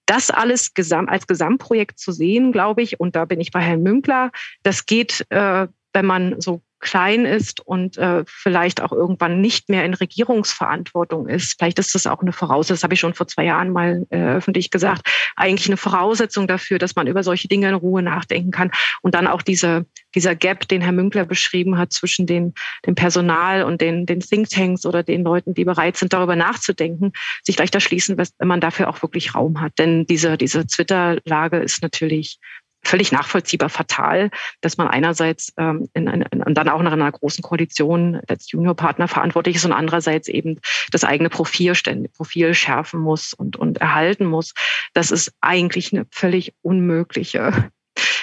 das 0.05 0.29
alles 0.29 0.71
als 1.07 1.27
Gesamtprojekt 1.27 1.97
zu 1.97 2.11
sehen, 2.11 2.51
glaube 2.51 2.81
ich, 2.81 2.99
und 2.99 3.15
da 3.15 3.25
bin 3.25 3.39
ich 3.39 3.51
bei 3.51 3.61
Herrn 3.61 3.83
Münkler, 3.83 4.31
das 4.61 4.85
geht, 4.85 5.25
wenn 5.29 6.05
man 6.05 6.41
so 6.41 6.61
klein 6.83 7.25
ist 7.25 7.65
und 7.65 7.97
äh, 7.97 8.23
vielleicht 8.27 8.81
auch 8.81 8.91
irgendwann 8.91 9.39
nicht 9.39 9.69
mehr 9.69 9.85
in 9.85 9.93
Regierungsverantwortung 9.93 11.27
ist. 11.27 11.55
Vielleicht 11.57 11.79
ist 11.79 11.95
das 11.95 12.05
auch 12.05 12.21
eine 12.21 12.33
Voraussetzung, 12.33 12.75
das 12.75 12.83
habe 12.83 12.93
ich 12.93 12.99
schon 12.99 13.13
vor 13.13 13.27
zwei 13.27 13.45
Jahren 13.45 13.71
mal 13.71 14.05
äh, 14.09 14.35
öffentlich 14.35 14.69
gesagt, 14.69 15.07
eigentlich 15.37 15.67
eine 15.67 15.77
Voraussetzung 15.77 16.45
dafür, 16.45 16.79
dass 16.79 16.95
man 16.95 17.07
über 17.07 17.23
solche 17.23 17.47
Dinge 17.47 17.69
in 17.69 17.75
Ruhe 17.75 18.03
nachdenken 18.03 18.51
kann 18.51 18.69
und 19.01 19.15
dann 19.15 19.27
auch 19.27 19.41
diese, 19.41 19.85
dieser 20.13 20.35
Gap, 20.35 20.67
den 20.67 20.81
Herr 20.81 20.91
Münkler 20.91 21.25
beschrieben 21.25 21.77
hat 21.77 21.93
zwischen 21.93 22.27
den, 22.27 22.53
dem 22.85 22.95
Personal 22.95 23.63
und 23.63 23.79
den, 23.79 24.05
den 24.05 24.19
Thinktanks 24.19 24.85
oder 24.85 25.03
den 25.03 25.23
Leuten, 25.23 25.53
die 25.53 25.63
bereit 25.63 25.95
sind, 25.95 26.11
darüber 26.11 26.35
nachzudenken, 26.35 27.13
sich 27.43 27.55
vielleicht 27.55 27.75
erschließen, 27.75 28.17
wenn 28.17 28.47
man 28.47 28.59
dafür 28.59 28.89
auch 28.89 29.01
wirklich 29.01 29.33
Raum 29.33 29.61
hat. 29.61 29.79
Denn 29.79 30.05
diese, 30.05 30.37
diese 30.37 30.67
Twitter-Lage 30.67 31.57
ist 31.57 31.81
natürlich 31.81 32.39
völlig 32.83 33.11
nachvollziehbar 33.11 33.69
fatal, 33.69 34.29
dass 34.61 34.77
man 34.77 34.87
einerseits 34.87 35.53
ähm, 35.57 35.87
in, 35.93 36.07
in, 36.07 36.21
in, 36.21 36.53
dann 36.53 36.69
auch 36.69 36.81
nach 36.81 36.91
einer 36.91 37.11
großen 37.11 37.41
Koalition 37.41 38.21
als 38.27 38.51
Juniorpartner 38.51 39.07
verantwortlich 39.07 39.55
ist 39.55 39.65
und 39.65 39.71
andererseits 39.71 40.27
eben 40.27 40.59
das 40.91 41.03
eigene 41.03 41.29
Profil, 41.29 41.73
Profil 42.15 42.53
schärfen 42.53 42.99
muss 42.99 43.33
und, 43.33 43.55
und 43.55 43.79
erhalten 43.79 44.25
muss. 44.25 44.53
Das 44.93 45.11
ist 45.11 45.33
eigentlich 45.41 45.93
eine 45.93 46.05
völlig 46.11 46.53
unmögliche 46.61 47.71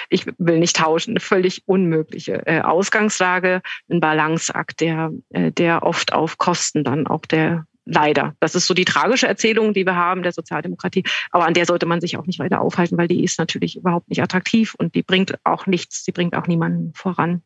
ich 0.09 0.25
will 0.37 0.59
nicht 0.59 0.75
tauschen, 0.75 1.11
eine 1.11 1.21
völlig 1.21 1.63
unmögliche 1.65 2.45
äh, 2.45 2.59
Ausgangslage, 2.61 3.61
ein 3.89 4.01
Balanceakt, 4.01 4.81
der, 4.81 5.11
äh, 5.29 5.51
der 5.53 5.83
oft 5.83 6.11
auf 6.11 6.37
Kosten 6.37 6.83
dann 6.83 7.07
auch 7.07 7.25
der 7.25 7.65
Leider. 7.85 8.35
Das 8.39 8.53
ist 8.55 8.67
so 8.67 8.73
die 8.73 8.85
tragische 8.85 9.27
Erzählung, 9.27 9.73
die 9.73 9.85
wir 9.85 9.95
haben 9.95 10.21
der 10.21 10.31
Sozialdemokratie. 10.31 11.03
Aber 11.31 11.45
an 11.45 11.53
der 11.53 11.65
sollte 11.65 11.85
man 11.85 11.99
sich 11.99 12.17
auch 12.17 12.25
nicht 12.25 12.39
weiter 12.39 12.61
aufhalten, 12.61 12.97
weil 12.97 13.07
die 13.07 13.23
ist 13.23 13.39
natürlich 13.39 13.75
überhaupt 13.75 14.09
nicht 14.09 14.21
attraktiv 14.21 14.75
und 14.75 14.93
die 14.93 15.01
bringt 15.01 15.33
auch 15.43 15.65
nichts, 15.65 16.03
die 16.03 16.11
bringt 16.11 16.35
auch 16.35 16.47
niemanden 16.47 16.93
voran. 16.93 17.41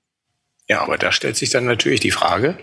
Ja, 0.68 0.82
aber 0.82 0.98
da 0.98 1.12
stellt 1.12 1.38
sich 1.38 1.52
dann 1.52 1.66
natürlich 1.66 2.00
die 2.00 2.10
Frage, 2.10 2.58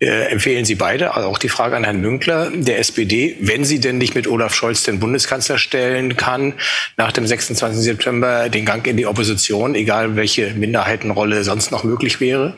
äh, 0.00 0.32
empfehlen 0.32 0.64
Sie 0.64 0.74
beide, 0.74 1.14
also 1.14 1.28
auch 1.28 1.38
die 1.38 1.48
Frage 1.48 1.76
an 1.76 1.84
Herrn 1.84 2.00
Münkler, 2.00 2.50
der 2.50 2.80
SPD, 2.80 3.36
wenn 3.40 3.64
sie 3.64 3.78
denn 3.78 3.98
nicht 3.98 4.16
mit 4.16 4.26
Olaf 4.26 4.52
Scholz 4.52 4.82
den 4.82 4.98
Bundeskanzler 4.98 5.56
stellen 5.56 6.16
kann, 6.16 6.54
nach 6.96 7.12
dem 7.12 7.24
26. 7.24 7.84
September 7.84 8.48
den 8.48 8.64
Gang 8.64 8.84
in 8.88 8.96
die 8.96 9.06
Opposition, 9.06 9.76
egal 9.76 10.16
welche 10.16 10.54
Minderheitenrolle 10.54 11.44
sonst 11.44 11.70
noch 11.70 11.84
möglich 11.84 12.18
wäre? 12.18 12.56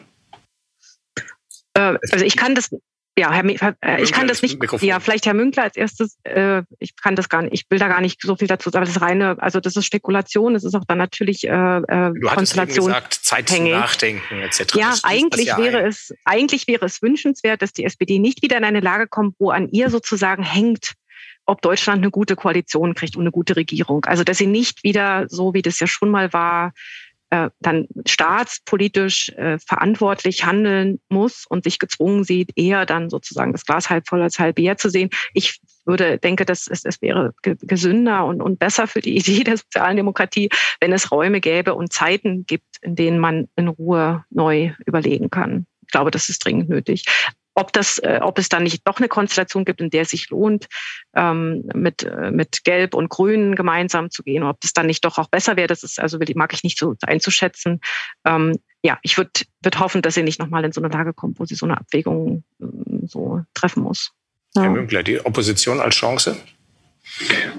Äh, 1.74 1.98
also 2.10 2.24
ich 2.24 2.36
kann 2.38 2.54
das 2.54 2.70
ja, 3.18 3.32
Herr, 3.32 3.76
äh, 3.80 4.02
ich 4.02 4.12
kann 4.12 4.28
das 4.28 4.42
nicht. 4.42 4.60
Mikrofon. 4.60 4.86
Ja, 4.86 5.00
vielleicht 5.00 5.26
Herr 5.26 5.34
Münkler 5.34 5.64
als 5.64 5.76
erstes. 5.76 6.18
Äh, 6.22 6.62
ich 6.78 6.94
kann 6.96 7.16
das 7.16 7.28
gar 7.28 7.42
nicht. 7.42 7.52
Ich 7.52 7.64
will 7.68 7.78
da 7.78 7.88
gar 7.88 8.00
nicht 8.00 8.22
so 8.22 8.36
viel 8.36 8.46
dazu 8.46 8.70
sagen. 8.70 8.84
Das 8.84 8.94
ist 8.94 9.02
reine, 9.02 9.36
also 9.40 9.58
das 9.60 9.74
ist 9.74 9.84
Spekulation. 9.84 10.54
Das 10.54 10.62
ist 10.62 10.74
auch 10.74 10.84
dann 10.86 10.98
natürlich 10.98 11.44
äh, 11.44 11.50
äh 11.50 12.12
du 12.14 12.28
Konstellation. 12.28 12.90
Eben 12.90 12.94
gesagt, 12.94 13.14
Zeit 13.14 13.48
zum 13.48 13.70
Nachdenken 13.70 14.40
etc. 14.40 14.74
Ja, 14.76 14.94
eigentlich 15.02 15.46
ja 15.46 15.58
wäre 15.58 15.78
ein. 15.78 15.86
es 15.86 16.14
eigentlich 16.24 16.68
wäre 16.68 16.86
es 16.86 17.02
wünschenswert, 17.02 17.60
dass 17.60 17.72
die 17.72 17.84
SPD 17.84 18.20
nicht 18.20 18.42
wieder 18.42 18.56
in 18.56 18.64
eine 18.64 18.80
Lage 18.80 19.08
kommt, 19.08 19.34
wo 19.38 19.50
an 19.50 19.68
ihr 19.70 19.90
sozusagen 19.90 20.44
hängt, 20.44 20.92
ob 21.44 21.60
Deutschland 21.60 22.02
eine 22.02 22.10
gute 22.10 22.36
Koalition 22.36 22.94
kriegt 22.94 23.16
und 23.16 23.22
eine 23.22 23.32
gute 23.32 23.56
Regierung. 23.56 24.04
Also 24.04 24.22
dass 24.22 24.38
sie 24.38 24.46
nicht 24.46 24.84
wieder 24.84 25.26
so 25.28 25.54
wie 25.54 25.62
das 25.62 25.80
ja 25.80 25.88
schon 25.88 26.10
mal 26.10 26.32
war 26.32 26.72
äh, 27.30 27.50
dann 27.60 27.86
staatspolitisch 28.06 29.30
äh, 29.30 29.58
verantwortlich 29.58 30.44
handeln 30.44 31.00
muss 31.08 31.44
und 31.48 31.64
sich 31.64 31.78
gezwungen 31.78 32.24
sieht, 32.24 32.52
eher 32.56 32.86
dann 32.86 33.10
sozusagen 33.10 33.52
das 33.52 33.64
Glas 33.64 33.90
halb 33.90 34.08
voll 34.08 34.22
als 34.22 34.38
halb 34.38 34.58
leer 34.58 34.76
zu 34.76 34.88
sehen. 34.88 35.10
Ich 35.34 35.60
würde 35.84 36.18
denke, 36.18 36.44
dass 36.44 36.66
es, 36.66 36.84
es 36.84 37.02
wäre 37.02 37.34
gesünder 37.42 38.24
und, 38.26 38.40
und 38.40 38.58
besser 38.58 38.86
für 38.86 39.00
die 39.00 39.16
Idee 39.18 39.44
der 39.44 39.56
sozialen 39.58 39.96
Demokratie, 39.96 40.48
wenn 40.80 40.92
es 40.92 41.10
Räume 41.10 41.40
gäbe 41.40 41.74
und 41.74 41.92
Zeiten 41.92 42.46
gibt, 42.46 42.76
in 42.80 42.94
denen 42.94 43.18
man 43.18 43.48
in 43.56 43.68
Ruhe 43.68 44.24
neu 44.30 44.72
überlegen 44.86 45.30
kann. 45.30 45.66
Ich 45.82 45.92
glaube, 45.92 46.10
das 46.10 46.28
ist 46.28 46.44
dringend 46.44 46.68
nötig 46.68 47.04
ob 47.58 47.72
das, 47.72 47.98
äh, 47.98 48.20
ob 48.22 48.38
es 48.38 48.48
dann 48.48 48.62
nicht 48.62 48.86
doch 48.86 48.98
eine 48.98 49.08
Konstellation 49.08 49.64
gibt, 49.64 49.80
in 49.80 49.90
der 49.90 50.02
es 50.02 50.10
sich 50.10 50.30
lohnt, 50.30 50.68
ähm, 51.16 51.64
mit, 51.74 52.04
äh, 52.04 52.30
mit 52.30 52.62
Gelb 52.62 52.94
und 52.94 53.08
Grün 53.08 53.56
gemeinsam 53.56 54.10
zu 54.10 54.22
gehen, 54.22 54.44
ob 54.44 54.60
das 54.60 54.72
dann 54.72 54.86
nicht 54.86 55.04
doch 55.04 55.18
auch 55.18 55.28
besser 55.28 55.56
wäre, 55.56 55.66
das 55.66 55.82
ist 55.82 55.98
also 55.98 56.18
mag 56.36 56.54
ich 56.54 56.62
nicht 56.62 56.78
so 56.78 56.94
einzuschätzen. 57.02 57.80
Ähm, 58.24 58.58
ja, 58.82 58.98
ich 59.02 59.18
würde 59.18 59.30
würd 59.62 59.80
hoffen, 59.80 60.02
dass 60.02 60.14
sie 60.14 60.22
nicht 60.22 60.38
nochmal 60.38 60.64
in 60.64 60.70
so 60.70 60.80
eine 60.80 60.92
Lage 60.92 61.12
kommt, 61.12 61.40
wo 61.40 61.44
sie 61.46 61.56
so 61.56 61.66
eine 61.66 61.78
Abwägung 61.78 62.44
äh, 62.60 62.66
so 63.06 63.42
treffen 63.54 63.82
muss. 63.82 64.12
Ja. 64.54 64.62
Herr 64.62 64.70
Münkler, 64.70 65.02
die 65.02 65.24
Opposition 65.24 65.80
als 65.80 65.96
Chance? 65.96 66.36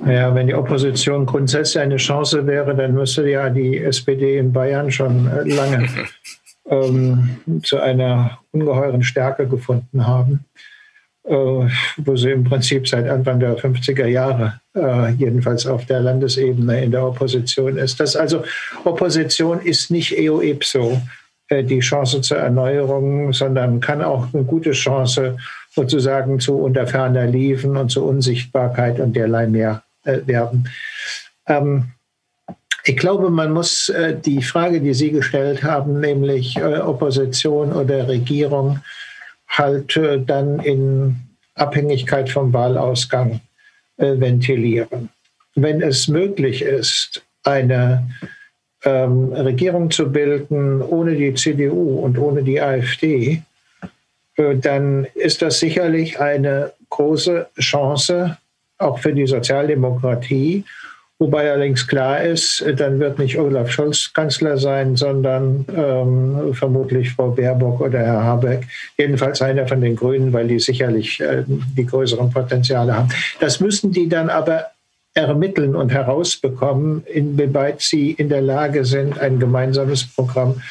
Naja, 0.06 0.34
wenn 0.34 0.48
die 0.48 0.54
Opposition 0.54 1.26
grundsätzlich 1.26 1.80
eine 1.80 1.98
Chance 1.98 2.48
wäre, 2.48 2.74
dann 2.74 2.94
müsste 2.94 3.28
ja 3.28 3.50
die 3.50 3.78
SPD 3.78 4.38
in 4.38 4.54
Bayern 4.54 4.92
schon 4.92 5.28
äh, 5.28 5.44
lange 5.44 5.90
ähm, 6.70 7.62
zu 7.64 7.80
einer 7.80 8.40
ungeheuren 8.52 9.04
Stärke 9.04 9.48
gefunden 9.48 10.06
haben, 10.06 10.46
äh, 11.24 11.34
wo 11.34 12.16
sie 12.16 12.32
im 12.32 12.44
Prinzip 12.44 12.88
seit 12.88 13.10
Anfang 13.10 13.40
der 13.40 13.58
50er 13.58 14.06
Jahre 14.06 14.60
äh, 14.76 15.12
jedenfalls 15.14 15.66
auf 15.66 15.86
der 15.86 16.00
Landesebene 16.00 16.84
in 16.84 16.92
der 16.92 17.06
Opposition 17.06 17.78
ist. 17.78 18.00
Das 18.00 18.16
also 18.16 18.44
Opposition 18.84 19.60
ist 19.60 19.92
nicht 19.92 20.18
eo 20.18 20.42
ipso 20.42 21.02
äh, 21.50 21.64
die 21.64 21.80
Chance 21.80 22.22
zur 22.22 22.38
Erneuerung, 22.38 23.34
sondern 23.34 23.80
kann 23.80 24.02
auch 24.02 24.28
eine 24.34 24.44
gute 24.44 24.72
Chance 24.72 25.38
sozusagen 25.72 26.40
zu 26.40 26.58
unter 26.58 26.88
ferner 26.88 27.26
Liefen 27.26 27.78
und 27.78 27.90
zu 27.90 28.06
Unsichtbarkeit 28.06 29.00
und 29.00 29.16
derlei 29.16 29.48
mehr 29.48 29.84
äh, 30.04 30.20
werden. 30.26 30.70
Ähm, 31.48 31.92
ich 32.84 32.98
glaube, 32.98 33.30
man 33.30 33.52
muss 33.52 33.90
äh, 33.90 34.16
die 34.18 34.42
Frage, 34.42 34.80
die 34.82 34.94
Sie 34.94 35.12
gestellt 35.12 35.64
haben, 35.64 36.00
nämlich 36.00 36.58
äh, 36.58 36.78
Opposition 36.80 37.74
oder 37.74 38.08
Regierung, 38.08 38.80
halt 39.48 39.96
äh, 39.98 40.20
dann 40.20 40.60
in 40.60 41.16
Abhängigkeit 41.56 42.30
vom 42.30 42.54
Wahlausgang 42.54 43.42
ventilieren. 43.98 45.10
Wenn 45.56 45.82
es 45.82 46.08
möglich 46.08 46.62
ist, 46.62 47.22
eine 47.44 48.10
ähm, 48.86 49.34
Regierung 49.34 49.92
zu 49.92 50.12
bilden 50.12 50.82
ohne 50.82 51.16
die 51.16 51.34
CDU 51.34 52.00
und 52.00 52.18
ohne 52.18 52.44
die 52.44 52.62
AfD, 52.62 53.42
äh, 54.36 54.56
dann 54.56 55.06
ist 55.16 55.42
das 55.42 55.60
sicherlich 55.60 56.20
eine 56.20 56.72
große 56.90 57.48
Chance 57.60 58.38
auch 58.78 59.00
für 59.00 59.14
die 59.14 59.28
Sozialdemokratie. 59.28 60.64
Wobei 61.22 61.52
allerdings 61.52 61.86
klar 61.86 62.22
ist, 62.22 62.64
dann 62.78 63.02
wird 63.02 63.20
nicht 63.20 63.38
Olaf 63.38 63.70
Scholz 63.70 64.12
Kanzler 64.14 64.58
sein, 64.58 64.96
sondern 64.96 65.66
ähm, 65.76 66.54
vermutlich 66.54 67.12
Frau 67.12 67.32
Baerbock 67.32 67.82
oder 67.82 68.00
Herr 68.00 68.24
Habeck. 68.24 68.66
Jedenfalls 68.98 69.42
einer 69.42 69.68
von 69.68 69.82
den 69.82 69.98
Grünen, 69.98 70.32
weil 70.32 70.48
die 70.48 70.60
sicherlich 70.60 71.20
äh, 71.20 71.44
die 71.46 71.86
größeren 71.86 72.32
Potenziale 72.32 72.96
haben. 72.96 73.10
Das 73.42 73.60
müssen 73.60 73.92
die 73.92 74.08
dann 74.08 74.30
aber 74.30 74.68
ermitteln 75.14 75.76
und 75.76 75.92
herausbekommen, 75.92 77.04
inwieweit 77.06 77.82
sie 77.82 78.12
in 78.12 78.30
der 78.30 78.42
Lage 78.42 78.86
sind, 78.86 79.20
ein 79.20 79.40
gemeinsames 79.40 80.06
Programm 80.06 80.62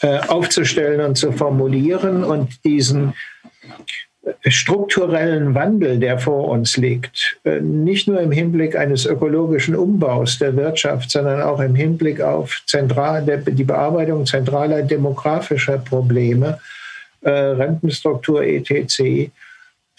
äh, 0.00 0.20
aufzustellen 0.26 1.02
und 1.02 1.16
zu 1.16 1.32
formulieren 1.32 2.24
und 2.24 2.64
diesen 2.64 3.12
strukturellen 4.46 5.54
Wandel, 5.54 5.98
der 5.98 6.18
vor 6.18 6.48
uns 6.48 6.76
liegt, 6.76 7.38
äh, 7.44 7.60
nicht 7.60 8.06
nur 8.06 8.20
im 8.20 8.30
Hinblick 8.30 8.76
eines 8.76 9.04
ökologischen 9.04 9.74
Umbaus 9.74 10.38
der 10.38 10.56
Wirtschaft, 10.56 11.10
sondern 11.10 11.42
auch 11.42 11.60
im 11.60 11.74
Hinblick 11.74 12.20
auf 12.20 12.62
zentral, 12.66 13.24
die 13.24 13.64
Bearbeitung 13.64 14.24
zentraler 14.26 14.82
demografischer 14.82 15.78
Probleme, 15.78 16.60
äh, 17.22 17.30
Rentenstruktur 17.30 18.44
etc., 18.44 19.30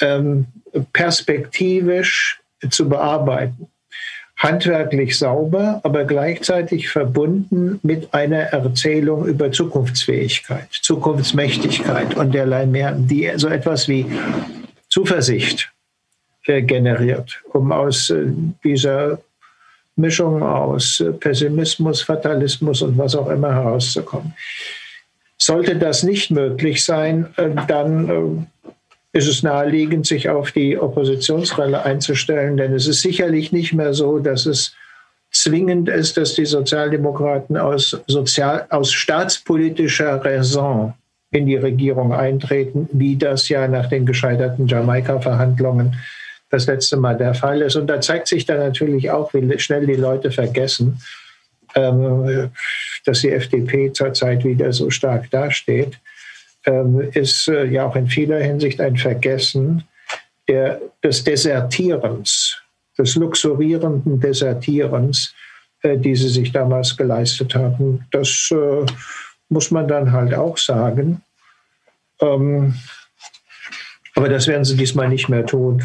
ähm, 0.01 0.47
perspektivisch 0.93 2.41
zu 2.69 2.87
bearbeiten 2.87 3.67
handwerklich 4.37 5.17
sauber, 5.17 5.79
aber 5.83 6.05
gleichzeitig 6.05 6.89
verbunden 6.89 7.79
mit 7.83 8.13
einer 8.13 8.39
Erzählung 8.39 9.25
über 9.25 9.51
Zukunftsfähigkeit, 9.51 10.67
Zukunftsmächtigkeit 10.81 12.15
und 12.15 12.33
derlei 12.33 12.65
mehr, 12.65 12.93
die 12.93 13.31
so 13.35 13.47
etwas 13.47 13.87
wie 13.87 14.05
Zuversicht 14.89 15.71
äh, 16.45 16.61
generiert, 16.61 17.41
um 17.53 17.71
aus 17.71 18.09
äh, 18.09 18.25
dieser 18.63 19.19
Mischung 19.95 20.41
aus 20.41 21.03
Pessimismus, 21.19 22.01
Fatalismus 22.01 22.81
und 22.81 22.97
was 22.97 23.15
auch 23.15 23.29
immer 23.29 23.53
herauszukommen. 23.53 24.33
Sollte 25.37 25.75
das 25.75 26.03
nicht 26.03 26.31
möglich 26.31 26.83
sein, 26.83 27.27
äh, 27.37 27.49
dann 27.67 28.47
ist 29.13 29.27
es 29.27 29.43
naheliegend, 29.43 30.07
sich 30.07 30.27
auf 30.29 30.51
die 30.51 30.77
Oppositionsrolle 30.77 31.83
einzustellen, 31.85 32.57
denn 32.57 32.73
es 32.73 32.87
ist 32.87 33.01
sicherlich 33.01 33.51
nicht 33.51 33.71
mehr 33.73 33.93
so, 33.93 34.17
dass 34.17 34.47
es 34.47 34.75
zwingend 35.31 35.87
ist, 35.87 36.17
dass 36.17 36.33
die 36.33 36.45
Sozialdemokraten 36.45 37.57
aus, 37.57 38.01
sozial, 38.07 38.65
aus 38.69 38.91
staatspolitischer 38.91 40.23
Raison 40.25 40.93
in 41.31 41.45
die 41.45 41.55
Regierung 41.55 42.13
eintreten, 42.13 42.89
wie 42.91 43.15
das 43.15 43.49
ja 43.49 43.67
nach 43.67 43.87
den 43.87 44.05
gescheiterten 44.05 44.67
Jamaika-Verhandlungen 44.67 45.95
das 46.49 46.67
letzte 46.67 46.97
Mal 46.97 47.17
der 47.17 47.33
Fall 47.33 47.61
ist. 47.61 47.75
Und 47.75 47.87
da 47.87 48.01
zeigt 48.01 48.27
sich 48.27 48.45
dann 48.45 48.59
natürlich 48.59 49.09
auch, 49.09 49.33
wie 49.33 49.59
schnell 49.59 49.87
die 49.87 49.95
Leute 49.95 50.31
vergessen, 50.31 50.99
ähm, 51.75 52.51
dass 53.05 53.21
die 53.21 53.31
FDP 53.31 53.91
zurzeit 53.91 54.43
wieder 54.43 54.71
so 54.71 54.91
stark 54.91 55.29
dasteht 55.31 55.99
ist 57.13 57.47
äh, 57.47 57.65
ja 57.65 57.85
auch 57.85 57.95
in 57.95 58.07
vieler 58.07 58.39
Hinsicht 58.39 58.79
ein 58.79 58.95
Vergessen 58.95 59.83
der, 60.47 60.79
des 61.03 61.23
Desertierens, 61.23 62.57
des 62.97 63.15
luxurierenden 63.15 64.19
Desertierens, 64.19 65.33
äh, 65.81 65.97
die 65.97 66.15
sie 66.15 66.29
sich 66.29 66.51
damals 66.51 66.95
geleistet 66.95 67.55
haben. 67.55 68.05
Das 68.11 68.49
äh, 68.51 68.85
muss 69.49 69.71
man 69.71 69.87
dann 69.87 70.11
halt 70.11 70.33
auch 70.33 70.57
sagen. 70.57 71.21
Ähm, 72.21 72.75
aber 74.15 74.29
das 74.29 74.47
werden 74.47 74.63
sie 74.63 74.77
diesmal 74.77 75.09
nicht 75.09 75.27
mehr 75.27 75.45
tun, 75.45 75.81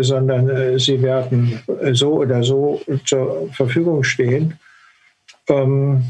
sondern 0.00 0.76
sie 0.80 1.00
werden 1.02 1.62
so 1.92 2.14
oder 2.14 2.42
so 2.42 2.82
zur 3.04 3.48
Verfügung 3.52 4.02
stehen. 4.02 4.58
Ähm, 5.48 6.04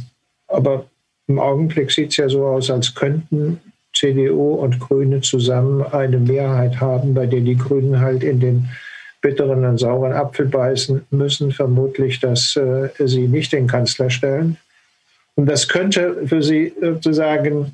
aber 0.49 0.87
im 1.29 1.39
Augenblick 1.39 1.91
sieht 1.91 2.11
es 2.11 2.17
ja 2.17 2.29
so 2.29 2.47
aus, 2.47 2.71
als 2.71 2.95
könnten 2.95 3.61
CDU 3.95 4.55
und 4.55 4.81
Grüne 4.81 5.21
zusammen 5.21 5.83
eine 5.83 6.19
Mehrheit 6.19 6.81
haben, 6.81 7.15
bei 7.15 7.27
der 7.27 7.41
die 7.41 7.57
Grünen 7.57 8.01
halt 8.01 8.23
in 8.23 8.41
den 8.41 8.69
bitteren 9.21 9.65
und 9.65 9.79
sauren 9.79 10.13
Apfel 10.13 10.47
beißen 10.47 11.07
müssen, 11.11 11.53
vermutlich, 11.53 12.19
dass 12.21 12.57
äh, 12.57 12.89
sie 12.99 13.29
nicht 13.29 13.53
den 13.53 13.69
Kanzler 13.69 14.11
stellen. 14.11 14.57
Und 15.37 15.47
das 15.47 15.69
könnte 15.69 16.27
für 16.27 16.43
sie 16.43 16.73
sozusagen 16.81 17.73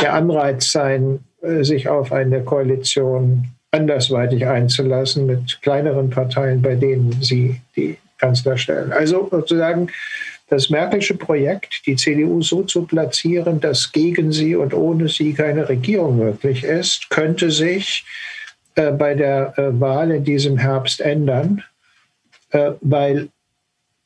der 0.00 0.14
Anreiz 0.14 0.72
sein, 0.72 1.20
äh, 1.42 1.62
sich 1.62 1.88
auf 1.88 2.12
eine 2.12 2.42
Koalition 2.42 3.48
andersweitig 3.70 4.46
einzulassen 4.46 5.26
mit 5.26 5.60
kleineren 5.62 6.10
Parteien, 6.10 6.60
bei 6.60 6.74
denen 6.74 7.12
sie 7.22 7.60
die 7.76 7.96
Kanzler 8.18 8.56
stellen. 8.56 8.92
Also 8.92 9.28
sozusagen 9.30 9.88
das 10.48 10.70
Merkelsche 10.70 11.14
Projekt, 11.14 11.86
die 11.86 11.96
CDU 11.96 12.42
so 12.42 12.62
zu 12.62 12.82
platzieren, 12.82 13.60
dass 13.60 13.92
gegen 13.92 14.32
sie 14.32 14.56
und 14.56 14.72
ohne 14.72 15.08
sie 15.08 15.34
keine 15.34 15.68
Regierung 15.68 16.18
möglich 16.18 16.64
ist, 16.64 17.10
könnte 17.10 17.50
sich 17.50 18.04
äh, 18.74 18.92
bei 18.92 19.14
der 19.14 19.58
äh, 19.58 19.80
Wahl 19.80 20.10
in 20.10 20.24
diesem 20.24 20.56
Herbst 20.56 21.00
ändern, 21.00 21.62
äh, 22.50 22.72
weil 22.80 23.28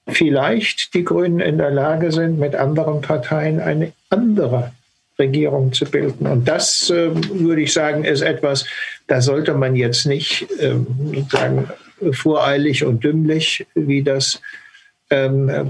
vielleicht 0.08 0.94
die 0.94 1.04
Grünen 1.04 1.40
in 1.40 1.58
der 1.58 1.70
Lage 1.70 2.10
sind, 2.10 2.38
mit 2.38 2.56
anderen 2.56 3.00
Parteien 3.02 3.60
eine 3.60 3.92
andere 4.10 4.72
Regierung 5.18 5.72
zu 5.72 5.84
bilden. 5.84 6.26
Und 6.26 6.48
das, 6.48 6.90
ähm, 6.90 7.20
würde 7.40 7.62
ich 7.62 7.72
sagen, 7.72 8.04
ist 8.04 8.22
etwas, 8.22 8.66
da 9.06 9.20
sollte 9.20 9.54
man 9.54 9.76
jetzt 9.76 10.06
nicht 10.06 10.48
ähm, 10.58 10.86
sozusagen 11.14 11.68
voreilig 12.10 12.84
und 12.84 13.04
dümmlich, 13.04 13.64
wie 13.74 14.02
das 14.02 14.40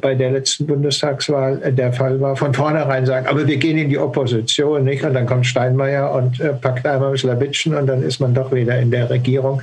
bei 0.01 0.15
der 0.15 0.31
letzten 0.31 0.67
Bundestagswahl 0.67 1.61
äh, 1.63 1.73
der 1.73 1.93
Fall 1.93 2.21
war, 2.21 2.37
von 2.37 2.55
vornherein 2.55 3.07
sagen, 3.07 3.27
aber 3.27 3.47
wir 3.47 3.57
gehen 3.57 3.77
in 3.77 3.89
die 3.89 3.99
Opposition, 3.99 4.85
nicht? 4.85 5.05
Und 5.05 5.15
dann 5.15 5.27
kommt 5.27 5.47
Steinmeier 5.47 6.13
und 6.13 6.41
äh, 6.41 6.53
packt 6.53 6.87
einmal 6.87 7.11
ein 7.11 7.19
Slawitschen 7.19 7.75
und 7.75 7.87
dann 7.87 8.03
ist 8.03 8.21
man 8.21 8.35
doch 8.35 8.53
wieder 8.53 8.79
in 8.79 8.91
der 8.91 9.11
Regierung. 9.11 9.61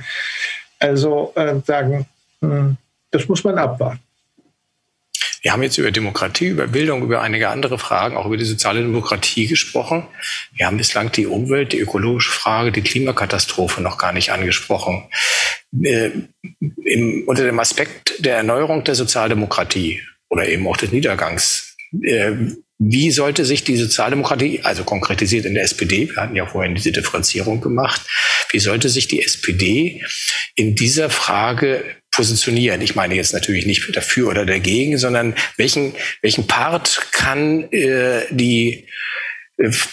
Also 0.78 1.32
äh, 1.34 1.54
sagen, 1.64 2.06
hm, 2.42 2.76
das 3.10 3.26
muss 3.28 3.42
man 3.42 3.58
abwarten. 3.58 4.00
Wir 5.42 5.52
haben 5.52 5.62
jetzt 5.62 5.78
über 5.78 5.90
Demokratie, 5.90 6.48
über 6.48 6.66
Bildung, 6.66 7.02
über 7.02 7.22
einige 7.22 7.48
andere 7.48 7.78
Fragen, 7.78 8.16
auch 8.16 8.26
über 8.26 8.36
die 8.36 8.44
soziale 8.44 8.80
Demokratie 8.80 9.46
gesprochen. 9.46 10.06
Wir 10.52 10.66
haben 10.66 10.76
bislang 10.76 11.12
die 11.12 11.26
Umwelt, 11.26 11.72
die 11.72 11.78
ökologische 11.78 12.32
Frage, 12.32 12.72
die 12.72 12.82
Klimakatastrophe 12.82 13.80
noch 13.80 13.98
gar 13.98 14.12
nicht 14.12 14.32
angesprochen. 14.32 15.08
Äh, 15.82 16.10
im, 16.84 17.24
unter 17.26 17.44
dem 17.44 17.58
Aspekt 17.58 18.24
der 18.24 18.36
Erneuerung 18.36 18.84
der 18.84 18.94
Sozialdemokratie 18.94 20.02
oder 20.28 20.48
eben 20.48 20.66
auch 20.66 20.76
des 20.76 20.92
Niedergangs, 20.92 21.76
äh, 22.02 22.32
wie 22.78 23.10
sollte 23.10 23.44
sich 23.44 23.62
die 23.62 23.76
Sozialdemokratie, 23.76 24.60
also 24.62 24.84
konkretisiert 24.84 25.44
in 25.44 25.54
der 25.54 25.64
SPD, 25.64 26.08
wir 26.08 26.16
hatten 26.16 26.34
ja 26.34 26.46
vorhin 26.46 26.74
diese 26.74 26.92
Differenzierung 26.92 27.60
gemacht, 27.60 28.00
wie 28.50 28.58
sollte 28.58 28.88
sich 28.88 29.06
die 29.06 29.22
SPD 29.22 30.02
in 30.54 30.74
dieser 30.74 31.10
Frage 31.10 31.84
positionieren. 32.20 32.82
Ich 32.82 32.94
meine 32.94 33.14
jetzt 33.14 33.32
natürlich 33.32 33.64
nicht 33.64 33.96
dafür 33.96 34.28
oder 34.28 34.44
dagegen, 34.44 34.98
sondern 34.98 35.34
welchen, 35.56 35.94
welchen 36.20 36.46
Part 36.46 37.00
kann 37.12 37.72
äh, 37.72 38.26
die 38.28 38.86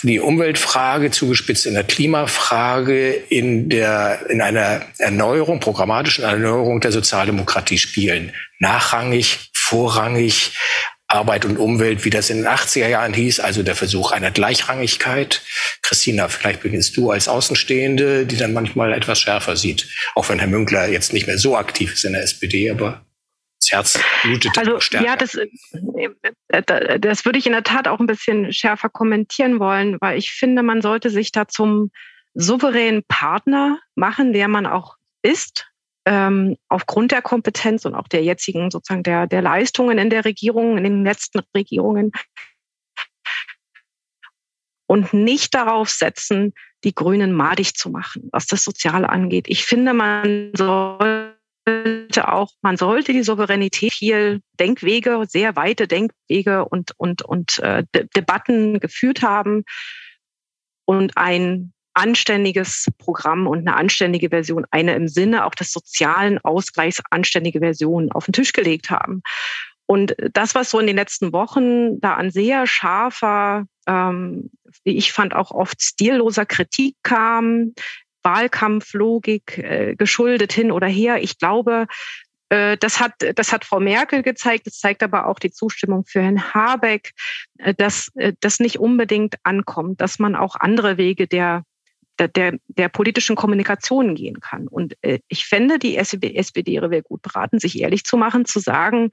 die 0.02 0.20
Umweltfrage 0.20 1.12
zugespitzt 1.12 1.66
in 1.66 1.74
der 1.74 1.84
Klimafrage 1.84 3.12
in 3.12 3.70
der 3.70 4.26
in 4.30 4.42
einer 4.42 4.82
Erneuerung 4.98 5.60
programmatischen 5.62 6.26
Erneuerung 6.26 6.80
der 6.82 6.94
Sozialdemokratie 6.94 7.78
spielen 7.78 8.34
nachrangig 8.60 9.50
vorrangig 9.54 10.52
Arbeit 11.08 11.46
und 11.46 11.58
Umwelt, 11.58 12.04
wie 12.04 12.10
das 12.10 12.30
in 12.30 12.38
den 12.38 12.48
80er 12.48 12.88
Jahren 12.88 13.14
hieß, 13.14 13.40
also 13.40 13.64
der 13.64 13.76
Versuch 13.76 14.12
einer 14.12 14.32
Gleichrangigkeit. 14.32 15.42
Christina, 15.82 16.28
vielleicht 16.28 16.62
beginnst 16.62 16.98
du 16.98 17.12
als 17.12 17.28
Außenstehende, 17.30 18.26
die 18.26 18.36
dann 18.36 18.54
manchmal 18.54 18.92
etwas 18.92 19.22
schärfer 19.22 19.56
sieht, 19.56 19.88
auch 20.16 20.28
wenn 20.28 20.40
Herr 20.40 20.50
Münkler 20.50 20.90
jetzt 20.90 21.14
nicht 21.14 21.28
mehr 21.28 21.38
so 21.38 21.56
aktiv 21.56 21.94
ist 21.94 22.04
in 22.04 22.14
der 22.14 22.24
SPD, 22.24 22.70
aber 22.70 23.06
das 23.60 23.72
Herz 23.72 24.00
blutet 24.22 24.58
also, 24.58 24.80
stärker. 24.80 25.08
Ja, 25.08 25.16
das, 25.16 25.36
äh, 25.36 27.00
das 27.00 27.26
würde 27.26 27.40
ich 27.40 27.48
in 27.48 27.54
der 27.54 27.64
Tat 27.64 27.88
auch 27.88 28.00
ein 28.00 28.06
bisschen 28.06 28.54
schärfer 28.54 28.90
kommentieren 28.90 29.60
wollen, 29.60 29.98
weil 30.00 30.18
ich 30.18 30.32
finde, 30.32 30.62
man 30.62 30.82
sollte 30.82 31.10
sich 31.10 31.32
da 31.32 31.48
zum 31.48 31.92
souveränen 32.34 33.04
Partner 33.08 33.80
machen, 33.96 34.34
der 34.34 34.48
man 34.48 34.66
auch 34.66 34.96
ist, 35.24 35.68
ähm, 36.08 36.56
aufgrund 36.70 37.12
der 37.12 37.22
Kompetenz 37.22 37.84
und 37.84 37.94
auch 37.94 38.08
der 38.08 38.24
jetzigen 38.24 38.72
sozusagen 38.72 39.04
der, 39.04 39.28
der 39.28 39.42
Leistungen 39.42 39.98
in 39.98 40.10
der 40.10 40.24
Regierung, 40.24 40.78
in 40.78 40.86
den 40.86 41.04
letzten 41.04 41.42
Regierungen 41.54 42.14
und 44.88 45.14
nicht 45.14 45.54
darauf 45.54 45.90
setzen, 45.90 46.54
die 46.86 46.96
Grünen 46.96 47.34
madig 47.34 47.76
zu 47.76 47.90
machen, 47.90 48.30
was 48.32 48.48
das 48.48 48.64
Soziale 48.64 49.10
angeht. 49.10 49.48
Ich 49.50 49.66
finde, 49.66 49.94
man 49.94 50.52
sollte 50.56 51.36
auch, 52.24 52.52
man 52.62 52.78
sollte 52.78 53.12
die 53.12 53.24
Souveränität 53.24 53.92
viel 53.92 54.42
Denkwege, 54.62 55.26
sehr 55.28 55.58
weite 55.58 55.90
Denkwege 55.90 56.64
und, 56.64 56.94
und, 56.96 57.22
und 57.22 57.60
äh, 57.60 57.84
De 57.94 58.08
Debatten 58.16 58.80
geführt 58.80 59.24
haben 59.24 59.66
und 60.86 61.18
ein 61.18 61.74
anständiges 61.98 62.88
Programm 63.00 63.48
und 63.48 63.60
eine 63.60 63.76
anständige 63.76 64.30
Version, 64.30 64.66
eine 64.70 64.96
im 64.96 65.08
Sinne 65.08 65.46
auch 65.46 65.56
des 65.56 65.72
sozialen 65.72 66.38
Ausgleichs 66.40 67.02
anständige 67.10 67.60
Version 67.60 68.12
auf 68.12 68.26
den 68.26 68.34
Tisch 68.34 68.54
gelegt 68.54 68.92
haben. 68.92 69.24
Und 69.88 70.16
das, 70.34 70.54
was 70.54 70.70
so 70.70 70.80
in 70.80 70.88
den 70.88 70.98
letzten 70.98 71.34
Wochen 71.34 72.00
da 72.00 72.16
an 72.16 72.30
sehr 72.30 72.68
scharfer, 72.68 73.66
ähm, 73.88 74.52
wie 74.84 74.98
ich 74.98 75.12
fand, 75.12 75.34
auch 75.34 75.52
oft 75.52 75.82
stilloser 75.82 76.46
Kritik 76.46 76.96
kam, 77.04 77.74
Wahlkampflogik 78.22 79.58
äh, 79.58 79.96
geschuldet 79.96 80.52
hin 80.52 80.72
oder 80.72 80.88
her. 80.88 81.24
Ich 81.24 81.40
glaube, 81.40 81.88
äh, 82.50 82.78
das 82.78 83.00
hat, 83.00 83.14
das 83.36 83.52
hat 83.52 83.66
Frau 83.66 83.80
Merkel 83.80 84.24
gezeigt. 84.24 84.68
Das 84.68 84.80
zeigt 84.80 85.02
aber 85.04 85.28
auch 85.28 85.40
die 85.40 85.52
Zustimmung 85.52 86.06
für 86.06 86.22
Herrn 86.22 86.54
Habeck, 86.54 87.12
äh, 87.58 87.74
dass 87.74 88.10
äh, 88.16 88.34
das 88.40 88.60
nicht 88.60 88.80
unbedingt 88.80 89.36
ankommt, 89.44 90.02
dass 90.02 90.20
man 90.20 90.36
auch 90.36 90.56
andere 90.56 90.98
Wege 90.98 91.28
der 91.28 91.64
der, 92.20 92.28
der, 92.28 92.58
der 92.68 92.90
politischen 92.90 93.36
Kommunikation 93.36 94.16
gehen 94.16 94.40
kann. 94.40 94.68
Und 94.68 94.96
äh, 95.02 95.20
ich 95.28 95.46
fände, 95.46 95.80
die 95.80 95.98
SPD 95.98 96.82
wäre 96.82 97.04
gut 97.04 97.22
beraten, 97.22 97.60
sich 97.60 97.80
ehrlich 97.80 98.04
zu 98.04 98.18
machen, 98.18 98.46
zu 98.46 98.60
sagen, 98.60 99.12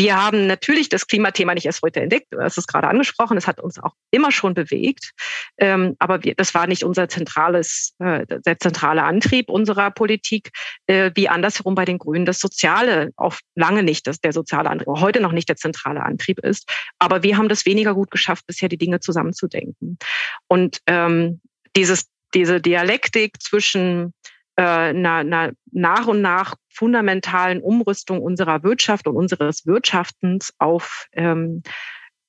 wir 0.00 0.16
haben 0.16 0.46
natürlich 0.46 0.88
das 0.88 1.06
Klimathema 1.06 1.52
nicht 1.52 1.66
erst 1.66 1.82
heute 1.82 2.00
entdeckt, 2.00 2.28
hast 2.38 2.56
es 2.56 2.66
gerade 2.66 2.88
angesprochen, 2.88 3.36
es 3.36 3.46
hat 3.46 3.60
uns 3.60 3.78
auch 3.78 3.92
immer 4.10 4.32
schon 4.32 4.54
bewegt, 4.54 5.12
ähm, 5.58 5.94
aber 5.98 6.24
wir, 6.24 6.34
das 6.34 6.54
war 6.54 6.66
nicht 6.66 6.84
unser 6.84 7.08
zentrales, 7.10 7.94
äh, 7.98 8.24
der 8.26 8.58
zentrale 8.58 9.02
Antrieb 9.02 9.50
unserer 9.50 9.90
Politik, 9.90 10.52
äh, 10.86 11.10
wie 11.14 11.28
andersherum 11.28 11.74
bei 11.74 11.84
den 11.84 11.98
Grünen 11.98 12.24
das 12.24 12.38
Soziale 12.38 13.10
auf 13.16 13.40
lange 13.54 13.82
nicht 13.82 14.06
das, 14.06 14.20
der 14.20 14.32
soziale 14.32 14.70
Antrieb, 14.70 14.88
heute 14.88 15.20
noch 15.20 15.32
nicht 15.32 15.50
der 15.50 15.56
zentrale 15.56 16.02
Antrieb 16.02 16.38
ist, 16.40 16.66
aber 16.98 17.22
wir 17.22 17.36
haben 17.36 17.50
das 17.50 17.66
weniger 17.66 17.92
gut 17.94 18.10
geschafft, 18.10 18.46
bisher 18.46 18.70
die 18.70 18.78
Dinge 18.78 19.00
zusammenzudenken. 19.00 19.98
Und 20.48 20.78
ähm, 20.86 21.42
dieses, 21.76 22.09
diese 22.34 22.60
Dialektik 22.60 23.40
zwischen 23.40 24.12
äh, 24.56 24.62
einer, 24.62 25.16
einer 25.16 25.52
nach 25.72 26.06
und 26.06 26.20
nach 26.20 26.54
fundamentalen 26.68 27.60
Umrüstung 27.60 28.20
unserer 28.20 28.62
Wirtschaft 28.62 29.06
und 29.06 29.16
unseres 29.16 29.66
Wirtschaftens 29.66 30.52
auf 30.58 31.06
ähm, 31.12 31.62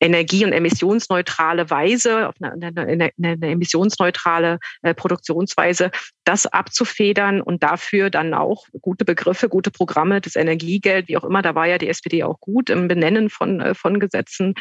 energie- 0.02 0.44
und 0.44 0.52
emissionsneutrale 0.52 1.70
Weise, 1.70 2.28
auf 2.28 2.36
eine, 2.42 2.74
eine, 2.76 3.12
eine 3.22 3.48
emissionsneutrale 3.48 4.60
äh, 4.82 4.94
Produktionsweise, 4.96 5.92
das 6.24 6.48
abzufedern 6.48 7.40
und 7.40 7.64
dafür 7.64 8.10
dann 8.10 8.34
auch 8.34 8.66
gute 8.82 9.06
Begriffe, 9.06 9.48
gute 9.48 9.70
Programme, 9.70 10.20
das 10.20 10.36
Energiegeld, 10.36 11.08
wie 11.08 11.18
auch 11.18 11.24
immer, 11.24 11.44
da 11.44 11.54
war 11.54 11.68
ja 11.68 11.78
die 11.78 11.88
SPD 11.88 12.24
auch 12.24 12.40
gut 12.40 12.70
im 12.70 12.88
Benennen 12.88 13.30
von, 13.30 13.62
äh, 13.62 13.76
von 13.76 14.00
Gesetzen, 14.00 14.56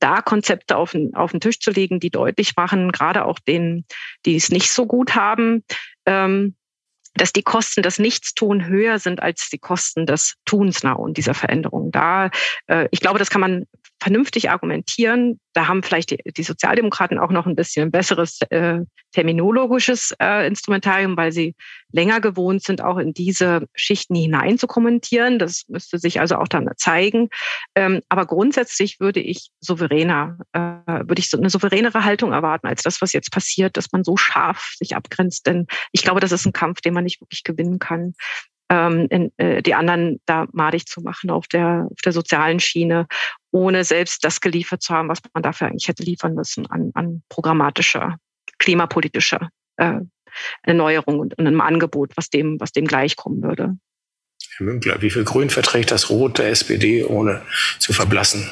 da 0.00 0.22
Konzepte 0.22 0.76
auf 0.76 0.92
den, 0.92 1.14
auf 1.14 1.30
den 1.30 1.40
Tisch 1.40 1.60
zu 1.60 1.70
legen, 1.70 2.00
die 2.00 2.10
deutlich 2.10 2.56
machen, 2.56 2.92
gerade 2.92 3.24
auch 3.24 3.38
denen, 3.38 3.84
die 4.26 4.36
es 4.36 4.50
nicht 4.50 4.70
so 4.70 4.86
gut 4.86 5.14
haben, 5.14 5.64
ähm, 6.06 6.54
dass 7.14 7.32
die 7.32 7.42
Kosten 7.42 7.82
des 7.82 7.98
Nichtstun 7.98 8.66
höher 8.66 8.98
sind 8.98 9.22
als 9.22 9.48
die 9.48 9.58
Kosten 9.58 10.04
des 10.06 10.34
Tuns 10.44 10.82
now 10.82 10.96
und 10.96 11.16
dieser 11.16 11.34
Veränderung. 11.34 11.92
Da, 11.92 12.30
äh, 12.66 12.88
ich 12.90 13.00
glaube, 13.00 13.18
das 13.18 13.30
kann 13.30 13.40
man 13.40 13.66
vernünftig 14.04 14.50
argumentieren. 14.50 15.40
Da 15.54 15.66
haben 15.66 15.82
vielleicht 15.82 16.10
die, 16.10 16.18
die 16.36 16.42
Sozialdemokraten 16.42 17.18
auch 17.18 17.30
noch 17.30 17.46
ein 17.46 17.56
bisschen 17.56 17.90
besseres 17.90 18.38
äh, 18.50 18.80
terminologisches 19.12 20.14
äh, 20.20 20.46
Instrumentarium, 20.46 21.16
weil 21.16 21.32
sie 21.32 21.54
länger 21.90 22.20
gewohnt 22.20 22.62
sind, 22.62 22.82
auch 22.82 22.98
in 22.98 23.14
diese 23.14 23.66
Schichten 23.74 24.14
hinein 24.14 24.58
zu 24.58 24.66
kommentieren. 24.66 25.38
Das 25.38 25.64
müsste 25.68 25.98
sich 25.98 26.20
also 26.20 26.36
auch 26.36 26.48
dann 26.48 26.68
zeigen. 26.76 27.30
Ähm, 27.74 28.02
aber 28.10 28.26
grundsätzlich 28.26 29.00
würde 29.00 29.20
ich 29.20 29.48
souveräner, 29.60 30.36
äh, 30.52 30.58
würde 30.60 31.20
ich 31.20 31.30
so 31.30 31.38
eine 31.38 31.48
souveränere 31.48 32.04
Haltung 32.04 32.32
erwarten 32.32 32.66
als 32.66 32.82
das, 32.82 33.00
was 33.00 33.14
jetzt 33.14 33.32
passiert, 33.32 33.78
dass 33.78 33.90
man 33.90 34.04
so 34.04 34.18
scharf 34.18 34.74
sich 34.76 34.94
abgrenzt. 34.94 35.46
Denn 35.46 35.66
ich 35.92 36.02
glaube, 36.02 36.20
das 36.20 36.32
ist 36.32 36.44
ein 36.44 36.52
Kampf, 36.52 36.82
den 36.82 36.92
man 36.92 37.04
nicht 37.04 37.22
wirklich 37.22 37.42
gewinnen 37.42 37.78
kann 37.78 38.12
ähm, 38.74 39.06
in, 39.10 39.32
äh, 39.36 39.62
die 39.62 39.74
anderen 39.74 40.20
da 40.26 40.46
madig 40.52 40.86
zu 40.86 41.00
machen 41.00 41.30
auf 41.30 41.46
der, 41.46 41.86
auf 41.90 42.00
der 42.04 42.12
sozialen 42.12 42.58
Schiene, 42.60 43.06
ohne 43.52 43.84
selbst 43.84 44.24
das 44.24 44.40
geliefert 44.40 44.82
zu 44.82 44.92
haben, 44.94 45.08
was 45.08 45.20
man 45.32 45.42
dafür 45.42 45.68
eigentlich 45.68 45.88
hätte 45.88 46.02
liefern 46.02 46.34
müssen 46.34 46.66
an, 46.66 46.90
an 46.94 47.22
programmatischer, 47.28 48.16
klimapolitischer 48.58 49.48
äh, 49.76 50.00
Erneuerung 50.62 51.20
und 51.20 51.38
einem 51.38 51.60
Angebot, 51.60 52.16
was 52.16 52.30
dem, 52.30 52.58
was 52.58 52.72
dem 52.72 52.86
gleichkommen 52.86 53.42
würde. 53.42 53.76
Herr 54.56 54.66
Münkler, 54.66 55.00
wie 55.00 55.10
viel 55.10 55.24
Grün 55.24 55.50
verträgt 55.50 55.90
das 55.92 56.10
Rot 56.10 56.38
der 56.38 56.48
SPD, 56.48 57.04
ohne 57.04 57.42
zu 57.78 57.92
verblassen? 57.92 58.50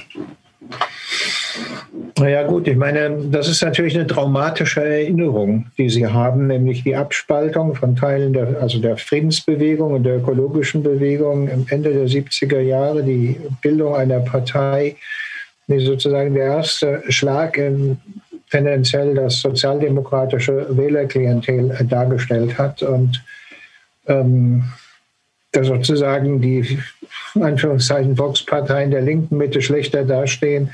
Naja 2.19 2.45
gut, 2.45 2.69
ich 2.69 2.77
meine, 2.77 3.17
das 3.31 3.49
ist 3.49 3.63
natürlich 3.63 3.95
eine 3.95 4.07
traumatische 4.07 4.83
Erinnerung, 4.83 5.67
die 5.77 5.91
Sie 5.91 6.07
haben, 6.07 6.47
nämlich 6.47 6.85
die 6.85 6.97
Abspaltung 6.97 7.75
von 7.75 7.97
Teilen 7.97 8.33
der, 8.33 8.61
also 8.61 8.79
der 8.79 8.97
Friedensbewegung 8.97 9.93
und 9.93 10.05
der 10.05 10.17
ökologischen 10.17 10.83
Bewegung 10.83 11.49
im 11.49 11.67
Ende 11.69 11.93
der 11.93 12.07
70er 12.07 12.61
Jahre, 12.61 13.03
die 13.03 13.39
Bildung 13.61 13.97
einer 13.97 14.21
Partei, 14.21 14.97
die 15.67 15.81
sozusagen 15.81 16.35
der 16.35 16.45
erste 16.45 17.03
Schlag 17.09 17.57
in 17.57 17.99
tendenziell 18.51 19.15
das 19.15 19.41
sozialdemokratische 19.41 20.67
Wählerklientel 20.77 21.87
dargestellt 21.89 22.59
hat. 22.59 22.83
Und 22.83 23.25
ähm, 24.07 24.65
da 25.53 25.63
sozusagen 25.63 26.41
die 26.41 26.79
Anführungszeichen 27.35 28.17
Volksparteien 28.17 28.91
der 28.91 29.03
linken 29.03 29.37
Mitte 29.37 29.63
schlechter 29.63 30.05
dastehen 30.05 30.71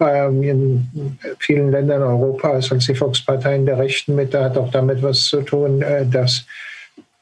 ähm, 0.00 0.42
in 0.42 1.18
vielen 1.38 1.70
Ländern 1.70 2.02
Europas 2.02 2.70
als 2.70 2.86
die 2.86 2.94
Volksparteien 2.94 3.64
der 3.64 3.78
rechten 3.78 4.14
Mitte 4.14 4.42
hat 4.42 4.58
auch 4.58 4.70
damit 4.70 5.02
was 5.02 5.24
zu 5.24 5.40
tun, 5.40 5.80
äh, 5.80 6.04
dass 6.06 6.44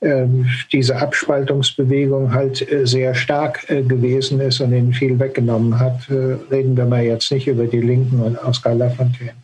ähm, 0.01 0.47
diese 0.73 0.97
Abspaltungsbewegung 0.97 2.35
halt 2.35 2.69
äh, 2.71 2.85
sehr 2.85 3.15
stark 3.15 3.65
äh, 3.71 3.83
gewesen 3.83 4.41
ist 4.41 4.61
und 4.61 4.73
ihnen 4.73 4.93
viel 4.93 5.19
weggenommen 5.21 5.79
hat. 5.79 6.01
Reden 6.11 6.77
wir 6.77 6.85
mal 6.85 7.05
jetzt 7.05 7.31
nicht 7.31 7.47
über 7.47 7.67
die 7.67 7.81
Linken 7.81 8.21
und 8.21 8.37
Oskar 8.39 8.75
Lafontaine. 8.75 9.35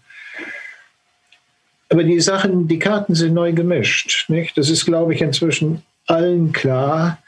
Aber 1.88 2.04
die 2.04 2.20
Sachen, 2.20 2.68
die 2.68 2.78
Karten 2.78 3.14
sind 3.14 3.34
neu 3.34 3.52
gemischt. 3.52 4.28
Nicht? 4.28 4.56
Das 4.58 4.70
ist, 4.70 4.86
glaube 4.86 5.14
ich, 5.14 5.22
inzwischen 5.22 5.82
allen 6.06 6.52
klar, 6.52 7.18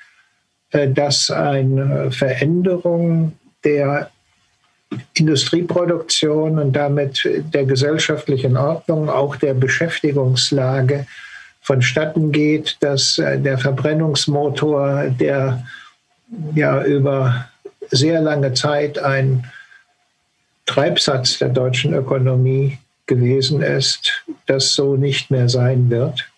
dass 0.73 1.31
eine 1.31 2.11
Veränderung 2.11 3.33
der 3.65 4.11
Industrieproduktion 5.15 6.59
und 6.59 6.73
damit 6.73 7.23
der 7.25 7.65
gesellschaftlichen 7.65 8.57
Ordnung, 8.57 9.09
auch 9.09 9.37
der 9.37 9.55
Beschäftigungslage 9.55 11.07
vonstatten 11.63 12.33
geht, 12.33 12.77
dass 12.81 13.19
äh, 13.19 13.39
der 13.39 13.57
Verbrennungsmotor, 13.57 15.09
der 15.09 15.65
ja 16.55 16.83
über 16.83 17.49
sehr 17.91 18.21
lange 18.21 18.53
Zeit 18.55 18.99
ein 18.99 19.45
Treibsatz 20.67 21.39
der 21.39 21.51
deutschen 21.51 21.95
Ökonomie 21.95 22.79
gewesen 23.07 23.63
ist, 23.63 24.25
das 24.47 24.75
so 24.75 24.97
nicht 24.97 25.31
mehr 25.31 25.49
sein 25.49 25.91
wird, 25.91 26.29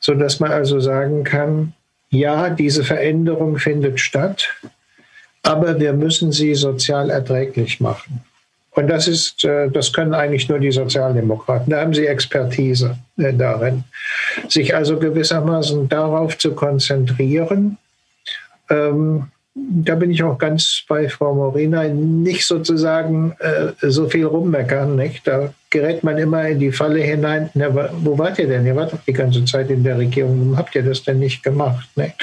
sodass 0.00 0.40
man 0.40 0.52
also 0.52 0.80
sagen 0.80 1.24
kann, 1.24 1.72
ja, 2.14 2.50
diese 2.50 2.84
Veränderung 2.84 3.58
findet 3.58 4.00
statt, 4.00 4.48
aber 5.42 5.78
wir 5.78 5.92
müssen 5.92 6.32
sie 6.32 6.54
sozial 6.54 7.10
erträglich 7.10 7.80
machen. 7.80 8.24
Und 8.74 8.88
das 8.88 9.06
ist, 9.06 9.44
äh, 9.44 9.70
das 9.70 9.92
können 9.92 10.14
eigentlich 10.14 10.48
nur 10.48 10.58
die 10.58 10.72
Sozialdemokraten. 10.72 11.70
Da 11.70 11.80
haben 11.80 11.94
sie 11.94 12.06
Expertise 12.06 12.98
äh, 13.18 13.32
darin, 13.32 13.84
sich 14.48 14.74
also 14.74 14.98
gewissermaßen 14.98 15.88
darauf 15.88 16.36
zu 16.38 16.54
konzentrieren. 16.54 17.78
Ähm, 18.70 19.28
da 19.54 19.94
bin 19.94 20.10
ich 20.10 20.22
auch 20.24 20.38
ganz 20.38 20.82
bei 20.88 21.08
Frau 21.08 21.34
Morina, 21.34 21.84
nicht 21.84 22.46
sozusagen 22.46 23.36
äh, 23.38 23.72
so 23.80 24.08
viel 24.08 24.26
rummeckern. 24.26 24.96
Nicht? 24.96 25.26
Da 25.26 25.54
gerät 25.74 26.04
man 26.04 26.16
immer 26.18 26.48
in 26.48 26.60
die 26.60 26.70
Falle 26.70 27.00
hinein. 27.00 27.50
Na, 27.54 27.66
wo 27.74 28.16
wart 28.16 28.38
ihr 28.38 28.46
denn? 28.46 28.64
Ihr 28.64 28.76
wart 28.76 28.92
doch 28.92 29.04
die 29.06 29.12
ganze 29.12 29.44
Zeit 29.44 29.70
in 29.70 29.82
der 29.82 29.98
Regierung. 29.98 30.38
Warum 30.38 30.56
habt 30.56 30.74
ihr 30.76 30.84
das 30.84 31.02
denn 31.02 31.18
nicht 31.18 31.42
gemacht? 31.42 31.88
Nicht? 31.96 32.14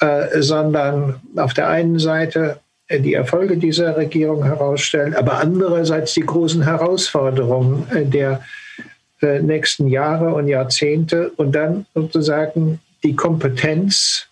Äh, 0.00 0.42
sondern 0.42 1.20
auf 1.36 1.52
der 1.52 1.68
einen 1.68 1.98
Seite 1.98 2.60
äh, 2.88 3.00
die 3.00 3.12
Erfolge 3.12 3.58
dieser 3.58 3.96
Regierung 3.98 4.44
herausstellen, 4.44 5.14
aber 5.14 5.38
andererseits 5.38 6.14
die 6.14 6.22
großen 6.22 6.62
Herausforderungen 6.62 7.86
äh, 7.94 8.04
der 8.04 8.40
nächsten 9.40 9.88
Jahre 9.88 10.34
und 10.34 10.48
Jahrzehnte 10.48 11.30
und 11.36 11.52
dann 11.52 11.86
sozusagen 11.94 12.80
die 13.02 13.16
Kompetenz 13.16 14.26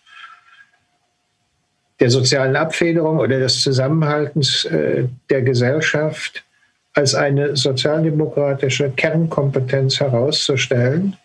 der 1.99 2.11
sozialen 2.11 2.55
Abfederung 2.55 3.17
oder 3.17 3.39
des 3.39 3.63
Zusammenhaltens 3.63 4.67
der 4.69 5.41
Gesellschaft 5.41 6.43
als 6.93 7.15
eine 7.15 7.55
sozialdemokratische 7.55 8.91
Kernkompetenz 8.91 9.99
herauszustellen 9.99 11.17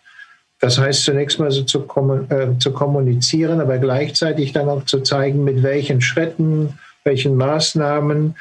Das 0.59 0.77
heißt 0.77 1.03
zunächst 1.03 1.39
mal 1.39 1.51
so 1.51 1.63
zu, 1.63 1.85
äh, 2.29 2.57
zu 2.59 2.71
kommunizieren, 2.73 3.61
aber 3.61 3.77
gleichzeitig 3.77 4.51
dann 4.51 4.67
auch 4.67 4.83
zu 4.85 4.99
zeigen, 5.01 5.43
mit 5.43 5.63
welchen 5.63 6.01
Schritten, 6.01 6.77
welchen 7.05 7.35
Maßnahmen 7.35 8.35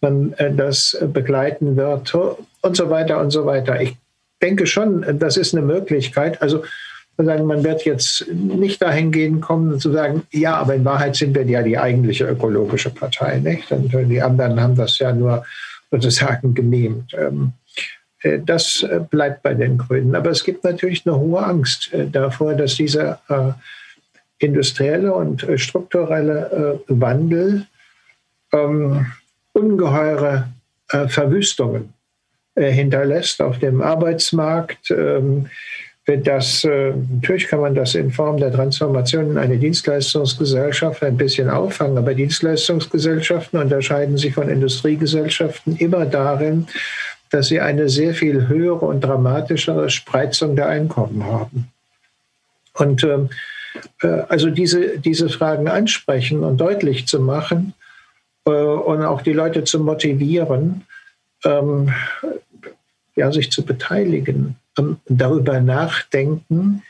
man 0.00 0.32
äh, 0.34 0.52
das 0.52 0.98
begleiten 1.12 1.76
wird 1.76 2.14
und 2.14 2.76
so 2.76 2.90
weiter 2.90 3.20
und 3.20 3.30
so 3.30 3.46
weiter. 3.46 3.80
Ich 3.80 3.96
denke 4.42 4.66
schon, 4.66 5.18
das 5.18 5.36
ist 5.36 5.54
eine 5.54 5.64
Möglichkeit. 5.64 6.42
Also 6.42 6.64
man 7.16 7.62
wird 7.62 7.84
jetzt 7.84 8.26
nicht 8.32 8.82
dahin 8.82 9.12
gehen 9.12 9.40
kommen 9.40 9.78
zu 9.78 9.92
sagen, 9.92 10.22
ja, 10.32 10.56
aber 10.56 10.74
in 10.74 10.84
Wahrheit 10.84 11.14
sind 11.14 11.34
wir 11.34 11.44
ja 11.44 11.62
die 11.62 11.78
eigentliche 11.78 12.26
ökologische 12.26 12.90
Partei, 12.90 13.38
nicht? 13.38 13.70
Und 13.70 13.92
die 13.92 14.20
anderen 14.20 14.60
haben 14.60 14.76
das 14.76 14.98
ja 14.98 15.12
nur 15.12 15.44
sozusagen. 15.92 16.54
Ähm, 17.16 17.52
äh, 18.22 18.40
das 18.44 18.82
äh, 18.82 19.00
bleibt 19.08 19.42
bei 19.42 19.54
den 19.54 19.78
Grünen. 19.78 20.16
Aber 20.16 20.30
es 20.30 20.42
gibt 20.42 20.64
natürlich 20.64 21.06
eine 21.06 21.16
hohe 21.16 21.44
Angst 21.44 21.90
davor, 22.10 22.54
dass 22.54 22.74
dieser 22.76 23.20
industrielle 24.38 25.14
und 25.14 25.46
strukturelle 25.56 26.80
Wandel 26.88 27.66
ähm, 28.52 29.06
ungeheure 29.52 30.48
Verwüstungen 30.88 31.94
äh, 32.54 32.70
hinterlässt 32.70 33.40
auf 33.40 33.58
dem 33.58 33.80
Arbeitsmarkt. 33.80 34.92
Das, 36.06 36.64
äh, 36.64 36.92
natürlich 37.10 37.46
kann 37.46 37.60
man 37.60 37.76
das 37.76 37.94
in 37.94 38.10
Form 38.10 38.36
der 38.36 38.52
Transformation 38.52 39.30
in 39.30 39.38
eine 39.38 39.56
Dienstleistungsgesellschaft 39.56 41.02
ein 41.04 41.16
bisschen 41.16 41.48
auffangen, 41.48 41.96
aber 41.96 42.14
Dienstleistungsgesellschaften 42.14 43.60
unterscheiden 43.60 44.18
sich 44.18 44.34
von 44.34 44.48
Industriegesellschaften 44.48 45.76
immer 45.76 46.04
darin, 46.04 46.66
dass 47.30 47.46
sie 47.48 47.60
eine 47.60 47.88
sehr 47.88 48.14
viel 48.14 48.48
höhere 48.48 48.84
und 48.84 49.02
dramatischere 49.02 49.90
Spreizung 49.90 50.56
der 50.56 50.68
Einkommen 50.68 51.24
haben. 51.24 51.68
Und 52.74 53.04
ähm, 53.04 53.30
äh, 54.02 54.22
also 54.28 54.50
diese, 54.50 54.98
diese 54.98 55.28
Fragen 55.28 55.68
ansprechen 55.68 56.42
und 56.42 56.58
deutlich 56.58 57.06
zu 57.06 57.20
machen 57.20 57.74
äh, 58.44 58.50
und 58.50 59.04
auch 59.04 59.22
die 59.22 59.32
Leute 59.32 59.62
zu 59.62 59.78
motivieren, 59.78 60.82
ähm, 61.44 61.92
ja, 63.14 63.30
sich 63.30 63.52
zu 63.52 63.64
beteiligen, 63.64 64.56
darüber 65.08 65.60
nachdenken. 65.60 66.82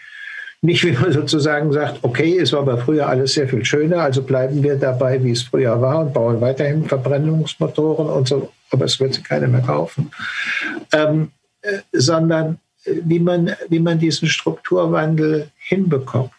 Nicht, 0.60 0.84
wie 0.84 0.92
man 0.92 1.12
sozusagen 1.12 1.72
sagt, 1.72 1.98
okay, 2.02 2.38
es 2.38 2.52
war 2.52 2.60
aber 2.60 2.78
früher 2.78 3.08
alles 3.08 3.34
sehr 3.34 3.48
viel 3.48 3.64
schöner, 3.64 4.02
also 4.02 4.22
bleiben 4.22 4.62
wir 4.62 4.76
dabei, 4.76 5.22
wie 5.24 5.32
es 5.32 5.42
früher 5.42 5.80
war 5.80 6.00
und 6.00 6.12
bauen 6.12 6.40
weiterhin 6.40 6.84
Verbrennungsmotoren 6.84 8.08
und 8.08 8.28
so, 8.28 8.52
aber 8.70 8.84
es 8.84 9.00
wird 9.00 9.24
keiner 9.24 9.48
mehr 9.48 9.62
kaufen. 9.62 10.12
Ähm, 10.92 11.32
äh, 11.62 11.78
sondern 11.92 12.58
äh, 12.84 12.94
wie 13.04 13.20
man, 13.20 13.54
wie 13.68 13.78
man 13.78 13.98
diesen 13.98 14.28
Strukturwandel 14.28 15.50
hinbekommt. 15.56 16.32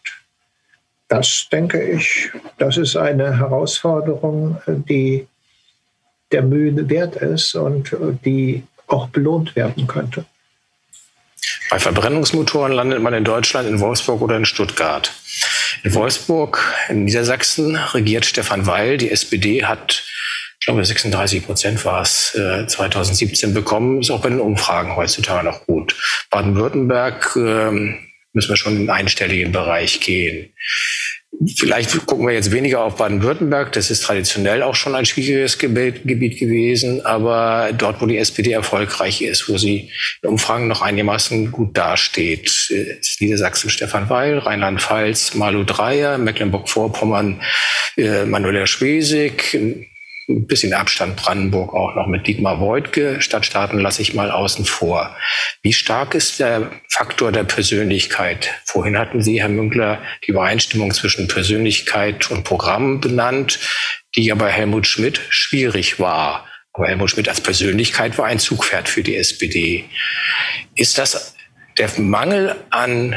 Das 1.07 1.47
denke 1.51 1.81
ich, 1.81 2.31
das 2.57 2.77
ist 2.77 2.95
eine 2.95 3.37
Herausforderung, 3.37 4.57
äh, 4.65 4.73
die 4.75 5.27
der 6.31 6.41
Mühe 6.41 6.89
wert 6.89 7.15
ist 7.17 7.55
und 7.55 7.93
äh, 7.93 8.17
die 8.25 8.63
auch 8.87 9.07
belohnt 9.09 9.55
werden 9.55 9.87
könnte. 9.87 10.25
Bei 11.69 11.79
Verbrennungsmotoren 11.79 12.71
landet 12.71 13.01
man 13.01 13.13
in 13.13 13.23
Deutschland, 13.23 13.67
in 13.67 13.79
Wolfsburg 13.79 14.21
oder 14.21 14.37
in 14.37 14.45
Stuttgart. 14.45 15.13
In 15.83 15.93
Wolfsburg, 15.93 16.63
in 16.89 17.05
Niedersachsen, 17.05 17.75
regiert 17.75 18.25
Stefan 18.25 18.67
Weil. 18.67 18.97
Die 18.97 19.11
SPD 19.11 19.65
hat, 19.65 20.03
ich 20.59 20.65
glaube, 20.65 20.85
36 20.85 21.45
Prozent 21.45 21.83
war 21.85 22.01
es, 22.01 22.31
2017 22.67 23.53
bekommen. 23.53 24.01
Ist 24.01 24.11
auch 24.11 24.21
bei 24.21 24.29
den 24.29 24.39
Umfragen 24.39 24.95
heutzutage 24.95 25.45
noch 25.45 25.65
gut. 25.65 25.95
Baden-Württemberg 26.29 27.35
ähm, 27.35 27.99
müssen 28.33 28.49
wir 28.49 28.57
schon 28.57 28.73
in 28.73 28.79
den 28.79 28.89
einstelligen 28.89 29.51
Bereich 29.51 29.99
gehen. 29.99 30.53
Vielleicht 31.57 32.05
gucken 32.05 32.27
wir 32.27 32.33
jetzt 32.33 32.51
weniger 32.51 32.83
auf 32.83 32.97
Baden-Württemberg. 32.97 33.71
Das 33.73 33.89
ist 33.89 34.03
traditionell 34.03 34.61
auch 34.61 34.75
schon 34.75 34.95
ein 34.95 35.05
schwieriges 35.05 35.57
Gebiet, 35.57 36.03
gewesen. 36.03 37.05
Aber 37.05 37.71
dort, 37.75 38.01
wo 38.01 38.05
die 38.05 38.17
SPD 38.17 38.51
erfolgreich 38.51 39.21
ist, 39.21 39.49
wo 39.49 39.57
sie 39.57 39.89
in 40.21 40.29
Umfragen 40.29 40.67
noch 40.67 40.81
einigermaßen 40.81 41.51
gut 41.51 41.75
dasteht, 41.75 42.69
ist 42.69 43.19
Niedersachsen 43.19 43.69
Stefan 43.69 44.09
Weil, 44.09 44.37
Rheinland-Pfalz 44.37 45.33
Malu 45.33 45.63
Dreyer, 45.63 46.17
Mecklenburg-Vorpommern 46.17 47.41
äh, 47.97 48.25
Manuela 48.25 48.67
Schwesig, 48.67 49.57
ein 50.29 50.47
bisschen 50.47 50.73
Abstand 50.73 51.17
Brandenburg 51.17 51.73
auch 51.73 51.95
noch 51.95 52.07
mit 52.07 52.27
Dietmar 52.27 52.59
Woidke. 52.59 53.21
Stadtstaaten 53.21 53.79
lasse 53.79 54.01
ich 54.01 54.13
mal 54.13 54.31
außen 54.31 54.65
vor. 54.65 55.15
Wie 55.61 55.73
stark 55.73 56.15
ist 56.15 56.39
der 56.39 56.71
Faktor 56.89 57.31
der 57.31 57.43
Persönlichkeit? 57.43 58.49
Vorhin 58.65 58.97
hatten 58.97 59.21
Sie, 59.21 59.41
Herr 59.41 59.49
Münkler, 59.49 60.01
die 60.25 60.31
Übereinstimmung 60.31 60.93
zwischen 60.93 61.27
Persönlichkeit 61.27 62.31
und 62.31 62.43
Programm 62.43 63.01
benannt, 63.01 63.59
die 64.15 64.25
ja 64.25 64.35
bei 64.35 64.49
Helmut 64.49 64.87
Schmidt 64.87 65.21
schwierig 65.29 65.99
war. 65.99 66.47
Aber 66.73 66.87
Helmut 66.87 67.11
Schmidt 67.11 67.29
als 67.29 67.41
Persönlichkeit 67.41 68.17
war 68.17 68.25
ein 68.25 68.39
Zugpferd 68.39 68.89
für 68.89 69.03
die 69.03 69.15
SPD. 69.15 69.85
Ist 70.75 70.97
das 70.97 71.35
der 71.77 71.89
Mangel 71.99 72.55
an 72.69 73.15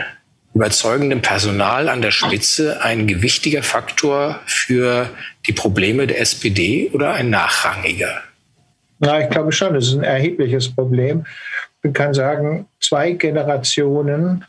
überzeugendem 0.57 1.21
Personal 1.21 1.91
an 1.91 2.01
der 2.01 2.11
Spitze 2.11 2.83
ein 2.83 3.07
gewichtiger 3.07 3.63
Faktor 3.63 4.41
für 4.47 5.11
die 5.47 5.53
Probleme 5.53 6.07
der 6.07 6.19
SPD 6.21 6.91
oder 6.95 7.13
ein 7.13 7.29
nachrangiger? 7.29 8.23
Ja, 9.01 9.21
ich 9.21 9.29
glaube 9.29 9.53
schon, 9.53 9.75
es 9.75 9.89
ist 9.89 9.99
ein 9.99 10.05
erhebliches 10.05 10.75
Problem. 10.75 11.27
Man 11.83 11.93
kann 11.93 12.15
sagen, 12.15 12.67
zwei 12.81 13.13
Generationen, 13.13 14.47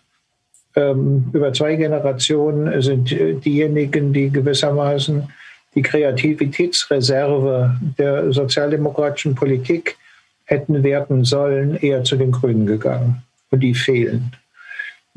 ähm, 0.78 1.30
über 1.34 1.52
zwei 1.52 1.76
Generationen 1.76 2.82
sind 2.82 3.10
diejenigen, 3.44 4.14
die 4.14 4.30
gewissermaßen 4.30 5.28
die 5.76 5.82
Kreativitätsreserve 5.82 7.76
der 7.98 8.32
sozialdemokratischen 8.32 9.36
Politik 9.36 9.98
hätten 10.46 10.84
werden 10.84 11.26
sollen, 11.26 11.76
eher 11.76 12.06
zu 12.06 12.16
den 12.16 12.32
Grünen 12.32 12.66
gegangen. 12.66 13.24
Und 13.52 13.60
die 13.60 13.76
fehlen. 13.76 14.32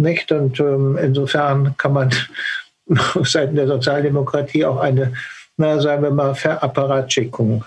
Nicht? 0.00 0.32
Und 0.32 0.58
ähm, 0.60 0.98
insofern 1.00 1.76
kann 1.76 1.92
man 1.92 2.10
auf 3.14 3.28
Seiten 3.28 3.54
der 3.54 3.66
Sozialdemokratie 3.66 4.64
auch 4.64 4.78
eine, 4.78 5.12
na, 5.56 5.78
sagen 5.80 6.02
wir 6.02 6.10
mal, 6.10 6.34
Verapparatschikung 6.34 7.64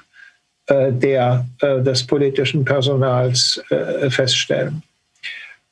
äh, 0.67 0.91
der, 0.91 1.45
äh, 1.61 1.81
des 1.81 2.05
politischen 2.05 2.65
Personals 2.65 3.61
äh, 3.69 4.09
feststellen. 4.09 4.81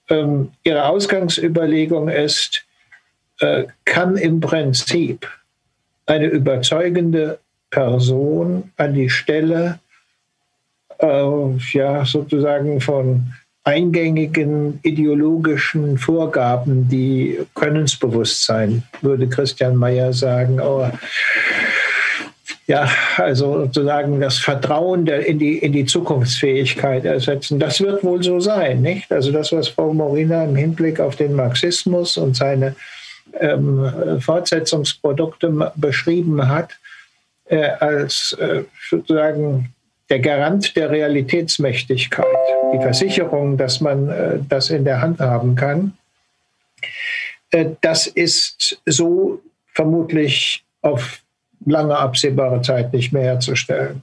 Ähm, 0.10 0.52
ihre 0.64 0.86
Ausgangsüberlegung 0.86 2.10
ist, 2.10 2.64
äh, 3.40 3.66
kann 3.86 4.18
im 4.18 4.40
Prinzip 4.40 5.28
eine 6.06 6.28
überzeugende 6.28 7.40
Person 7.72 8.72
an 8.78 8.94
die 8.94 9.10
Stelle 9.10 9.80
äh, 11.00 11.58
ja, 11.72 12.06
sozusagen 12.06 12.82
von 12.82 13.34
eingängigen 13.64 14.80
ideologischen 14.84 15.98
Vorgaben, 15.98 16.90
die 16.90 17.40
Könnensbewusstsein, 17.54 18.84
würde 19.02 19.30
Christian 19.30 19.76
Mayer 19.76 20.14
sagen. 20.14 20.60
Oh, 20.60 20.90
ja, 22.68 22.90
also 23.18 23.66
sozusagen 23.66 24.20
das 24.22 24.38
Vertrauen 24.38 25.06
in, 25.06 25.40
die, 25.40 25.58
in 25.58 25.74
die 25.74 25.86
Zukunftsfähigkeit 25.86 27.06
ersetzen. 27.06 27.60
Das 27.60 27.82
wird 27.82 28.04
wohl 28.04 28.24
so 28.24 28.40
sein, 28.40 28.82
nicht? 28.82 29.12
Also 29.12 29.32
das, 29.32 29.52
was 29.52 29.68
Frau 29.68 29.94
Morina 29.94 30.44
im 30.46 30.56
Hinblick 30.56 31.00
auf 31.00 31.16
den 31.16 31.34
Marxismus 31.34 32.18
und 32.18 32.36
seine 32.36 32.76
ähm, 33.40 34.20
Fortsetzungsprodukte 34.20 35.72
beschrieben 35.76 36.48
hat, 36.48 36.72
äh, 37.46 37.70
als 37.80 38.38
äh, 38.40 38.64
sozusagen 38.90 39.74
der 40.12 40.20
Garant 40.20 40.76
der 40.76 40.92
Realitätsmächtigkeit, 40.92 42.26
die 42.74 42.82
Versicherung, 42.82 43.58
dass 43.58 43.80
man 43.80 44.10
äh, 44.10 44.40
das 44.48 44.70
in 44.70 44.84
der 44.84 45.02
Hand 45.02 45.22
haben 45.22 45.56
kann, 45.56 45.94
äh, 47.52 47.70
das 47.80 48.08
ist 48.08 48.82
so 48.86 49.42
vermutlich 49.74 50.66
auf 50.82 51.22
lange 51.66 51.98
absehbare 51.98 52.62
Zeit 52.62 52.92
nicht 52.92 53.14
mehr 53.14 53.24
herzustellen. 53.24 54.02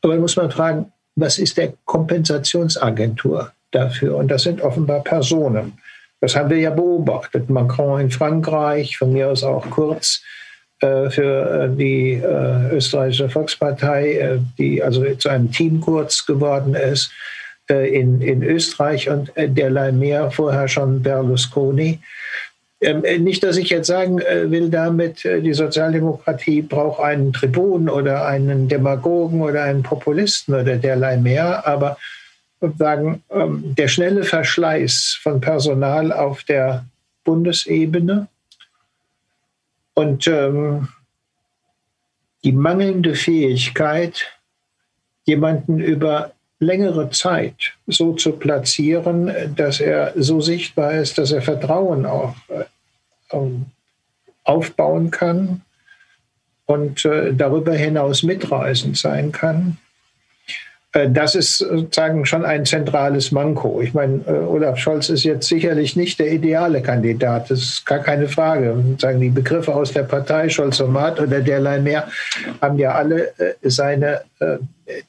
Aber 0.00 0.16
muss 0.16 0.36
man 0.36 0.50
fragen, 0.50 0.92
was 1.14 1.38
ist 1.38 1.58
der 1.58 1.74
Kompensationsagentur 1.84 3.52
dafür? 3.70 4.16
Und 4.16 4.28
das 4.28 4.44
sind 4.44 4.62
offenbar 4.62 5.00
Personen. 5.00 5.78
Das 6.20 6.34
haben 6.36 6.48
wir 6.48 6.58
ja 6.58 6.70
beobachtet. 6.70 7.50
Macron 7.50 8.00
in 8.00 8.10
Frankreich, 8.10 8.96
von 8.96 9.12
mir 9.12 9.28
aus 9.28 9.44
auch 9.44 9.68
Kurz 9.68 10.22
für 11.10 11.70
äh, 11.72 11.76
die 11.76 12.12
äh, 12.12 12.76
österreichische 12.76 13.28
Volkspartei, 13.28 14.40
die 14.58 14.82
also 14.82 15.04
zu 15.14 15.28
einem 15.28 15.50
Team 15.50 15.80
kurz 15.80 16.26
geworden 16.26 16.74
ist 16.74 17.10
in, 17.66 18.20
in 18.20 18.42
Österreich 18.42 19.08
und 19.08 19.32
derlei 19.36 19.90
mehr 19.90 20.30
vorher 20.30 20.68
schon 20.68 21.02
Berlusconi. 21.02 21.98
Ähm, 22.82 23.02
nicht, 23.24 23.42
dass 23.42 23.56
ich 23.56 23.70
jetzt 23.70 23.86
sagen 23.86 24.18
will 24.18 24.68
damit, 24.68 25.24
die 25.24 25.54
Sozialdemokratie 25.54 26.60
braucht 26.60 27.00
einen 27.00 27.32
Tribun 27.32 27.88
oder 27.88 28.26
einen 28.26 28.68
Demagogen 28.68 29.40
oder 29.40 29.62
einen 29.62 29.82
Populisten 29.82 30.54
oder 30.54 30.76
derlei 30.76 31.16
mehr, 31.16 31.66
aber 31.66 31.96
sagen, 32.78 33.22
ähm, 33.30 33.74
der 33.76 33.88
schnelle 33.88 34.24
Verschleiß 34.24 35.18
von 35.22 35.40
Personal 35.40 36.12
auf 36.12 36.44
der 36.44 36.84
Bundesebene. 37.24 38.28
Und 39.94 40.26
ähm, 40.26 40.88
die 42.42 42.52
mangelnde 42.52 43.14
Fähigkeit, 43.14 44.26
jemanden 45.24 45.78
über 45.78 46.32
längere 46.58 47.10
Zeit 47.10 47.74
so 47.86 48.12
zu 48.12 48.32
platzieren, 48.32 49.54
dass 49.56 49.80
er 49.80 50.12
so 50.16 50.40
sichtbar 50.40 50.94
ist, 50.94 51.18
dass 51.18 51.32
er 51.32 51.42
Vertrauen 51.42 52.06
auch 52.06 52.34
äh, 52.48 53.38
aufbauen 54.44 55.10
kann 55.10 55.62
und 56.66 57.04
äh, 57.04 57.34
darüber 57.34 57.74
hinaus 57.74 58.22
mitreisend 58.22 58.96
sein 58.96 59.32
kann. 59.32 59.78
Äh, 60.94 61.10
das 61.10 61.34
ist 61.34 61.58
sozusagen 61.58 62.24
schon 62.24 62.44
ein 62.44 62.64
zentrales 62.64 63.32
Manko. 63.32 63.82
Ich 63.82 63.92
meine, 63.92 64.22
äh, 64.26 64.30
Olaf 64.30 64.78
Scholz 64.78 65.10
ist 65.10 65.24
jetzt 65.24 65.48
sicherlich 65.48 65.96
nicht 65.96 66.18
der 66.18 66.32
ideale 66.32 66.80
Kandidat, 66.80 67.50
das 67.50 67.60
ist 67.60 67.86
gar 67.86 67.98
keine 67.98 68.28
Frage. 68.28 68.82
Sagen 68.98 69.20
die 69.20 69.28
Begriffe 69.28 69.74
aus 69.74 69.92
der 69.92 70.04
Partei, 70.04 70.48
Scholzomat 70.48 71.20
oder 71.20 71.40
derlei 71.40 71.80
mehr, 71.80 72.08
haben 72.62 72.78
ja 72.78 72.92
alle 72.92 73.38
äh, 73.38 73.54
seine 73.62 74.22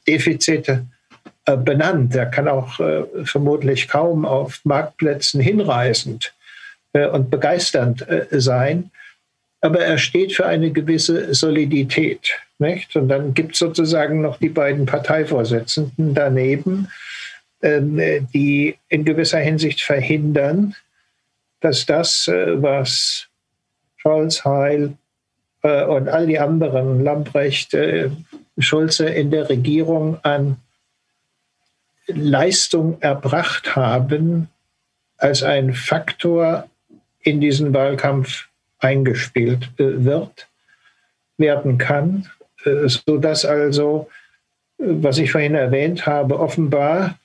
Defizite 0.08 0.86
benannt. 1.46 2.16
Er 2.16 2.28
kann 2.28 2.48
auch 2.48 2.80
vermutlich 3.26 3.90
kaum 3.90 4.26
auf 4.26 4.62
Marktplätzen 4.64 5.42
hinreißend 5.42 6.34
und 6.94 7.30
begeisternd 7.30 8.06
sein 8.32 8.90
aber 9.66 9.80
er 9.80 9.98
steht 9.98 10.34
für 10.34 10.46
eine 10.46 10.72
gewisse 10.72 11.34
Solidität. 11.34 12.40
Nicht? 12.58 12.96
Und 12.96 13.10
dann 13.10 13.34
gibt 13.34 13.54
es 13.54 13.60
sozusagen 13.60 14.22
noch 14.22 14.38
die 14.38 14.50
beiden 14.50 14.86
Parteivorsitzenden 14.86 16.14
daneben, 16.14 16.88
ähm, 17.62 18.28
die 18.34 18.78
in 18.88 19.04
gewisser 19.04 19.40
Hinsicht 19.40 19.82
verhindern, 19.82 20.76
dass 21.60 21.86
das, 21.86 22.28
äh, 22.28 22.62
was 22.62 23.28
Scholz, 23.98 24.46
Heil 24.46 24.94
äh, 25.64 25.84
und 25.84 26.08
all 26.08 26.28
die 26.28 26.40
anderen, 26.40 27.04
Lamprecht, 27.04 27.74
äh, 27.74 28.10
Schulze 28.58 29.10
in 29.10 29.32
der 29.32 29.50
Regierung 29.50 30.20
an 30.24 30.58
Leistung 32.08 33.02
erbracht 33.02 33.76
haben, 33.76 34.50
als 35.18 35.44
ein 35.44 35.74
Faktor 35.74 36.70
in 37.22 37.42
diesen 37.42 37.74
Wahlkampf 37.74 38.48
eingespielt 38.80 39.70
wird, 39.78 40.48
werden 41.38 41.78
kann, 41.78 42.30
sodass 42.88 43.46
also, 43.46 44.08
äh, 44.80 44.86
was 44.88 45.18
ich 45.18 45.32
vorhin 45.32 45.56
erwähnt 45.56 46.06
habe, 46.06 46.40
offenbar 46.40 47.18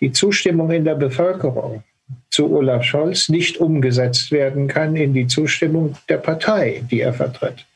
die 0.00 0.12
Zustimmung 0.12 0.70
in 0.70 0.84
der 0.84 0.94
Bevölkerung 0.94 1.84
zu 2.30 2.54
Olaf 2.54 2.82
Scholz 2.82 3.28
nicht 3.28 3.58
umgesetzt 3.58 4.32
werden 4.32 4.66
kann 4.68 4.96
in 4.96 5.14
die 5.14 5.26
Zustimmung 5.26 5.96
der 6.08 6.16
Partei, 6.18 6.82
die 6.90 7.00
er 7.00 7.12
vertritt. 7.12 7.66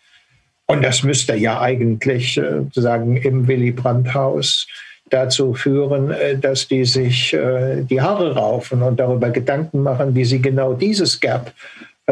Und 0.66 0.82
das 0.82 1.04
müsste 1.04 1.36
ja 1.36 1.60
eigentlich 1.60 2.34
sozusagen 2.34 3.16
im 3.16 3.46
Willy 3.46 3.70
Brandt-Haus 3.70 4.66
dazu 5.10 5.54
führen, 5.54 6.12
dass 6.40 6.66
die 6.66 6.84
sich 6.84 7.30
die 7.30 8.00
Haare 8.00 8.34
raufen 8.34 8.82
und 8.82 8.98
darüber 8.98 9.30
Gedanken 9.30 9.84
machen, 9.84 10.16
wie 10.16 10.24
sie 10.24 10.42
genau 10.42 10.72
dieses 10.74 11.20
Gap 11.20 11.52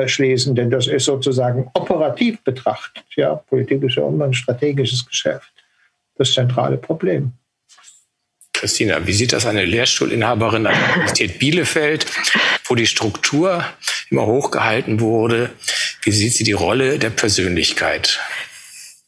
schließen, 0.06 0.54
denn 0.54 0.70
das 0.70 0.86
ist 0.86 1.04
sozusagen 1.04 1.70
operativ 1.74 2.42
betrachtet. 2.42 3.04
Ja, 3.16 3.36
Politik 3.36 3.82
ist 3.82 3.96
ja 3.96 4.06
immer 4.06 4.26
ein 4.26 4.34
strategisches 4.34 5.06
Geschäft. 5.06 5.52
Das 6.16 6.32
zentrale 6.32 6.76
Problem. 6.76 7.32
Christina, 8.52 9.06
wie 9.06 9.12
sieht 9.12 9.32
das 9.32 9.46
eine 9.46 9.64
Lehrstuhlinhaberin 9.64 10.66
an 10.66 10.74
der 10.74 10.94
Universität 10.94 11.38
Bielefeld, 11.38 12.06
wo 12.64 12.74
die 12.74 12.86
Struktur 12.86 13.64
immer 14.10 14.26
hochgehalten 14.26 15.00
wurde? 15.00 15.50
Wie 16.02 16.12
sieht 16.12 16.32
sie 16.32 16.44
die 16.44 16.52
Rolle 16.52 16.98
der 16.98 17.10
Persönlichkeit? 17.10 18.20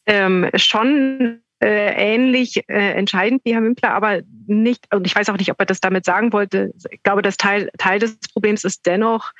Ähm, 0.05 0.49
schon 0.55 1.41
äh, 1.59 2.13
ähnlich 2.13 2.63
äh, 2.67 2.91
entscheidend 2.91 3.41
wie 3.45 3.53
Herr 3.53 3.61
Mümpler, 3.61 3.91
aber 3.91 4.21
nicht, 4.45 4.93
und 4.93 5.07
ich 5.07 5.15
weiß 5.15 5.29
auch 5.29 5.37
nicht, 5.37 5.51
ob 5.51 5.59
er 5.59 5.65
das 5.65 5.79
damit 5.79 6.05
sagen 6.05 6.33
wollte. 6.33 6.71
Ich 6.91 7.01
glaube, 7.03 7.21
das 7.21 7.37
Teil, 7.37 7.69
Teil 7.77 7.99
des 7.99 8.17
Problems 8.33 8.63
ist 8.63 8.85
dennoch, 8.85 9.31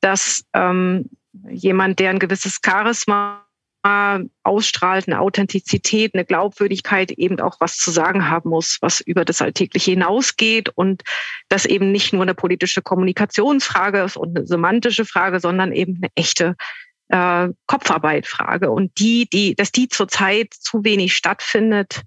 dass 0.00 0.44
ähm, 0.54 1.08
jemand, 1.50 1.98
der 1.98 2.10
ein 2.10 2.18
gewisses 2.18 2.60
Charisma 2.64 3.44
ausstrahlt, 4.42 5.06
eine 5.06 5.20
Authentizität, 5.20 6.12
eine 6.12 6.24
Glaubwürdigkeit 6.24 7.12
eben 7.12 7.40
auch 7.40 7.60
was 7.60 7.76
zu 7.76 7.90
sagen 7.90 8.28
haben 8.28 8.50
muss, 8.50 8.78
was 8.80 9.00
über 9.00 9.24
das 9.24 9.40
Alltägliche 9.40 9.92
hinausgeht 9.92 10.68
und 10.70 11.04
das 11.48 11.64
eben 11.64 11.92
nicht 11.92 12.12
nur 12.12 12.22
eine 12.22 12.34
politische 12.34 12.82
Kommunikationsfrage 12.82 14.00
ist 14.00 14.16
und 14.16 14.36
eine 14.36 14.46
semantische 14.46 15.04
Frage, 15.04 15.38
sondern 15.38 15.72
eben 15.72 15.96
eine 15.96 16.10
echte 16.16 16.56
äh, 17.08 17.48
Kopfarbeitfrage. 17.66 18.70
Und 18.70 18.98
die, 18.98 19.28
die, 19.30 19.54
dass 19.54 19.70
die 19.70 19.88
zurzeit 19.88 20.52
zu 20.52 20.84
wenig 20.84 21.14
stattfindet, 21.14 22.02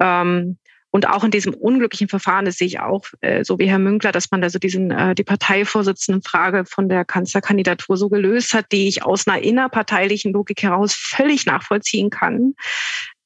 ähm, 0.00 0.58
und 0.98 1.08
auch 1.08 1.22
in 1.22 1.30
diesem 1.30 1.54
unglücklichen 1.54 2.08
Verfahren, 2.08 2.44
das 2.44 2.56
sehe 2.56 2.66
ich 2.66 2.80
auch, 2.80 3.04
äh, 3.20 3.44
so 3.44 3.60
wie 3.60 3.70
Herr 3.70 3.78
Münkler, 3.78 4.10
dass 4.10 4.32
man 4.32 4.40
da 4.40 4.50
so 4.50 4.58
diesen, 4.58 4.90
äh, 4.90 5.14
die 5.14 5.22
Parteivorsitzendenfrage 5.22 6.64
von 6.64 6.88
der 6.88 7.04
Kanzlerkandidatur 7.04 7.96
so 7.96 8.08
gelöst 8.08 8.52
hat, 8.52 8.72
die 8.72 8.88
ich 8.88 9.04
aus 9.04 9.28
einer 9.28 9.40
innerparteilichen 9.40 10.32
Logik 10.32 10.60
heraus 10.60 10.94
völlig 10.94 11.46
nachvollziehen 11.46 12.10
kann. 12.10 12.54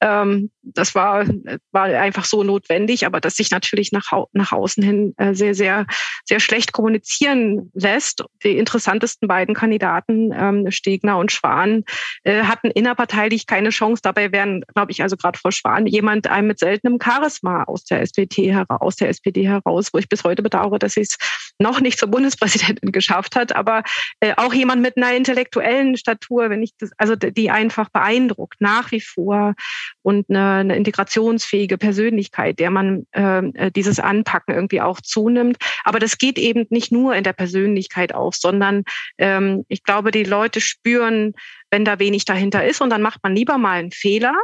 Ähm, 0.03 0.51
das 0.63 0.95
war, 0.95 1.25
war 1.71 1.83
einfach 1.85 2.25
so 2.25 2.43
notwendig, 2.43 3.05
aber 3.05 3.21
dass 3.21 3.35
sich 3.35 3.51
natürlich 3.51 3.93
nach, 3.93 4.11
nach 4.33 4.51
außen 4.51 4.83
hin 4.83 5.13
äh, 5.15 5.33
sehr, 5.33 5.55
sehr, 5.55 5.85
sehr 6.25 6.41
schlecht 6.41 6.73
kommunizieren 6.73 7.71
lässt. 7.73 8.25
Die 8.43 8.57
interessantesten 8.57 9.29
beiden 9.29 9.55
Kandidaten, 9.55 10.31
ähm, 10.33 10.71
Stegner 10.71 11.17
und 11.17 11.31
Schwan, 11.31 11.85
äh, 12.23 12.43
hatten 12.43 12.69
innerparteilich 12.69 13.47
keine 13.47 13.69
Chance. 13.69 14.01
Dabei 14.03 14.33
wären, 14.33 14.63
glaube 14.75 14.91
ich, 14.91 15.01
also 15.01 15.15
gerade 15.15 15.39
Frau 15.39 15.51
Schwan, 15.51 15.87
jemand 15.87 16.27
einem 16.27 16.47
mit 16.47 16.59
seltenem 16.59 16.99
Charisma 17.01 17.63
aus 17.63 17.85
der 17.85 18.01
SPD, 18.01 18.53
aus 18.67 18.97
der 18.97 19.07
SPD 19.07 19.47
heraus, 19.47 19.93
wo 19.93 19.99
ich 19.99 20.09
bis 20.09 20.25
heute 20.25 20.43
bedauere, 20.43 20.79
dass 20.79 20.93
sie 20.93 21.01
es 21.01 21.15
noch 21.59 21.79
nicht 21.81 21.97
zur 21.97 22.09
Bundespräsidentin 22.09 22.91
geschafft 22.91 23.35
hat, 23.35 23.55
aber 23.55 23.83
äh, 24.19 24.33
auch 24.37 24.53
jemand 24.53 24.81
mit 24.81 24.97
einer 24.97 25.13
intellektuellen 25.15 25.97
Statur, 25.97 26.49
wenn 26.49 26.63
ich 26.63 26.71
das, 26.77 26.91
also 26.97 27.15
die 27.15 27.49
einfach 27.49 27.89
beeindruckt, 27.89 28.59
nach 28.59 28.91
wie 28.91 29.01
vor 29.01 29.53
und 30.01 30.29
eine, 30.29 30.59
eine 30.59 30.75
integrationsfähige 30.75 31.77
Persönlichkeit, 31.77 32.59
der 32.59 32.71
man 32.71 33.05
ähm, 33.13 33.53
äh, 33.55 33.71
dieses 33.71 33.99
Anpacken 33.99 34.53
irgendwie 34.53 34.81
auch 34.81 35.01
zunimmt. 35.01 35.57
Aber 35.83 35.99
das 35.99 36.17
geht 36.17 36.37
eben 36.37 36.65
nicht 36.69 36.91
nur 36.91 37.15
in 37.15 37.23
der 37.23 37.33
Persönlichkeit 37.33 38.13
auf, 38.13 38.35
sondern 38.35 38.83
ähm, 39.17 39.65
ich 39.67 39.83
glaube, 39.83 40.11
die 40.11 40.23
Leute 40.23 40.61
spüren, 40.61 41.33
wenn 41.71 41.85
da 41.85 41.99
wenig 41.99 42.25
dahinter 42.25 42.65
ist 42.65 42.81
und 42.81 42.89
dann 42.89 43.01
macht 43.01 43.23
man 43.23 43.35
lieber 43.35 43.57
mal 43.57 43.79
einen 43.79 43.91
Fehler 43.91 44.35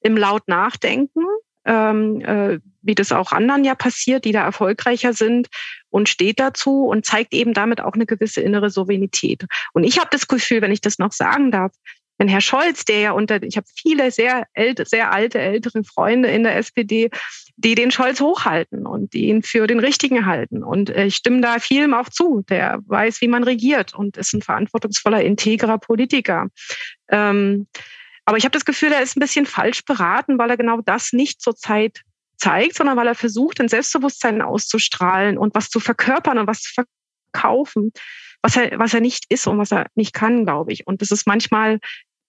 im 0.00 0.16
laut 0.16 0.46
Nachdenken, 0.48 1.24
ähm, 1.64 2.20
äh, 2.20 2.58
wie 2.82 2.94
das 2.94 3.12
auch 3.12 3.32
anderen 3.32 3.64
ja 3.64 3.74
passiert, 3.74 4.24
die 4.24 4.32
da 4.32 4.44
erfolgreicher 4.44 5.12
sind 5.12 5.48
und 5.96 6.10
steht 6.10 6.38
dazu 6.40 6.84
und 6.84 7.06
zeigt 7.06 7.32
eben 7.32 7.54
damit 7.54 7.80
auch 7.80 7.94
eine 7.94 8.04
gewisse 8.04 8.42
innere 8.42 8.68
Souveränität. 8.68 9.46
Und 9.72 9.82
ich 9.82 9.98
habe 9.98 10.08
das 10.10 10.28
Gefühl, 10.28 10.60
wenn 10.60 10.70
ich 10.70 10.82
das 10.82 10.98
noch 10.98 11.10
sagen 11.10 11.50
darf, 11.50 11.72
wenn 12.18 12.28
Herr 12.28 12.42
Scholz, 12.42 12.84
der 12.84 13.00
ja 13.00 13.12
unter, 13.12 13.42
ich 13.42 13.56
habe 13.56 13.66
viele 13.74 14.10
sehr, 14.10 14.44
älte, 14.52 14.84
sehr 14.84 15.10
alte, 15.10 15.38
ältere 15.38 15.84
Freunde 15.84 16.28
in 16.28 16.42
der 16.42 16.56
SPD, 16.56 17.08
die 17.56 17.74
den 17.74 17.90
Scholz 17.90 18.20
hochhalten 18.20 18.86
und 18.86 19.14
die 19.14 19.28
ihn 19.28 19.42
für 19.42 19.66
den 19.66 19.80
Richtigen 19.80 20.26
halten. 20.26 20.62
Und 20.62 20.90
äh, 20.90 21.06
ich 21.06 21.16
stimme 21.16 21.40
da 21.40 21.60
vielem 21.60 21.94
auch 21.94 22.10
zu. 22.10 22.44
Der 22.50 22.80
weiß, 22.84 23.22
wie 23.22 23.28
man 23.28 23.42
regiert 23.44 23.94
und 23.94 24.18
ist 24.18 24.34
ein 24.34 24.42
verantwortungsvoller, 24.42 25.22
integrer 25.22 25.78
Politiker. 25.78 26.48
Ähm, 27.08 27.68
aber 28.26 28.36
ich 28.36 28.44
habe 28.44 28.52
das 28.52 28.66
Gefühl, 28.66 28.92
er 28.92 29.00
ist 29.00 29.16
ein 29.16 29.20
bisschen 29.20 29.46
falsch 29.46 29.82
beraten, 29.86 30.38
weil 30.38 30.50
er 30.50 30.58
genau 30.58 30.82
das 30.82 31.14
nicht 31.14 31.40
zur 31.40 31.56
Zeit 31.56 32.02
zeigt, 32.36 32.76
sondern 32.76 32.96
weil 32.96 33.06
er 33.06 33.14
versucht, 33.14 33.60
ein 33.60 33.68
Selbstbewusstsein 33.68 34.42
auszustrahlen 34.42 35.38
und 35.38 35.54
was 35.54 35.70
zu 35.70 35.80
verkörpern 35.80 36.38
und 36.38 36.46
was 36.46 36.62
zu 36.62 36.72
verkaufen, 37.32 37.92
was 38.42 38.56
er, 38.56 38.78
was 38.78 38.94
er 38.94 39.00
nicht 39.00 39.24
ist 39.28 39.46
und 39.46 39.58
was 39.58 39.72
er 39.72 39.86
nicht 39.94 40.12
kann, 40.12 40.44
glaube 40.44 40.72
ich. 40.72 40.86
Und 40.86 41.02
das 41.02 41.10
ist 41.10 41.26
manchmal 41.26 41.80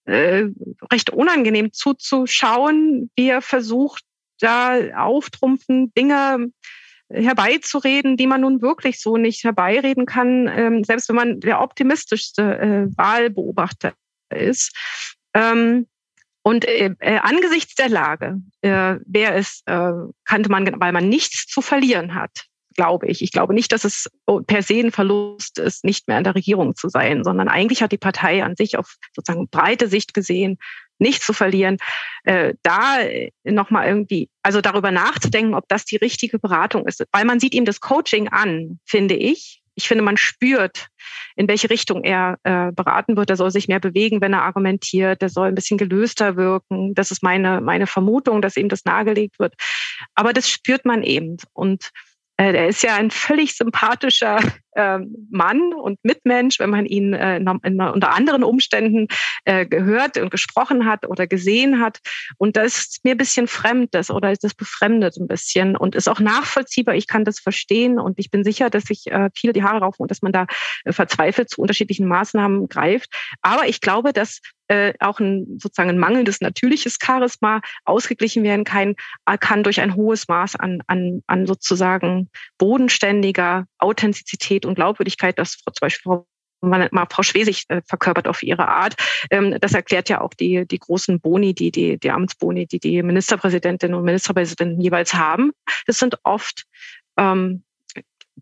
äh, 0.06 0.46
recht 0.92 1.10
unangenehm 1.10 1.74
zuzuschauen, 1.74 3.12
wie 3.16 3.30
er 3.30 3.42
versucht, 3.42 4.04
da 4.40 4.78
auftrumpfen, 4.96 5.92
Dinge 5.94 6.52
herbeizureden, 7.10 8.18
die 8.18 8.28
man 8.28 8.42
nun 8.42 8.62
wirklich 8.62 9.00
so 9.00 9.18
nicht 9.18 9.44
herbeireden 9.44 10.06
kann, 10.06 10.48
ähm, 10.48 10.84
selbst 10.84 11.10
wenn 11.10 11.16
man 11.16 11.40
der 11.40 11.62
optimistischste 11.62 12.60
äh, 12.60 12.98
Wahlbeobachter 12.98 13.94
ist. 14.30 14.76
Ähm, 15.34 15.88
und 16.48 16.64
äh, 16.64 16.96
äh, 17.00 17.18
angesichts 17.18 17.76
der 17.76 17.90
Lage 17.90 18.38
äh, 18.62 18.96
wäre 19.06 19.34
es, 19.34 19.64
äh, 19.66 19.92
kannte 20.24 20.50
man, 20.50 20.80
weil 20.80 20.94
man 20.94 21.10
nichts 21.10 21.46
zu 21.46 21.62
verlieren 21.62 22.16
hat, 22.16 22.46
glaube 22.74 23.08
ich. 23.08 23.22
Ich 23.22 23.34
glaube 23.34 23.54
nicht, 23.54 23.74
dass 23.74 23.84
es 23.84 24.10
per 24.46 24.64
se 24.64 24.76
ein 24.76 24.94
Verlust 24.94 25.60
ist, 25.60 25.84
nicht 25.84 26.08
mehr 26.08 26.18
in 26.20 26.24
der 26.24 26.36
Regierung 26.36 26.74
zu 26.74 26.88
sein, 26.88 27.26
sondern 27.26 27.50
eigentlich 27.50 27.82
hat 27.82 27.92
die 27.92 27.98
Partei 27.98 28.46
an 28.46 28.56
sich 28.56 28.78
auf 28.78 28.96
sozusagen 29.14 29.50
breite 29.50 29.90
Sicht 29.90 30.14
gesehen 30.14 30.58
nichts 31.00 31.26
zu 31.26 31.34
verlieren. 31.34 31.80
Äh, 32.24 32.54
da 32.64 33.00
nochmal 33.44 33.90
irgendwie, 33.90 34.30
also 34.42 34.62
darüber 34.62 34.92
nachzudenken, 34.92 35.54
ob 35.54 35.68
das 35.68 35.84
die 35.84 35.98
richtige 35.98 36.40
Beratung 36.40 36.88
ist, 36.88 37.04
weil 37.12 37.26
man 37.26 37.42
sieht 37.42 37.56
ihm 37.56 37.66
das 37.66 37.82
Coaching 37.82 38.30
an, 38.30 38.80
finde 38.86 39.16
ich, 39.16 39.62
ich 39.78 39.88
finde, 39.88 40.04
man 40.04 40.18
spürt, 40.18 40.88
in 41.36 41.48
welche 41.48 41.70
Richtung 41.70 42.04
er 42.04 42.40
äh, 42.44 42.72
beraten 42.72 43.16
wird. 43.16 43.30
Er 43.30 43.36
soll 43.36 43.52
sich 43.52 43.68
mehr 43.68 43.80
bewegen, 43.80 44.22
wenn 44.22 44.34
er 44.34 44.42
argumentiert. 44.42 45.22
Er 45.22 45.30
soll 45.30 45.48
ein 45.48 45.56
bisschen 45.56 45.78
gelöster 45.78 46.36
wirken. 46.36 46.96
Das 46.96 47.12
ist 47.12 47.22
meine, 47.22 47.62
meine 47.62 47.86
Vermutung, 47.86 48.42
dass 48.42 48.58
ihm 48.58 48.70
das 48.70 48.86
nahegelegt 48.86 49.38
wird. 49.38 49.54
Aber 50.16 50.34
das 50.34 50.50
spürt 50.50 50.84
man 50.84 51.04
eben. 51.04 51.38
Und 51.54 51.92
äh, 52.38 52.54
er 52.54 52.68
ist 52.68 52.82
ja 52.82 52.96
ein 52.96 53.12
völlig 53.12 53.56
sympathischer 53.56 54.40
Mann 55.30 55.74
und 55.74 56.00
Mitmensch, 56.04 56.60
wenn 56.60 56.70
man 56.70 56.86
ihn 56.86 57.14
äh, 57.14 57.40
unter 57.44 58.14
anderen 58.14 58.44
Umständen 58.44 59.08
äh, 59.46 59.66
gehört 59.66 60.18
und 60.18 60.32
gesprochen 60.32 60.86
hat 60.86 61.08
oder 61.08 61.28
gesehen 61.28 61.80
hat. 61.80 62.00
Und 62.38 62.58
das 62.58 62.78
ist 62.78 63.04
mir 63.04 63.12
ein 63.12 63.18
bisschen 63.18 63.48
fremd, 63.48 63.94
das 63.94 64.12
oder 64.12 64.34
das 64.34 64.54
befremdet 64.54 65.18
ein 65.18 65.28
bisschen 65.28 65.76
und 65.76 65.96
ist 65.96 66.08
auch 66.08 66.20
nachvollziehbar. 66.20 66.96
Ich 66.96 67.08
kann 67.08 67.26
das 67.26 67.40
verstehen 67.40 68.00
und 68.00 68.20
ich 68.20 68.32
bin 68.32 68.44
sicher, 68.44 68.70
dass 68.70 68.84
sich 68.84 69.08
äh, 69.08 69.30
viele 69.36 69.54
die 69.54 69.64
Haare 69.64 69.80
raufen 69.80 70.04
und 70.04 70.12
dass 70.12 70.22
man 70.22 70.32
da 70.32 70.46
verzweifelt 70.86 71.50
zu 71.50 71.62
unterschiedlichen 71.62 72.08
Maßnahmen 72.08 72.70
greift. 72.70 73.10
Aber 73.42 73.68
ich 73.68 73.82
glaube, 73.82 74.14
dass 74.14 74.42
äh, 74.68 74.94
auch 75.00 75.20
ein 75.20 75.60
sozusagen 75.62 75.90
ein 75.90 75.98
mangelndes 75.98 76.42
natürliches 76.42 76.98
Charisma 77.02 77.62
ausgeglichen 77.86 78.44
werden 78.44 78.66
kann, 78.66 78.96
kann 79.40 79.64
durch 79.64 79.80
ein 79.82 79.96
hohes 79.96 80.28
Maß 80.28 80.56
an, 80.58 80.82
an, 80.88 81.24
an 81.28 81.48
sozusagen 81.48 82.30
bodenständiger 82.58 83.66
Authentizität 83.78 84.66
und 84.68 84.76
Glaubwürdigkeit, 84.76 85.38
das 85.40 85.58
zum 85.58 85.74
Beispiel 85.82 86.04
Frau 86.04 86.28
mal 86.62 86.90
Frau 87.10 87.24
Schwesig 87.24 87.66
äh, 87.68 87.82
verkörpert 87.86 88.28
auf 88.28 88.42
ihre 88.44 88.68
Art. 88.68 88.96
Ähm, 89.30 89.58
das 89.62 89.74
erklärt 89.74 90.10
ja 90.10 90.22
auch 90.22 90.34
die, 90.34 90.66
die 90.68 90.80
großen 90.80 91.20
Boni, 91.20 91.54
die, 91.54 91.72
die, 91.72 92.00
die 92.00 92.12
Amtsboni, 92.12 92.66
die 92.66 92.80
die 92.80 93.04
Ministerpräsidentinnen 93.04 93.96
und 93.96 94.04
Ministerpräsidenten 94.04 94.82
jeweils 94.82 95.14
haben. 95.14 95.52
Das 95.86 96.00
sind 96.00 96.18
oft 96.24 96.66
ähm, 97.18 97.64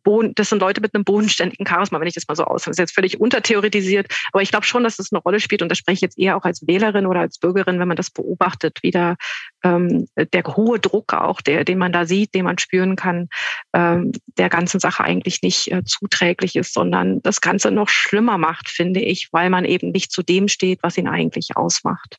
das 0.04 0.50
sind 0.50 0.60
Leute 0.60 0.82
mit 0.82 0.94
einem 0.94 1.04
bodenständigen 1.04 1.66
Charisma, 1.66 2.00
wenn 2.00 2.08
ich 2.08 2.14
das 2.14 2.28
mal 2.28 2.36
so 2.36 2.44
aus. 2.44 2.64
Das 2.64 2.74
ist 2.74 2.80
jetzt 2.80 2.94
völlig 2.94 3.20
untertheoretisiert, 3.20 4.08
aber 4.32 4.42
ich 4.42 4.50
glaube 4.50 4.66
schon, 4.66 4.84
dass 4.84 4.98
das 4.98 5.12
eine 5.12 5.22
Rolle 5.22 5.40
spielt 5.40 5.62
und 5.62 5.70
da 5.70 5.76
spreche 5.76 5.96
ich 5.96 6.02
jetzt 6.02 6.20
eher 6.20 6.38
auch 6.38 6.44
als 6.44 6.68
Wählerin 6.68 7.06
oder 7.06 7.22
als 7.22 7.40
Bürgerin, 7.40 7.80
wenn 7.80 7.88
man 7.88 7.98
das 7.98 8.10
beobachtet, 8.10 8.80
wie 8.82 8.92
da 8.92 9.16
ähm, 9.64 10.08
der 10.16 10.44
hohe 10.44 10.80
Druck 10.80 11.14
auch, 11.14 11.42
der, 11.42 11.64
den 11.64 11.78
man 11.78 11.92
da 11.92 12.06
sieht, 12.06 12.34
den 12.34 12.46
man 12.46 12.58
spüren 12.58 12.96
kann, 12.96 13.30
ähm, 13.74 14.12
der 14.38 14.50
ganzen 14.50 14.80
Sache 14.80 15.04
eigentlich 15.04 15.42
nicht 15.42 15.72
äh, 15.72 15.84
zuträglich 15.84 16.56
ist, 16.56 16.74
sondern 16.74 17.22
das 17.22 17.42
Ganze 17.42 17.72
noch 17.72 17.90
schlimmer 17.90 18.38
macht, 18.38 18.70
finde 18.70 19.02
ich, 19.02 19.30
weil 19.32 19.50
man 19.50 19.66
eben 19.66 19.92
nicht 19.92 20.12
zu 20.12 20.24
dem 20.24 20.48
steht, 20.48 20.80
was 20.82 20.98
ihn 20.98 21.08
eigentlich 21.08 21.56
ausmacht. 21.56 22.18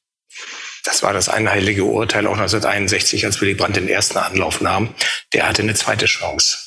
Das 0.85 1.03
war 1.03 1.13
das 1.13 1.29
einheilige 1.29 1.85
Urteil 1.85 2.27
auch 2.27 2.37
1961, 2.37 3.25
als 3.25 3.41
Willy 3.41 3.55
Brandt 3.55 3.77
den 3.77 3.89
ersten 3.89 4.19
Anlauf 4.19 4.61
nahm. 4.61 4.95
Der 5.33 5.49
hatte 5.49 5.63
eine 5.63 5.75
zweite 5.75 6.07
Chance. 6.07 6.66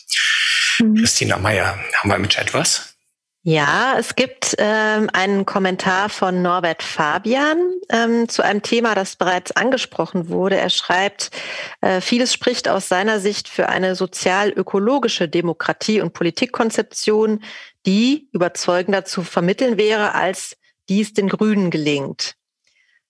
Mhm. 0.80 0.96
Christina 0.96 1.38
Meyer, 1.38 1.78
haben 1.96 2.10
wir 2.10 2.16
im 2.16 2.30
Chat 2.30 2.54
was? 2.54 2.96
Ja, 3.44 3.96
es 3.98 4.16
gibt 4.16 4.56
ähm, 4.58 5.10
einen 5.14 5.46
Kommentar 5.46 6.10
von 6.10 6.42
Norbert 6.42 6.84
Fabian 6.84 7.58
ähm, 7.90 8.28
zu 8.28 8.44
einem 8.44 8.62
Thema, 8.62 8.96
das 8.96 9.16
bereits 9.16 9.52
angesprochen 9.54 10.28
wurde. 10.28 10.58
Er 10.58 10.70
schreibt, 10.70 11.32
äh, 11.80 12.02
vieles 12.02 12.34
spricht 12.34 12.68
aus 12.68 12.90
seiner 12.90 13.22
Sicht 13.22 13.48
für 13.48 13.70
eine 13.70 13.96
sozial-ökologische 13.96 15.30
Demokratie- 15.30 16.02
und 16.02 16.12
Politikkonzeption, 16.12 17.42
die 17.86 18.28
überzeugender 18.34 19.06
zu 19.06 19.24
vermitteln 19.24 19.78
wäre, 19.78 20.16
als 20.16 20.58
dies 20.90 21.14
den 21.14 21.30
Grünen 21.30 21.72
gelingt. 21.72 22.36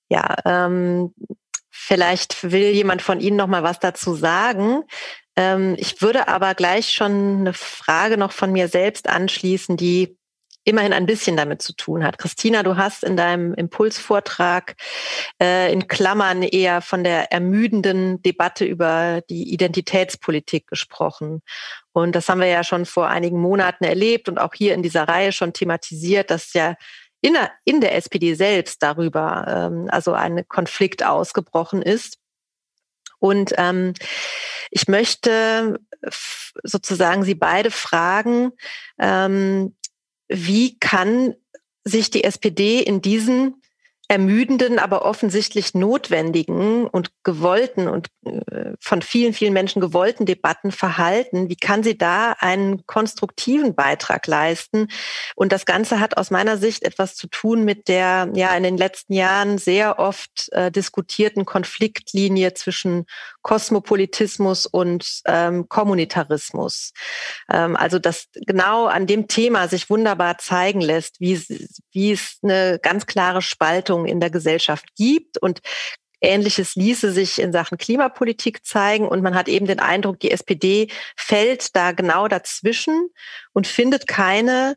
Ja, 0.10 0.36
ähm, 0.46 1.14
vielleicht 1.72 2.44
will 2.44 2.70
jemand 2.72 3.02
von 3.02 3.20
Ihnen 3.20 3.38
noch 3.38 3.48
mal 3.48 3.64
was 3.64 3.80
dazu 3.80 4.16
sagen. 4.16 4.84
Ähm, 5.40 5.76
ich 5.80 6.02
würde 6.02 6.28
aber 6.28 6.54
gleich 6.54 6.92
schon 6.92 7.40
eine 7.40 7.54
Frage 7.54 8.18
noch 8.18 8.34
von 8.34 8.52
mir 8.52 8.68
selbst 8.68 9.08
anschließen, 9.08 9.78
die 9.78 10.18
immerhin 10.66 10.92
ein 10.92 11.06
bisschen 11.06 11.38
damit 11.38 11.62
zu 11.62 11.74
tun 11.74 12.04
hat. 12.04 12.18
Christina, 12.18 12.62
du 12.62 12.76
hast 12.76 13.06
in 13.06 13.16
deinem 13.16 13.54
Impulsvortrag 13.54 14.76
äh, 15.42 15.72
in 15.72 15.88
Klammern 15.88 16.44
eher 16.44 16.82
von 16.82 17.06
der 17.06 17.32
ermüdenden 17.32 18.22
Debatte 18.22 18.66
über 18.66 19.22
die 19.30 19.54
Identitätspolitik 19.54 20.68
gesprochen. 20.68 21.42
Und 21.94 22.14
das 22.16 22.28
haben 22.28 22.42
wir 22.42 22.48
ja 22.48 22.66
schon 22.66 22.86
vor 22.86 23.08
einigen 23.08 23.40
Monaten 23.40 23.86
erlebt 23.86 24.28
und 24.28 24.38
auch 24.38 24.54
hier 24.54 24.74
in 24.74 24.84
dieser 24.84 25.08
Reihe 25.08 25.32
schon 25.32 25.54
thematisiert, 25.54 26.30
dass 26.30 26.54
ja 26.54 26.76
in 27.22 27.34
der, 27.34 27.52
in 27.64 27.80
der 27.80 27.96
SPD 27.96 28.34
selbst 28.34 28.84
darüber 28.84 29.46
ähm, 29.48 29.88
also 29.90 30.14
ein 30.14 30.46
Konflikt 30.50 31.06
ausgebrochen 31.06 31.82
ist. 31.82 32.18
Und 33.20 33.54
ähm, 33.58 33.94
ich 34.72 34.88
möchte 34.88 35.80
sozusagen 36.64 37.24
Sie 37.24 37.36
beide 37.36 37.72
fragen, 37.72 38.52
ähm, 39.00 39.76
wie 40.28 40.78
kann 40.80 41.36
sich 41.84 42.10
die 42.10 42.24
SPD 42.24 42.82
in 42.82 43.02
diesen 43.02 43.62
ermüdenden, 44.10 44.80
aber 44.80 45.06
offensichtlich 45.06 45.76
notwendigen 45.76 46.88
und 46.88 47.12
gewollten 47.24 47.88
und 47.88 48.08
äh, 48.26 48.74
von 48.80 49.04
vielen, 49.04 49.34
vielen 49.34 49.54
Menschen 49.54 49.82
gewollten 49.82 50.26
Debatten 50.26 50.72
verhalten? 50.72 51.48
Wie 51.48 51.56
kann 51.56 51.84
sie 51.84 51.96
da 51.96 52.32
einen 52.40 52.88
konstruktiven 52.88 53.76
Beitrag 53.76 54.26
leisten? 54.26 54.88
Und 55.36 55.52
das 55.52 55.68
Ganze 55.68 56.00
hat 56.00 56.18
aus 56.18 56.32
meiner 56.32 56.58
Sicht 56.58 56.82
etwas 56.84 57.16
zu 57.16 57.28
tun 57.28 57.64
mit 57.64 57.88
der 57.88 58.30
ja 58.34 58.56
in 58.56 58.64
den 58.64 58.78
letzten 58.78 59.14
Jahren 59.14 59.60
sehr 59.60 60.00
oft 60.00 60.52
äh, 60.54 60.72
diskutierten 60.72 61.46
Konfliktlinie 61.46 62.56
zwischen 62.56 63.06
Kosmopolitismus 63.44 64.66
und 64.66 65.22
ähm, 65.26 65.70
Kommunitarismus. 65.70 66.94
Ähm, 67.48 67.76
also 67.76 68.00
dass 68.00 68.26
genau 68.34 68.88
an 68.88 69.06
dem 69.06 69.28
Thema 69.28 69.68
sich 69.68 69.88
wunderbar 69.92 70.40
zeigen 70.40 70.82
lässt, 70.82 71.20
wie, 71.20 71.40
wie 71.92 72.12
es 72.12 72.40
eine 72.42 72.80
ganz 72.82 73.06
klare 73.06 73.44
Spaltung 73.44 73.99
Entwicklungen 74.00 74.06
in 74.06 74.20
der 74.20 74.30
Gesellschaft 74.30 74.96
gibt 74.96 75.38
und 75.38 75.62
Ähnliches 76.22 76.76
ließe 76.76 77.14
sich 77.14 77.40
in 77.40 77.54
Sachen 77.54 77.78
Klimapolitik 77.78 78.66
zeigen. 78.66 79.08
Und 79.08 79.24
man 79.24 79.36
hat 79.36 79.48
eben 79.48 79.68
den 79.68 79.80
Eindruck, 79.80 80.20
die 80.20 80.32
SPD 80.32 80.90
fällt 81.16 81.76
da 81.78 81.94
genau 81.94 82.28
dazwischen 82.28 83.10
und 83.54 83.68
findet 83.68 84.06
keine 84.06 84.76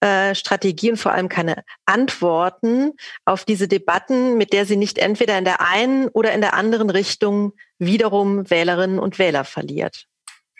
äh, 0.00 0.34
Strategie 0.34 0.90
und 0.90 0.98
vor 0.98 1.12
allem 1.12 1.30
keine 1.30 1.64
Antworten 1.86 2.92
auf 3.24 3.46
diese 3.46 3.68
Debatten, 3.68 4.36
mit 4.36 4.52
der 4.52 4.66
sie 4.66 4.76
nicht 4.76 4.98
entweder 4.98 5.38
in 5.38 5.44
der 5.44 5.62
einen 5.62 6.08
oder 6.08 6.32
in 6.34 6.42
der 6.42 6.52
anderen 6.52 6.90
Richtung 6.90 7.54
wiederum 7.78 8.50
Wählerinnen 8.50 8.98
und 8.98 9.18
Wähler 9.18 9.44
verliert. 9.44 10.06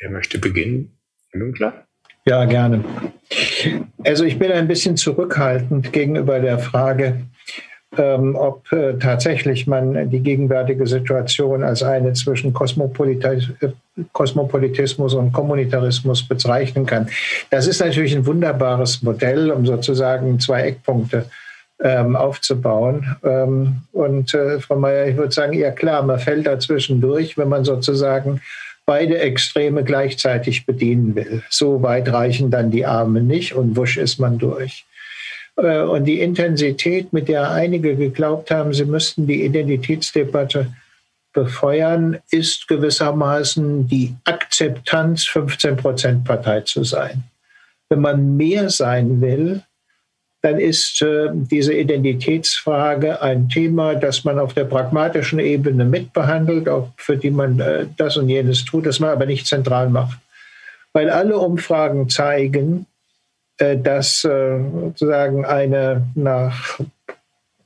Wer 0.00 0.10
möchte 0.10 0.38
beginnen? 0.38 0.96
Herr 1.30 1.40
Münkler? 1.40 1.86
Ja, 2.24 2.44
gerne. 2.46 2.84
Also 4.04 4.24
ich 4.24 4.38
bin 4.38 4.50
ein 4.52 4.68
bisschen 4.68 4.96
zurückhaltend 4.96 5.92
gegenüber 5.92 6.40
der 6.40 6.58
Frage, 6.58 7.20
ähm, 7.98 8.36
ob 8.36 8.70
äh, 8.72 8.94
tatsächlich 8.94 9.66
man 9.66 10.10
die 10.10 10.20
gegenwärtige 10.20 10.86
Situation 10.86 11.62
als 11.62 11.82
eine 11.82 12.14
zwischen 12.14 12.52
Kosmopolitis 12.52 13.50
äh, 13.60 13.68
Kosmopolitismus 14.12 15.12
und 15.12 15.32
Kommunitarismus 15.32 16.26
bezeichnen 16.26 16.86
kann. 16.86 17.08
Das 17.50 17.66
ist 17.66 17.80
natürlich 17.80 18.16
ein 18.16 18.24
wunderbares 18.24 19.02
Modell, 19.02 19.50
um 19.50 19.66
sozusagen 19.66 20.40
zwei 20.40 20.62
Eckpunkte 20.62 21.26
ähm, 21.82 22.16
aufzubauen. 22.16 23.16
Ähm, 23.22 23.82
und 23.92 24.32
äh, 24.32 24.60
Frau 24.60 24.76
Mayer, 24.76 25.08
ich 25.08 25.16
würde 25.16 25.32
sagen, 25.32 25.52
ja 25.52 25.70
klar, 25.70 26.02
man 26.02 26.18
fällt 26.18 26.46
dazwischen 26.46 27.02
durch, 27.02 27.36
wenn 27.36 27.50
man 27.50 27.64
sozusagen 27.64 28.40
beide 28.86 29.18
Extreme 29.18 29.84
gleichzeitig 29.84 30.64
bedienen 30.64 31.14
will. 31.14 31.42
So 31.50 31.82
weit 31.82 32.10
reichen 32.10 32.50
dann 32.50 32.70
die 32.70 32.86
Arme 32.86 33.20
nicht 33.20 33.54
und 33.54 33.76
wusch 33.76 33.98
ist 33.98 34.18
man 34.18 34.38
durch. 34.38 34.86
Äh, 35.56 35.80
und 35.80 36.04
die 36.04 36.20
Intensität, 36.20 37.12
mit 37.12 37.28
der 37.28 37.50
einige 37.50 37.96
geglaubt 37.96 38.50
haben, 38.50 38.72
sie 38.72 38.84
müssten 38.84 39.26
die 39.26 39.44
Identitätsdebatte 39.44 40.72
befeuern, 41.32 42.18
ist 42.30 42.68
gewissermaßen 42.68 43.88
die 43.88 44.14
Akzeptanz, 44.24 45.24
15 45.26 45.76
Prozent 45.76 46.24
Partei 46.24 46.60
zu 46.60 46.84
sein. 46.84 47.24
Wenn 47.88 48.00
man 48.00 48.36
mehr 48.36 48.70
sein 48.70 49.20
will, 49.20 49.62
dann 50.42 50.58
ist 50.58 51.00
äh, 51.02 51.28
diese 51.32 51.72
Identitätsfrage 51.72 53.22
ein 53.22 53.48
Thema, 53.48 53.94
das 53.94 54.24
man 54.24 54.40
auf 54.40 54.54
der 54.54 54.64
pragmatischen 54.64 55.38
Ebene 55.38 55.84
mitbehandelt, 55.84 56.68
auch 56.68 56.90
für 56.96 57.16
die 57.16 57.30
man 57.30 57.60
äh, 57.60 57.86
das 57.96 58.16
und 58.16 58.28
jenes 58.28 58.64
tut, 58.64 58.86
das 58.86 58.98
man 58.98 59.10
aber 59.10 59.26
nicht 59.26 59.46
zentral 59.46 59.88
macht. 59.88 60.18
Weil 60.92 61.10
alle 61.10 61.38
Umfragen 61.38 62.08
zeigen, 62.08 62.86
dass 63.62 64.24
äh, 64.24 64.58
sozusagen 64.72 65.44
eine 65.44 66.06
nach 66.14 66.80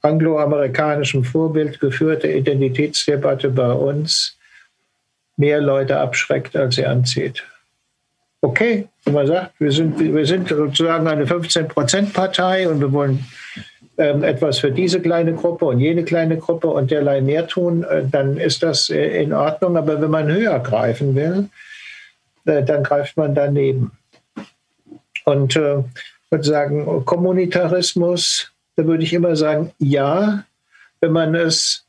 angloamerikanischem 0.02 1.24
Vorbild 1.24 1.80
geführte 1.80 2.28
Identitätsdebatte 2.28 3.50
bei 3.50 3.72
uns 3.72 4.36
mehr 5.36 5.60
Leute 5.60 5.98
abschreckt, 5.98 6.56
als 6.56 6.76
sie 6.76 6.86
anzieht. 6.86 7.44
Okay, 8.40 8.88
wenn 9.04 9.14
man 9.14 9.26
sagt, 9.26 9.52
wir 9.58 9.72
sind, 9.72 9.98
wir 9.98 10.26
sind 10.26 10.48
sozusagen 10.48 11.08
eine 11.08 11.24
15-Prozent-Partei 11.24 12.68
und 12.68 12.80
wir 12.80 12.92
wollen 12.92 13.24
ähm, 13.98 14.22
etwas 14.22 14.58
für 14.58 14.70
diese 14.70 15.00
kleine 15.00 15.34
Gruppe 15.34 15.64
und 15.64 15.80
jene 15.80 16.04
kleine 16.04 16.36
Gruppe 16.36 16.68
und 16.68 16.90
derlei 16.90 17.20
mehr 17.20 17.46
tun, 17.46 17.82
äh, 17.84 18.04
dann 18.10 18.36
ist 18.36 18.62
das 18.62 18.90
äh, 18.90 19.22
in 19.22 19.32
Ordnung. 19.32 19.76
Aber 19.76 20.00
wenn 20.00 20.10
man 20.10 20.30
höher 20.30 20.58
greifen 20.60 21.14
will, 21.14 21.48
äh, 22.44 22.62
dann 22.62 22.82
greift 22.82 23.16
man 23.16 23.34
daneben. 23.34 23.92
Und 25.26 25.56
äh, 25.56 25.82
würde 26.30 26.44
sagen, 26.44 27.04
Kommunitarismus, 27.04 28.50
da 28.76 28.86
würde 28.86 29.04
ich 29.04 29.12
immer 29.12 29.36
sagen, 29.36 29.72
ja, 29.78 30.44
wenn 31.00 31.12
man 31.12 31.34
es 31.34 31.84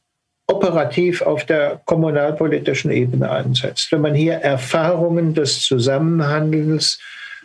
operativ 0.48 1.22
auf 1.22 1.46
der 1.46 1.82
kommunalpolitischen 1.86 2.90
Ebene 2.90 3.30
einsetzt. 3.30 3.92
Wenn 3.92 4.02
man 4.02 4.16
hier 4.16 4.36
Erfahrungen 4.36 5.34
des 5.34 5.62
Zusammenhandelns 5.62 7.00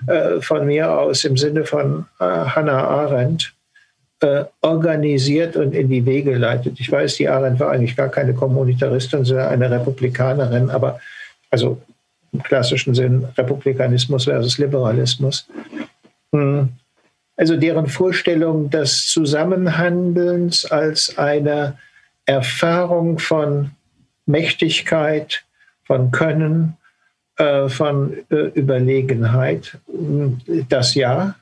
äh, 0.06 0.40
von 0.40 0.66
mir 0.66 0.90
aus 0.90 1.24
im 1.24 1.36
Sinne 1.36 1.64
von 1.64 2.06
äh, 2.20 2.24
Hannah 2.24 2.84
Arendt 2.84 3.52
äh, 4.20 4.44
organisiert 4.60 5.56
und 5.56 5.74
in 5.74 5.88
die 5.88 6.06
Wege 6.06 6.36
leitet. 6.36 6.78
Ich 6.78 6.90
weiß, 6.90 7.16
die 7.16 7.28
Arendt 7.28 7.58
war 7.58 7.72
eigentlich 7.72 7.96
gar 7.96 8.08
keine 8.08 8.34
Kommunitaristin, 8.34 9.24
sondern 9.24 9.48
eine 9.48 9.70
Republikanerin, 9.70 10.70
aber 10.70 11.00
also 11.50 11.82
im 12.32 12.42
klassischen 12.42 12.94
Sinn 12.94 13.26
Republikanismus 13.36 14.24
versus 14.24 14.58
Liberalismus. 14.58 15.46
Hm. 16.32 16.70
Also 17.36 17.56
deren 17.56 17.86
Vorstellung 17.86 18.70
des 18.70 19.06
Zusammenhandelns 19.08 20.64
als 20.64 21.16
eine 21.18 21.78
Erfahrung 22.26 23.18
von 23.18 23.72
Mächtigkeit, 24.26 25.44
von 25.84 26.10
Können, 26.10 26.76
äh, 27.36 27.68
von 27.68 28.16
äh, 28.30 28.50
Überlegenheit, 28.54 29.78
das 30.68 30.94
ja, 30.94 31.34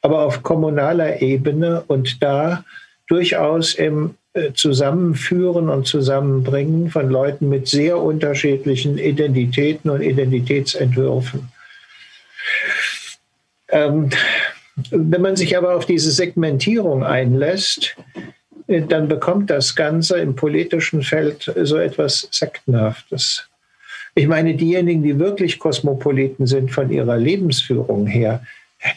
aber 0.00 0.22
auf 0.22 0.42
kommunaler 0.42 1.20
Ebene 1.20 1.82
und 1.86 2.22
da 2.22 2.64
durchaus 3.08 3.74
im 3.74 4.14
Zusammenführen 4.54 5.68
und 5.68 5.86
Zusammenbringen 5.86 6.90
von 6.90 7.08
Leuten 7.08 7.48
mit 7.48 7.68
sehr 7.68 7.98
unterschiedlichen 7.98 8.98
Identitäten 8.98 9.90
und 9.90 10.02
Identitätsentwürfen. 10.02 11.48
Ähm, 13.70 14.10
wenn 14.90 15.22
man 15.22 15.36
sich 15.36 15.56
aber 15.56 15.74
auf 15.74 15.86
diese 15.86 16.10
Segmentierung 16.10 17.02
einlässt, 17.04 17.96
dann 18.66 19.08
bekommt 19.08 19.50
das 19.50 19.74
Ganze 19.74 20.18
im 20.18 20.36
politischen 20.36 21.02
Feld 21.02 21.50
so 21.62 21.78
etwas 21.78 22.28
Sektenhaftes. 22.30 23.48
Ich 24.14 24.26
meine, 24.26 24.54
diejenigen, 24.54 25.02
die 25.02 25.18
wirklich 25.18 25.58
Kosmopoliten 25.58 26.46
sind 26.46 26.70
von 26.70 26.90
ihrer 26.90 27.16
Lebensführung 27.16 28.06
her, 28.06 28.42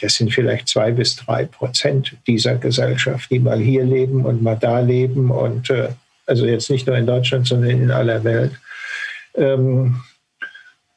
das 0.01 0.15
sind 0.15 0.33
vielleicht 0.33 0.67
zwei 0.67 0.91
bis 0.91 1.15
drei 1.15 1.45
Prozent 1.45 2.15
dieser 2.27 2.55
Gesellschaft, 2.55 3.29
die 3.31 3.39
mal 3.39 3.59
hier 3.59 3.83
leben 3.83 4.25
und 4.25 4.43
mal 4.43 4.55
da 4.55 4.79
leben 4.79 5.31
und 5.31 5.69
äh, 5.69 5.89
also 6.27 6.45
jetzt 6.45 6.69
nicht 6.69 6.87
nur 6.87 6.97
in 6.97 7.07
Deutschland, 7.07 7.47
sondern 7.47 7.71
in 7.71 7.91
aller 7.91 8.23
Welt. 8.23 8.53
Ähm, 9.35 9.95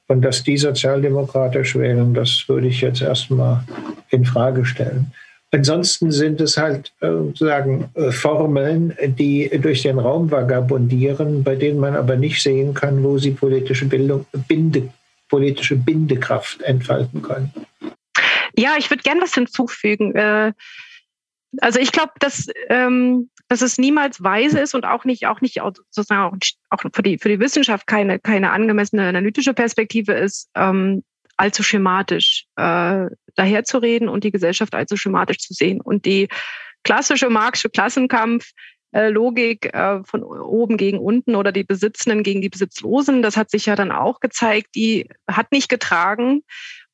und 0.06 0.20
dass 0.22 0.44
die 0.44 0.58
sozialdemokratisch 0.58 1.76
wählen, 1.76 2.12
das 2.12 2.44
würde 2.46 2.68
ich 2.68 2.82
jetzt 2.82 3.00
erstmal 3.00 3.64
in 4.10 4.24
Frage 4.24 4.64
stellen. 4.66 5.12
Ansonsten 5.50 6.10
sind 6.10 6.40
es 6.40 6.56
halt 6.56 6.92
äh, 7.00 7.06
sozusagen 7.06 7.88
äh, 7.94 8.10
Formeln, 8.10 8.92
die 9.00 9.48
durch 9.62 9.82
den 9.82 9.98
Raum 9.98 10.30
vagabundieren, 10.30 11.44
bei 11.44 11.54
denen 11.54 11.78
man 11.78 11.94
aber 11.94 12.16
nicht 12.16 12.42
sehen 12.42 12.74
kann, 12.74 13.02
wo 13.04 13.18
sie 13.18 13.30
politische 13.30 13.86
Bildung, 13.86 14.26
Binde, 14.48 14.90
politische 15.28 15.76
Bindekraft 15.76 16.60
entfalten 16.62 17.22
können. 17.22 17.52
Ja, 18.56 18.76
ich 18.78 18.90
würde 18.90 19.02
gern 19.02 19.20
was 19.20 19.34
hinzufügen. 19.34 20.14
Äh, 20.14 20.52
also 21.60 21.78
ich 21.78 21.92
glaube, 21.92 22.12
dass, 22.20 22.48
ähm, 22.68 23.30
dass 23.48 23.62
es 23.62 23.78
niemals 23.78 24.22
weise 24.22 24.60
ist 24.60 24.74
und 24.74 24.84
auch 24.84 25.04
nicht, 25.04 25.26
auch 25.26 25.40
nicht 25.40 25.60
sozusagen 25.90 26.40
auch, 26.70 26.80
für 26.92 27.02
die 27.02 27.18
für 27.18 27.28
die 27.28 27.40
Wissenschaft 27.40 27.86
keine 27.86 28.18
keine 28.18 28.50
angemessene 28.50 29.06
analytische 29.06 29.54
Perspektive 29.54 30.12
ist, 30.12 30.50
ähm, 30.54 31.04
allzu 31.36 31.62
schematisch 31.62 32.46
äh, 32.56 33.06
daherzureden 33.34 34.08
und 34.08 34.24
die 34.24 34.30
Gesellschaft 34.30 34.74
allzu 34.74 34.96
schematisch 34.96 35.38
zu 35.38 35.52
sehen. 35.52 35.80
Und 35.80 36.06
die 36.06 36.28
klassische 36.84 37.28
marxische 37.28 37.70
Klassenkampf, 37.70 38.50
äh, 38.92 39.08
Logik 39.08 39.72
von 40.04 40.22
oben 40.22 40.76
gegen 40.76 40.98
unten 40.98 41.34
oder 41.34 41.50
die 41.50 41.64
Besitzenden 41.64 42.22
gegen 42.22 42.40
die 42.40 42.50
Besitzlosen, 42.50 43.22
das 43.22 43.36
hat 43.36 43.50
sich 43.50 43.66
ja 43.66 43.74
dann 43.74 43.90
auch 43.90 44.20
gezeigt, 44.20 44.68
die 44.76 45.08
hat 45.28 45.50
nicht 45.50 45.68
getragen. 45.68 46.42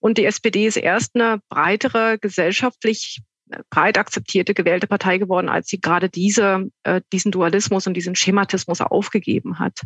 Und 0.01 0.19
die 0.19 0.25
SPD 0.25 0.67
ist 0.67 0.77
erst 0.77 1.15
eine 1.15 1.41
breitere, 1.49 2.19
gesellschaftlich 2.19 3.21
äh, 3.51 3.59
breit 3.71 3.99
akzeptierte 3.99 4.55
gewählte 4.55 4.87
Partei 4.87 5.19
geworden, 5.19 5.49
als 5.49 5.69
sie 5.69 5.81
gerade 5.81 6.09
diese, 6.09 6.71
äh, 6.83 7.01
diesen 7.13 7.31
Dualismus 7.31 7.87
und 7.87 7.95
diesen 7.95 8.17
Schematismus 8.17 8.81
aufgegeben 8.81 9.59
hat. 9.59 9.81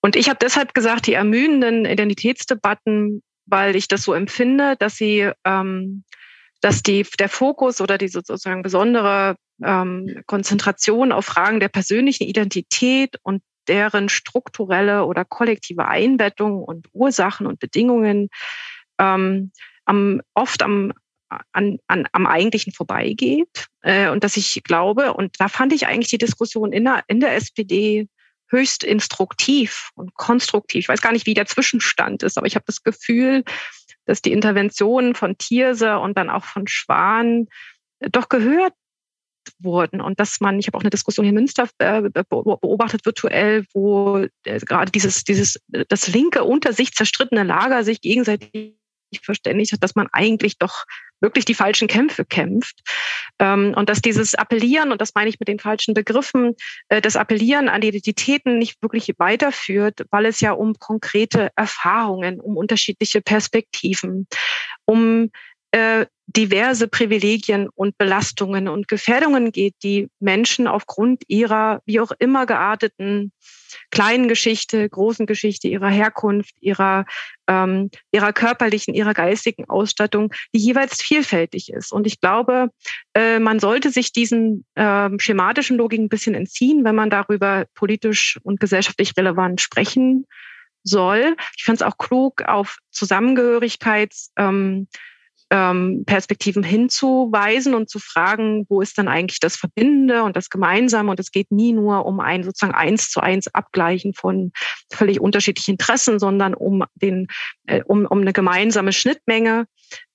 Und 0.00 0.16
ich 0.16 0.28
habe 0.28 0.38
deshalb 0.40 0.74
gesagt, 0.74 1.06
die 1.06 1.14
ermüdenden 1.14 1.84
Identitätsdebatten 1.84 3.22
weil 3.48 3.76
ich 3.76 3.88
das 3.88 4.02
so 4.02 4.12
empfinde, 4.12 4.76
dass 4.78 4.96
sie, 4.96 5.30
ähm, 5.44 6.04
dass 6.60 6.82
die, 6.82 7.06
der 7.18 7.28
Fokus 7.28 7.80
oder 7.80 7.98
die 7.98 8.08
sozusagen 8.08 8.62
besondere 8.62 9.36
ähm, 9.64 10.22
Konzentration 10.26 11.12
auf 11.12 11.26
Fragen 11.26 11.60
der 11.60 11.68
persönlichen 11.68 12.24
Identität 12.24 13.16
und 13.22 13.42
deren 13.66 14.08
strukturelle 14.08 15.04
oder 15.04 15.24
kollektive 15.24 15.86
Einbettung 15.86 16.62
und 16.62 16.88
Ursachen 16.92 17.46
und 17.46 17.58
Bedingungen 17.58 18.28
ähm, 18.98 19.52
am, 19.84 20.20
oft 20.34 20.62
am, 20.62 20.92
an, 21.52 21.78
an, 21.86 22.06
am 22.12 22.26
Eigentlichen 22.26 22.72
vorbeigeht. 22.72 23.66
Äh, 23.82 24.10
und 24.10 24.24
dass 24.24 24.36
ich 24.36 24.62
glaube, 24.64 25.14
und 25.14 25.36
da 25.38 25.48
fand 25.48 25.72
ich 25.72 25.86
eigentlich 25.86 26.10
die 26.10 26.18
Diskussion 26.18 26.72
in 26.72 26.84
der, 26.84 27.04
in 27.06 27.20
der 27.20 27.34
SPD 27.34 28.08
höchst 28.50 28.82
instruktiv 28.82 29.90
und 29.94 30.14
konstruktiv. 30.14 30.80
Ich 30.80 30.88
weiß 30.88 31.02
gar 31.02 31.12
nicht, 31.12 31.26
wie 31.26 31.34
der 31.34 31.46
Zwischenstand 31.46 32.22
ist, 32.22 32.38
aber 32.38 32.46
ich 32.46 32.54
habe 32.54 32.64
das 32.66 32.82
Gefühl, 32.82 33.44
dass 34.06 34.22
die 34.22 34.32
Interventionen 34.32 35.14
von 35.14 35.36
Thierse 35.36 35.98
und 35.98 36.16
dann 36.16 36.30
auch 36.30 36.44
von 36.44 36.66
Schwan 36.66 37.46
doch 38.00 38.28
gehört 38.28 38.72
wurden 39.58 40.00
und 40.00 40.20
dass 40.20 40.40
man, 40.40 40.58
ich 40.58 40.66
habe 40.66 40.76
auch 40.76 40.82
eine 40.82 40.90
Diskussion 40.90 41.24
hier 41.24 41.30
in 41.30 41.36
Münster 41.36 41.68
äh, 41.78 42.02
beobachtet 42.28 43.04
virtuell, 43.06 43.64
wo 43.72 44.26
äh, 44.44 44.58
gerade 44.60 44.90
dieses, 44.90 45.24
dieses, 45.24 45.60
das 45.88 46.08
linke 46.08 46.44
unter 46.44 46.72
sich 46.72 46.92
zerstrittene 46.92 47.44
Lager 47.44 47.84
sich 47.84 48.00
gegenseitig 48.00 48.77
verständigt 49.22 49.72
hat, 49.72 49.82
dass 49.82 49.94
man 49.94 50.08
eigentlich 50.12 50.58
doch 50.58 50.84
wirklich 51.20 51.44
die 51.44 51.54
falschen 51.54 51.88
Kämpfe 51.88 52.24
kämpft. 52.24 52.80
Ähm, 53.38 53.74
und 53.76 53.88
dass 53.88 54.00
dieses 54.00 54.34
Appellieren, 54.34 54.92
und 54.92 55.00
das 55.00 55.14
meine 55.14 55.28
ich 55.28 55.40
mit 55.40 55.48
den 55.48 55.58
falschen 55.58 55.94
Begriffen, 55.94 56.54
äh, 56.88 57.00
das 57.00 57.16
Appellieren 57.16 57.68
an 57.68 57.82
Identitäten 57.82 58.58
nicht 58.58 58.80
wirklich 58.82 59.12
weiterführt, 59.18 60.06
weil 60.10 60.26
es 60.26 60.40
ja 60.40 60.52
um 60.52 60.74
konkrete 60.78 61.50
Erfahrungen, 61.56 62.40
um 62.40 62.56
unterschiedliche 62.56 63.20
Perspektiven, 63.20 64.26
um 64.84 65.30
äh, 65.72 66.06
diverse 66.26 66.88
Privilegien 66.88 67.68
und 67.74 67.96
Belastungen 67.96 68.68
und 68.68 68.86
Gefährdungen 68.86 69.50
geht, 69.50 69.74
die 69.82 70.08
Menschen 70.20 70.66
aufgrund 70.66 71.22
ihrer 71.26 71.80
wie 71.86 72.00
auch 72.00 72.12
immer 72.18 72.44
gearteten 72.44 73.32
kleinen 73.90 74.28
Geschichte, 74.28 74.88
großen 74.88 75.26
Geschichte, 75.26 75.68
ihrer 75.68 75.88
Herkunft, 75.88 76.54
ihrer, 76.60 77.06
ähm, 77.46 77.90
ihrer 78.12 78.32
körperlichen, 78.32 78.94
ihrer 78.94 79.14
geistigen 79.14 79.68
Ausstattung, 79.68 80.32
die 80.54 80.58
jeweils 80.58 81.02
vielfältig 81.02 81.72
ist. 81.72 81.92
Und 81.92 82.06
ich 82.06 82.20
glaube, 82.20 82.68
äh, 83.14 83.38
man 83.38 83.60
sollte 83.60 83.90
sich 83.90 84.12
diesen 84.12 84.64
äh, 84.74 85.08
schematischen 85.18 85.76
Logik 85.76 86.00
ein 86.00 86.08
bisschen 86.08 86.34
entziehen, 86.34 86.84
wenn 86.84 86.94
man 86.94 87.10
darüber 87.10 87.66
politisch 87.74 88.38
und 88.42 88.60
gesellschaftlich 88.60 89.12
relevant 89.16 89.60
sprechen 89.60 90.26
soll. 90.82 91.36
Ich 91.56 91.64
fand 91.64 91.80
es 91.80 91.86
auch 91.86 91.98
klug, 91.98 92.42
auf 92.42 92.78
Zusammengehörigkeits 92.90 94.32
ähm, 94.36 94.88
ähm, 95.50 96.04
Perspektiven 96.06 96.62
hinzuweisen 96.62 97.74
und 97.74 97.88
zu 97.88 97.98
fragen, 97.98 98.66
wo 98.68 98.80
ist 98.80 98.98
dann 98.98 99.08
eigentlich 99.08 99.40
das 99.40 99.56
Verbindende 99.56 100.22
und 100.22 100.36
das 100.36 100.50
Gemeinsame. 100.50 101.10
Und 101.10 101.20
es 101.20 101.30
geht 101.30 101.50
nie 101.50 101.72
nur 101.72 102.04
um 102.04 102.20
ein 102.20 102.44
sozusagen 102.44 102.74
eins 102.74 103.10
zu 103.10 103.20
eins 103.20 103.48
Abgleichen 103.54 104.14
von 104.14 104.52
völlig 104.92 105.20
unterschiedlichen 105.20 105.72
Interessen, 105.72 106.18
sondern 106.18 106.54
um 106.54 106.84
den, 106.94 107.28
äh, 107.66 107.82
um, 107.84 108.04
um 108.06 108.20
eine 108.20 108.32
gemeinsame 108.32 108.92
Schnittmenge. 108.92 109.66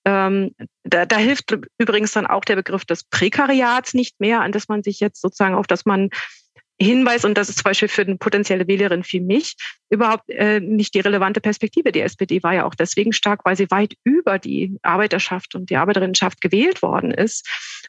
Ähm, 0.05 0.53
da, 0.83 1.05
da 1.05 1.17
hilft 1.17 1.57
übrigens 1.77 2.11
dann 2.11 2.27
auch 2.27 2.43
der 2.45 2.57
Begriff 2.57 2.85
des 2.85 3.05
Prekariats 3.05 3.93
nicht 3.93 4.19
mehr, 4.19 4.41
an 4.41 4.51
das 4.51 4.67
man 4.67 4.83
sich 4.83 4.99
jetzt 4.99 5.21
sozusagen 5.21 5.55
auf 5.55 5.65
das 5.65 5.85
man 5.85 6.09
Hinweis, 6.81 7.23
und 7.23 7.37
das 7.37 7.49
ist 7.49 7.59
zum 7.59 7.65
Beispiel 7.65 7.87
für 7.87 8.01
eine 8.01 8.17
potenzielle 8.17 8.67
Wählerin 8.67 9.03
wie 9.07 9.19
mich 9.19 9.55
überhaupt 9.89 10.29
äh, 10.29 10.59
nicht 10.59 10.93
die 10.95 10.99
relevante 10.99 11.39
Perspektive. 11.39 11.91
Die 11.91 12.01
SPD 12.01 12.41
war 12.41 12.53
ja 12.53 12.65
auch 12.65 12.75
deswegen 12.75 13.13
stark, 13.13 13.45
weil 13.45 13.55
sie 13.55 13.69
weit 13.69 13.93
über 14.03 14.39
die 14.39 14.77
Arbeiterschaft 14.81 15.55
und 15.55 15.69
die 15.69 15.77
Arbeiterinnenschaft 15.77 16.41
gewählt 16.41 16.81
worden 16.81 17.11
ist. 17.11 17.47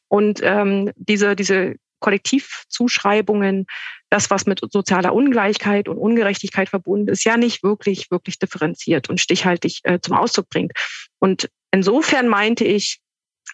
Und 0.09 0.40
ähm, 0.43 0.90
diese, 0.97 1.35
diese 1.35 1.77
Kollektivzuschreibungen, 2.01 3.66
das, 4.11 4.31
was 4.31 4.44
mit 4.44 4.61
sozialer 4.70 5.15
Ungleichheit 5.15 5.89
und 5.89 5.97
Ungerechtigkeit 5.97 6.69
verbunden 6.69 7.09
ist, 7.09 7.24
ja 7.24 7.39
nicht 7.39 7.62
wirklich, 7.62 8.11
wirklich 8.11 8.39
differenziert 8.39 9.09
und 9.09 9.19
stichhaltig 9.20 9.81
äh, 9.85 9.98
zum 10.01 10.15
Ausdruck 10.15 10.51
bringt. 10.51 10.73
Und 11.19 11.48
insofern 11.70 12.28
meinte 12.28 12.65
ich, 12.65 13.01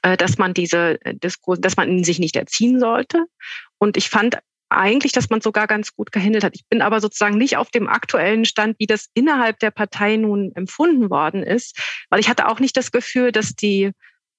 äh, 0.03 0.17
dass 0.17 0.39
man 0.39 0.55
diese 0.55 0.99
Diskurs, 1.13 1.61
dass 1.61 1.77
man 1.77 1.89
ihn 1.89 2.03
sich 2.03 2.19
nicht 2.19 2.35
erziehen 2.35 2.81
sollte. 2.81 3.27
Und 3.79 3.97
ich 3.97 4.09
fand 4.09 4.39
eigentlich, 4.71 5.13
dass 5.13 5.31
man 5.31 5.41
sogar 5.41 5.67
ganz 5.67 5.95
gut 5.95 6.13
gehandelt 6.13 6.45
hat. 6.45 6.55
Ich 6.55 6.67
bin 6.69 6.83
aber 6.83 7.01
sozusagen 7.01 7.37
nicht 7.37 7.57
auf 7.57 7.71
dem 7.71 7.89
aktuellen 7.89 8.45
Stand, 8.45 8.79
wie 8.79 8.87
das 8.87 9.07
innerhalb 9.15 9.59
der 9.59 9.71
Partei 9.71 10.17
nun 10.17 10.53
empfunden 10.55 11.11
worden 11.11 11.43
ist, 11.43 11.79
weil 12.09 12.21
ich 12.21 12.29
hatte 12.29 12.49
auch 12.49 12.61
nicht 12.61 12.77
das 12.77 12.93
Gefühl, 12.93 13.33
dass 13.33 13.55
die 13.55 13.93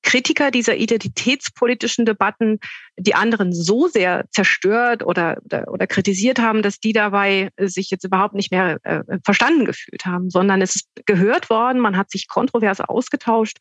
Kritiker 0.04 0.52
dieser 0.52 0.76
identitätspolitischen 0.76 2.06
Debatten 2.06 2.60
die 2.98 3.16
anderen 3.16 3.54
so 3.54 3.88
sehr 3.88 4.26
zerstört 4.32 5.04
oder, 5.04 5.38
oder, 5.46 5.68
oder 5.72 5.88
kritisiert 5.88 6.40
haben, 6.40 6.62
dass 6.62 6.80
die 6.80 6.94
dabei 6.94 7.50
sich 7.58 7.90
jetzt 7.90 8.04
überhaupt 8.04 8.36
nicht 8.36 8.52
mehr 8.52 8.78
äh, 8.84 9.04
verstanden 9.24 9.66
gefühlt 9.66 10.06
haben, 10.06 10.30
sondern 10.30 10.62
es 10.62 10.76
ist 10.76 10.90
gehört 11.06 11.50
worden, 11.50 11.80
man 11.80 11.98
hat 11.98 12.12
sich 12.12 12.28
kontrovers 12.28 12.82
ausgetauscht 12.82 13.58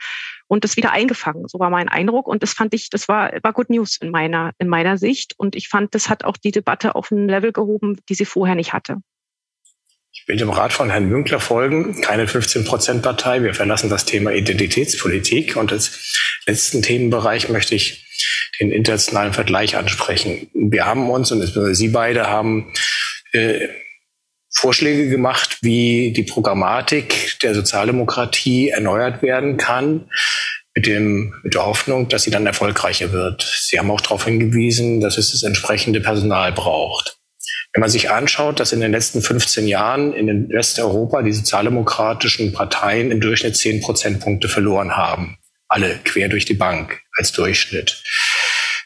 und 0.47 0.65
das 0.65 0.77
wieder 0.77 0.93
eingefangen. 0.93 1.47
So 1.49 1.59
war 1.59 1.71
mein 1.71 1.89
Eindruck 1.89 2.27
und 2.27 2.43
das 2.43 2.53
fand 2.53 2.75
ich, 2.75 2.91
das 2.91 3.09
war, 3.09 3.33
war 3.43 3.53
Good 3.53 3.71
News 3.71 3.99
in 4.01 4.11
meiner, 4.11 4.53
in 4.59 4.69
meiner 4.69 4.99
Sicht 4.99 5.35
und 5.39 5.57
ich 5.57 5.69
fand, 5.69 5.95
das 5.95 6.09
hat 6.09 6.25
auch 6.25 6.37
die 6.37 6.51
Debatte 6.51 6.95
auf 6.95 7.11
ein 7.11 7.29
Level 7.29 7.53
gehoben, 7.53 7.99
die 8.09 8.15
sie 8.15 8.25
vorher 8.25 8.55
nicht 8.55 8.73
hatte. 8.73 8.97
Ich 10.13 10.27
will 10.27 10.37
dem 10.37 10.51
Rat 10.51 10.73
von 10.73 10.91
Herrn 10.91 11.09
Münkler 11.09 11.41
folgen. 11.41 12.01
Keine 12.01 12.27
15-Prozent-Partei. 12.27 13.43
Wir 13.43 13.55
verlassen 13.55 13.91
das 13.91 14.05
Thema 14.05 14.33
Identitätspolitik. 14.33 15.57
Und 15.57 15.73
als 15.73 16.17
letzten 16.47 16.83
Themenbereich 16.83 17.49
möchte 17.49 17.75
ich 17.75 18.07
den 18.61 18.73
internationalen 18.73 19.33
Vergleich 19.33 19.77
ansprechen. 19.77 20.51
Wir 20.53 20.85
haben 20.85 21.09
uns, 21.09 21.31
und 21.33 21.75
Sie 21.75 21.89
beide 21.89 22.29
haben 22.29 22.73
äh, 23.33 23.69
Vorschläge 24.53 25.09
gemacht, 25.09 25.59
wie 25.63 26.13
die 26.13 26.25
Programmatik 26.25 27.39
der 27.43 27.55
Sozialdemokratie 27.55 28.71
erneuert 28.71 29.23
werden 29.23 29.57
kann, 29.57 30.11
mit, 30.75 30.87
dem, 30.87 31.35
mit 31.43 31.55
der 31.55 31.67
Hoffnung, 31.67 32.09
dass 32.09 32.25
sie 32.25 32.31
dann 32.31 32.47
erfolgreicher 32.47 33.13
wird. 33.13 33.43
Sie 33.43 33.79
haben 33.79 33.91
auch 33.91 34.01
darauf 34.01 34.25
hingewiesen, 34.25 35.01
dass 35.01 35.19
es 35.19 35.33
das 35.33 35.45
entsprechende 35.45 36.01
Personal 36.01 36.53
braucht. 36.53 37.20
Wenn 37.73 37.81
man 37.81 37.91
sich 37.91 38.11
anschaut, 38.11 38.59
dass 38.59 38.73
in 38.73 38.81
den 38.81 38.91
letzten 38.91 39.23
15 39.23 39.69
Jahren 39.69 40.13
in 40.13 40.49
Westeuropa 40.49 41.23
die 41.23 41.33
sozialdemokratischen 41.33 42.53
Parteien 42.53 43.13
im 43.13 43.21
Durchschnitt 43.21 43.57
10 43.57 43.81
Prozentpunkte 43.81 44.49
verloren 44.49 44.97
haben, 44.97 45.39
alle 45.69 46.01
quer 46.03 46.29
durch 46.29 46.45
die 46.45 46.55
Bank 46.55 47.01
als 47.17 47.31
Durchschnitt, 47.31 48.03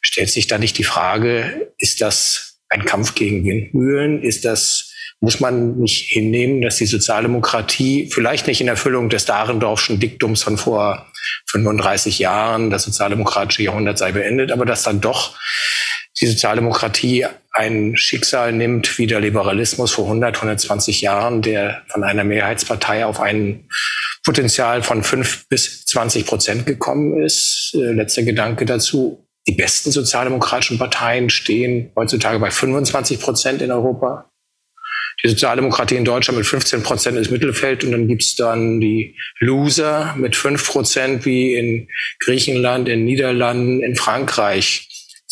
stellt 0.02 0.30
sich 0.30 0.46
da 0.46 0.58
nicht 0.58 0.76
die 0.76 0.84
Frage, 0.84 1.72
ist 1.78 2.02
das 2.02 2.60
ein 2.68 2.84
Kampf 2.84 3.14
gegen 3.14 3.44
Windmühlen? 3.46 4.22
Ist 4.22 4.44
das, 4.44 4.92
muss 5.20 5.40
man 5.40 5.78
nicht 5.78 6.10
hinnehmen, 6.10 6.60
dass 6.60 6.76
die 6.76 6.86
Sozialdemokratie 6.86 8.10
vielleicht 8.12 8.46
nicht 8.46 8.60
in 8.60 8.68
Erfüllung 8.68 9.08
des 9.08 9.24
Dahrendorfschen 9.24 9.98
Diktums 9.98 10.42
von 10.42 10.58
vor 10.58 11.10
35 11.46 12.18
Jahren, 12.18 12.68
das 12.68 12.84
sozialdemokratische 12.84 13.62
Jahrhundert 13.62 13.96
sei 13.96 14.12
beendet, 14.12 14.52
aber 14.52 14.66
dass 14.66 14.82
dann 14.82 15.00
doch 15.00 15.38
die 16.20 16.26
Sozialdemokratie 16.26 17.26
ein 17.50 17.96
Schicksal 17.96 18.52
nimmt 18.52 18.98
wie 18.98 19.06
der 19.06 19.20
Liberalismus 19.20 19.92
vor 19.92 20.04
100, 20.04 20.36
120 20.36 21.00
Jahren, 21.00 21.42
der 21.42 21.82
von 21.88 22.04
einer 22.04 22.24
Mehrheitspartei 22.24 23.04
auf 23.06 23.20
ein 23.20 23.68
Potenzial 24.24 24.82
von 24.82 25.02
5 25.02 25.48
bis 25.48 25.84
20 25.86 26.26
Prozent 26.26 26.66
gekommen 26.66 27.22
ist. 27.22 27.72
Äh, 27.74 27.92
letzter 27.92 28.22
Gedanke 28.22 28.64
dazu. 28.64 29.26
Die 29.46 29.52
besten 29.52 29.90
sozialdemokratischen 29.90 30.78
Parteien 30.78 31.28
stehen 31.30 31.92
heutzutage 31.94 32.38
bei 32.38 32.50
25 32.50 33.20
Prozent 33.20 33.60
in 33.60 33.70
Europa. 33.70 34.30
Die 35.22 35.28
Sozialdemokratie 35.28 35.96
in 35.96 36.04
Deutschland 36.04 36.38
mit 36.38 36.46
15 36.46 36.82
Prozent 36.82 37.18
ist 37.18 37.30
Mittelfeld 37.30 37.84
und 37.84 37.92
dann 37.92 38.08
gibt's 38.08 38.36
dann 38.36 38.80
die 38.80 39.16
Loser 39.38 40.14
mit 40.16 40.34
5 40.36 40.66
Prozent 40.66 41.24
wie 41.24 41.54
in 41.54 41.88
Griechenland, 42.20 42.88
in 42.88 43.04
Niederlanden, 43.04 43.82
in 43.82 43.96
Frankreich 43.96 44.88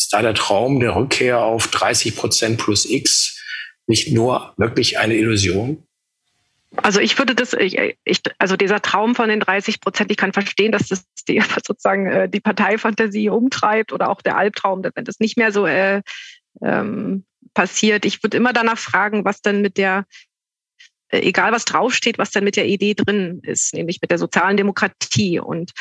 da 0.09 0.21
der 0.21 0.33
Traum 0.33 0.79
der 0.79 0.95
Rückkehr 0.95 1.39
auf 1.39 1.67
30 1.67 2.15
Prozent 2.15 2.57
plus 2.59 2.89
X 2.89 3.39
nicht 3.87 4.11
nur 4.11 4.53
wirklich 4.57 4.97
eine 4.97 5.15
Illusion? 5.15 5.85
Also 6.77 6.99
ich 6.99 7.17
würde 7.19 7.35
das, 7.35 7.53
ich, 7.53 7.77
ich, 8.03 8.21
also 8.39 8.55
dieser 8.57 8.81
Traum 8.81 9.13
von 9.13 9.29
den 9.29 9.39
30 9.39 9.79
Prozent, 9.79 10.09
ich 10.09 10.17
kann 10.17 10.33
verstehen, 10.33 10.71
dass 10.71 10.87
das 10.87 11.05
die, 11.27 11.41
sozusagen 11.65 12.07
äh, 12.07 12.29
die 12.29 12.39
Parteifantasie 12.39 13.29
umtreibt 13.29 13.93
oder 13.93 14.09
auch 14.09 14.21
der 14.21 14.37
Albtraum, 14.37 14.83
wenn 14.95 15.05
das 15.05 15.19
nicht 15.19 15.37
mehr 15.37 15.51
so 15.51 15.67
äh, 15.67 16.01
ähm, 16.61 17.25
passiert. 17.53 18.05
Ich 18.05 18.23
würde 18.23 18.37
immer 18.37 18.53
danach 18.53 18.79
fragen, 18.79 19.25
was 19.25 19.41
dann 19.41 19.61
mit 19.61 19.77
der, 19.77 20.05
äh, 21.09 21.19
egal 21.19 21.51
was 21.51 21.65
draufsteht, 21.65 22.17
was 22.17 22.31
dann 22.31 22.43
mit 22.43 22.55
der 22.55 22.65
Idee 22.65 22.95
drin 22.95 23.41
ist, 23.43 23.73
nämlich 23.75 23.99
mit 24.01 24.09
der 24.09 24.17
sozialen 24.17 24.57
Demokratie. 24.57 25.39
Und 25.39 25.73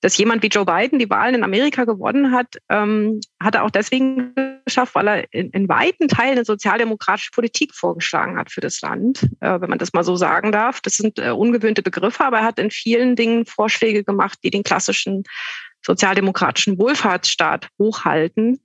dass 0.00 0.16
jemand 0.16 0.42
wie 0.42 0.48
Joe 0.48 0.64
Biden 0.64 0.98
die 0.98 1.10
Wahlen 1.10 1.34
in 1.34 1.44
Amerika 1.44 1.84
gewonnen 1.84 2.32
hat, 2.32 2.56
ähm, 2.68 3.20
hat 3.40 3.54
er 3.54 3.64
auch 3.64 3.70
deswegen 3.70 4.34
geschafft, 4.64 4.94
weil 4.94 5.08
er 5.08 5.32
in, 5.32 5.50
in 5.50 5.68
weiten 5.68 6.08
Teilen 6.08 6.32
eine 6.32 6.44
sozialdemokratische 6.44 7.30
Politik 7.32 7.74
vorgeschlagen 7.74 8.38
hat 8.38 8.50
für 8.50 8.60
das 8.60 8.80
Land, 8.80 9.28
äh, 9.40 9.60
wenn 9.60 9.70
man 9.70 9.78
das 9.78 9.92
mal 9.92 10.04
so 10.04 10.16
sagen 10.16 10.52
darf. 10.52 10.80
Das 10.80 10.94
sind 10.94 11.18
äh, 11.18 11.30
ungewöhnte 11.30 11.82
Begriffe, 11.82 12.24
aber 12.24 12.38
er 12.38 12.44
hat 12.44 12.58
in 12.58 12.70
vielen 12.70 13.16
Dingen 13.16 13.46
Vorschläge 13.46 14.04
gemacht, 14.04 14.38
die 14.42 14.50
den 14.50 14.62
klassischen 14.62 15.24
sozialdemokratischen 15.84 16.78
Wohlfahrtsstaat 16.78 17.68
hochhalten. 17.78 18.60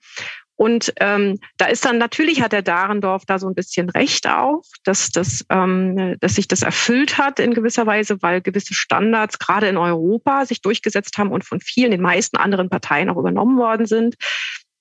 Und 0.56 0.94
ähm, 1.02 1.40
da 1.58 1.66
ist 1.66 1.84
dann 1.84 1.98
natürlich 1.98 2.42
hat 2.42 2.54
der 2.54 2.62
Dahrendorf 2.62 3.26
da 3.26 3.40
so 3.40 3.48
ein 3.48 3.56
bisschen 3.56 3.90
recht 3.90 4.28
auch, 4.28 4.64
dass, 4.84 5.12
das, 5.12 5.46
ähm, 5.50 6.16
dass 6.22 6.36
sich 6.36 6.48
das 6.48 6.62
erfüllt 6.62 7.18
hat 7.18 7.40
in 7.40 7.54
gewisser 7.54 7.86
Weise, 7.86 8.22
weil 8.22 8.42
gewisse 8.42 8.74
Standards 8.74 9.38
gerade 9.38 9.68
in 9.68 9.78
Europa 9.78 10.46
sich 10.46 10.62
durchgesetzt 10.62 11.18
haben 11.18 11.32
und 11.32 11.44
von 11.44 11.60
vielen, 11.60 11.92
den 11.92 12.02
meisten 12.02 12.38
anderen 12.38 12.70
Parteien 12.70 13.10
auch 13.10 13.18
übernommen 13.18 13.58
worden 13.58 13.86
sind. 13.86 14.16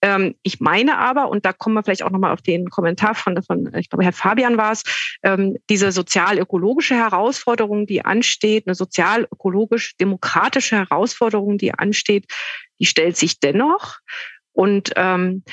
Ähm, 0.05 0.35
ich 0.43 0.61
meine 0.61 0.99
aber, 0.99 1.31
und 1.31 1.47
da 1.47 1.55
kommen 1.55 1.77
wir 1.77 1.83
vielleicht 1.83 2.03
auch 2.03 2.11
nochmal 2.11 2.33
auf 2.33 2.43
den 2.43 2.69
Kommentar 2.69 3.15
von, 3.15 3.43
von 3.43 3.75
ich 3.75 3.89
glaube, 3.89 4.05
Herr 4.05 4.13
Fabian 4.13 4.59
war 4.59 4.73
es, 4.73 4.83
ähm, 5.23 5.57
diese 5.71 5.93
sozial-ökologische 5.93 6.95
Herausforderung, 6.95 7.87
die 7.87 8.05
ansteht, 8.05 8.67
eine 8.67 8.75
sozial-ökologisch-demokratische 8.75 10.77
Herausforderung, 10.77 11.57
die 11.57 11.73
ansteht, 11.73 12.27
die 12.79 12.85
stellt 12.85 13.17
sich 13.17 13.41
dennoch. 13.41 14.01
Und 14.55 14.93
ähm, 14.97 15.44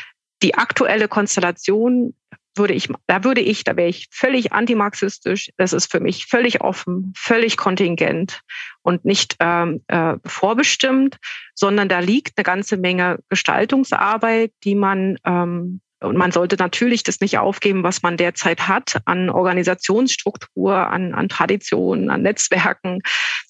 die 0.41 0.55
aktuelle 0.55 1.07
Konstellation 1.07 2.15
würde 2.55 2.73
ich, 2.73 2.89
da 3.07 3.23
würde 3.23 3.41
ich, 3.41 3.63
da 3.63 3.75
wäre 3.77 3.89
ich 3.89 4.07
völlig 4.11 4.51
antimarxistisch. 4.51 5.51
Das 5.57 5.73
ist 5.73 5.91
für 5.91 5.99
mich 5.99 6.25
völlig 6.25 6.61
offen, 6.61 7.13
völlig 7.15 7.57
kontingent 7.57 8.41
und 8.81 9.05
nicht 9.05 9.35
ähm, 9.39 9.83
äh, 9.87 10.15
vorbestimmt, 10.25 11.17
sondern 11.55 11.87
da 11.87 11.99
liegt 11.99 12.37
eine 12.37 12.43
ganze 12.43 12.77
Menge 12.77 13.19
Gestaltungsarbeit, 13.29 14.51
die 14.63 14.75
man 14.75 15.17
ähm, 15.25 15.81
und 16.01 16.17
man 16.17 16.31
sollte 16.31 16.55
natürlich 16.55 17.03
das 17.03 17.19
nicht 17.19 17.37
aufgeben, 17.37 17.83
was 17.83 18.01
man 18.01 18.17
derzeit 18.17 18.67
hat 18.67 18.99
an 19.05 19.29
Organisationsstruktur, 19.29 20.75
an, 20.75 21.13
an 21.13 21.29
Traditionen, 21.29 22.09
an 22.09 22.23
Netzwerken, 22.23 23.01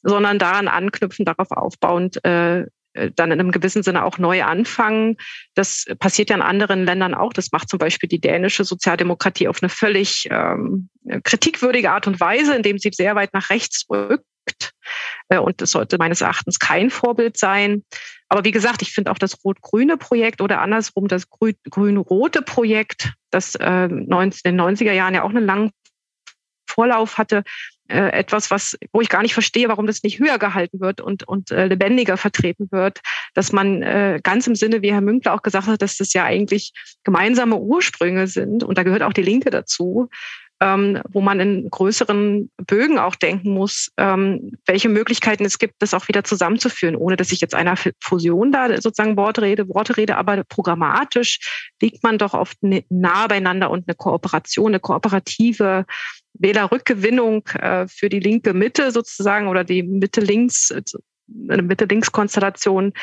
sondern 0.03 0.37
daran 0.37 0.67
anknüpfen, 0.67 1.23
darauf 1.23 1.51
aufbauend 1.51 2.23
äh, 2.25 2.65
dann 2.93 3.31
in 3.31 3.39
einem 3.39 3.51
gewissen 3.51 3.83
Sinne 3.83 4.03
auch 4.03 4.17
neu 4.17 4.43
anfangen. 4.43 5.17
Das 5.55 5.85
passiert 5.99 6.29
ja 6.29 6.35
in 6.35 6.41
anderen 6.41 6.85
Ländern 6.85 7.13
auch. 7.13 7.33
Das 7.33 7.51
macht 7.51 7.69
zum 7.69 7.79
Beispiel 7.79 8.09
die 8.09 8.19
dänische 8.19 8.63
Sozialdemokratie 8.63 9.47
auf 9.47 9.61
eine 9.61 9.69
völlig 9.69 10.27
ähm, 10.29 10.89
kritikwürdige 11.23 11.91
Art 11.91 12.07
und 12.07 12.19
Weise, 12.19 12.55
indem 12.55 12.77
sie 12.77 12.91
sehr 12.93 13.15
weit 13.15 13.33
nach 13.33 13.49
rechts 13.49 13.85
rückt. 13.89 14.25
Äh, 15.29 15.39
und 15.39 15.61
das 15.61 15.71
sollte 15.71 15.97
meines 15.97 16.21
Erachtens 16.21 16.59
kein 16.59 16.89
Vorbild 16.89 17.37
sein. 17.37 17.83
Aber 18.27 18.43
wie 18.43 18.51
gesagt, 18.51 18.81
ich 18.81 18.93
finde 18.93 19.11
auch 19.11 19.17
das 19.17 19.43
rot-grüne 19.43 19.97
Projekt 19.97 20.41
oder 20.41 20.61
andersrum 20.61 21.07
das 21.07 21.29
grün-rote 21.29 22.41
Projekt, 22.41 23.13
das 23.29 23.55
äh, 23.55 23.85
in 23.85 24.07
den 24.07 24.61
90er 24.61 24.93
Jahren 24.93 25.13
ja 25.13 25.23
auch 25.23 25.29
einen 25.29 25.45
langen 25.45 25.71
Vorlauf 26.69 27.17
hatte, 27.17 27.43
äh, 27.91 28.11
etwas, 28.11 28.51
was, 28.51 28.77
wo 28.91 29.01
ich 29.01 29.09
gar 29.09 29.21
nicht 29.21 29.33
verstehe, 29.33 29.69
warum 29.69 29.87
das 29.87 30.03
nicht 30.03 30.19
höher 30.19 30.39
gehalten 30.39 30.79
wird 30.79 31.01
und, 31.01 31.23
und 31.27 31.51
äh, 31.51 31.67
lebendiger 31.67 32.17
vertreten 32.17 32.67
wird, 32.71 33.01
dass 33.33 33.51
man 33.51 33.81
äh, 33.81 34.19
ganz 34.23 34.47
im 34.47 34.55
Sinne, 34.55 34.81
wie 34.81 34.93
Herr 34.93 35.01
Münkler 35.01 35.33
auch 35.33 35.41
gesagt 35.41 35.67
hat, 35.67 35.81
dass 35.81 35.97
das 35.97 36.13
ja 36.13 36.23
eigentlich 36.23 36.73
gemeinsame 37.03 37.57
Ursprünge 37.57 38.27
sind 38.27 38.63
und 38.63 38.77
da 38.77 38.83
gehört 38.83 39.03
auch 39.03 39.13
die 39.13 39.21
Linke 39.21 39.49
dazu, 39.49 40.09
ähm, 40.61 41.01
wo 41.09 41.21
man 41.21 41.39
in 41.39 41.69
größeren 41.69 42.51
Bögen 42.67 42.99
auch 42.99 43.15
denken 43.15 43.51
muss, 43.51 43.91
ähm, 43.97 44.51
welche 44.67 44.89
Möglichkeiten 44.89 45.43
es 45.43 45.57
gibt, 45.57 45.75
das 45.79 45.95
auch 45.95 46.07
wieder 46.07 46.23
zusammenzuführen, 46.23 46.95
ohne 46.95 47.17
dass 47.17 47.31
ich 47.31 47.41
jetzt 47.41 47.55
einer 47.55 47.75
Fusion 47.99 48.51
da 48.51 48.79
sozusagen 48.79 49.17
Worte 49.17 49.41
rede, 49.41 49.67
Worte 49.69 49.97
rede, 49.97 50.17
aber 50.17 50.43
programmatisch 50.43 51.73
liegt 51.81 52.03
man 52.03 52.19
doch 52.19 52.35
oft 52.35 52.57
nah 52.61 53.27
beieinander 53.27 53.71
und 53.71 53.87
eine 53.87 53.95
Kooperation, 53.95 54.67
eine 54.67 54.79
kooperative 54.79 55.85
Wählerrückgewinnung 56.41 57.45
äh, 57.47 57.87
für 57.87 58.09
die 58.09 58.19
linke 58.19 58.53
Mitte 58.53 58.91
sozusagen 58.91 59.47
oder 59.47 59.63
die 59.63 59.83
Mitte-Links, 59.83 60.73
eine 61.49 61.61
Mitte-Links-Konstellation 61.61 62.93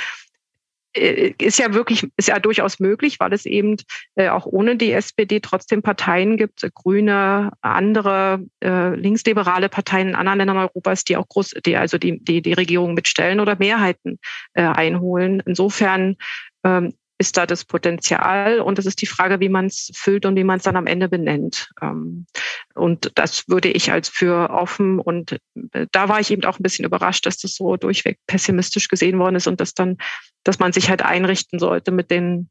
äh, 0.95 1.35
ist 1.39 1.59
ja 1.59 1.75
wirklich, 1.75 2.09
ist 2.17 2.29
ja 2.29 2.39
durchaus 2.39 2.81
möglich, 2.81 3.21
weil 3.21 3.33
es 3.33 3.47
eben 3.47 3.77
äh, 4.17 4.29
auch 4.29 4.47
ohne 4.47 4.77
die 4.77 4.93
SPD 4.93 5.41
trotzdem 5.41 5.83
Parteien 5.83 6.37
gibt, 6.37 6.69
Grüne, 6.75 7.53
andere 7.61 8.45
linksliberale 8.61 9.69
Parteien 9.69 10.09
in 10.09 10.15
anderen 10.15 10.39
Ländern 10.39 10.59
Europas, 10.59 11.05
die 11.05 11.17
auch 11.17 11.29
groß, 11.29 11.55
die 11.65 11.77
also 11.77 11.99
die, 11.99 12.23
die, 12.23 12.43
die 12.43 12.53
Regierung 12.53 12.95
mitstellen 12.95 13.41
oder 13.41 13.57
Mehrheiten 13.57 14.19
einholen. 14.55 15.43
Insofern 15.47 16.17
ähm, 16.65 16.93
ist 17.19 17.37
da 17.37 17.47
das 17.47 17.65
Potenzial 17.65 18.61
und 18.61 18.79
es 18.79 18.87
ist 18.87 19.03
die 19.03 19.07
Frage, 19.07 19.41
wie 19.41 19.49
man 19.49 19.67
es 19.67 19.91
füllt 19.95 20.25
und 20.25 20.37
wie 20.37 20.45
man 20.45 20.59
es 20.59 20.63
dann 20.63 20.77
am 20.77 20.87
Ende 20.87 21.09
benennt. 21.09 21.69
Ähm, 21.83 22.27
und 22.75 23.11
das 23.17 23.49
würde 23.49 23.69
ich 23.69 23.91
als 23.91 24.09
für 24.09 24.51
offen 24.51 25.01
und 25.01 25.33
äh, 25.73 25.87
da 25.91 26.09
war 26.09 26.21
ich 26.21 26.31
eben 26.31 26.45
auch 26.45 26.59
ein 26.59 26.63
bisschen 26.63 26.85
überrascht, 26.85 27.27
dass 27.27 27.39
das 27.39 27.55
so 27.55 27.77
durchweg 27.77 28.19
pessimistisch 28.27 28.89
gesehen 28.89 29.19
worden 29.19 29.37
ist 29.37 29.49
und 29.49 29.61
dass 29.61 29.75
dann, 29.75 29.99
dass 30.45 30.61
man 30.61 30.73
sich 30.73 30.89
halt 30.89 31.03
einrichten 31.03 31.59
sollte 31.59 31.91
mit 31.91 32.11
den 32.11 32.49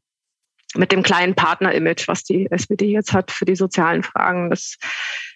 mit 0.74 0.92
dem 0.92 1.02
kleinen 1.02 1.34
Partner-Image, 1.34 2.08
was 2.08 2.24
die 2.24 2.46
SPD 2.50 2.92
jetzt 2.92 3.14
hat 3.14 3.30
für 3.30 3.46
die 3.46 3.56
sozialen 3.56 4.02
Fragen. 4.02 4.50
Das, 4.50 4.76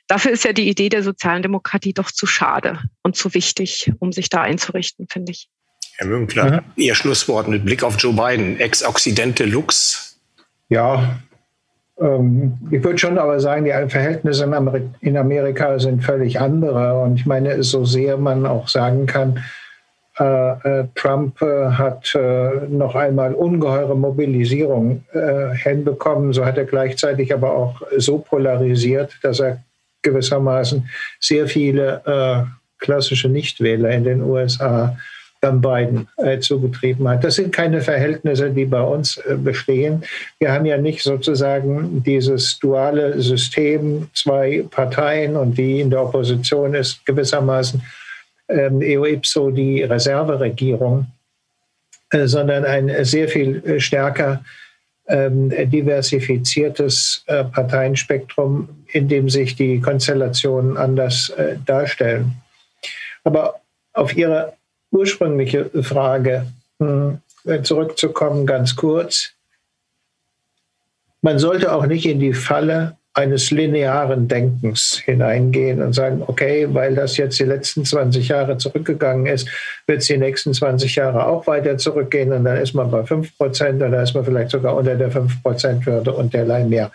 dafür 0.07 0.31
ist 0.31 0.45
ja 0.45 0.53
die 0.53 0.69
Idee 0.69 0.91
der 0.91 1.03
sozialen 1.03 1.43
Demokratie 1.43 1.95
doch 1.95 2.11
zu 2.11 2.27
schade 2.27 2.83
und 3.03 3.17
zu 3.17 3.33
wichtig, 3.33 3.91
um 3.99 4.13
sich 4.13 4.29
da 4.29 4.43
einzurichten, 4.43 5.07
finde 5.09 5.33
ich. 5.33 5.49
Herr 6.03 6.09
Münkler, 6.09 6.51
mhm. 6.51 6.61
Ihr 6.75 6.97
Schlusswort 6.97 7.47
mit 7.47 7.65
Blick 7.65 7.85
auf 7.85 7.95
Joe 7.97 8.13
Biden, 8.13 8.59
Ex-Occidente 8.59 9.45
Lux. 9.45 10.19
Ja, 10.69 11.21
ähm, 12.01 12.59
ich 12.73 12.83
würde 12.83 12.99
schon 12.99 13.19
aber 13.19 13.39
sagen, 13.39 13.65
die 13.65 13.71
Verhältnisse 13.89 14.45
in 15.01 15.17
Amerika 15.17 15.79
sind 15.79 16.03
völlig 16.03 16.41
andere. 16.41 17.01
Und 17.01 17.21
ich 17.21 17.27
meine, 17.27 17.63
so 17.63 17.85
sehr 17.85 18.17
man 18.17 18.47
auch 18.47 18.67
sagen 18.67 19.07
kann, 19.07 19.45
äh, 20.19 20.81
äh, 20.81 20.89
Trump 20.97 21.41
äh, 21.41 21.71
hat 21.71 22.19
noch 22.69 22.97
einmal 22.97 23.35
ungeheure 23.35 23.97
Mobilisierung 23.97 25.05
hinbekommen. 25.55 26.33
So 26.33 26.45
hat 26.45 26.59
er 26.59 26.65
gleichzeitig 26.65 27.33
aber 27.33 27.55
auch 27.55 27.81
so 27.97 28.19
polarisiert, 28.19 29.19
dass 29.23 29.39
er 29.39 29.63
gewissermaßen 30.03 30.89
sehr 31.21 31.47
viele 31.47 32.49
klassische 32.79 33.29
Nichtwähler 33.29 33.91
in 33.91 34.03
den 34.03 34.23
USA 34.23 34.97
dann 35.43 35.61
Biden 35.61 36.09
zugetrieben 36.41 37.09
hat. 37.09 37.25
Das 37.25 37.35
sind 37.35 37.53
keine 37.53 37.81
Verhältnisse, 37.81 38.51
die 38.51 38.65
bei 38.65 38.81
uns 38.81 39.21
bestehen. 39.39 40.05
Wir 40.39 40.53
haben 40.53 40.65
ja 40.65 40.79
nicht 40.79 41.03
sozusagen 41.03 42.03
dieses 42.05 42.59
duale 42.61 43.21
System, 43.21 44.09
zwei 44.15 44.65
Parteien 44.71 45.37
und 45.37 45.59
die 45.59 45.81
in 45.81 45.91
der 45.91 46.03
Opposition 46.03 46.75
ist 46.75 47.05
gewissermaßen 47.05 47.83
ähm, 48.53 48.83
eo 48.83 49.51
die 49.51 49.83
Reserveregierung, 49.83 51.07
äh, 52.11 52.27
sondern 52.27 52.65
ein 52.65 53.05
sehr 53.05 53.29
viel 53.29 53.65
äh, 53.65 53.81
stärker 53.81 54.45
ähm, 55.09 55.51
diversifiziertes 55.51 57.25
äh, 57.27 57.45
Parteienspektrum, 57.45 58.69
in 58.89 59.09
dem 59.09 59.29
sich 59.29 59.57
die 59.57 59.81
Konstellationen 59.81 60.77
anders 60.77 61.33
darstellen. 61.65 62.33
Aber 63.25 63.61
auf 63.95 64.17
Ihre 64.17 64.53
ursprüngliche 64.93 65.71
Frage 65.83 66.47
hm, 66.79 67.19
zurückzukommen, 67.63 68.47
ganz 68.47 68.77
kurz. 68.77 69.33
Man 71.23 71.39
sollte 71.39 71.73
auch 71.73 71.87
nicht 71.87 72.07
in 72.07 72.21
die 72.21 72.35
Falle 72.35 72.97
eines 73.15 73.51
linearen 73.51 74.27
Denkens 74.27 75.03
hineingehen 75.05 75.83
und 75.83 75.93
sagen, 75.93 76.23
okay, 76.27 76.67
weil 76.73 76.95
das 76.95 77.19
jetzt 77.19 77.39
die 77.39 77.45
letzten 77.45 77.85
20 77.85 78.29
Jahre 78.29 78.57
zurückgegangen 78.57 79.27
ist, 79.27 79.49
wird 79.87 79.99
es 79.99 80.07
die 80.07 80.17
nächsten 80.17 80.55
20 80.55 80.97
Jahre 80.97 81.27
auch 81.27 81.47
weiter 81.47 81.77
zurückgehen 81.77 82.33
und 82.33 82.45
dann 82.45 82.57
ist 82.57 82.75
man 82.75 82.91
bei 82.91 83.05
5 83.05 83.37
Prozent 83.37 83.83
oder 83.83 84.03
ist 84.03 84.15
man 84.15 84.25
vielleicht 84.25 84.51
sogar 84.51 84.75
unter 84.77 84.95
der 84.95 85.11
5 85.11 85.43
Prozent 85.43 85.85
Hürde 85.85 86.13
und 86.13 86.33
derlei 86.33 86.65
mehr. 86.65 86.91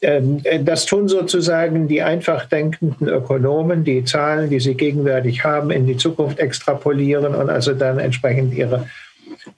Ähm, 0.00 0.42
das 0.64 0.86
tun 0.86 1.08
sozusagen 1.08 1.88
die 1.88 2.02
einfach 2.02 2.46
denkenden 2.46 3.08
Ökonomen, 3.08 3.84
die 3.84 4.04
Zahlen, 4.04 4.48
die 4.48 4.60
sie 4.60 4.74
gegenwärtig 4.74 5.44
haben, 5.44 5.70
in 5.70 5.86
die 5.86 5.96
Zukunft 5.96 6.38
extrapolieren 6.38 7.34
und 7.34 7.50
also 7.50 7.74
dann 7.74 7.98
entsprechend 7.98 8.54
ihre 8.54 8.88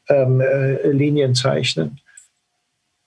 ähm, 0.08 0.40
äh, 0.40 0.90
Linien 0.90 1.34
zeichnen. 1.34 1.98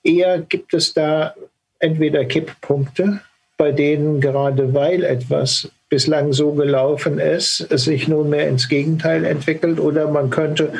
Eher 0.04 0.40
gibt 0.40 0.74
es 0.74 0.94
da 0.94 1.34
entweder 1.80 2.26
Kipppunkte, 2.26 3.22
bei 3.58 3.72
denen 3.72 4.22
gerade 4.22 4.74
weil 4.74 5.04
etwas 5.04 5.72
bislang 5.90 6.34
so 6.34 6.54
gelaufen 6.54 7.20
ist, 7.20 7.62
es 7.70 7.84
sich 7.84 8.08
nunmehr 8.08 8.48
ins 8.48 8.68
Gegenteil 8.68 9.26
entwickelt, 9.26 9.80
oder 9.80 10.08
man 10.08 10.30
könnte 10.30 10.74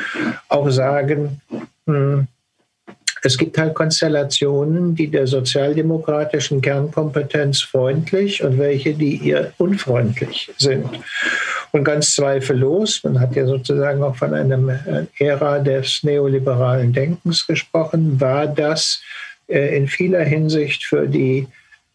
auch 0.48 0.68
sagen, 0.70 1.40
hm, 1.86 2.26
es 3.24 3.38
gibt 3.38 3.56
halt 3.56 3.74
Konstellationen, 3.74 4.94
die 4.94 5.08
der 5.08 5.26
sozialdemokratischen 5.26 6.60
Kernkompetenz 6.60 7.62
freundlich 7.62 8.44
und 8.44 8.58
welche, 8.58 8.92
die 8.92 9.16
ihr 9.16 9.52
unfreundlich 9.56 10.52
sind. 10.58 10.86
Und 11.72 11.84
ganz 11.84 12.14
zweifellos, 12.14 13.02
man 13.02 13.18
hat 13.18 13.34
ja 13.34 13.46
sozusagen 13.46 14.02
auch 14.02 14.14
von 14.14 14.34
einer 14.34 15.08
Ära 15.18 15.58
des 15.58 16.02
neoliberalen 16.02 16.92
Denkens 16.92 17.46
gesprochen, 17.46 18.20
war 18.20 18.46
das 18.46 19.00
äh, 19.48 19.76
in 19.76 19.88
vieler 19.88 20.22
Hinsicht 20.22 20.84
für 20.84 21.08
die 21.08 21.48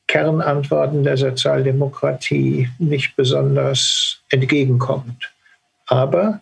Kernantworten 0.08 1.04
der 1.04 1.18
Sozialdemokratie 1.18 2.68
nicht 2.80 3.16
besonders 3.16 4.20
entgegenkommt. 4.32 5.32
Aber 5.86 6.42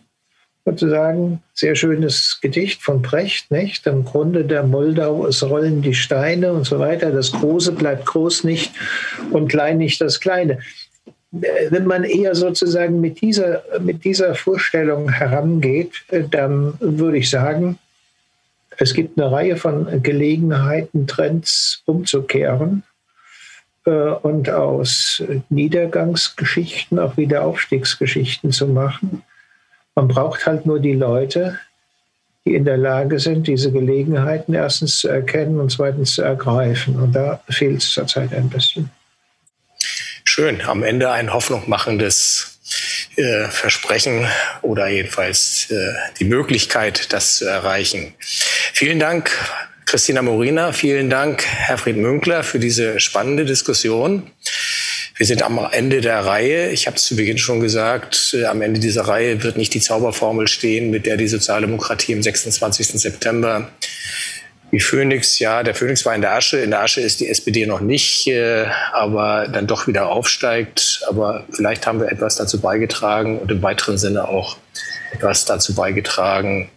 sozusagen 0.68 1.42
sehr 1.54 1.74
schönes 1.74 2.38
Gedicht 2.42 2.82
von 2.82 3.00
Brecht, 3.00 3.50
nicht? 3.50 3.86
Im 3.86 4.04
Grunde 4.04 4.44
der 4.44 4.64
Moldau, 4.64 5.26
es 5.26 5.42
rollen 5.42 5.80
die 5.80 5.94
Steine 5.94 6.52
und 6.52 6.64
so 6.64 6.78
weiter. 6.78 7.10
Das 7.10 7.32
Große 7.32 7.72
bleibt 7.72 8.04
groß 8.04 8.44
nicht 8.44 8.72
und 9.30 9.48
klein 9.48 9.78
nicht 9.78 10.00
das 10.00 10.20
Kleine. 10.20 10.58
Äh, 11.40 11.70
wenn 11.70 11.86
man 11.86 12.04
eher 12.04 12.34
sozusagen 12.34 13.00
mit 13.00 13.20
dieser, 13.22 13.62
mit 13.80 14.04
dieser 14.04 14.34
Vorstellung 14.34 15.10
herangeht, 15.10 15.92
äh, 16.08 16.24
dann 16.30 16.74
würde 16.80 17.18
ich 17.18 17.30
sagen, 17.30 17.78
es 18.76 18.92
gibt 18.92 19.18
eine 19.18 19.32
Reihe 19.32 19.56
von 19.56 20.02
Gelegenheiten, 20.02 21.06
Trends 21.06 21.82
umzukehren 21.86 22.82
äh, 23.86 23.90
und 23.90 24.50
aus 24.50 25.22
Niedergangsgeschichten 25.48 26.98
auch 26.98 27.16
wieder 27.16 27.44
Aufstiegsgeschichten 27.44 28.52
zu 28.52 28.66
machen. 28.66 29.22
Man 29.98 30.06
braucht 30.06 30.46
halt 30.46 30.64
nur 30.64 30.78
die 30.78 30.92
Leute, 30.92 31.58
die 32.44 32.54
in 32.54 32.64
der 32.64 32.76
Lage 32.76 33.18
sind, 33.18 33.48
diese 33.48 33.72
Gelegenheiten 33.72 34.54
erstens 34.54 35.00
zu 35.00 35.08
erkennen 35.08 35.58
und 35.58 35.72
zweitens 35.72 36.14
zu 36.14 36.22
ergreifen. 36.22 36.94
Und 37.00 37.16
da 37.16 37.42
fehlt 37.50 37.82
es 37.82 37.90
zurzeit 37.90 38.32
ein 38.32 38.48
bisschen. 38.48 38.92
Schön, 40.22 40.60
am 40.60 40.84
Ende 40.84 41.10
ein 41.10 41.32
hoffnungmachendes 41.32 42.60
äh, 43.16 43.48
Versprechen 43.48 44.24
oder 44.62 44.86
jedenfalls 44.86 45.68
äh, 45.72 45.94
die 46.20 46.26
Möglichkeit, 46.26 47.12
das 47.12 47.38
zu 47.38 47.46
erreichen. 47.46 48.14
Vielen 48.20 49.00
Dank, 49.00 49.32
Christina 49.84 50.22
Morina. 50.22 50.70
Vielen 50.70 51.10
Dank, 51.10 51.44
Herfried 51.44 51.96
Münkler, 51.96 52.44
für 52.44 52.60
diese 52.60 53.00
spannende 53.00 53.44
Diskussion. 53.44 54.30
Wir 55.18 55.26
sind 55.26 55.42
am 55.42 55.58
Ende 55.72 56.00
der 56.00 56.24
Reihe. 56.24 56.70
Ich 56.70 56.86
habe 56.86 56.96
es 56.96 57.04
zu 57.04 57.16
Beginn 57.16 57.38
schon 57.38 57.58
gesagt, 57.58 58.36
äh, 58.38 58.44
am 58.44 58.62
Ende 58.62 58.78
dieser 58.78 59.02
Reihe 59.02 59.42
wird 59.42 59.56
nicht 59.56 59.74
die 59.74 59.80
Zauberformel 59.80 60.46
stehen, 60.46 60.90
mit 60.90 61.06
der 61.06 61.16
die 61.16 61.26
Sozialdemokratie 61.26 62.14
am 62.14 62.22
26. 62.22 63.00
September 63.00 63.68
wie 64.70 64.80
Phoenix, 64.80 65.38
ja, 65.38 65.62
der 65.62 65.74
Phoenix 65.74 66.04
war 66.04 66.14
in 66.14 66.20
der 66.20 66.34
Asche. 66.34 66.58
In 66.58 66.70
der 66.70 66.82
Asche 66.82 67.00
ist 67.00 67.18
die 67.20 67.28
SPD 67.28 67.66
noch 67.66 67.80
nicht, 67.80 68.28
äh, 68.28 68.66
aber 68.92 69.48
dann 69.48 69.66
doch 69.66 69.88
wieder 69.88 70.08
aufsteigt. 70.08 71.00
Aber 71.08 71.44
vielleicht 71.50 71.86
haben 71.86 72.00
wir 72.00 72.12
etwas 72.12 72.36
dazu 72.36 72.60
beigetragen 72.60 73.38
und 73.38 73.50
im 73.50 73.60
weiteren 73.60 73.98
Sinne 73.98 74.28
auch 74.28 74.56
etwas 75.12 75.44
dazu 75.46 75.74
beigetragen, 75.74 76.68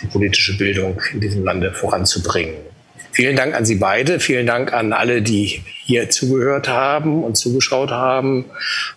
die 0.00 0.06
politische 0.06 0.56
Bildung 0.56 1.02
in 1.12 1.20
diesem 1.20 1.44
Lande 1.44 1.72
voranzubringen. 1.72 2.54
Vielen 3.12 3.36
Dank 3.36 3.54
an 3.54 3.66
Sie 3.66 3.76
beide. 3.76 4.20
Vielen 4.20 4.46
Dank 4.46 4.72
an 4.72 4.92
alle, 4.92 5.20
die 5.20 5.62
hier 5.84 6.08
zugehört 6.10 6.68
haben 6.68 7.24
und 7.24 7.36
zugeschaut 7.36 7.90
haben. 7.90 8.46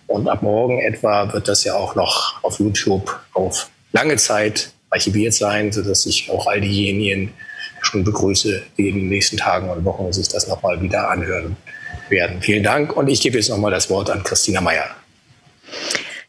Und 0.06 0.28
ab 0.28 0.42
morgen 0.42 0.80
etwa 0.80 1.32
wird 1.32 1.48
das 1.48 1.64
ja 1.64 1.74
auch 1.74 1.94
noch 1.94 2.42
auf 2.42 2.58
YouTube 2.58 3.18
auf 3.34 3.70
lange 3.92 4.16
Zeit 4.16 4.72
archiviert 4.90 5.34
sein, 5.34 5.70
sodass 5.70 6.02
sich 6.02 6.30
auch 6.30 6.46
all 6.46 6.60
diejenigen, 6.60 7.32
schon 7.80 8.02
begrüße, 8.02 8.62
die 8.76 8.88
in 8.88 8.96
den 8.96 9.08
nächsten 9.08 9.36
Tagen 9.36 9.70
und 9.70 9.84
Wochen 9.84 10.12
sich 10.12 10.28
das 10.28 10.48
nochmal 10.48 10.80
wieder 10.82 11.10
anhören 11.10 11.56
werden. 12.08 12.40
Vielen 12.40 12.64
Dank 12.64 12.96
und 12.96 13.08
ich 13.08 13.20
gebe 13.20 13.36
jetzt 13.36 13.50
nochmal 13.50 13.70
das 13.70 13.88
Wort 13.88 14.10
an 14.10 14.24
Christina 14.24 14.60
Meyer. 14.60 14.90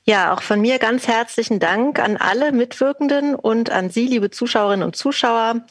Ja, 0.10 0.34
auch 0.34 0.42
von 0.42 0.60
mir 0.60 0.80
ganz 0.80 1.08
herzlichen 1.08 1.60
Dank 1.60 2.00
an 2.00 2.18
alle 2.18 2.52
Mitwirkenden 2.52 3.36
und 3.36 3.70
an 3.70 3.92
Sie, 3.92 4.08
liebe 4.08 4.32
Zuschauerinnen 4.32 4.84
und 4.84 4.96
Zuschauer. 4.96 5.64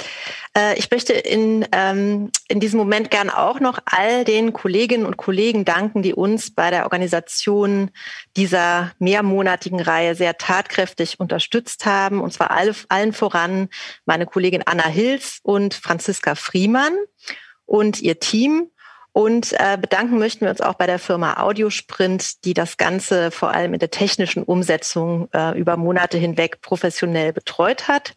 Äh, 0.56 0.78
ich 0.78 0.92
möchte 0.92 1.12
in, 1.12 1.66
ähm, 1.72 2.30
in 2.46 2.60
diesem 2.60 2.78
Moment 2.78 3.10
gern 3.10 3.30
auch 3.30 3.58
noch 3.58 3.80
all 3.84 4.24
den 4.24 4.52
Kolleginnen 4.52 5.06
und 5.06 5.16
Kollegen 5.16 5.64
danken, 5.64 6.02
die 6.02 6.14
uns 6.14 6.54
bei 6.54 6.70
der 6.70 6.84
Organisation 6.84 7.90
dieser 8.36 8.92
mehrmonatigen 9.00 9.80
Reihe 9.80 10.14
sehr 10.14 10.38
tatkräftig 10.38 11.18
unterstützt 11.18 11.84
haben. 11.84 12.20
Und 12.20 12.32
zwar 12.32 12.52
alle, 12.52 12.76
allen 12.90 13.12
voran 13.12 13.68
meine 14.06 14.24
Kollegin 14.24 14.62
Anna 14.64 14.86
Hills 14.86 15.40
und 15.42 15.74
Franziska 15.74 16.36
Friemann 16.36 16.92
und 17.66 18.00
ihr 18.00 18.20
Team 18.20 18.70
Und 19.18 19.52
äh, 19.54 19.76
bedanken 19.76 20.20
möchten 20.20 20.42
wir 20.42 20.50
uns 20.50 20.60
auch 20.60 20.74
bei 20.74 20.86
der 20.86 21.00
Firma 21.00 21.42
Audiosprint, 21.42 22.44
die 22.44 22.54
das 22.54 22.76
Ganze 22.76 23.32
vor 23.32 23.50
allem 23.50 23.74
in 23.74 23.80
der 23.80 23.90
technischen 23.90 24.44
Umsetzung 24.44 25.28
äh, 25.34 25.58
über 25.58 25.76
Monate 25.76 26.18
hinweg 26.18 26.60
professionell 26.60 27.32
betreut 27.32 27.88
hat. 27.88 28.14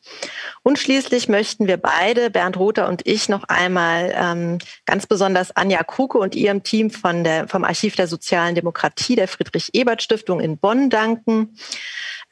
Und 0.61 0.77
schließlich 0.77 1.27
möchten 1.27 1.65
wir 1.65 1.77
beide, 1.77 2.29
Bernd 2.29 2.55
Rother 2.55 2.87
und 2.87 3.07
ich, 3.07 3.29
noch 3.29 3.45
einmal 3.45 4.13
ähm, 4.15 4.59
ganz 4.85 5.07
besonders 5.07 5.49
Anja 5.55 5.81
Kuke 5.81 6.19
und 6.19 6.35
ihrem 6.35 6.61
Team 6.61 6.91
von 6.91 7.23
der, 7.23 7.47
vom 7.47 7.63
Archiv 7.63 7.95
der 7.95 8.05
sozialen 8.05 8.53
Demokratie 8.53 9.15
der 9.15 9.27
Friedrich-Ebert-Stiftung 9.27 10.39
in 10.39 10.59
Bonn 10.59 10.91
danken 10.91 11.57